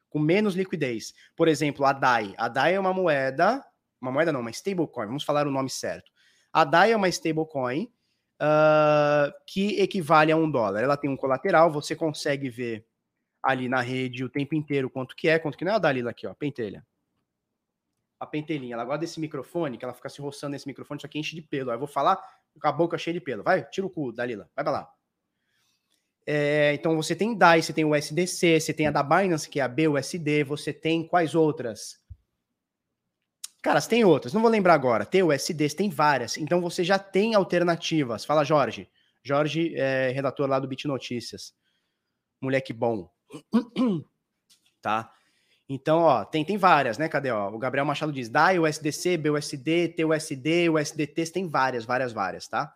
Com 0.08 0.18
menos 0.18 0.54
liquidez. 0.54 1.12
Por 1.36 1.48
exemplo, 1.48 1.84
a 1.84 1.92
DAI. 1.92 2.34
A 2.36 2.48
DAI 2.48 2.74
é 2.74 2.80
uma 2.80 2.92
moeda, 2.92 3.64
uma 4.00 4.12
moeda 4.12 4.32
não, 4.32 4.40
uma 4.40 4.50
stablecoin, 4.50 5.06
vamos 5.06 5.24
falar 5.24 5.46
o 5.46 5.50
nome 5.50 5.70
certo. 5.70 6.10
A 6.52 6.64
DAI 6.64 6.92
é 6.92 6.96
uma 6.96 7.08
stablecoin 7.08 7.90
uh, 8.40 9.32
que 9.46 9.80
equivale 9.80 10.32
a 10.32 10.36
um 10.36 10.50
dólar. 10.50 10.82
Ela 10.82 10.96
tem 10.96 11.10
um 11.10 11.16
colateral, 11.16 11.70
você 11.70 11.94
consegue 11.94 12.48
ver 12.48 12.86
ali 13.42 13.68
na 13.68 13.80
rede 13.80 14.24
o 14.24 14.28
tempo 14.28 14.54
inteiro 14.54 14.90
quanto 14.90 15.14
que 15.14 15.28
é, 15.28 15.38
quanto 15.38 15.56
que 15.56 15.64
não 15.64 15.72
é 15.72 15.74
a 15.76 15.78
Dalila 15.78 16.10
aqui, 16.10 16.26
ó, 16.26 16.34
pentelha. 16.34 16.84
A 18.18 18.26
pentelinha, 18.26 18.74
ela 18.74 18.84
gosta 18.84 19.00
desse 19.00 19.20
microfone, 19.20 19.76
que 19.76 19.84
ela 19.84 19.92
fica 19.94 20.08
se 20.08 20.20
roçando 20.20 20.52
nesse 20.52 20.66
microfone, 20.66 21.00
só 21.00 21.06
que 21.06 21.18
enche 21.18 21.36
de 21.36 21.42
pelo. 21.42 21.70
Aí 21.70 21.74
eu 21.74 21.78
vou 21.78 21.88
falar 21.88 22.16
com 22.60 22.66
a 22.66 22.72
boca 22.72 22.96
cheia 22.96 23.14
de 23.14 23.20
pelo. 23.20 23.42
Vai, 23.42 23.62
tira 23.68 23.86
o 23.86 23.90
cu, 23.90 24.10
Dalila, 24.10 24.50
vai 24.56 24.64
pra 24.64 24.72
lá. 24.72 24.95
É, 26.26 26.74
então 26.74 26.96
você 26.96 27.14
tem 27.14 27.36
DAI, 27.36 27.62
você 27.62 27.72
tem 27.72 27.84
o 27.84 27.94
SDC, 27.94 28.60
você 28.60 28.72
tem 28.72 28.88
a 28.88 28.90
da 28.90 29.02
Binance, 29.02 29.48
que 29.48 29.60
é 29.60 29.62
a 29.62 29.68
BUSD, 29.68 30.42
você 30.42 30.72
tem 30.72 31.06
quais 31.06 31.34
outras? 31.34 32.04
Cara, 33.62 33.80
tem 33.80 34.04
outras, 34.04 34.32
não 34.32 34.40
vou 34.40 34.50
lembrar 34.50 34.74
agora. 34.74 35.06
Tem 35.06 35.22
o 35.22 35.32
SD, 35.32 35.68
tem 35.70 35.88
várias. 35.88 36.36
Então 36.36 36.60
você 36.60 36.84
já 36.84 36.98
tem 36.98 37.34
alternativas. 37.34 38.24
Fala, 38.24 38.44
Jorge. 38.44 38.88
Jorge 39.22 39.74
é 39.76 40.10
redator 40.10 40.48
lá 40.48 40.58
do 40.58 40.68
Bit 40.68 40.86
Notícias. 40.86 41.52
Moleque 42.40 42.72
bom. 42.72 43.10
tá? 44.80 45.12
Então, 45.68 45.98
ó, 45.98 46.24
tem, 46.24 46.44
tem 46.44 46.56
várias, 46.56 46.96
né? 46.96 47.08
Cadê? 47.08 47.30
Ó? 47.32 47.50
O 47.50 47.58
Gabriel 47.58 47.84
Machado 47.84 48.12
diz: 48.12 48.28
DAI, 48.28 48.60
USDC, 48.60 49.16
BUSD, 49.16 49.88
TUSD, 49.96 50.70
USDT, 50.70 51.32
tem 51.32 51.48
várias, 51.48 51.84
várias, 51.84 52.12
várias, 52.12 52.46
tá? 52.46 52.72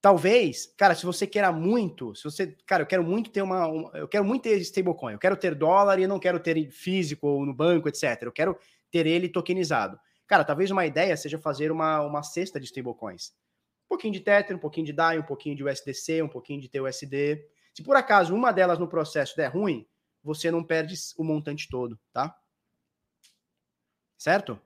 Talvez, 0.00 0.66
cara, 0.76 0.94
se 0.94 1.04
você 1.04 1.26
queira 1.26 1.50
muito, 1.50 2.14
se 2.14 2.24
você, 2.24 2.56
cara, 2.66 2.82
eu 2.82 2.86
quero 2.86 3.02
muito 3.02 3.30
ter 3.30 3.42
uma, 3.42 3.66
uma 3.66 3.98
eu 3.98 4.06
quero 4.06 4.24
muito 4.24 4.42
ter 4.42 4.56
stablecoin, 4.58 5.14
eu 5.14 5.18
quero 5.18 5.36
ter 5.36 5.54
dólar 5.54 5.98
e 5.98 6.06
não 6.06 6.18
quero 6.18 6.38
ter 6.38 6.70
físico 6.70 7.26
ou 7.26 7.44
no 7.44 7.54
banco, 7.54 7.88
etc. 7.88 8.22
Eu 8.22 8.32
quero 8.32 8.56
ter 8.90 9.06
ele 9.06 9.28
tokenizado. 9.28 9.98
Cara, 10.26 10.44
talvez 10.44 10.70
uma 10.70 10.86
ideia 10.86 11.16
seja 11.16 11.38
fazer 11.38 11.72
uma, 11.72 12.00
uma 12.02 12.22
cesta 12.22 12.60
de 12.60 12.66
stablecoins. 12.66 13.32
Um 13.86 13.88
pouquinho 13.88 14.12
de 14.12 14.20
Tether, 14.20 14.56
um 14.56 14.60
pouquinho 14.60 14.86
de 14.86 14.92
DAI, 14.92 15.18
um 15.18 15.22
pouquinho 15.22 15.56
de 15.56 15.64
USDC, 15.64 16.22
um 16.22 16.28
pouquinho 16.28 16.60
de 16.60 16.68
TUSD. 16.68 17.40
Se 17.72 17.82
por 17.82 17.96
acaso 17.96 18.34
uma 18.34 18.52
delas 18.52 18.78
no 18.78 18.88
processo 18.88 19.36
der 19.36 19.48
ruim, 19.48 19.86
você 20.22 20.50
não 20.50 20.64
perde 20.64 20.94
o 21.16 21.22
montante 21.22 21.68
todo, 21.68 21.98
tá? 22.12 22.36
Certo? 24.18 24.60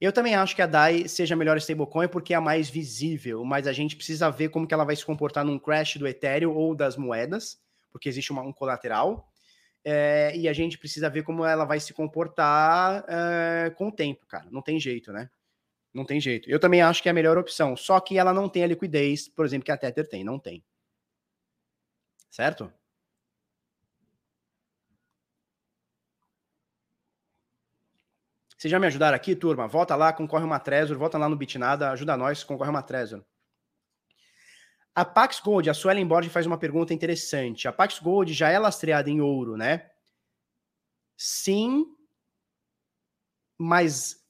Eu 0.00 0.12
também 0.12 0.34
acho 0.34 0.54
que 0.54 0.62
a 0.62 0.66
DAI 0.66 1.08
seja 1.08 1.34
a 1.34 1.36
melhor 1.36 1.56
stablecoin 1.56 2.06
porque 2.08 2.32
é 2.32 2.36
a 2.36 2.40
mais 2.40 2.70
visível, 2.70 3.44
mas 3.44 3.66
a 3.66 3.72
gente 3.72 3.96
precisa 3.96 4.30
ver 4.30 4.48
como 4.48 4.66
que 4.66 4.72
ela 4.72 4.84
vai 4.84 4.94
se 4.94 5.04
comportar 5.04 5.44
num 5.44 5.58
crash 5.58 5.96
do 5.96 6.06
Ethereum 6.06 6.54
ou 6.54 6.74
das 6.74 6.96
moedas, 6.96 7.60
porque 7.90 8.08
existe 8.08 8.30
uma, 8.30 8.42
um 8.42 8.52
colateral, 8.52 9.28
é, 9.84 10.36
e 10.36 10.48
a 10.48 10.52
gente 10.52 10.78
precisa 10.78 11.10
ver 11.10 11.24
como 11.24 11.44
ela 11.44 11.64
vai 11.64 11.80
se 11.80 11.92
comportar 11.92 13.04
é, 13.08 13.70
com 13.70 13.88
o 13.88 13.92
tempo, 13.92 14.24
cara. 14.26 14.46
Não 14.50 14.62
tem 14.62 14.78
jeito, 14.78 15.12
né? 15.12 15.28
Não 15.92 16.04
tem 16.04 16.20
jeito. 16.20 16.48
Eu 16.48 16.60
também 16.60 16.82
acho 16.82 17.02
que 17.02 17.08
é 17.08 17.10
a 17.10 17.14
melhor 17.14 17.36
opção, 17.36 17.76
só 17.76 17.98
que 17.98 18.18
ela 18.18 18.32
não 18.32 18.48
tem 18.48 18.62
a 18.62 18.66
liquidez, 18.66 19.28
por 19.28 19.44
exemplo, 19.44 19.64
que 19.64 19.72
a 19.72 19.76
Tether 19.76 20.08
tem, 20.08 20.22
não 20.22 20.38
tem. 20.38 20.62
Certo? 22.30 22.72
Vocês 28.58 28.72
já 28.72 28.80
me 28.80 28.88
ajudaram 28.88 29.14
aqui, 29.14 29.36
turma? 29.36 29.68
Volta 29.68 29.94
lá, 29.94 30.12
concorre 30.12 30.44
uma 30.44 30.58
Trezor, 30.58 30.98
volta 30.98 31.16
lá 31.16 31.28
no 31.28 31.36
Bitnada, 31.36 31.92
ajuda 31.92 32.16
nós, 32.16 32.42
concorre 32.42 32.70
uma 32.70 32.82
Trezor. 32.82 33.24
A 34.92 35.04
Pax 35.04 35.38
Gold, 35.38 35.70
a 35.70 35.74
Suelen 35.74 36.04
Borges 36.04 36.32
faz 36.32 36.44
uma 36.44 36.58
pergunta 36.58 36.92
interessante. 36.92 37.68
A 37.68 37.72
Pax 37.72 38.00
Gold 38.00 38.34
já 38.34 38.48
é 38.50 38.58
lastreada 38.58 39.08
em 39.08 39.20
ouro, 39.20 39.56
né? 39.56 39.88
Sim, 41.16 41.86
mas 43.56 44.26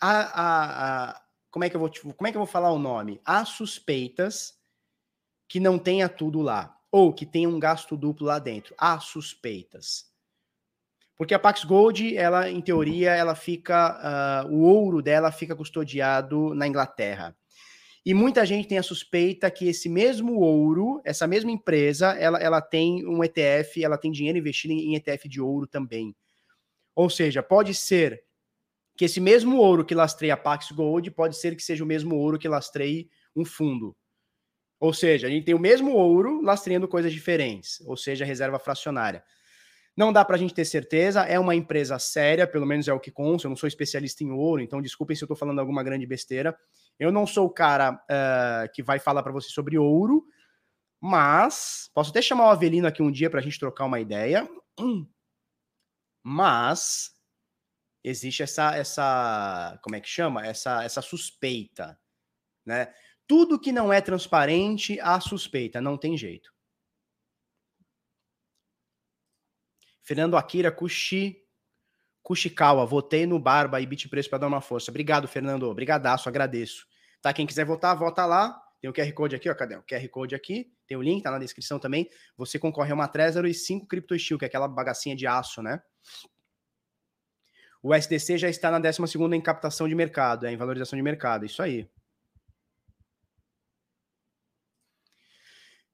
a, 0.00 0.20
a, 0.20 1.10
a, 1.10 1.22
como 1.50 1.66
é 1.66 1.68
que 1.68 1.76
eu 1.76 1.80
vou 1.80 1.90
como 2.14 2.26
é 2.26 2.30
que 2.30 2.36
eu 2.38 2.40
vou 2.40 2.46
falar 2.46 2.70
o 2.72 2.78
nome? 2.78 3.20
Há 3.26 3.44
suspeitas 3.44 4.58
que 5.46 5.60
não 5.60 5.78
tenha 5.78 6.08
tudo 6.08 6.40
lá 6.40 6.80
ou 6.90 7.12
que 7.12 7.26
tenha 7.26 7.48
um 7.48 7.60
gasto 7.60 7.94
duplo 7.94 8.26
lá 8.26 8.38
dentro. 8.38 8.74
Há 8.78 8.98
suspeitas. 9.00 10.15
Porque 11.16 11.34
a 11.34 11.38
Pax 11.38 11.64
Gold, 11.64 12.16
ela, 12.16 12.50
em 12.50 12.60
teoria, 12.60 13.14
ela 13.14 13.34
fica. 13.34 14.44
Uh, 14.46 14.52
o 14.52 14.62
ouro 14.62 15.00
dela 15.00 15.32
fica 15.32 15.56
custodiado 15.56 16.54
na 16.54 16.66
Inglaterra. 16.66 17.34
E 18.04 18.14
muita 18.14 18.46
gente 18.46 18.68
tem 18.68 18.78
a 18.78 18.82
suspeita 18.82 19.50
que 19.50 19.66
esse 19.66 19.88
mesmo 19.88 20.38
ouro, 20.38 21.00
essa 21.04 21.26
mesma 21.26 21.50
empresa, 21.50 22.12
ela, 22.12 22.38
ela 22.38 22.60
tem 22.60 23.04
um 23.04 23.24
ETF, 23.24 23.82
ela 23.82 23.98
tem 23.98 24.12
dinheiro 24.12 24.38
investido 24.38 24.74
em 24.74 24.94
ETF 24.94 25.28
de 25.28 25.40
ouro 25.40 25.66
também. 25.66 26.14
Ou 26.94 27.10
seja, 27.10 27.42
pode 27.42 27.74
ser 27.74 28.22
que 28.96 29.04
esse 29.04 29.20
mesmo 29.20 29.58
ouro 29.58 29.84
que 29.84 29.94
lastreia 29.94 30.34
a 30.34 30.36
Pax 30.36 30.70
Gold, 30.70 31.10
pode 31.10 31.36
ser 31.36 31.56
que 31.56 31.62
seja 31.62 31.82
o 31.82 31.86
mesmo 31.86 32.14
ouro 32.16 32.38
que 32.38 32.48
lastreie 32.48 33.10
um 33.34 33.44
fundo. 33.44 33.96
Ou 34.78 34.92
seja, 34.92 35.26
a 35.26 35.30
gente 35.30 35.44
tem 35.44 35.54
o 35.54 35.58
mesmo 35.58 35.92
ouro 35.92 36.40
lastreando 36.42 36.86
coisas 36.86 37.12
diferentes, 37.12 37.80
ou 37.86 37.96
seja, 37.96 38.24
reserva 38.24 38.58
fracionária. 38.58 39.22
Não 39.96 40.12
dá 40.12 40.22
para 40.24 40.36
a 40.36 40.38
gente 40.38 40.52
ter 40.52 40.66
certeza, 40.66 41.22
é 41.22 41.38
uma 41.38 41.54
empresa 41.54 41.98
séria, 41.98 42.46
pelo 42.46 42.66
menos 42.66 42.86
é 42.86 42.92
o 42.92 43.00
que 43.00 43.10
consta. 43.10 43.46
Eu 43.46 43.50
não 43.50 43.56
sou 43.56 43.66
especialista 43.66 44.22
em 44.22 44.30
ouro, 44.30 44.60
então 44.60 44.82
desculpem 44.82 45.16
se 45.16 45.22
eu 45.22 45.26
estou 45.26 45.36
falando 45.36 45.58
alguma 45.58 45.82
grande 45.82 46.06
besteira. 46.06 46.56
Eu 46.98 47.10
não 47.10 47.26
sou 47.26 47.46
o 47.46 47.50
cara 47.50 47.92
uh, 47.94 48.72
que 48.74 48.82
vai 48.82 48.98
falar 48.98 49.22
para 49.22 49.32
você 49.32 49.48
sobre 49.48 49.78
ouro, 49.78 50.26
mas 51.00 51.90
posso 51.94 52.10
até 52.10 52.20
chamar 52.20 52.46
o 52.46 52.50
Avelino 52.50 52.86
aqui 52.86 53.02
um 53.02 53.10
dia 53.10 53.30
para 53.30 53.40
a 53.40 53.42
gente 53.42 53.58
trocar 53.58 53.86
uma 53.86 53.98
ideia. 53.98 54.46
Mas 56.22 57.14
existe 58.04 58.42
essa, 58.42 58.76
essa, 58.76 59.78
como 59.82 59.96
é 59.96 60.00
que 60.00 60.08
chama? 60.08 60.44
Essa, 60.44 60.82
essa 60.84 61.00
suspeita, 61.00 61.98
né? 62.66 62.92
Tudo 63.26 63.58
que 63.58 63.72
não 63.72 63.92
é 63.92 64.00
transparente, 64.00 65.00
há 65.00 65.20
suspeita, 65.20 65.80
não 65.80 65.96
tem 65.96 66.16
jeito. 66.16 66.55
Fernando 70.06 70.36
Akira 70.36 70.70
Kushi, 70.70 71.42
Kushikawa, 72.22 72.86
votei 72.86 73.26
no 73.26 73.40
Barba 73.40 73.80
e 73.80 73.86
Bitpreço 73.86 74.30
para 74.30 74.38
dar 74.38 74.46
uma 74.46 74.60
força. 74.60 74.88
Obrigado, 74.88 75.26
Fernando. 75.26 75.64
Obrigadaço, 75.64 76.28
agradeço. 76.28 76.86
Tá, 77.20 77.32
quem 77.32 77.44
quiser 77.44 77.64
votar, 77.64 77.96
vota 77.98 78.24
lá. 78.24 78.56
Tem 78.80 78.88
o 78.88 78.92
QR 78.92 79.12
Code 79.12 79.34
aqui, 79.34 79.50
ó. 79.50 79.54
Cadê? 79.54 79.74
O 79.74 79.82
QR 79.82 80.08
Code 80.08 80.36
aqui. 80.36 80.72
Tem 80.86 80.96
o 80.96 81.02
link, 81.02 81.24
tá 81.24 81.32
na 81.32 81.40
descrição 81.40 81.80
também. 81.80 82.08
Você 82.36 82.56
concorre 82.56 82.92
a 82.92 82.94
uma 82.94 83.08
Trezor 83.08 83.46
e 83.46 83.52
5 83.52 83.88
Crypto 83.88 84.16
Steel, 84.16 84.38
que 84.38 84.44
é 84.44 84.48
aquela 84.48 84.68
bagacinha 84.68 85.16
de 85.16 85.26
aço, 85.26 85.60
né? 85.60 85.82
O 87.82 87.92
SDC 87.92 88.38
já 88.38 88.48
está 88.48 88.70
na 88.70 88.78
12 88.78 89.02
em 89.34 89.40
captação 89.40 89.88
de 89.88 89.94
mercado, 89.96 90.46
é, 90.46 90.52
em 90.52 90.56
valorização 90.56 90.96
de 90.96 91.02
mercado. 91.02 91.44
Isso 91.44 91.60
aí. 91.60 91.90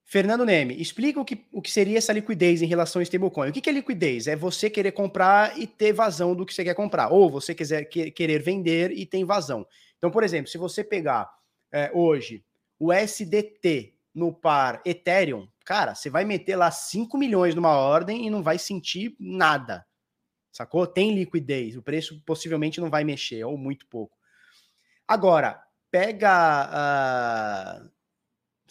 Fernando 0.05 0.45
Neme, 0.45 0.81
explica 0.81 1.21
o 1.21 1.25
que, 1.25 1.47
o 1.53 1.63
que 1.63 1.71
seria 1.71 1.99
essa 1.99 2.13
liquidez 2.13 2.61
em 2.61 2.67
relação 2.67 3.01
ao 3.01 3.03
stablecoin. 3.03 3.49
O 3.49 3.53
que, 3.53 3.61
que 3.61 3.71
é 3.71 3.73
liquidez? 3.73 4.27
É 4.27 4.37
você 4.37 4.69
querer 4.69 4.93
comprar 4.93 5.59
e 5.59 5.67
ter 5.67 5.93
vazão 5.93 6.35
do 6.35 6.45
que 6.45 6.53
você 6.53 6.65
quer 6.65 6.75
comprar, 6.75 7.09
ou 7.09 7.31
você 7.31 7.55
quiser 7.55 7.85
que, 7.85 8.11
querer 8.11 8.43
vender 8.43 8.91
e 8.91 9.07
tem 9.07 9.25
vazão. 9.25 9.67
Então, 9.97 10.11
por 10.11 10.23
exemplo, 10.23 10.51
se 10.51 10.59
você 10.59 10.85
pegar 10.85 11.31
é, 11.73 11.91
hoje 11.95 12.45
o 12.79 12.93
SDT 12.93 13.95
no 14.15 14.33
par 14.35 14.83
Ethereum, 14.85 15.49
cara, 15.65 15.95
você 15.95 16.11
vai 16.11 16.25
meter 16.25 16.57
lá 16.57 16.71
5 16.71 17.17
milhões 17.17 17.55
numa 17.55 17.77
ordem 17.77 18.27
e 18.27 18.31
não 18.31 18.43
vai 18.43 18.59
sentir 18.59 19.17
nada. 19.19 19.87
Sacou? 20.51 20.87
Tem 20.87 21.15
liquidez, 21.15 21.77
o 21.77 21.83
preço 21.83 22.21
possivelmente 22.27 22.81
não 22.81 22.91
vai 22.91 23.05
mexer, 23.05 23.45
ou 23.45 23.57
muito 23.57 23.87
pouco. 23.87 24.15
Agora, 25.09 25.63
pega. 25.91 27.81
Uh 27.89 28.02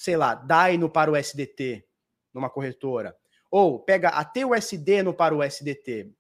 sei 0.01 0.17
lá, 0.17 0.33
DAI 0.33 0.79
no 0.79 0.89
para 0.89 1.11
o 1.11 1.15
SDT 1.15 1.85
numa 2.33 2.49
corretora, 2.49 3.15
ou 3.51 3.79
pega 3.79 4.09
a 4.09 4.25
TUSD 4.25 5.03
no 5.03 5.13
para 5.13 5.35
o 5.35 5.43
SDT, 5.43 6.11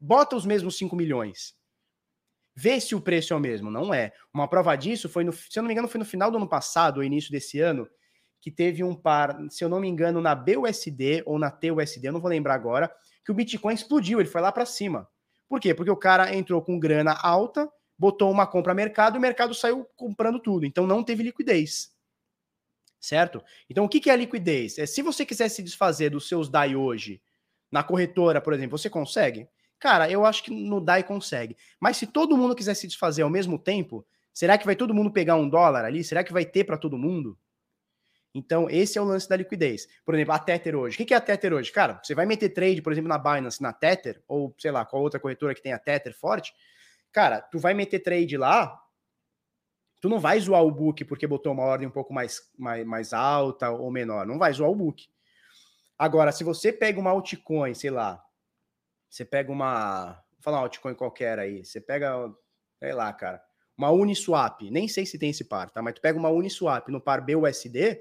bota 0.00 0.34
os 0.34 0.44
mesmos 0.44 0.76
5 0.76 0.96
milhões. 0.96 1.54
Vê 2.56 2.80
se 2.80 2.92
o 2.92 3.00
preço 3.00 3.32
é 3.32 3.36
o 3.36 3.40
mesmo. 3.40 3.70
Não 3.70 3.94
é. 3.94 4.12
Uma 4.34 4.48
prova 4.48 4.74
disso 4.74 5.08
foi, 5.08 5.22
no, 5.22 5.32
se 5.32 5.56
eu 5.56 5.62
não 5.62 5.68
me 5.68 5.74
engano, 5.74 5.86
foi 5.86 6.00
no 6.00 6.04
final 6.04 6.28
do 6.28 6.38
ano 6.38 6.48
passado, 6.48 6.96
ou 6.96 7.04
início 7.04 7.30
desse 7.30 7.60
ano, 7.60 7.88
que 8.40 8.50
teve 8.50 8.82
um 8.82 8.96
par, 8.96 9.38
se 9.48 9.62
eu 9.62 9.68
não 9.68 9.78
me 9.78 9.86
engano, 9.86 10.20
na 10.20 10.34
BUSD 10.34 11.22
ou 11.24 11.38
na 11.38 11.52
TUSD, 11.52 12.08
eu 12.08 12.12
não 12.12 12.20
vou 12.20 12.30
lembrar 12.30 12.54
agora, 12.54 12.92
que 13.24 13.30
o 13.30 13.34
Bitcoin 13.34 13.74
explodiu, 13.74 14.18
ele 14.18 14.28
foi 14.28 14.40
lá 14.40 14.50
para 14.50 14.66
cima. 14.66 15.08
Por 15.48 15.60
quê? 15.60 15.72
Porque 15.72 15.90
o 15.90 15.96
cara 15.96 16.34
entrou 16.34 16.60
com 16.62 16.80
grana 16.80 17.12
alta, 17.12 17.70
botou 17.96 18.28
uma 18.28 18.46
compra 18.46 18.74
mercado 18.74 19.14
e 19.14 19.18
o 19.18 19.22
mercado 19.22 19.54
saiu 19.54 19.86
comprando 19.94 20.40
tudo. 20.40 20.66
Então 20.66 20.84
não 20.84 21.04
teve 21.04 21.22
liquidez 21.22 21.92
certo? 23.00 23.42
Então, 23.68 23.84
o 23.84 23.88
que, 23.88 24.10
é 24.10 24.12
a 24.12 24.16
liquidez? 24.16 24.78
É 24.78 24.86
se 24.86 25.02
você 25.02 25.24
quiser 25.24 25.48
se 25.48 25.62
desfazer 25.62 26.10
dos 26.10 26.28
seus 26.28 26.48
DAI 26.48 26.76
hoje, 26.76 27.22
na 27.72 27.82
corretora, 27.82 28.40
por 28.40 28.52
exemplo, 28.52 28.76
você 28.76 28.90
consegue? 28.90 29.48
Cara, 29.78 30.10
eu 30.10 30.26
acho 30.26 30.44
que 30.44 30.50
no 30.50 30.80
DAI 30.80 31.02
consegue. 31.02 31.56
Mas 31.80 31.96
se 31.96 32.06
todo 32.06 32.36
mundo 32.36 32.54
quiser 32.54 32.74
se 32.74 32.86
desfazer 32.86 33.22
ao 33.22 33.30
mesmo 33.30 33.58
tempo, 33.58 34.06
será 34.32 34.58
que 34.58 34.66
vai 34.66 34.76
todo 34.76 34.94
mundo 34.94 35.10
pegar 35.10 35.36
um 35.36 35.48
dólar 35.48 35.84
ali? 35.84 36.04
Será 36.04 36.22
que 36.22 36.32
vai 36.32 36.44
ter 36.44 36.64
para 36.64 36.76
todo 36.76 36.98
mundo? 36.98 37.38
Então, 38.34 38.68
esse 38.70 38.96
é 38.96 39.00
o 39.00 39.04
lance 39.04 39.28
da 39.28 39.36
liquidez. 39.36 39.88
Por 40.04 40.14
exemplo, 40.14 40.34
a 40.34 40.38
Tether 40.38 40.76
hoje. 40.76 41.02
O 41.02 41.06
que 41.06 41.14
é 41.14 41.16
a 41.16 41.20
Tether 41.20 41.52
hoje? 41.52 41.72
Cara, 41.72 42.00
você 42.02 42.14
vai 42.14 42.26
meter 42.26 42.50
trade, 42.50 42.80
por 42.80 42.92
exemplo, 42.92 43.08
na 43.08 43.18
Binance, 43.18 43.60
na 43.60 43.72
Tether, 43.72 44.22
ou 44.28 44.54
sei 44.58 44.70
lá, 44.70 44.84
qual 44.84 45.02
outra 45.02 45.18
corretora 45.18 45.54
que 45.54 45.62
tem 45.62 45.72
a 45.72 45.78
Tether 45.78 46.16
forte. 46.16 46.52
Cara, 47.10 47.40
tu 47.40 47.58
vai 47.58 47.74
meter 47.74 47.98
trade 48.00 48.36
lá, 48.36 48.80
Tu 50.00 50.08
não 50.08 50.18
vai 50.18 50.40
zoar 50.40 50.64
o 50.64 50.70
book 50.70 51.04
porque 51.04 51.26
botou 51.26 51.52
uma 51.52 51.62
ordem 51.62 51.86
um 51.86 51.90
pouco 51.90 52.12
mais, 52.12 52.50
mais, 52.58 52.86
mais 52.86 53.12
alta 53.12 53.70
ou 53.70 53.90
menor. 53.90 54.26
Não 54.26 54.38
vai 54.38 54.52
zoar 54.52 54.70
o 54.70 54.74
book. 54.74 55.08
Agora, 55.98 56.32
se 56.32 56.42
você 56.42 56.72
pega 56.72 56.98
uma 56.98 57.10
altcoin, 57.10 57.74
sei 57.74 57.90
lá, 57.90 58.24
você 59.08 59.24
pega 59.24 59.52
uma. 59.52 60.12
Vou 60.32 60.40
falar 60.40 60.58
uma 60.58 60.62
altcoin 60.62 60.94
qualquer 60.94 61.38
aí. 61.38 61.64
Você 61.64 61.80
pega, 61.80 62.32
sei 62.78 62.94
lá, 62.94 63.12
cara, 63.12 63.42
uma 63.76 63.90
Uniswap. 63.90 64.62
Nem 64.70 64.88
sei 64.88 65.04
se 65.04 65.18
tem 65.18 65.30
esse 65.30 65.44
par, 65.44 65.68
tá? 65.70 65.82
Mas 65.82 65.94
tu 65.94 66.00
pega 66.00 66.18
uma 66.18 66.30
Uniswap 66.30 66.88
no 66.88 67.00
par 67.00 67.20
BUSD, 67.22 68.00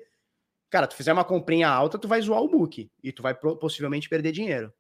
cara, 0.70 0.88
tu 0.88 0.96
fizer 0.96 1.12
uma 1.12 1.26
comprinha 1.26 1.68
alta, 1.68 2.00
tu 2.00 2.08
vai 2.08 2.22
zoar 2.22 2.42
o 2.42 2.50
book. 2.50 2.90
E 3.04 3.12
tu 3.12 3.22
vai 3.22 3.34
possivelmente 3.36 4.08
perder 4.08 4.32
dinheiro. 4.32 4.74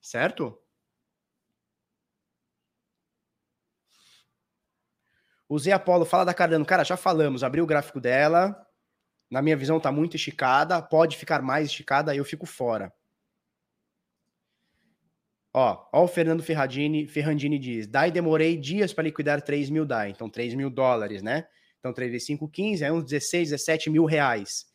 Certo? 0.00 0.58
O 5.48 5.58
Zé 5.58 5.72
Apolo 5.72 6.04
fala 6.04 6.24
da 6.24 6.34
Cardano. 6.34 6.64
Cara, 6.64 6.84
já 6.84 6.96
falamos, 6.96 7.44
abriu 7.44 7.64
o 7.64 7.66
gráfico 7.66 8.00
dela. 8.00 8.66
Na 9.30 9.40
minha 9.40 9.56
visão, 9.56 9.78
tá 9.78 9.92
muito 9.92 10.16
esticada. 10.16 10.80
Pode 10.82 11.16
ficar 11.16 11.42
mais 11.42 11.68
esticada, 11.68 12.14
eu 12.14 12.24
fico 12.24 12.46
fora. 12.46 12.92
Ó, 15.54 15.88
ó 15.92 16.04
o 16.04 16.08
Fernando 16.08 16.42
Ferrandini, 16.42 17.06
Ferrandini 17.06 17.58
diz: 17.58 17.86
DAI 17.86 18.10
demorei 18.10 18.56
dias 18.56 18.92
para 18.92 19.04
liquidar 19.04 19.40
3 19.40 19.70
mil 19.70 19.86
DAI. 19.86 20.10
Então, 20.10 20.28
3 20.28 20.54
mil 20.54 20.68
dólares, 20.68 21.22
né? 21.22 21.46
Então, 21.78 21.92
3 21.92 22.10
vezes 22.10 22.26
5, 22.26 22.48
15, 22.48 22.84
aí 22.84 22.90
uns 22.90 23.04
16, 23.04 23.50
17 23.50 23.88
mil 23.90 24.04
reais. 24.04 24.66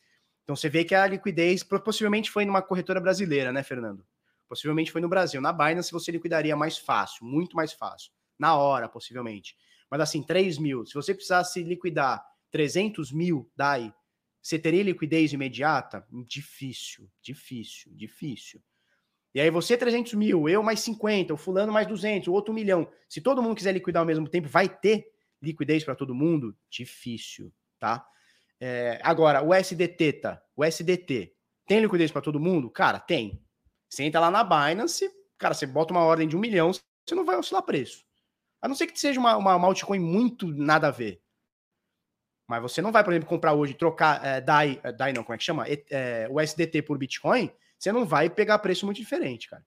Então, 0.42 0.56
você 0.56 0.68
vê 0.68 0.84
que 0.84 0.94
a 0.94 1.06
liquidez 1.06 1.62
possivelmente 1.62 2.30
foi 2.30 2.44
numa 2.44 2.60
corretora 2.60 3.00
brasileira, 3.00 3.52
né, 3.52 3.62
Fernando? 3.62 4.04
Possivelmente 4.48 4.90
foi 4.90 5.00
no 5.00 5.08
Brasil. 5.08 5.40
Na 5.40 5.52
Binance, 5.52 5.92
você 5.92 6.10
liquidaria 6.10 6.56
mais 6.56 6.76
fácil, 6.76 7.24
muito 7.24 7.54
mais 7.54 7.72
fácil. 7.72 8.10
Na 8.38 8.56
hora, 8.56 8.88
possivelmente. 8.88 9.56
Mas 9.92 10.00
assim, 10.00 10.22
3 10.22 10.56
mil. 10.56 10.86
Se 10.86 10.94
você 10.94 11.12
precisasse 11.12 11.62
liquidar 11.62 12.24
300 12.50 13.12
mil 13.12 13.52
DAI, 13.54 13.94
você 14.40 14.58
teria 14.58 14.82
liquidez 14.82 15.34
imediata? 15.34 16.06
Difícil, 16.26 17.10
difícil, 17.20 17.92
difícil. 17.94 18.62
E 19.34 19.40
aí 19.40 19.50
você 19.50 19.76
300 19.76 20.14
mil, 20.14 20.48
eu 20.48 20.62
mais 20.62 20.80
50, 20.80 21.34
o 21.34 21.36
fulano 21.36 21.70
mais 21.70 21.86
200, 21.86 22.28
o 22.28 22.32
outro 22.32 22.54
milhão. 22.54 22.90
Se 23.06 23.20
todo 23.20 23.42
mundo 23.42 23.54
quiser 23.54 23.72
liquidar 23.72 24.00
ao 24.00 24.06
mesmo 24.06 24.26
tempo, 24.26 24.48
vai 24.48 24.66
ter 24.66 25.12
liquidez 25.42 25.84
para 25.84 25.94
todo 25.94 26.14
mundo? 26.14 26.56
Difícil, 26.70 27.52
tá? 27.78 28.02
É, 28.58 28.98
agora, 29.02 29.42
o 29.42 29.52
SDT, 29.52 30.14
tá? 30.14 30.42
O 30.56 30.64
SDT, 30.64 31.34
tem 31.66 31.80
liquidez 31.80 32.10
para 32.10 32.22
todo 32.22 32.40
mundo? 32.40 32.70
Cara, 32.70 32.98
tem. 32.98 33.44
Você 33.90 34.04
entra 34.04 34.20
lá 34.20 34.30
na 34.30 34.42
Binance, 34.42 35.10
cara, 35.36 35.52
você 35.52 35.66
bota 35.66 35.92
uma 35.92 36.02
ordem 36.02 36.26
de 36.26 36.34
um 36.34 36.40
milhão, 36.40 36.72
você 36.72 37.14
não 37.14 37.26
vai 37.26 37.36
oscilar 37.36 37.62
preço. 37.62 38.10
A 38.62 38.68
não 38.68 38.76
ser 38.76 38.86
que 38.86 38.98
seja 38.98 39.18
uma, 39.18 39.36
uma, 39.36 39.56
uma 39.56 39.66
altcoin 39.66 39.98
muito 39.98 40.46
nada 40.46 40.86
a 40.86 40.90
ver. 40.92 41.20
Mas 42.48 42.62
você 42.62 42.80
não 42.80 42.92
vai, 42.92 43.02
por 43.02 43.12
exemplo, 43.12 43.28
comprar 43.28 43.54
hoje, 43.54 43.74
trocar 43.74 44.24
é, 44.24 44.40
DAI, 44.40 44.80
é, 44.84 44.92
DAI 44.92 45.12
não, 45.12 45.24
como 45.24 45.34
é 45.34 45.38
que 45.38 45.44
chama? 45.44 45.64
É, 45.68 46.28
o 46.30 46.40
SDT 46.40 46.82
por 46.82 46.96
Bitcoin, 46.96 47.50
você 47.78 47.90
não 47.90 48.06
vai 48.06 48.30
pegar 48.30 48.58
preço 48.60 48.86
muito 48.86 48.98
diferente, 48.98 49.48
cara. 49.48 49.64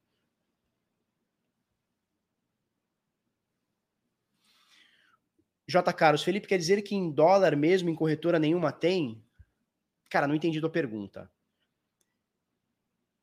J. 5.68 5.92
Carlos, 5.94 6.24
Felipe 6.24 6.48
quer 6.48 6.58
dizer 6.58 6.82
que 6.84 6.96
em 6.96 7.12
dólar 7.12 7.56
mesmo, 7.56 7.90
em 7.90 7.96
corretora 7.96 8.38
nenhuma 8.40 8.72
tem? 8.72 9.22
Cara, 10.10 10.28
não 10.28 10.36
entendi 10.36 10.64
a 10.64 10.70
pergunta. 10.70 11.30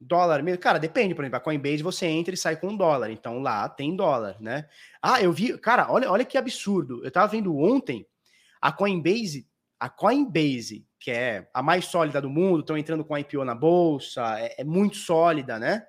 Dólar 0.05 0.43
mesmo? 0.43 0.61
Cara, 0.61 0.79
depende, 0.79 1.15
por 1.15 1.23
exemplo, 1.23 1.37
a 1.37 1.41
Coinbase 1.41 1.83
você 1.83 2.07
entra 2.07 2.35
e 2.35 2.37
sai 2.37 2.57
com 2.57 2.69
um 2.69 2.77
dólar, 2.77 3.11
então 3.11 3.41
lá 3.41 3.69
tem 3.69 3.95
dólar, 3.95 4.37
né? 4.41 4.69
Ah, 5.01 5.23
eu 5.23 5.33
vi, 5.33 5.57
cara, 5.59 5.91
olha, 5.91 6.11
olha 6.11 6.25
que 6.25 6.37
absurdo. 6.37 7.05
Eu 7.05 7.11
tava 7.11 7.29
vendo 7.29 7.57
ontem 7.57 8.07
a 8.61 8.73
Coinbase, 8.73 9.49
a 9.79 9.89
Coinbase, 9.89 10.87
que 10.99 11.11
é 11.11 11.49
a 11.55 11.63
mais 11.63 11.87
sólida 11.87 12.21
do 12.21 12.31
mundo, 12.31 12.61
estão 12.61 12.77
entrando 12.77 13.05
com 13.05 13.15
a 13.15 13.21
IPO 13.21 13.45
na 13.45 13.55
bolsa, 13.55 14.39
é, 14.39 14.57
é 14.59 14.65
muito 14.65 14.97
sólida, 14.97 15.59
né? 15.59 15.87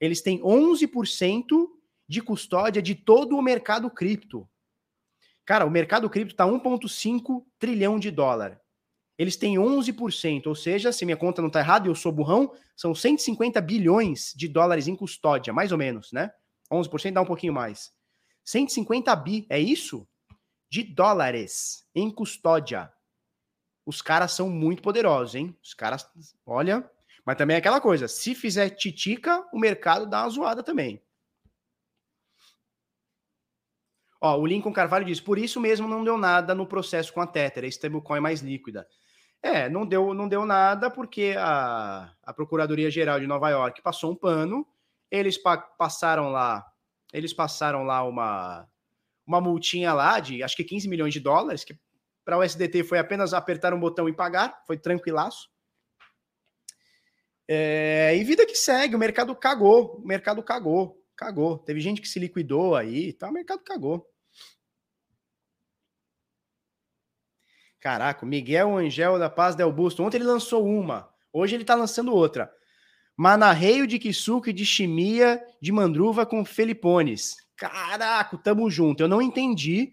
Eles 0.00 0.22
têm 0.22 0.40
11% 0.40 1.68
de 2.08 2.22
custódia 2.22 2.80
de 2.80 2.94
todo 2.94 3.36
o 3.36 3.42
mercado 3.42 3.90
cripto. 3.90 4.48
Cara, 5.44 5.66
o 5.66 5.70
mercado 5.70 6.08
cripto 6.08 6.34
tá 6.34 6.46
1,5 6.46 7.44
trilhão 7.58 7.98
de 7.98 8.10
dólar 8.10 8.60
eles 9.20 9.36
têm 9.36 9.56
11%, 9.56 10.46
ou 10.46 10.54
seja, 10.54 10.90
se 10.92 11.04
minha 11.04 11.14
conta 11.14 11.42
não 11.42 11.48
está 11.48 11.60
errada 11.60 11.86
e 11.86 11.90
eu 11.90 11.94
sou 11.94 12.10
burrão, 12.10 12.56
são 12.74 12.94
150 12.94 13.60
bilhões 13.60 14.32
de 14.34 14.48
dólares 14.48 14.88
em 14.88 14.96
custódia, 14.96 15.52
mais 15.52 15.72
ou 15.72 15.76
menos, 15.76 16.10
né? 16.10 16.32
11% 16.72 17.12
dá 17.12 17.20
um 17.20 17.26
pouquinho 17.26 17.52
mais. 17.52 17.92
150 18.42 19.14
bi, 19.16 19.46
é 19.50 19.60
isso? 19.60 20.08
De 20.70 20.82
dólares 20.82 21.86
em 21.94 22.10
custódia. 22.10 22.90
Os 23.84 24.00
caras 24.00 24.32
são 24.32 24.48
muito 24.48 24.80
poderosos, 24.80 25.34
hein? 25.34 25.54
Os 25.62 25.74
caras, 25.74 26.06
olha, 26.46 26.90
mas 27.22 27.36
também 27.36 27.56
é 27.56 27.58
aquela 27.58 27.78
coisa, 27.78 28.08
se 28.08 28.34
fizer 28.34 28.70
titica, 28.70 29.46
o 29.52 29.58
mercado 29.58 30.06
dá 30.06 30.22
uma 30.22 30.30
zoada 30.30 30.62
também. 30.62 30.98
Ó, 34.18 34.38
o 34.38 34.46
Lincoln 34.46 34.72
Carvalho 34.72 35.04
diz, 35.04 35.20
por 35.20 35.38
isso 35.38 35.60
mesmo 35.60 35.86
não 35.86 36.02
deu 36.02 36.16
nada 36.16 36.54
no 36.54 36.66
processo 36.66 37.12
com 37.12 37.20
a 37.20 37.26
Tether, 37.26 37.64
a 37.64 37.68
stablecoin 37.68 38.20
mais 38.20 38.40
líquida. 38.40 38.88
É, 39.42 39.68
não 39.68 39.86
deu, 39.86 40.12
não 40.12 40.28
deu 40.28 40.44
nada 40.44 40.90
porque 40.90 41.34
a, 41.38 42.12
a 42.22 42.32
Procuradoria-Geral 42.32 43.18
de 43.18 43.26
Nova 43.26 43.48
York 43.48 43.80
passou 43.80 44.12
um 44.12 44.16
pano, 44.16 44.66
eles 45.10 45.38
pa 45.38 45.56
passaram 45.56 46.30
lá, 46.30 46.66
eles 47.12 47.32
passaram 47.32 47.82
lá 47.82 48.04
uma, 48.04 48.68
uma 49.26 49.40
multinha 49.40 49.94
lá 49.94 50.20
de 50.20 50.42
acho 50.42 50.56
que 50.56 50.64
15 50.64 50.88
milhões 50.88 51.14
de 51.14 51.20
dólares, 51.20 51.64
que 51.64 51.78
para 52.24 52.36
o 52.36 52.42
SDT 52.42 52.84
foi 52.84 52.98
apenas 52.98 53.32
apertar 53.32 53.72
um 53.72 53.80
botão 53.80 54.08
e 54.08 54.12
pagar, 54.12 54.62
foi 54.66 54.76
tranquilaço. 54.76 55.48
É, 57.48 58.14
e 58.16 58.22
vida 58.22 58.46
que 58.46 58.54
segue, 58.54 58.94
o 58.94 58.98
mercado 58.98 59.34
cagou, 59.34 59.96
o 59.96 60.06
mercado 60.06 60.42
cagou, 60.42 61.02
cagou. 61.16 61.58
Teve 61.58 61.80
gente 61.80 62.00
que 62.00 62.08
se 62.08 62.18
liquidou 62.18 62.76
aí, 62.76 63.12
tá, 63.14 63.28
o 63.28 63.32
mercado 63.32 63.62
cagou. 63.64 64.09
Caraca, 67.80 68.26
Miguel 68.26 68.76
Angel 68.76 69.18
da 69.18 69.30
Paz 69.30 69.54
Del 69.54 69.72
Busto. 69.72 70.02
Ontem 70.02 70.18
ele 70.18 70.24
lançou 70.24 70.66
uma, 70.66 71.08
hoje 71.32 71.54
ele 71.54 71.64
tá 71.64 71.74
lançando 71.74 72.14
outra. 72.14 72.52
Manarreio 73.16 73.86
de 73.86 73.98
Kisuke 73.98 74.52
de 74.52 74.64
Chimia 74.66 75.42
de 75.60 75.72
Mandruva 75.72 76.26
com 76.26 76.44
Felipones. 76.44 77.36
Caraca, 77.56 78.36
tamo 78.38 78.70
junto. 78.70 79.02
Eu 79.02 79.08
não 79.08 79.20
entendi. 79.20 79.92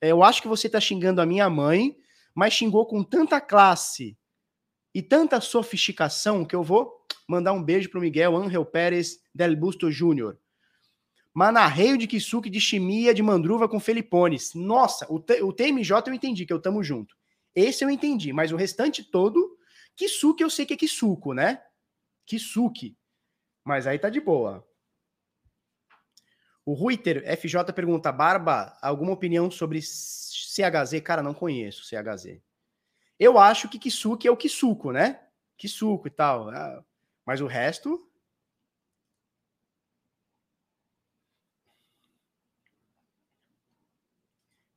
Eu 0.00 0.22
acho 0.22 0.40
que 0.40 0.48
você 0.48 0.68
tá 0.68 0.80
xingando 0.80 1.20
a 1.20 1.26
minha 1.26 1.50
mãe, 1.50 1.96
mas 2.34 2.54
xingou 2.54 2.86
com 2.86 3.02
tanta 3.02 3.40
classe 3.40 4.16
e 4.94 5.02
tanta 5.02 5.40
sofisticação 5.40 6.44
que 6.44 6.54
eu 6.54 6.62
vou 6.62 6.92
mandar 7.28 7.52
um 7.52 7.62
beijo 7.62 7.90
pro 7.90 8.00
Miguel 8.00 8.36
Angel 8.36 8.64
Pérez 8.64 9.18
Del 9.34 9.56
Busto 9.56 9.90
Júnior. 9.90 10.38
Manarreio 11.34 11.98
de 11.98 12.06
Kisuke 12.06 12.48
de 12.48 12.60
Chimia 12.60 13.12
de 13.12 13.22
Mandruva 13.22 13.68
com 13.68 13.78
Felipones. 13.78 14.54
Nossa, 14.54 15.06
o, 15.08 15.16
o 15.16 15.52
TMJ 15.52 16.04
eu 16.06 16.14
entendi 16.14 16.46
que 16.46 16.52
eu 16.52 16.60
tamo 16.60 16.82
junto. 16.82 17.17
Esse 17.58 17.84
eu 17.84 17.90
entendi, 17.90 18.32
mas 18.32 18.52
o 18.52 18.56
restante 18.56 19.02
todo, 19.02 19.58
Kisuke 19.96 20.44
eu 20.44 20.48
sei 20.48 20.64
que 20.64 20.74
é 20.74 20.76
Kisuko, 20.76 21.34
né? 21.34 21.60
Kisuke. 22.24 22.96
Mas 23.64 23.84
aí 23.84 23.98
tá 23.98 24.08
de 24.08 24.20
boa. 24.20 24.64
O 26.64 26.72
Ruiter 26.72 27.24
FJ 27.36 27.72
pergunta: 27.74 28.12
Barba, 28.12 28.78
alguma 28.80 29.12
opinião 29.12 29.50
sobre 29.50 29.80
CHZ? 29.82 31.00
Cara, 31.02 31.20
não 31.20 31.34
conheço 31.34 31.82
CHZ. 31.82 32.40
Eu 33.18 33.40
acho 33.40 33.68
que 33.68 33.76
Kisuke 33.76 34.28
é 34.28 34.30
o 34.30 34.36
Kisuko, 34.36 34.92
né? 34.92 35.26
Kisuko 35.56 36.06
e 36.06 36.10
tal. 36.12 36.50
Ah, 36.50 36.84
mas 37.26 37.40
o 37.40 37.48
resto. 37.48 38.08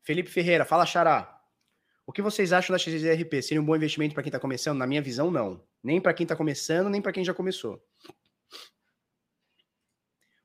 Felipe 0.02 0.32
Ferreira, 0.32 0.66
fala 0.66 0.84
Xará. 0.84 1.31
O 2.06 2.12
que 2.12 2.22
vocês 2.22 2.52
acham 2.52 2.74
da 2.74 2.80
XRP? 2.80 3.42
Seria 3.42 3.62
um 3.62 3.66
bom 3.66 3.76
investimento 3.76 4.14
para 4.14 4.24
quem 4.24 4.30
está 4.30 4.40
começando? 4.40 4.78
Na 4.78 4.88
minha 4.88 5.02
visão, 5.02 5.32
não. 5.32 5.64
Nem 5.84 6.02
para 6.02 6.14
quem 6.14 6.24
está 6.24 6.36
começando, 6.36 6.90
nem 6.90 7.02
para 7.02 7.12
quem 7.12 7.24
já 7.24 7.34
começou. 7.34 7.82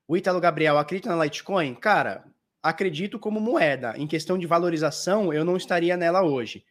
O 0.07 0.15
Ítalo 0.15 0.39
Gabriel, 0.39 0.77
acredita 0.77 1.13
na 1.13 1.23
Litecoin? 1.23 1.75
Cara, 1.75 2.23
acredito 2.63 3.19
como 3.19 3.41
moeda. 3.41 3.93
Em 3.97 4.07
questão 4.07 4.37
de 4.37 4.47
valorização, 4.47 5.33
eu 5.33 5.43
não 5.43 5.57
estaria 5.57 5.97
nela 5.97 6.23
hoje. 6.23 6.65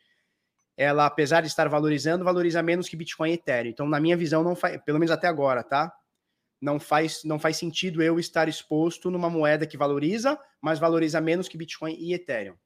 Ela, 0.77 1.07
apesar 1.07 1.41
de 1.43 1.49
estar 1.49 1.69
valorizando, 1.69 2.25
valoriza 2.25 2.63
menos 2.63 2.89
que 2.89 2.97
Bitcoin 2.97 3.31
e 3.31 3.35
Ethereum. 3.35 3.71
Então, 3.71 3.89
na 3.89 4.01
minha 4.01 4.17
visão, 4.17 4.43
não 4.43 4.55
faz, 4.55 4.81
pelo 4.83 4.99
menos 4.99 5.11
até 5.11 5.27
agora, 5.27 5.63
tá? 5.63 5.95
Não 6.61 6.81
faz, 6.81 7.25
não 7.25 7.39
faz 7.39 7.57
sentido 7.57 8.03
eu 8.03 8.19
estar 8.19 8.49
exposto 8.49 9.11
numa 9.11 9.29
moeda 9.29 9.67
que 9.67 9.77
valoriza, 9.77 10.39
mas 10.61 10.79
valoriza 10.79 11.21
menos 11.21 11.49
que 11.49 11.59
Bitcoin 11.59 11.95
e 11.99 12.15
Ethereum. 12.15 12.57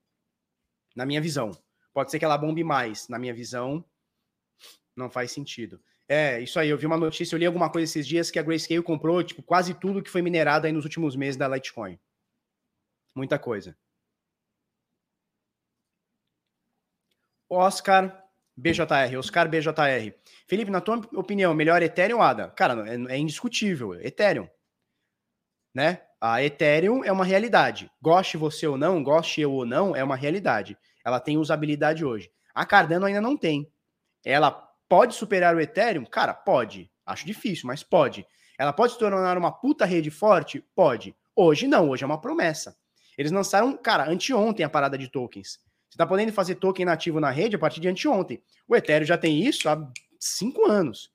Na 0.94 1.04
minha 1.04 1.20
visão. 1.20 1.50
Pode 1.92 2.10
ser 2.10 2.18
que 2.18 2.24
ela 2.24 2.38
bombe 2.38 2.62
mais. 2.62 3.08
Na 3.08 3.18
minha 3.18 3.34
visão, 3.34 3.84
não 4.96 5.10
faz 5.10 5.32
sentido. 5.32 5.80
É, 6.08 6.40
isso 6.40 6.58
aí. 6.58 6.68
Eu 6.68 6.78
vi 6.78 6.86
uma 6.86 6.96
notícia, 6.96 7.34
eu 7.34 7.38
li 7.38 7.46
alguma 7.46 7.70
coisa 7.70 7.84
esses 7.90 8.06
dias 8.06 8.30
que 8.30 8.38
a 8.38 8.42
Grayscale 8.42 8.82
comprou, 8.82 9.22
tipo, 9.22 9.42
quase 9.42 9.74
tudo 9.74 10.02
que 10.02 10.10
foi 10.10 10.22
minerado 10.22 10.66
aí 10.66 10.72
nos 10.72 10.84
últimos 10.84 11.16
meses 11.16 11.36
da 11.36 11.48
Litecoin. 11.48 11.98
Muita 13.14 13.38
coisa. 13.38 13.76
Oscar 17.48 18.24
BJR, 18.56 19.16
Oscar 19.18 19.48
BJR. 19.48 20.14
Felipe, 20.46 20.70
na 20.70 20.80
tua 20.80 20.96
opinião, 21.14 21.54
melhor 21.54 21.82
Ethereum 21.82 22.18
ou 22.18 22.22
ADA? 22.22 22.50
Cara, 22.50 22.88
é, 22.88 23.14
é 23.14 23.18
indiscutível, 23.18 23.94
Ethereum. 23.94 24.48
Né? 25.74 26.02
A 26.20 26.42
Ethereum 26.42 27.04
é 27.04 27.10
uma 27.10 27.24
realidade. 27.24 27.90
Goste 28.00 28.36
você 28.36 28.66
ou 28.66 28.76
não, 28.76 29.02
goste 29.02 29.40
eu 29.40 29.52
ou 29.52 29.64
não, 29.64 29.96
é 29.96 30.04
uma 30.04 30.16
realidade. 30.16 30.76
Ela 31.04 31.20
tem 31.20 31.38
usabilidade 31.38 32.04
hoje. 32.04 32.30
A 32.54 32.64
Cardano 32.66 33.06
ainda 33.06 33.20
não 33.20 33.36
tem. 33.36 33.70
Ela 34.24 34.50
pode 34.88 35.14
superar 35.14 35.54
o 35.54 35.60
Ethereum? 35.60 36.04
Cara, 36.04 36.34
pode. 36.34 36.90
Acho 37.06 37.26
difícil, 37.26 37.66
mas 37.66 37.82
pode. 37.82 38.26
Ela 38.58 38.72
pode 38.72 38.92
se 38.92 38.98
tornar 38.98 39.38
uma 39.38 39.52
puta 39.52 39.84
rede 39.84 40.10
forte? 40.10 40.64
Pode. 40.74 41.14
Hoje 41.34 41.66
não, 41.66 41.88
hoje 41.88 42.04
é 42.04 42.06
uma 42.06 42.20
promessa. 42.20 42.76
Eles 43.16 43.32
lançaram, 43.32 43.76
cara, 43.76 44.08
anteontem 44.08 44.64
a 44.64 44.68
parada 44.68 44.98
de 44.98 45.08
tokens. 45.08 45.58
Você 45.88 45.94
está 45.94 46.06
podendo 46.06 46.32
fazer 46.32 46.56
token 46.56 46.84
nativo 46.84 47.18
na 47.18 47.30
rede 47.30 47.56
a 47.56 47.58
partir 47.58 47.80
de 47.80 47.88
anteontem. 47.88 48.42
O 48.68 48.76
Ethereum 48.76 49.06
já 49.06 49.18
tem 49.18 49.42
isso 49.42 49.68
há 49.68 49.90
cinco 50.18 50.66
anos. 50.66 51.10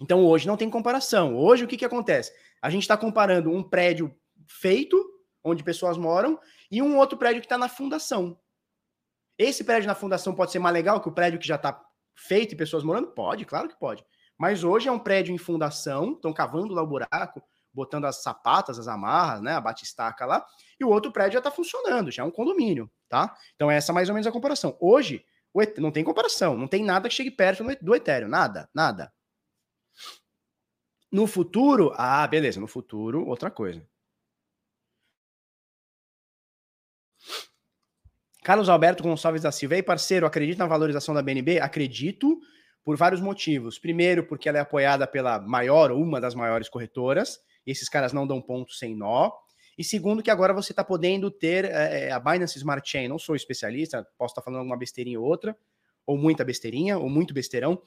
Então 0.00 0.24
hoje 0.24 0.46
não 0.46 0.56
tem 0.56 0.68
comparação. 0.68 1.36
Hoje 1.36 1.64
o 1.64 1.68
que, 1.68 1.76
que 1.76 1.84
acontece? 1.84 2.32
A 2.60 2.68
gente 2.68 2.82
está 2.82 2.96
comparando 2.96 3.50
um 3.50 3.62
prédio 3.62 4.14
feito, 4.46 5.02
onde 5.42 5.62
pessoas 5.62 5.96
moram, 5.96 6.38
e 6.70 6.82
um 6.82 6.98
outro 6.98 7.16
prédio 7.16 7.40
que 7.40 7.46
está 7.46 7.56
na 7.56 7.68
fundação. 7.68 8.38
Esse 9.40 9.64
prédio 9.64 9.88
na 9.88 9.94
fundação 9.94 10.34
pode 10.34 10.52
ser 10.52 10.58
mais 10.58 10.74
legal 10.74 11.00
que 11.00 11.08
o 11.08 11.12
prédio 11.12 11.40
que 11.40 11.46
já 11.46 11.54
está 11.56 11.82
feito 12.14 12.52
e 12.52 12.56
pessoas 12.56 12.84
morando? 12.84 13.08
Pode, 13.08 13.46
claro 13.46 13.70
que 13.70 13.78
pode. 13.78 14.04
Mas 14.36 14.62
hoje 14.62 14.86
é 14.86 14.92
um 14.92 14.98
prédio 14.98 15.34
em 15.34 15.38
fundação, 15.38 16.12
estão 16.12 16.30
cavando 16.30 16.74
lá 16.74 16.82
o 16.82 16.86
buraco, 16.86 17.42
botando 17.72 18.04
as 18.04 18.22
sapatas, 18.22 18.78
as 18.78 18.86
amarras, 18.86 19.40
né, 19.40 19.54
a 19.54 19.60
batistaca 19.60 20.26
lá, 20.26 20.44
e 20.78 20.84
o 20.84 20.90
outro 20.90 21.10
prédio 21.10 21.32
já 21.32 21.38
está 21.38 21.50
funcionando, 21.50 22.10
já 22.10 22.22
é 22.22 22.26
um 22.26 22.30
condomínio, 22.30 22.90
tá? 23.08 23.34
Então 23.54 23.70
essa 23.70 23.92
é 23.92 23.94
mais 23.94 24.10
ou 24.10 24.14
menos 24.14 24.26
a 24.26 24.32
comparação. 24.32 24.76
Hoje, 24.78 25.24
não 25.78 25.90
tem 25.90 26.04
comparação, 26.04 26.54
não 26.54 26.68
tem 26.68 26.84
nada 26.84 27.08
que 27.08 27.14
chegue 27.14 27.30
perto 27.30 27.64
do 27.80 27.94
Ethereum, 27.94 28.28
nada, 28.28 28.68
nada. 28.74 29.10
No 31.10 31.26
futuro, 31.26 31.94
ah, 31.96 32.26
beleza, 32.26 32.60
no 32.60 32.68
futuro, 32.68 33.26
outra 33.26 33.50
coisa. 33.50 33.88
Carlos 38.42 38.68
Alberto 38.68 39.02
Gonçalves 39.02 39.42
da 39.42 39.52
Silva, 39.52 39.76
ei 39.76 39.82
parceiro, 39.82 40.26
acredita 40.26 40.62
na 40.62 40.68
valorização 40.68 41.14
da 41.14 41.22
BNB? 41.22 41.60
Acredito 41.60 42.40
por 42.82 42.96
vários 42.96 43.20
motivos. 43.20 43.78
Primeiro, 43.78 44.24
porque 44.24 44.48
ela 44.48 44.58
é 44.58 44.60
apoiada 44.60 45.06
pela 45.06 45.38
maior 45.38 45.92
uma 45.92 46.20
das 46.20 46.34
maiores 46.34 46.68
corretoras, 46.68 47.38
e 47.66 47.70
esses 47.70 47.88
caras 47.88 48.12
não 48.12 48.26
dão 48.26 48.40
ponto 48.40 48.72
sem 48.72 48.96
nó. 48.96 49.30
E 49.76 49.84
segundo, 49.84 50.22
que 50.22 50.30
agora 50.30 50.52
você 50.52 50.72
está 50.72 50.82
podendo 50.82 51.30
ter 51.30 51.66
é, 51.66 52.10
a 52.10 52.18
Binance 52.18 52.58
Smart 52.58 52.88
Chain. 52.88 53.08
Não 53.08 53.18
sou 53.18 53.36
especialista, 53.36 54.06
posso 54.18 54.32
estar 54.32 54.40
tá 54.40 54.44
falando 54.44 54.60
alguma 54.60 54.76
besteirinha 54.76 55.20
ou 55.20 55.26
outra, 55.26 55.56
ou 56.06 56.16
muita 56.16 56.44
besteirinha, 56.44 56.98
ou 56.98 57.08
muito 57.08 57.32
besteirão, 57.34 57.80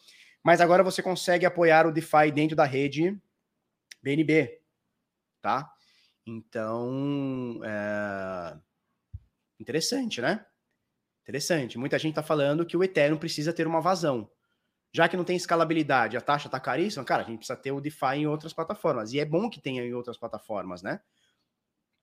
mas 0.44 0.62
agora 0.62 0.84
você 0.84 1.02
consegue 1.02 1.46
apoiar 1.46 1.88
o 1.88 1.92
DeFi 1.92 2.32
dentro 2.32 2.56
da 2.56 2.66
rede 2.66 3.18
BNB, 4.02 4.60
tá? 5.42 5.72
Então, 6.26 7.60
é... 7.64 8.58
interessante, 9.64 10.22
né? 10.22 10.46
Interessante. 11.24 11.78
Muita 11.78 11.98
gente 11.98 12.12
está 12.12 12.22
falando 12.22 12.66
que 12.66 12.76
o 12.76 12.84
Ethereum 12.84 13.18
precisa 13.18 13.54
ter 13.54 13.66
uma 13.66 13.82
vazão. 13.82 14.30
Já 14.94 15.10
que 15.10 15.18
não 15.18 15.24
tem 15.24 15.36
escalabilidade, 15.36 16.16
a 16.16 16.22
taxa 16.22 16.48
está 16.48 16.60
caríssima, 16.60 17.04
cara, 17.04 17.24
a 17.24 17.26
gente 17.26 17.38
precisa 17.38 17.58
ter 17.58 17.72
o 17.72 17.82
DeFi 17.82 18.18
em 18.18 18.28
outras 18.28 18.54
plataformas. 18.54 19.12
E 19.12 19.20
é 19.20 19.26
bom 19.26 19.50
que 19.50 19.60
tenha 19.60 19.84
em 19.84 19.94
outras 19.94 20.18
plataformas, 20.18 20.84
né? 20.84 21.00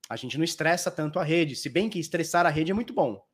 A 0.08 0.16
gente 0.16 0.36
não 0.36 0.44
estressa 0.44 0.90
tanto 0.90 1.20
a 1.20 1.22
rede, 1.22 1.54
se 1.54 1.68
bem 1.68 1.88
que 1.88 2.00
estressar 2.00 2.44
a 2.46 2.48
rede 2.48 2.72
é 2.72 2.74
muito 2.74 2.92
bom. 2.92 3.24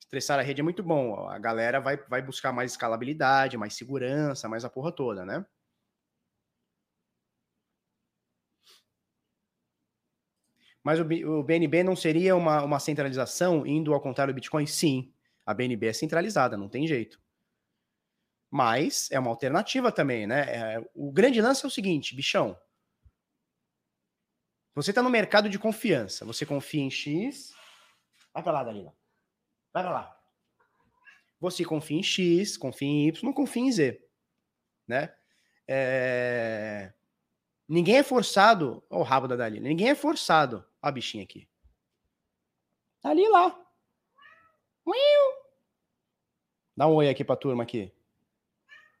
Estressar 0.00 0.40
a 0.40 0.42
rede 0.42 0.60
é 0.60 0.64
muito 0.64 0.82
bom. 0.82 1.28
A 1.28 1.38
galera 1.38 1.78
vai, 1.80 1.96
vai 2.08 2.20
buscar 2.20 2.50
mais 2.50 2.72
escalabilidade, 2.72 3.56
mais 3.56 3.74
segurança, 3.74 4.48
mais 4.48 4.64
a 4.64 4.70
porra 4.70 4.90
toda, 4.90 5.24
né? 5.24 5.46
Mas 10.82 10.98
o, 10.98 11.02
o 11.04 11.42
BNB 11.42 11.82
não 11.82 11.94
seria 11.94 12.34
uma, 12.34 12.62
uma 12.62 12.80
centralização 12.80 13.66
indo 13.66 13.94
ao 13.94 14.00
contrário 14.00 14.32
do 14.32 14.36
Bitcoin? 14.36 14.66
Sim, 14.66 15.12
a 15.46 15.54
BNB 15.54 15.86
é 15.86 15.92
centralizada, 15.92 16.56
não 16.56 16.68
tem 16.68 16.86
jeito. 16.86 17.20
Mas 18.50 19.10
é 19.10 19.18
uma 19.18 19.30
alternativa 19.30 19.90
também, 19.90 20.26
né? 20.26 20.74
É, 20.76 20.90
o 20.94 21.10
grande 21.10 21.40
lance 21.40 21.64
é 21.64 21.68
o 21.68 21.70
seguinte, 21.70 22.14
bichão. 22.14 22.58
Você 24.74 24.90
está 24.90 25.02
no 25.02 25.10
mercado 25.10 25.48
de 25.48 25.58
confiança. 25.58 26.24
Você 26.24 26.46
confia 26.46 26.82
em 26.82 26.90
X. 26.90 27.52
Vai 28.32 28.42
para 28.42 28.52
lá, 28.52 28.64
Dalila. 28.64 28.94
Vai 29.72 29.82
para 29.82 29.92
lá. 29.92 30.18
Você 31.40 31.64
confia 31.64 31.98
em 31.98 32.02
X, 32.02 32.56
confia 32.56 32.88
em 32.88 33.08
Y, 33.08 33.24
não 33.24 33.32
confia 33.32 33.62
em 33.62 33.72
Z. 33.72 34.00
Né? 34.86 35.14
É... 35.66 36.92
Ninguém 37.72 37.96
é 37.96 38.02
forçado. 38.02 38.84
Olha 38.90 39.00
o 39.00 39.02
rabo 39.02 39.26
da 39.26 39.34
Dalila. 39.34 39.66
Ninguém 39.66 39.88
é 39.88 39.94
forçado. 39.94 40.56
Olha 40.82 40.90
a 40.90 40.92
bichinha 40.92 41.24
aqui. 41.24 41.48
Tá 43.00 43.08
ali 43.08 43.26
lá. 43.30 43.58
Dá 46.76 46.86
um 46.86 46.96
oi 46.96 47.08
aqui 47.08 47.24
pra 47.24 47.34
turma 47.34 47.62
aqui. 47.62 47.90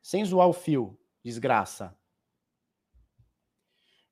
Sem 0.02 0.24
zoar 0.24 0.48
o 0.48 0.54
fio, 0.54 0.98
desgraça. 1.22 1.94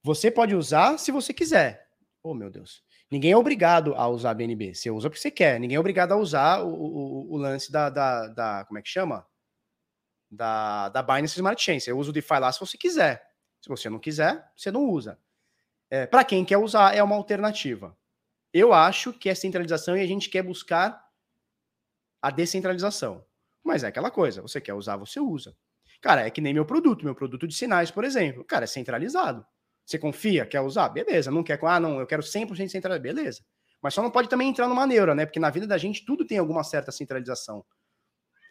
Você 0.03 0.31
pode 0.31 0.55
usar 0.55 0.99
se 0.99 1.11
você 1.11 1.33
quiser. 1.33 1.91
Oh, 2.23 2.35
meu 2.35 2.51
Deus. 2.51 2.85
Ninguém 3.11 3.33
é 3.33 3.37
obrigado 3.39 3.95
a 3.95 4.09
usar 4.09 4.35
BNB. 4.35 4.75
Você 4.75 4.91
usa 4.91 5.09
porque 5.09 5.23
você 5.23 5.31
quer. 5.31 5.59
Ninguém 5.59 5.77
é 5.77 5.81
obrigado 5.81 6.13
a 6.13 6.17
usar 6.17 6.63
o, 6.63 6.69
o, 6.69 7.33
o 7.33 7.37
lance 7.39 7.73
da, 7.73 7.89
da, 7.89 8.27
da, 8.29 8.65
Como 8.67 8.79
é 8.79 8.83
que 8.83 8.91
chama? 8.91 9.27
Da, 10.31 10.91
da 10.91 11.03
Binance 11.03 11.37
Smart 11.37 11.63
Chain. 11.63 11.81
Você 11.81 11.95
usa 11.95 12.11
o 12.11 12.13
DeFi 12.13 12.39
lá 12.39 12.53
se 12.53 12.61
você 12.61 12.77
quiser. 12.77 13.30
Se 13.61 13.69
você 13.69 13.91
não 13.91 13.99
quiser, 13.99 14.51
você 14.57 14.71
não 14.71 14.89
usa. 14.89 15.19
É, 15.91 16.07
Para 16.07 16.25
quem 16.25 16.45
quer 16.45 16.57
usar, 16.57 16.95
é 16.95 17.03
uma 17.03 17.17
alternativa. 17.17 17.97
Eu 18.53 18.73
acho 18.73 19.13
que 19.13 19.29
é 19.29 19.35
centralização 19.35 19.97
e 19.97 20.01
a 20.01 20.07
gente 20.07 20.29
quer 20.29 20.43
buscar 20.43 21.05
a 22.23 22.31
descentralização. 22.31 23.25
Mas 23.63 23.85
é 23.85 23.89
aquela 23.89 24.11
coisa, 24.11 24.43
você 24.43 24.61
quer 24.61 24.75
usar, 24.75 24.97
você 24.97 25.21
usa. 25.21 25.57
Cara, 26.01 26.27
é 26.27 26.31
que 26.31 26.41
nem 26.41 26.55
meu 26.55 26.65
produto, 26.65 27.05
meu 27.05 27.15
produto 27.15 27.47
de 27.47 27.55
sinais, 27.55 27.91
por 27.91 28.05
exemplo. 28.05 28.45
Cara, 28.45 28.65
é 28.65 28.67
centralizado. 28.67 29.45
Você 29.85 29.99
confia, 29.99 30.47
quer 30.47 30.61
usar? 30.61 30.89
Beleza. 30.89 31.31
Não 31.31 31.43
quer, 31.43 31.59
ah, 31.63 31.81
não, 31.81 32.01
eu 32.01 32.07
quero 32.07 32.23
100% 32.23 32.69
centralizado. 32.69 33.03
Beleza. 33.03 33.45
Mas 33.83 33.95
só 33.95 34.03
não 34.03 34.11
pode 34.11 34.29
também 34.29 34.49
entrar 34.49 34.69
numa 34.69 34.87
neura, 34.87 35.15
né? 35.15 35.27
Porque 35.27 35.41
na 35.41 35.51
vida 35.51 35.67
da 35.67 35.79
gente 35.79 36.05
tudo 36.05 36.27
tem 36.27 36.39
alguma 36.39 36.63
certa 36.63 36.93
centralização. 36.93 37.65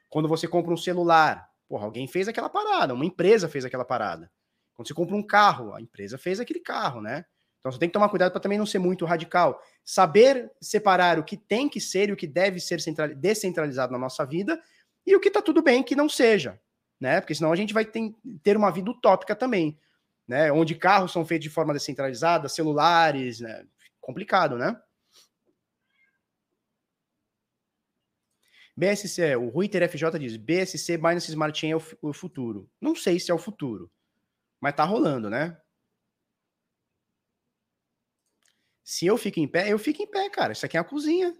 Quando 0.09 0.27
você 0.27 0.47
compra 0.47 0.73
um 0.73 0.77
celular, 0.77 1.49
porra, 1.67 1.85
alguém 1.85 2.07
fez 2.07 2.27
aquela 2.27 2.49
parada, 2.49 2.93
uma 2.93 3.05
empresa 3.05 3.47
fez 3.47 3.63
aquela 3.63 3.85
parada. 3.85 4.31
Quando 4.79 4.87
você 4.87 4.93
compra 4.93 5.15
um 5.15 5.23
carro, 5.23 5.73
a 5.73 5.81
empresa 5.81 6.17
fez 6.17 6.39
aquele 6.39 6.59
carro, 6.59 7.01
né? 7.01 7.25
Então 7.59 7.71
você 7.71 7.77
tem 7.77 7.89
que 7.89 7.93
tomar 7.93 8.07
cuidado 8.07 8.31
para 8.31 8.39
também 8.39 8.57
não 8.57 8.65
ser 8.65 8.79
muito 8.79 9.03
radical. 9.03 9.61
Saber 9.83 10.49
separar 10.61 11.19
o 11.19 11.23
que 11.23 11.35
tem 11.35 11.67
que 11.67 11.81
ser 11.81 12.09
e 12.09 12.11
o 12.13 12.15
que 12.15 12.27
deve 12.27 12.59
ser 12.59 12.79
descentralizado 13.17 13.91
na 13.91 13.99
nossa 13.99 14.25
vida 14.25 14.61
e 15.05 15.15
o 15.15 15.19
que 15.19 15.27
está 15.27 15.41
tudo 15.41 15.61
bem 15.61 15.83
que 15.83 15.95
não 15.95 16.07
seja, 16.07 16.59
né? 16.99 17.19
Porque 17.19 17.35
senão 17.35 17.51
a 17.51 17.55
gente 17.55 17.73
vai 17.73 17.83
ter 17.83 18.55
uma 18.55 18.71
vida 18.71 18.89
utópica 18.89 19.35
também 19.35 19.77
né? 20.29 20.51
Onde 20.51 20.75
carros 20.75 21.11
são 21.11 21.25
feitos 21.25 21.45
de 21.45 21.49
forma 21.49 21.73
descentralizada, 21.73 22.47
celulares, 22.47 23.39
né? 23.39 23.65
Complicado, 23.99 24.57
né? 24.59 24.79
BSC, 28.77 29.35
o 29.35 29.49
Ruiter 29.49 29.89
FJ 29.89 30.19
diz: 30.19 30.37
BSC 30.37 30.97
Binance 30.97 31.31
Smart 31.31 31.59
Chain 31.59 31.71
é 31.71 31.75
o, 31.75 31.81
o 32.03 32.13
futuro. 32.13 32.69
Não 32.79 32.95
sei 32.95 33.19
se 33.19 33.31
é 33.31 33.33
o 33.33 33.39
futuro, 33.39 33.91
mas 34.61 34.75
tá 34.75 34.83
rolando, 34.83 35.29
né? 35.29 35.59
Se 38.83 39.05
eu 39.05 39.17
fico 39.17 39.39
em 39.39 39.47
pé, 39.47 39.71
eu 39.71 39.77
fico 39.77 40.01
em 40.01 40.07
pé, 40.07 40.29
cara. 40.29 40.53
Isso 40.53 40.65
aqui 40.65 40.75
é 40.75 40.79
a 40.79 40.83
cozinha. 40.83 41.35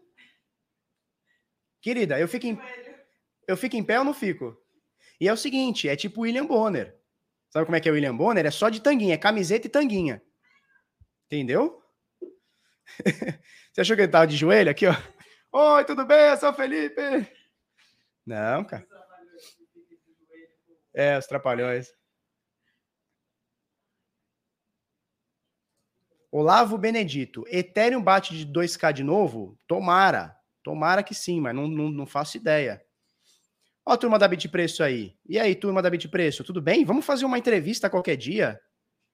Querida, 1.81 2.19
eu 2.19 2.27
fico 2.27 2.45
em, 2.45 2.59
eu 3.47 3.57
fico 3.57 3.75
em 3.75 3.83
pé 3.83 3.97
ou 3.97 4.05
não 4.05 4.13
fico? 4.13 4.55
E 5.19 5.27
é 5.27 5.33
o 5.33 5.37
seguinte, 5.37 5.89
é 5.89 5.95
tipo 5.95 6.21
William 6.21 6.45
Bonner. 6.45 6.97
Sabe 7.49 7.65
como 7.65 7.75
é 7.75 7.79
que 7.79 7.89
é 7.89 7.91
o 7.91 7.95
William 7.95 8.15
Bonner? 8.15 8.45
É 8.45 8.51
só 8.51 8.69
de 8.69 8.81
tanguinha, 8.81 9.15
é 9.15 9.17
camiseta 9.17 9.65
e 9.65 9.69
tanguinha. 9.69 10.21
Entendeu? 11.25 11.83
Você 13.73 13.81
achou 13.81 13.95
que 13.95 14.03
ele 14.03 14.11
tava 14.11 14.27
de 14.27 14.37
joelho 14.37 14.69
aqui, 14.69 14.85
ó? 14.85 14.93
Oi, 15.51 15.85
tudo 15.85 16.05
bem? 16.05 16.29
Eu 16.29 16.37
sou 16.37 16.51
o 16.51 16.53
Felipe. 16.53 17.01
Não, 18.25 18.63
cara. 18.63 18.87
É, 20.93 21.17
os 21.17 21.25
trapalhões. 21.25 21.98
Olavo 26.31 26.77
Benedito, 26.77 27.43
Ethereum 27.47 28.01
bate 28.01 28.37
de 28.37 28.45
2K 28.45 28.93
de 28.93 29.03
novo? 29.03 29.57
Tomara. 29.67 30.35
Tomara 30.63 31.01
que 31.01 31.15
sim, 31.15 31.41
mas 31.41 31.55
não, 31.55 31.67
não, 31.67 31.89
não 31.89 32.05
faço 32.05 32.37
ideia. 32.37 32.83
Ó, 33.85 33.97
turma 33.97 34.19
da 34.19 34.27
Bitpreço 34.27 34.83
aí. 34.83 35.17
E 35.27 35.39
aí, 35.39 35.55
turma 35.55 35.81
da 35.81 35.89
Bitpreço, 35.89 36.43
tudo 36.43 36.61
bem? 36.61 36.85
Vamos 36.85 37.05
fazer 37.05 37.25
uma 37.25 37.39
entrevista 37.39 37.89
qualquer 37.89 38.15
dia? 38.15 38.61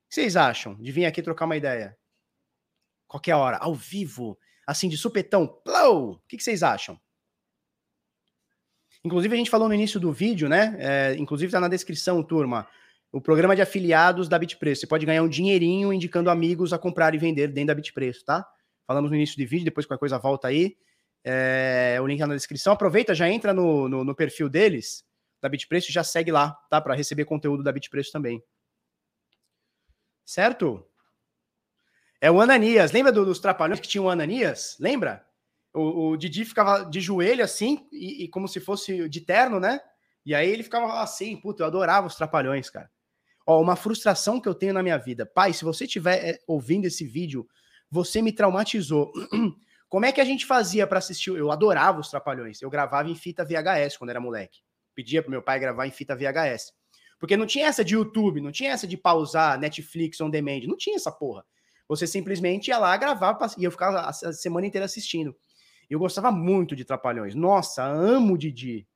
O 0.06 0.10
que 0.10 0.16
vocês 0.16 0.36
acham 0.36 0.76
de 0.76 0.92
vir 0.92 1.06
aqui 1.06 1.22
trocar 1.22 1.46
uma 1.46 1.56
ideia? 1.56 1.98
Qualquer 3.08 3.36
hora, 3.36 3.58
ao 3.58 3.74
vivo, 3.74 4.38
assim, 4.68 4.90
de 4.90 4.98
supetão. 4.98 5.48
Plou! 5.48 6.16
O 6.16 6.20
que 6.28 6.38
vocês 6.38 6.62
acham? 6.62 7.00
Inclusive, 9.06 9.34
a 9.34 9.38
gente 9.38 9.50
falou 9.50 9.70
no 9.70 9.74
início 9.74 10.00
do 10.00 10.12
vídeo, 10.12 10.50
né? 10.50 10.76
É, 10.80 11.16
inclusive, 11.16 11.52
tá 11.52 11.60
na 11.62 11.70
descrição, 11.70 12.22
turma. 12.22 12.68
O 13.16 13.22
programa 13.22 13.56
de 13.56 13.62
afiliados 13.62 14.28
da 14.28 14.38
Bitpreço. 14.38 14.82
Você 14.82 14.88
pode 14.88 15.06
ganhar 15.06 15.24
um 15.24 15.30
dinheirinho 15.30 15.94
indicando 15.94 16.30
amigos 16.30 16.74
a 16.74 16.78
comprar 16.78 17.16
e 17.16 17.18
vender 17.18 17.48
dentro 17.48 17.68
da 17.68 17.74
Bitpreço, 17.74 18.26
tá? 18.26 18.46
Falamos 18.86 19.10
no 19.10 19.16
início 19.16 19.38
do 19.38 19.50
vídeo, 19.50 19.64
depois 19.64 19.86
qualquer 19.86 20.02
coisa 20.02 20.20
volta 20.20 20.50
aí. 20.50 20.76
É, 21.24 21.98
o 22.02 22.08
link 22.08 22.20
tá 22.20 22.28
na 22.28 22.36
descrição. 22.36 22.74
Aproveita, 22.74 23.16
já 23.16 23.30
entra 23.30 23.54
no, 23.54 23.88
no, 23.88 24.04
no 24.04 24.14
perfil 24.14 24.50
deles, 24.50 25.06
da 25.42 25.48
Bitpreço, 25.48 25.90
e 25.90 25.94
já 25.94 26.04
segue 26.04 26.30
lá, 26.30 26.52
tá? 26.70 26.82
Para 26.82 26.94
receber 26.94 27.24
conteúdo 27.24 27.64
da 27.64 27.72
Bitpreço 27.72 28.12
também. 28.12 28.44
Certo? 30.26 30.86
É 32.20 32.30
o 32.30 32.42
Ananias. 32.42 32.92
Lembra 32.92 33.14
do, 33.14 33.24
dos 33.24 33.40
trapalhões 33.40 33.80
que 33.80 33.88
tinha 33.88 34.02
o 34.02 34.10
Ananias? 34.10 34.76
Lembra? 34.78 35.26
O, 35.74 36.10
o 36.10 36.18
Didi 36.18 36.44
ficava 36.44 36.84
de 36.84 37.00
joelho 37.00 37.46
assim, 37.46 37.88
e, 37.94 38.26
e, 38.26 38.28
como 38.28 38.46
se 38.46 38.60
fosse 38.60 39.08
de 39.08 39.22
terno, 39.22 39.58
né? 39.58 39.80
E 40.26 40.36
aí 40.36 40.50
ele 40.50 40.64
ficava 40.64 41.00
assim, 41.00 41.38
puta, 41.38 41.64
eu 41.64 41.68
adorava 41.68 42.08
os 42.08 42.16
trapalhões, 42.16 42.70
cara. 42.70 42.94
Ó, 43.46 43.62
uma 43.62 43.76
frustração 43.76 44.40
que 44.40 44.50
eu 44.50 44.56
tenho 44.56 44.74
na 44.74 44.82
minha 44.82 44.98
vida. 44.98 45.26
Pai, 45.26 45.54
se 45.54 45.64
você 45.64 45.86
estiver 45.86 46.30
é, 46.30 46.40
ouvindo 46.48 46.86
esse 46.86 47.06
vídeo, 47.06 47.48
você 47.90 48.22
me 48.22 48.32
traumatizou. 48.32 49.12
Como 49.88 50.06
é 50.06 50.12
que 50.12 50.20
a 50.20 50.26
gente 50.26 50.46
fazia 50.46 50.88
para 50.88 50.98
assistir? 50.98 51.30
Eu 51.30 51.52
adorava 51.52 52.00
os 52.00 52.10
trapalhões. 52.10 52.62
Eu 52.62 52.70
gravava 52.70 53.10
em 53.10 53.16
fita 53.16 53.46
VHS 53.46 53.98
quando 53.98 54.10
era 54.10 54.20
moleque. 54.20 54.60
Pedia 54.96 55.22
pro 55.22 55.32
meu 55.32 55.42
pai 55.42 55.60
gravar 55.60 55.86
em 55.86 55.92
fita 55.92 56.16
VHS. 56.16 56.74
Porque 57.20 57.38
não 57.38 57.46
tinha 57.46 57.68
essa 57.68 57.84
de 57.84 57.94
YouTube, 57.94 58.42
não 58.42 58.52
tinha 58.52 58.72
essa 58.72 58.88
de 58.88 58.98
pausar 58.98 59.60
Netflix 59.60 60.20
on 60.20 60.30
demand, 60.30 60.62
não 60.68 60.76
tinha 60.76 60.96
essa 60.96 61.12
porra. 61.12 61.46
Você 61.88 62.08
simplesmente 62.08 62.70
ia 62.70 62.78
lá 62.78 62.98
gravar 62.98 63.38
e 63.58 63.64
eu 63.64 63.72
ficava 63.72 64.02
a 64.02 64.12
semana 64.12 64.66
inteira 64.66 64.86
assistindo. 64.86 65.36
Eu 65.90 66.00
gostava 66.00 66.32
muito 66.32 66.76
de 66.76 66.84
Trapalhões. 66.84 67.36
Nossa, 67.36 67.84
amo 67.84 68.38
Didi. 68.38 68.88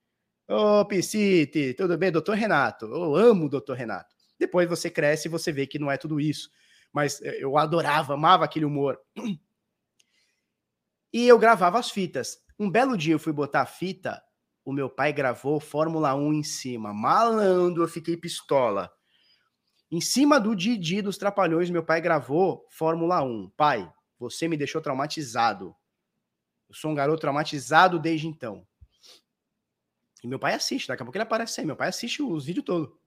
Ô, 0.47 0.81
oh, 0.81 0.85
Piscite, 0.85 1.75
tudo 1.75 1.95
bem, 1.97 2.11
doutor 2.11 2.35
Renato? 2.35 2.85
Eu 2.85 3.15
amo 3.15 3.45
o 3.45 3.49
doutor 3.49 3.77
Renato. 3.77 4.15
Depois 4.39 4.69
você 4.69 4.89
cresce 4.89 5.27
e 5.27 5.31
você 5.31 5.51
vê 5.51 5.67
que 5.67 5.77
não 5.77 5.91
é 5.91 5.97
tudo 5.97 6.19
isso. 6.19 6.49
Mas 6.91 7.21
eh, 7.21 7.43
eu 7.43 7.57
adorava, 7.57 8.13
amava 8.13 8.45
aquele 8.45 8.65
humor. 8.65 8.99
E 11.11 11.27
eu 11.27 11.39
gravava 11.39 11.79
as 11.79 11.89
fitas. 11.89 12.37
Um 12.59 12.69
belo 12.69 12.95
dia 12.95 13.15
eu 13.15 13.19
fui 13.19 13.33
botar 13.33 13.61
a 13.61 13.65
fita, 13.65 14.21
o 14.63 14.71
meu 14.71 14.87
pai 14.87 15.11
gravou 15.11 15.59
Fórmula 15.59 16.13
1 16.13 16.33
em 16.33 16.43
cima. 16.43 16.93
Malandro, 16.93 17.81
eu 17.81 17.87
fiquei 17.87 18.15
pistola. 18.15 18.91
Em 19.89 19.99
cima 19.99 20.39
do 20.39 20.55
Didi 20.55 21.01
dos 21.01 21.17
Trapalhões, 21.17 21.71
meu 21.71 21.83
pai 21.83 21.99
gravou 21.99 22.67
Fórmula 22.69 23.23
1. 23.23 23.49
Pai, 23.57 23.91
você 24.19 24.47
me 24.47 24.55
deixou 24.55 24.81
traumatizado. 24.81 25.75
Eu 26.69 26.75
sou 26.75 26.91
um 26.91 26.93
garoto 26.93 27.21
traumatizado 27.21 27.97
desde 27.97 28.27
então. 28.27 28.67
E 30.23 30.27
meu 30.27 30.37
pai 30.37 30.53
assiste, 30.53 30.87
daqui 30.87 31.01
a 31.01 31.05
pouco 31.05 31.17
ele 31.17 31.23
aparece 31.23 31.61
aí. 31.61 31.65
Meu 31.65 31.75
pai 31.75 31.87
assiste 31.87 32.21
os 32.21 32.45
vídeos 32.45 32.65
todos. 32.65 32.98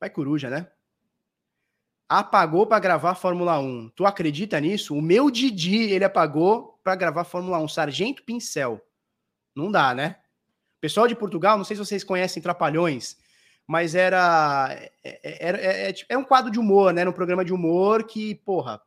Pai 0.00 0.08
coruja, 0.08 0.48
né? 0.48 0.66
Apagou 2.08 2.66
para 2.66 2.80
gravar 2.80 3.14
Fórmula 3.14 3.58
1. 3.60 3.90
Tu 3.90 4.06
acredita 4.06 4.58
nisso? 4.58 4.96
O 4.96 5.02
meu 5.02 5.30
Didi, 5.30 5.92
ele 5.92 6.04
apagou 6.04 6.80
para 6.82 6.96
gravar 6.96 7.22
Fórmula 7.22 7.58
1. 7.58 7.68
Sargento 7.68 8.24
Pincel. 8.24 8.80
Não 9.54 9.70
dá, 9.70 9.94
né? 9.94 10.16
Pessoal 10.80 11.06
de 11.06 11.14
Portugal, 11.14 11.58
não 11.58 11.64
sei 11.64 11.76
se 11.76 11.84
vocês 11.84 12.02
conhecem 12.02 12.42
Trapalhões, 12.42 13.18
mas 13.66 13.94
era 13.94 14.70
é, 15.04 15.20
é, 15.22 15.48
era, 15.48 15.58
é, 15.58 15.90
é, 15.90 15.94
é, 16.08 16.18
um 16.18 16.24
quadro 16.24 16.50
de 16.50 16.58
humor, 16.58 16.94
né? 16.94 17.06
Um 17.06 17.12
programa 17.12 17.44
de 17.44 17.52
humor 17.52 18.04
que, 18.04 18.34
porra, 18.36 18.80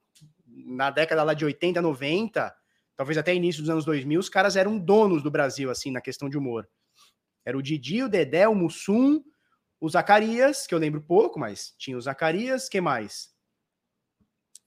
na 0.48 0.90
década 0.90 1.22
lá 1.22 1.35
de 1.35 1.45
80, 1.45 1.80
90, 1.80 2.53
talvez 2.98 3.19
até 3.19 3.35
início 3.35 3.61
dos 3.61 3.69
anos 3.69 3.85
2000, 3.85 4.19
os 4.19 4.30
caras 4.30 4.56
eram 4.56 4.80
donos 4.80 5.22
do 5.22 5.30
Brasil, 5.30 5.69
assim, 5.69 5.91
na 5.91 6.02
questão 6.02 6.27
de 6.27 6.38
humor. 6.38 6.68
Era 7.45 7.56
o 7.56 7.61
Didi, 7.61 8.02
o 8.02 8.10
Dedé, 8.10 8.48
o 8.48 8.56
Mussum, 8.56 9.23
o 9.84 9.90
Zacarias, 9.90 10.66
que 10.66 10.74
eu 10.74 10.80
lembro 10.80 11.02
pouco, 11.02 11.38
mas 11.38 11.76
tinha 11.78 11.98
o 11.98 12.02
Zacarias, 12.02 12.70
que 12.70 12.80
mais? 12.80 13.36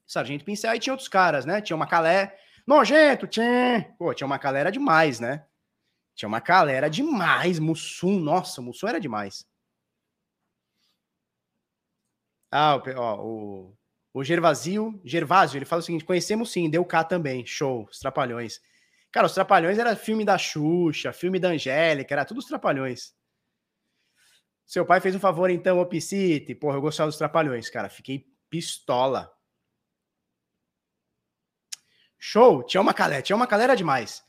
Sargento 0.05 0.45
Pincel, 0.45 0.75
e 0.75 0.79
tinha 0.79 0.93
outros 0.93 1.09
caras, 1.09 1.43
né? 1.43 1.59
Tinha 1.59 1.75
uma 1.75 1.87
Calé, 1.87 2.37
nojento, 2.67 3.25
tinha. 3.25 3.95
Pô, 3.97 4.13
tinha 4.13 4.27
uma 4.27 4.37
Calé, 4.37 4.59
era 4.59 4.71
demais, 4.71 5.19
né? 5.19 5.43
Tinha 6.13 6.29
uma 6.29 6.39
Calé, 6.39 6.75
era 6.75 6.87
demais. 6.87 7.57
Mussum, 7.57 8.19
nossa, 8.19 8.61
Mussum 8.61 8.87
era 8.87 8.99
demais. 8.99 9.43
Ah, 12.51 12.79
ó, 12.95 13.15
o, 13.25 13.77
o 14.13 14.23
Gervasio, 14.23 15.01
Gervásio, 15.03 15.57
ele 15.57 15.65
fala 15.65 15.79
o 15.79 15.83
seguinte: 15.83 16.05
conhecemos 16.05 16.51
sim, 16.51 16.69
deu 16.69 16.85
K 16.85 17.03
também, 17.03 17.43
show, 17.43 17.87
os 17.89 17.97
Trapalhões. 17.97 18.61
Cara, 19.11 19.25
os 19.25 19.33
Trapalhões 19.33 19.79
era 19.79 19.95
filme 19.95 20.23
da 20.23 20.37
Xuxa, 20.37 21.11
filme 21.11 21.39
da 21.39 21.49
Angélica, 21.49 22.13
era 22.13 22.23
tudo 22.23 22.37
os 22.37 22.45
Trapalhões. 22.45 23.16
Seu 24.67 24.85
pai 24.85 24.99
fez 24.99 25.15
um 25.15 25.19
favor 25.19 25.49
então, 25.49 25.79
Opicite. 25.79 26.53
Porra, 26.53 26.75
eu 26.75 26.81
gostava 26.81 27.09
dos 27.09 27.17
Trapalhões, 27.17 27.69
cara. 27.69 27.89
Fiquei 27.89 28.27
pistola. 28.49 29.33
Show! 32.19 32.63
Tinha 32.63 32.81
uma 32.81 32.93
calé, 32.93 33.21
tinha 33.21 33.35
uma 33.35 33.47
calera 33.47 33.75
demais. 33.75 34.23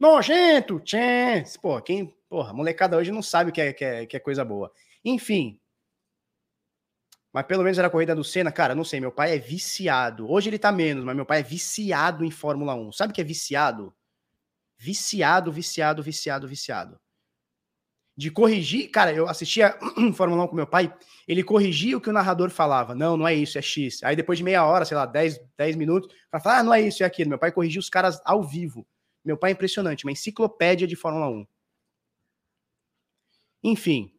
Nojento! 0.00 0.80
Chance! 0.84 1.58
Pô, 1.60 1.80
quem. 1.82 2.16
Porra, 2.28 2.52
molecada 2.52 2.96
hoje 2.96 3.12
não 3.12 3.22
sabe 3.22 3.50
o 3.50 3.52
que 3.52 3.60
é, 3.60 3.72
que 3.72 3.84
é, 3.84 4.06
que 4.06 4.16
é 4.16 4.20
coisa 4.20 4.44
boa. 4.44 4.72
Enfim, 5.04 5.60
mas 7.36 7.44
pelo 7.44 7.62
menos 7.62 7.76
era 7.76 7.88
a 7.88 7.90
corrida 7.90 8.14
do 8.14 8.24
Senna, 8.24 8.50
cara, 8.50 8.74
não 8.74 8.82
sei, 8.82 8.98
meu 8.98 9.12
pai 9.12 9.34
é 9.34 9.38
viciado. 9.38 10.26
Hoje 10.26 10.48
ele 10.48 10.58
tá 10.58 10.72
menos, 10.72 11.04
mas 11.04 11.14
meu 11.14 11.26
pai 11.26 11.40
é 11.40 11.42
viciado 11.42 12.24
em 12.24 12.30
Fórmula 12.30 12.74
1. 12.74 12.92
Sabe 12.92 13.10
o 13.10 13.14
que 13.14 13.20
é 13.20 13.24
viciado? 13.24 13.94
Viciado, 14.78 15.52
viciado, 15.52 16.02
viciado, 16.02 16.48
viciado. 16.48 16.98
De 18.16 18.30
corrigir, 18.30 18.90
cara, 18.90 19.12
eu 19.12 19.28
assistia 19.28 19.78
Fórmula 20.14 20.44
1 20.44 20.48
com 20.48 20.56
meu 20.56 20.66
pai, 20.66 20.92
ele 21.28 21.42
corrigia 21.42 21.98
o 21.98 22.00
que 22.00 22.08
o 22.08 22.12
narrador 22.12 22.48
falava. 22.48 22.94
Não, 22.94 23.16
não 23.16 23.28
é 23.28 23.34
isso, 23.34 23.58
é 23.58 23.62
X. 23.62 24.02
Aí 24.02 24.16
depois 24.16 24.38
de 24.38 24.44
meia 24.44 24.64
hora, 24.64 24.86
sei 24.86 24.96
lá, 24.96 25.04
10, 25.04 25.38
10 25.56 25.76
minutos, 25.76 26.14
para 26.30 26.40
falar, 26.40 26.58
ah, 26.60 26.62
não 26.62 26.72
é 26.72 26.80
isso, 26.80 27.02
é 27.02 27.06
aquilo. 27.06 27.28
Meu 27.28 27.38
pai 27.38 27.52
corrigia 27.52 27.78
os 27.78 27.90
caras 27.90 28.20
ao 28.24 28.42
vivo. 28.42 28.86
Meu 29.22 29.36
pai 29.36 29.50
é 29.50 29.52
impressionante, 29.52 30.04
uma 30.04 30.12
enciclopédia 30.12 30.86
de 30.86 30.96
Fórmula 30.96 31.28
1. 31.28 31.46
Enfim, 33.64 34.15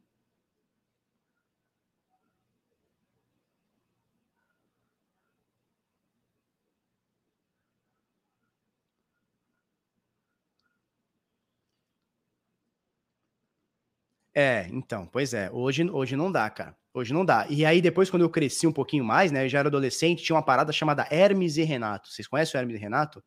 É, 14.40 14.68
então, 14.72 15.08
pois 15.08 15.34
é. 15.34 15.50
Hoje, 15.52 15.90
hoje 15.90 16.16
não 16.16 16.32
dá, 16.32 16.48
cara. 16.48 16.78
Hoje 16.94 17.12
não 17.12 17.26
dá. 17.26 17.48
E 17.50 17.66
aí, 17.66 17.82
depois, 17.82 18.08
quando 18.08 18.22
eu 18.22 18.30
cresci 18.30 18.68
um 18.68 18.72
pouquinho 18.72 19.04
mais, 19.04 19.32
né? 19.32 19.46
Eu 19.46 19.50
já 19.50 19.58
era 19.58 19.68
adolescente, 19.68 20.24
tinha 20.24 20.36
uma 20.36 20.44
parada 20.44 20.72
chamada 20.72 21.08
Hermes 21.10 21.58
e 21.58 21.64
Renato. 21.64 22.08
Vocês 22.08 22.28
conhecem 22.28 22.56
o 22.56 22.62
Hermes 22.62 22.76
e 22.76 22.80
Renato? 22.80 23.24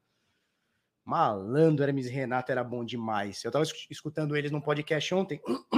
Malandro, 1.04 1.84
Hermes 1.84 2.06
e 2.06 2.10
Renato 2.10 2.52
era 2.52 2.62
bom 2.62 2.84
demais. 2.84 3.42
Eu 3.42 3.50
tava 3.50 3.64
escutando 3.90 4.36
eles 4.36 4.52
num 4.52 4.60
podcast 4.60 5.12
ontem, 5.12 5.40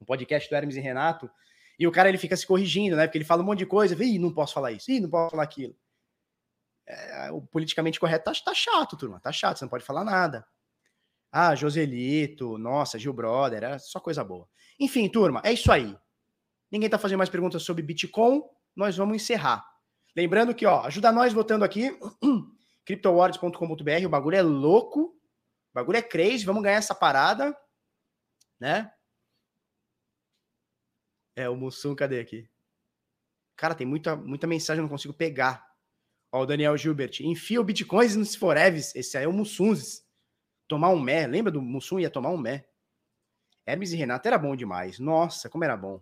um 0.00 0.04
podcast 0.06 0.48
do 0.48 0.54
Hermes 0.54 0.76
e 0.76 0.80
Renato, 0.80 1.28
e 1.76 1.84
o 1.88 1.90
cara 1.90 2.08
ele 2.08 2.16
fica 2.16 2.36
se 2.36 2.46
corrigindo, 2.46 2.94
né? 2.94 3.08
Porque 3.08 3.18
ele 3.18 3.24
fala 3.24 3.42
um 3.42 3.46
monte 3.46 3.58
de 3.58 3.66
coisa, 3.66 4.00
ih, 4.04 4.20
não 4.20 4.32
posso 4.32 4.54
falar 4.54 4.70
isso, 4.70 4.88
ih, 4.88 5.00
não 5.00 5.10
posso 5.10 5.32
falar 5.32 5.42
aquilo. 5.42 5.74
É, 6.86 7.32
o 7.32 7.42
politicamente 7.42 7.98
correto 7.98 8.26
tá, 8.26 8.32
tá 8.44 8.54
chato, 8.54 8.96
turma, 8.96 9.18
tá 9.18 9.32
chato, 9.32 9.58
você 9.58 9.64
não 9.64 9.70
pode 9.70 9.84
falar 9.84 10.04
nada. 10.04 10.46
Ah, 11.30 11.54
Joselito, 11.54 12.56
nossa, 12.56 12.98
Gil 12.98 13.12
Brother, 13.12 13.58
era 13.58 13.78
só 13.78 14.00
coisa 14.00 14.24
boa. 14.24 14.48
Enfim, 14.80 15.08
turma, 15.08 15.42
é 15.44 15.52
isso 15.52 15.70
aí. 15.70 15.96
Ninguém 16.70 16.88
tá 16.88 16.98
fazendo 16.98 17.18
mais 17.18 17.30
perguntas 17.30 17.62
sobre 17.62 17.82
Bitcoin, 17.82 18.42
nós 18.74 18.96
vamos 18.96 19.16
encerrar. 19.16 19.64
Lembrando 20.16 20.54
que, 20.54 20.66
ó, 20.66 20.82
ajuda 20.84 21.12
nós 21.12 21.32
votando 21.32 21.64
aqui, 21.64 21.96
cryptowards.com.br, 22.84 24.06
o 24.06 24.08
bagulho 24.08 24.36
é 24.36 24.42
louco, 24.42 25.00
o 25.00 25.74
bagulho 25.74 25.98
é 25.98 26.02
crazy, 26.02 26.44
vamos 26.44 26.62
ganhar 26.62 26.76
essa 26.76 26.94
parada, 26.94 27.56
né? 28.58 28.90
É, 31.36 31.48
o 31.48 31.56
Mussum, 31.56 31.94
cadê 31.94 32.20
aqui? 32.20 32.48
Cara, 33.54 33.74
tem 33.74 33.86
muita, 33.86 34.16
muita 34.16 34.46
mensagem, 34.46 34.82
não 34.82 34.88
consigo 34.88 35.12
pegar. 35.12 35.66
Ó, 36.32 36.42
o 36.42 36.46
Daniel 36.46 36.76
Gilbert, 36.76 37.20
enfia 37.20 37.60
o 37.60 37.64
Bitcoins 37.64 38.16
nos 38.16 38.34
Foreves, 38.34 38.94
esse 38.94 39.16
aí 39.16 39.24
é 39.24 39.28
o 39.28 39.32
Mussunzes 39.32 40.07
tomar 40.68 40.90
um 40.90 41.00
mé. 41.00 41.26
Lembra 41.26 41.50
do 41.50 41.62
Mussum 41.62 41.98
ia 41.98 42.10
tomar 42.10 42.30
um 42.30 42.36
mé? 42.36 42.66
Hermes 43.66 43.92
e 43.92 43.96
Renato 43.96 44.28
era 44.28 44.38
bom 44.38 44.54
demais. 44.54 44.98
Nossa, 44.98 45.48
como 45.48 45.64
era 45.64 45.76
bom. 45.76 46.00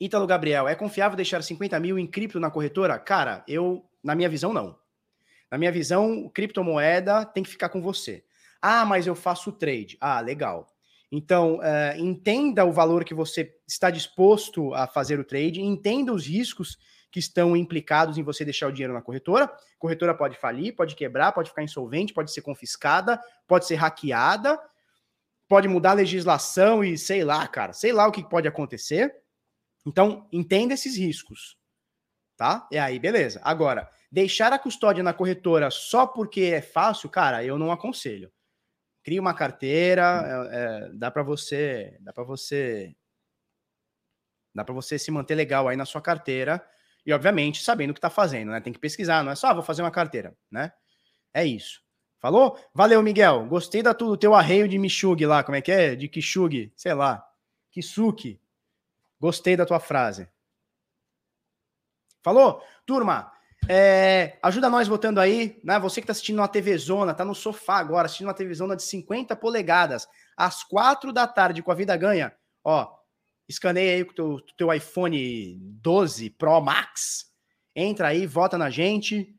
Ítalo 0.00 0.26
Gabriel, 0.26 0.68
é 0.68 0.74
confiável 0.74 1.16
deixar 1.16 1.42
50 1.42 1.78
mil 1.80 1.98
em 1.98 2.06
cripto 2.06 2.38
na 2.38 2.50
corretora? 2.50 2.98
Cara, 2.98 3.44
eu, 3.48 3.88
na 4.02 4.14
minha 4.14 4.28
visão, 4.28 4.52
não. 4.52 4.78
Na 5.50 5.56
minha 5.56 5.72
visão, 5.72 6.28
criptomoeda 6.28 7.24
tem 7.24 7.42
que 7.42 7.50
ficar 7.50 7.68
com 7.68 7.80
você. 7.80 8.24
Ah, 8.60 8.84
mas 8.84 9.06
eu 9.06 9.14
faço 9.14 9.52
trade. 9.52 9.96
Ah, 10.00 10.20
legal. 10.20 10.66
Então, 11.12 11.58
uh, 11.58 11.98
entenda 11.98 12.64
o 12.64 12.72
valor 12.72 13.04
que 13.04 13.14
você 13.14 13.54
está 13.68 13.88
disposto 13.88 14.74
a 14.74 14.86
fazer 14.86 15.20
o 15.20 15.24
trade, 15.24 15.60
entenda 15.60 16.12
os 16.12 16.26
riscos 16.26 16.76
que 17.14 17.20
estão 17.20 17.56
implicados 17.56 18.18
em 18.18 18.24
você 18.24 18.44
deixar 18.44 18.66
o 18.66 18.72
dinheiro 18.72 18.92
na 18.92 19.00
corretora. 19.00 19.44
A 19.44 19.78
corretora 19.78 20.12
pode 20.12 20.36
falir, 20.36 20.74
pode 20.74 20.96
quebrar, 20.96 21.30
pode 21.30 21.50
ficar 21.50 21.62
insolvente, 21.62 22.12
pode 22.12 22.32
ser 22.32 22.42
confiscada, 22.42 23.22
pode 23.46 23.68
ser 23.68 23.76
hackeada, 23.76 24.60
pode 25.46 25.68
mudar 25.68 25.92
a 25.92 25.94
legislação 25.94 26.82
e 26.82 26.98
sei 26.98 27.22
lá, 27.22 27.46
cara, 27.46 27.72
sei 27.72 27.92
lá 27.92 28.08
o 28.08 28.10
que 28.10 28.28
pode 28.28 28.48
acontecer. 28.48 29.14
Então, 29.86 30.28
entenda 30.32 30.74
esses 30.74 30.96
riscos, 30.96 31.56
tá? 32.36 32.66
E 32.68 32.78
aí, 32.78 32.98
beleza. 32.98 33.40
Agora, 33.44 33.88
deixar 34.10 34.52
a 34.52 34.58
custódia 34.58 35.04
na 35.04 35.14
corretora 35.14 35.70
só 35.70 36.08
porque 36.08 36.40
é 36.40 36.60
fácil, 36.60 37.08
cara, 37.08 37.44
eu 37.44 37.56
não 37.56 37.70
aconselho. 37.70 38.32
Cria 39.04 39.20
uma 39.20 39.34
carteira, 39.34 40.48
é, 40.50 40.88
é, 40.88 40.92
dá 40.94 41.12
para 41.12 41.22
você, 41.22 41.96
dá 42.00 42.12
para 42.12 42.24
você, 42.24 42.92
dá 44.52 44.64
para 44.64 44.74
você 44.74 44.98
se 44.98 45.12
manter 45.12 45.36
legal 45.36 45.68
aí 45.68 45.76
na 45.76 45.86
sua 45.86 46.02
carteira 46.02 46.60
e, 47.06 47.12
obviamente, 47.12 47.62
sabendo 47.62 47.90
o 47.90 47.94
que 47.94 47.98
está 47.98 48.10
fazendo, 48.10 48.50
né? 48.50 48.60
Tem 48.60 48.72
que 48.72 48.78
pesquisar, 48.78 49.22
não 49.22 49.32
é 49.32 49.34
só, 49.34 49.48
ah, 49.48 49.54
vou 49.54 49.62
fazer 49.62 49.82
uma 49.82 49.90
carteira, 49.90 50.34
né? 50.50 50.72
É 51.32 51.44
isso. 51.44 51.82
Falou? 52.18 52.58
Valeu, 52.72 53.02
Miguel. 53.02 53.44
Gostei 53.46 53.82
da 53.82 53.92
do 53.92 54.16
teu 54.16 54.34
arreio 54.34 54.66
de 54.66 54.78
Michug 54.78 55.26
lá, 55.26 55.44
como 55.44 55.56
é 55.56 55.60
que 55.60 55.70
é? 55.70 55.94
De 55.94 56.08
Kishug, 56.08 56.72
sei 56.74 56.94
lá. 56.94 57.22
Kisuki. 57.70 58.40
Gostei 59.20 59.56
da 59.56 59.66
tua 59.66 59.78
frase. 59.78 60.28
Falou? 62.22 62.62
Turma, 62.86 63.30
é, 63.68 64.38
ajuda 64.42 64.70
nós 64.70 64.88
votando 64.88 65.20
aí, 65.20 65.60
né? 65.62 65.78
Você 65.78 66.00
que 66.00 66.06
tá 66.06 66.12
assistindo 66.12 66.38
uma 66.38 66.48
TV 66.48 66.76
Zona, 66.78 67.12
tá 67.12 67.24
no 67.24 67.34
sofá 67.34 67.76
agora, 67.76 68.06
assistindo 68.06 68.28
uma 68.28 68.34
TV 68.34 68.54
Zona 68.54 68.76
de 68.76 68.82
50 68.82 69.34
polegadas, 69.36 70.08
às 70.36 70.62
4 70.64 71.12
da 71.12 71.26
tarde, 71.26 71.62
com 71.62 71.72
a 71.72 71.74
vida 71.74 71.96
ganha. 71.96 72.34
Ó, 72.62 72.90
escaneia 73.48 73.96
aí 73.96 74.04
com 74.04 74.12
o 74.12 74.14
teu, 74.14 74.40
teu 74.56 74.72
iPhone 74.72 75.58
12 75.80 76.30
Pro 76.30 76.60
Max. 76.60 77.26
Entra 77.74 78.08
aí, 78.08 78.26
vota 78.26 78.56
na 78.56 78.70
gente 78.70 79.34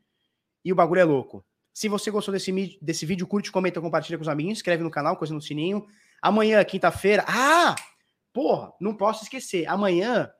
e 0.64 0.72
o 0.72 0.76
bagulho 0.76 1.02
é 1.02 1.04
louco. 1.04 1.46
Se 1.74 1.88
você 1.88 2.10
gostou 2.10 2.34
desse, 2.34 2.80
desse 2.82 3.06
vídeo, 3.06 3.28
curte, 3.28 3.52
comenta, 3.52 3.82
compartilha 3.82 4.18
com 4.18 4.22
os 4.22 4.30
amiguinhos, 4.30 4.60
inscreve 4.60 4.84
no 4.84 4.90
canal, 4.90 5.18
coisa 5.18 5.34
no 5.34 5.42
sininho. 5.42 5.86
Amanhã, 6.22 6.64
quinta-feira. 6.64 7.24
Ah! 7.28 7.76
Porra, 8.34 8.74
não 8.80 8.96
posso 8.96 9.24
esquecer. 9.24 9.68
Amanhã 9.68 10.32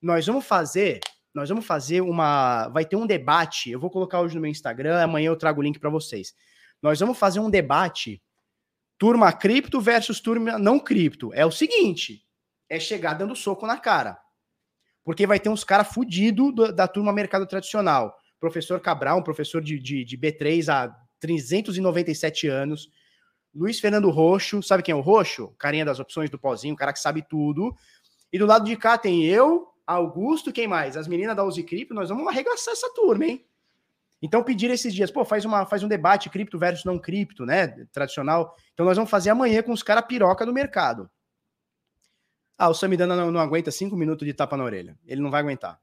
nós 0.00 0.26
vamos 0.26 0.46
fazer. 0.46 1.00
Nós 1.34 1.48
vamos 1.48 1.66
fazer 1.66 2.00
uma. 2.00 2.68
Vai 2.68 2.84
ter 2.84 2.96
um 2.96 3.06
debate. 3.06 3.70
Eu 3.70 3.80
vou 3.80 3.90
colocar 3.90 4.20
hoje 4.20 4.34
no 4.34 4.40
meu 4.40 4.50
Instagram. 4.50 5.02
Amanhã 5.02 5.28
eu 5.28 5.36
trago 5.36 5.60
o 5.60 5.62
link 5.62 5.78
para 5.78 5.90
vocês. 5.90 6.34
Nós 6.82 7.00
vamos 7.00 7.18
fazer 7.18 7.40
um 7.40 7.50
debate. 7.50 8.22
Turma 8.96 9.32
cripto 9.32 9.80
versus 9.80 10.20
turma 10.20 10.58
não 10.58 10.78
cripto. 10.78 11.32
É 11.34 11.44
o 11.44 11.50
seguinte: 11.50 12.24
é 12.68 12.78
chegar 12.78 13.14
dando 13.14 13.34
soco 13.34 13.66
na 13.66 13.78
cara. 13.78 14.18
Porque 15.04 15.26
vai 15.26 15.40
ter 15.40 15.48
uns 15.48 15.64
caras 15.64 15.88
fudidos 15.88 16.74
da 16.74 16.86
turma 16.86 17.12
mercado 17.12 17.46
tradicional. 17.46 18.14
Professor 18.38 18.78
Cabral, 18.80 19.18
um 19.18 19.22
professor 19.22 19.62
de, 19.62 19.78
de, 19.78 20.04
de 20.04 20.18
B3 20.18 20.68
há 20.68 20.94
397 21.20 22.46
anos. 22.46 22.90
Luiz 23.54 23.80
Fernando 23.80 24.10
Roxo, 24.10 24.62
sabe 24.62 24.82
quem 24.82 24.92
é 24.92 24.96
o 24.96 25.00
Roxo? 25.00 25.54
Carinha 25.58 25.84
das 25.84 25.98
opções 25.98 26.30
do 26.30 26.38
pozinho, 26.38 26.74
o 26.74 26.76
cara 26.76 26.92
que 26.92 27.00
sabe 27.00 27.22
tudo. 27.22 27.74
E 28.32 28.38
do 28.38 28.46
lado 28.46 28.64
de 28.64 28.76
cá 28.76 28.98
tem 28.98 29.24
eu, 29.24 29.68
Augusto, 29.86 30.52
quem 30.52 30.68
mais? 30.68 30.96
As 30.96 31.08
meninas 31.08 31.34
da 31.34 31.44
Uzi 31.44 31.62
Cripto, 31.62 31.94
nós 31.94 32.10
vamos 32.10 32.28
arregaçar 32.28 32.72
essa 32.72 32.92
turma, 32.94 33.24
hein? 33.24 33.44
Então 34.20 34.42
pedir 34.42 34.70
esses 34.70 34.92
dias, 34.92 35.10
pô, 35.10 35.24
faz, 35.24 35.44
uma, 35.44 35.64
faz 35.64 35.82
um 35.82 35.88
debate 35.88 36.28
cripto 36.28 36.58
versus 36.58 36.84
não 36.84 36.98
cripto, 36.98 37.46
né? 37.46 37.68
Tradicional. 37.92 38.54
Então 38.74 38.84
nós 38.84 38.96
vamos 38.96 39.10
fazer 39.10 39.30
amanhã 39.30 39.62
com 39.62 39.72
os 39.72 39.82
caras 39.82 40.04
piroca 40.06 40.44
do 40.44 40.52
mercado. 40.52 41.08
Ah, 42.58 42.68
o 42.68 42.74
Samidana 42.74 43.14
não, 43.14 43.30
não 43.30 43.40
aguenta 43.40 43.70
cinco 43.70 43.96
minutos 43.96 44.26
de 44.26 44.34
tapa 44.34 44.56
na 44.56 44.64
orelha. 44.64 44.98
Ele 45.06 45.22
não 45.22 45.30
vai 45.30 45.40
aguentar. 45.40 45.80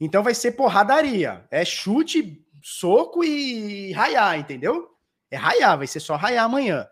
Então 0.00 0.22
vai 0.22 0.34
ser 0.34 0.52
porradaria. 0.52 1.46
É 1.50 1.64
chute, 1.64 2.44
soco 2.62 3.22
e 3.22 3.92
raiar, 3.92 4.38
entendeu? 4.38 4.90
É 5.30 5.36
raiar, 5.36 5.78
vai 5.78 5.86
ser 5.86 6.00
só 6.00 6.16
raiar 6.16 6.44
amanhã. 6.44 6.88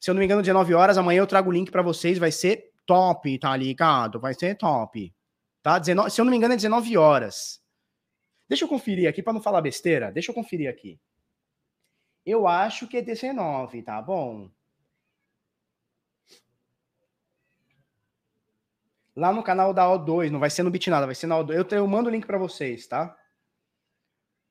Se 0.00 0.10
eu 0.10 0.14
não 0.14 0.18
me 0.18 0.24
engano, 0.24 0.42
19 0.42 0.74
horas, 0.74 0.98
amanhã 0.98 1.20
eu 1.20 1.26
trago 1.26 1.50
o 1.50 1.52
link 1.52 1.70
para 1.70 1.82
vocês, 1.82 2.18
vai 2.18 2.32
ser 2.32 2.72
top, 2.84 3.38
tá 3.38 3.56
ligado? 3.56 4.18
Vai 4.18 4.34
ser 4.34 4.56
top. 4.56 5.14
Tá? 5.62 5.78
19, 5.78 6.10
se 6.10 6.20
eu 6.20 6.24
não 6.24 6.30
me 6.30 6.36
engano, 6.36 6.54
é 6.54 6.56
19 6.56 6.96
horas. 6.96 7.60
Deixa 8.48 8.64
eu 8.64 8.68
conferir 8.68 9.08
aqui 9.08 9.22
para 9.22 9.32
não 9.32 9.42
falar 9.42 9.60
besteira. 9.60 10.10
Deixa 10.10 10.30
eu 10.30 10.34
conferir 10.34 10.70
aqui. 10.70 10.98
Eu 12.24 12.46
acho 12.46 12.86
que 12.86 12.96
é 12.96 13.02
19, 13.02 13.82
tá 13.82 14.00
bom? 14.00 14.50
Lá 19.18 19.32
no 19.32 19.42
canal 19.42 19.74
da 19.74 19.84
O2, 19.84 20.30
não 20.30 20.38
vai 20.38 20.48
ser 20.48 20.62
no 20.62 20.70
Bitnada, 20.70 21.04
vai 21.04 21.14
ser 21.14 21.26
na 21.26 21.34
O2. 21.34 21.52
Eu, 21.52 21.78
eu 21.78 21.86
mando 21.88 22.08
o 22.08 22.12
link 22.12 22.24
para 22.24 22.38
vocês, 22.38 22.86
tá? 22.86 23.16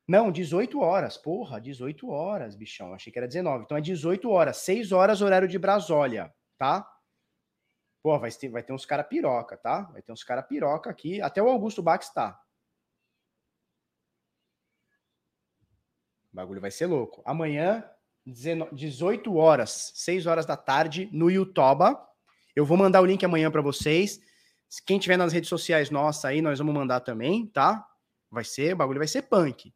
Não, 0.05 0.29
18 0.29 0.77
horas. 0.81 1.17
Porra, 1.17 1.61
18 1.61 2.09
horas, 2.09 2.53
bichão. 2.53 2.93
Achei 2.93 3.11
que 3.11 3.17
era 3.17 3.29
19. 3.29 3.63
Então 3.63 3.77
é 3.77 3.81
18 3.81 4.29
horas. 4.29 4.57
6 4.57 4.91
horas 4.91 5.21
horário 5.21 5.47
de 5.47 5.57
Brasólia, 5.57 6.35
tá? 6.57 6.85
Pô, 8.03 8.19
vai 8.19 8.29
ter, 8.29 8.49
vai 8.49 8.61
ter 8.61 8.73
uns 8.73 8.85
cara 8.85 9.05
piroca, 9.05 9.55
tá? 9.55 9.83
Vai 9.83 10.01
ter 10.01 10.11
uns 10.11 10.23
cara 10.25 10.43
piroca 10.43 10.89
aqui. 10.89 11.21
Até 11.21 11.41
o 11.41 11.47
Augusto 11.47 11.81
Bax 11.81 12.09
tá. 12.09 12.37
O 16.33 16.35
bagulho 16.35 16.59
vai 16.59 16.71
ser 16.71 16.87
louco. 16.87 17.21
Amanhã, 17.25 17.89
18 18.25 19.33
horas, 19.33 19.93
6 19.95 20.25
horas 20.25 20.45
da 20.45 20.57
tarde, 20.57 21.09
no 21.13 21.31
YouTube. 21.31 21.97
Eu 22.53 22.65
vou 22.65 22.77
mandar 22.77 22.99
o 22.99 23.05
link 23.05 23.23
amanhã 23.23 23.49
para 23.49 23.61
vocês. 23.61 24.26
Quem 24.85 24.99
tiver 24.99 25.17
nas 25.17 25.33
redes 25.33 25.49
sociais 25.49 25.89
nossas 25.89 26.25
aí, 26.25 26.41
nós 26.41 26.59
vamos 26.59 26.73
mandar 26.73 26.99
também, 26.99 27.47
tá? 27.47 27.87
Vai 28.29 28.43
ser, 28.43 28.73
o 28.73 28.77
bagulho 28.77 28.99
vai 28.99 29.07
ser 29.07 29.23
punk. 29.23 29.73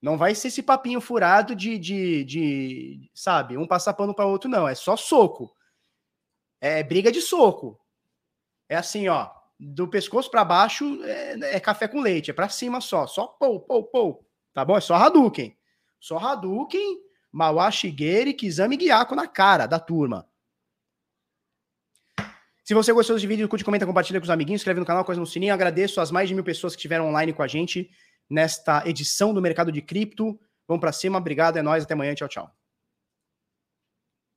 Não 0.00 0.16
vai 0.16 0.34
ser 0.34 0.48
esse 0.48 0.62
papinho 0.62 1.00
furado 1.00 1.56
de, 1.56 1.76
de, 1.76 2.24
de 2.24 3.10
sabe, 3.12 3.56
um 3.56 3.66
passar 3.66 3.94
pano 3.94 4.14
para 4.14 4.26
outro, 4.26 4.48
não. 4.48 4.68
É 4.68 4.74
só 4.74 4.96
soco. 4.96 5.52
É 6.60 6.82
briga 6.82 7.10
de 7.10 7.20
soco. 7.20 7.80
É 8.68 8.76
assim, 8.76 9.08
ó, 9.08 9.28
do 9.58 9.88
pescoço 9.88 10.30
para 10.30 10.44
baixo 10.44 11.02
é, 11.02 11.56
é, 11.56 11.60
café 11.60 11.88
com 11.88 12.00
leite, 12.00 12.30
é 12.30 12.34
para 12.34 12.48
cima 12.48 12.80
só, 12.80 13.06
só 13.06 13.26
pou, 13.26 13.60
pou, 13.60 13.84
pou. 13.84 14.28
Tá 14.54 14.64
bom? 14.64 14.76
É 14.76 14.80
só 14.80 14.94
Hadouken. 14.94 15.56
Só 15.98 16.16
Hadouken, 16.16 17.00
Mauá 17.32 17.70
Shigeru, 17.70 18.34
Kizami 18.34 18.76
Guiaco 18.76 19.16
na 19.16 19.26
cara 19.26 19.66
da 19.66 19.80
turma. 19.80 20.27
Se 22.68 22.74
você 22.74 22.92
gostou 22.92 23.16
desse 23.16 23.26
vídeo, 23.26 23.48
curte, 23.48 23.64
comenta, 23.64 23.86
compartilha 23.86 24.20
com 24.20 24.24
os 24.24 24.28
amiguinhos, 24.28 24.60
inscreve 24.60 24.78
no 24.78 24.84
canal, 24.84 25.02
coisa 25.02 25.18
no 25.18 25.26
sininho. 25.26 25.54
Agradeço 25.54 26.02
as 26.02 26.10
mais 26.10 26.28
de 26.28 26.34
mil 26.34 26.44
pessoas 26.44 26.74
que 26.74 26.80
estiveram 26.80 27.08
online 27.08 27.32
com 27.32 27.42
a 27.42 27.46
gente 27.46 27.88
nesta 28.28 28.86
edição 28.86 29.32
do 29.32 29.40
Mercado 29.40 29.72
de 29.72 29.80
Cripto. 29.80 30.38
Vamos 30.66 30.82
para 30.82 30.92
cima, 30.92 31.16
obrigado, 31.16 31.56
é 31.56 31.62
nóis, 31.62 31.84
até 31.84 31.94
amanhã, 31.94 32.14
tchau, 32.14 32.28
tchau. 32.28 32.57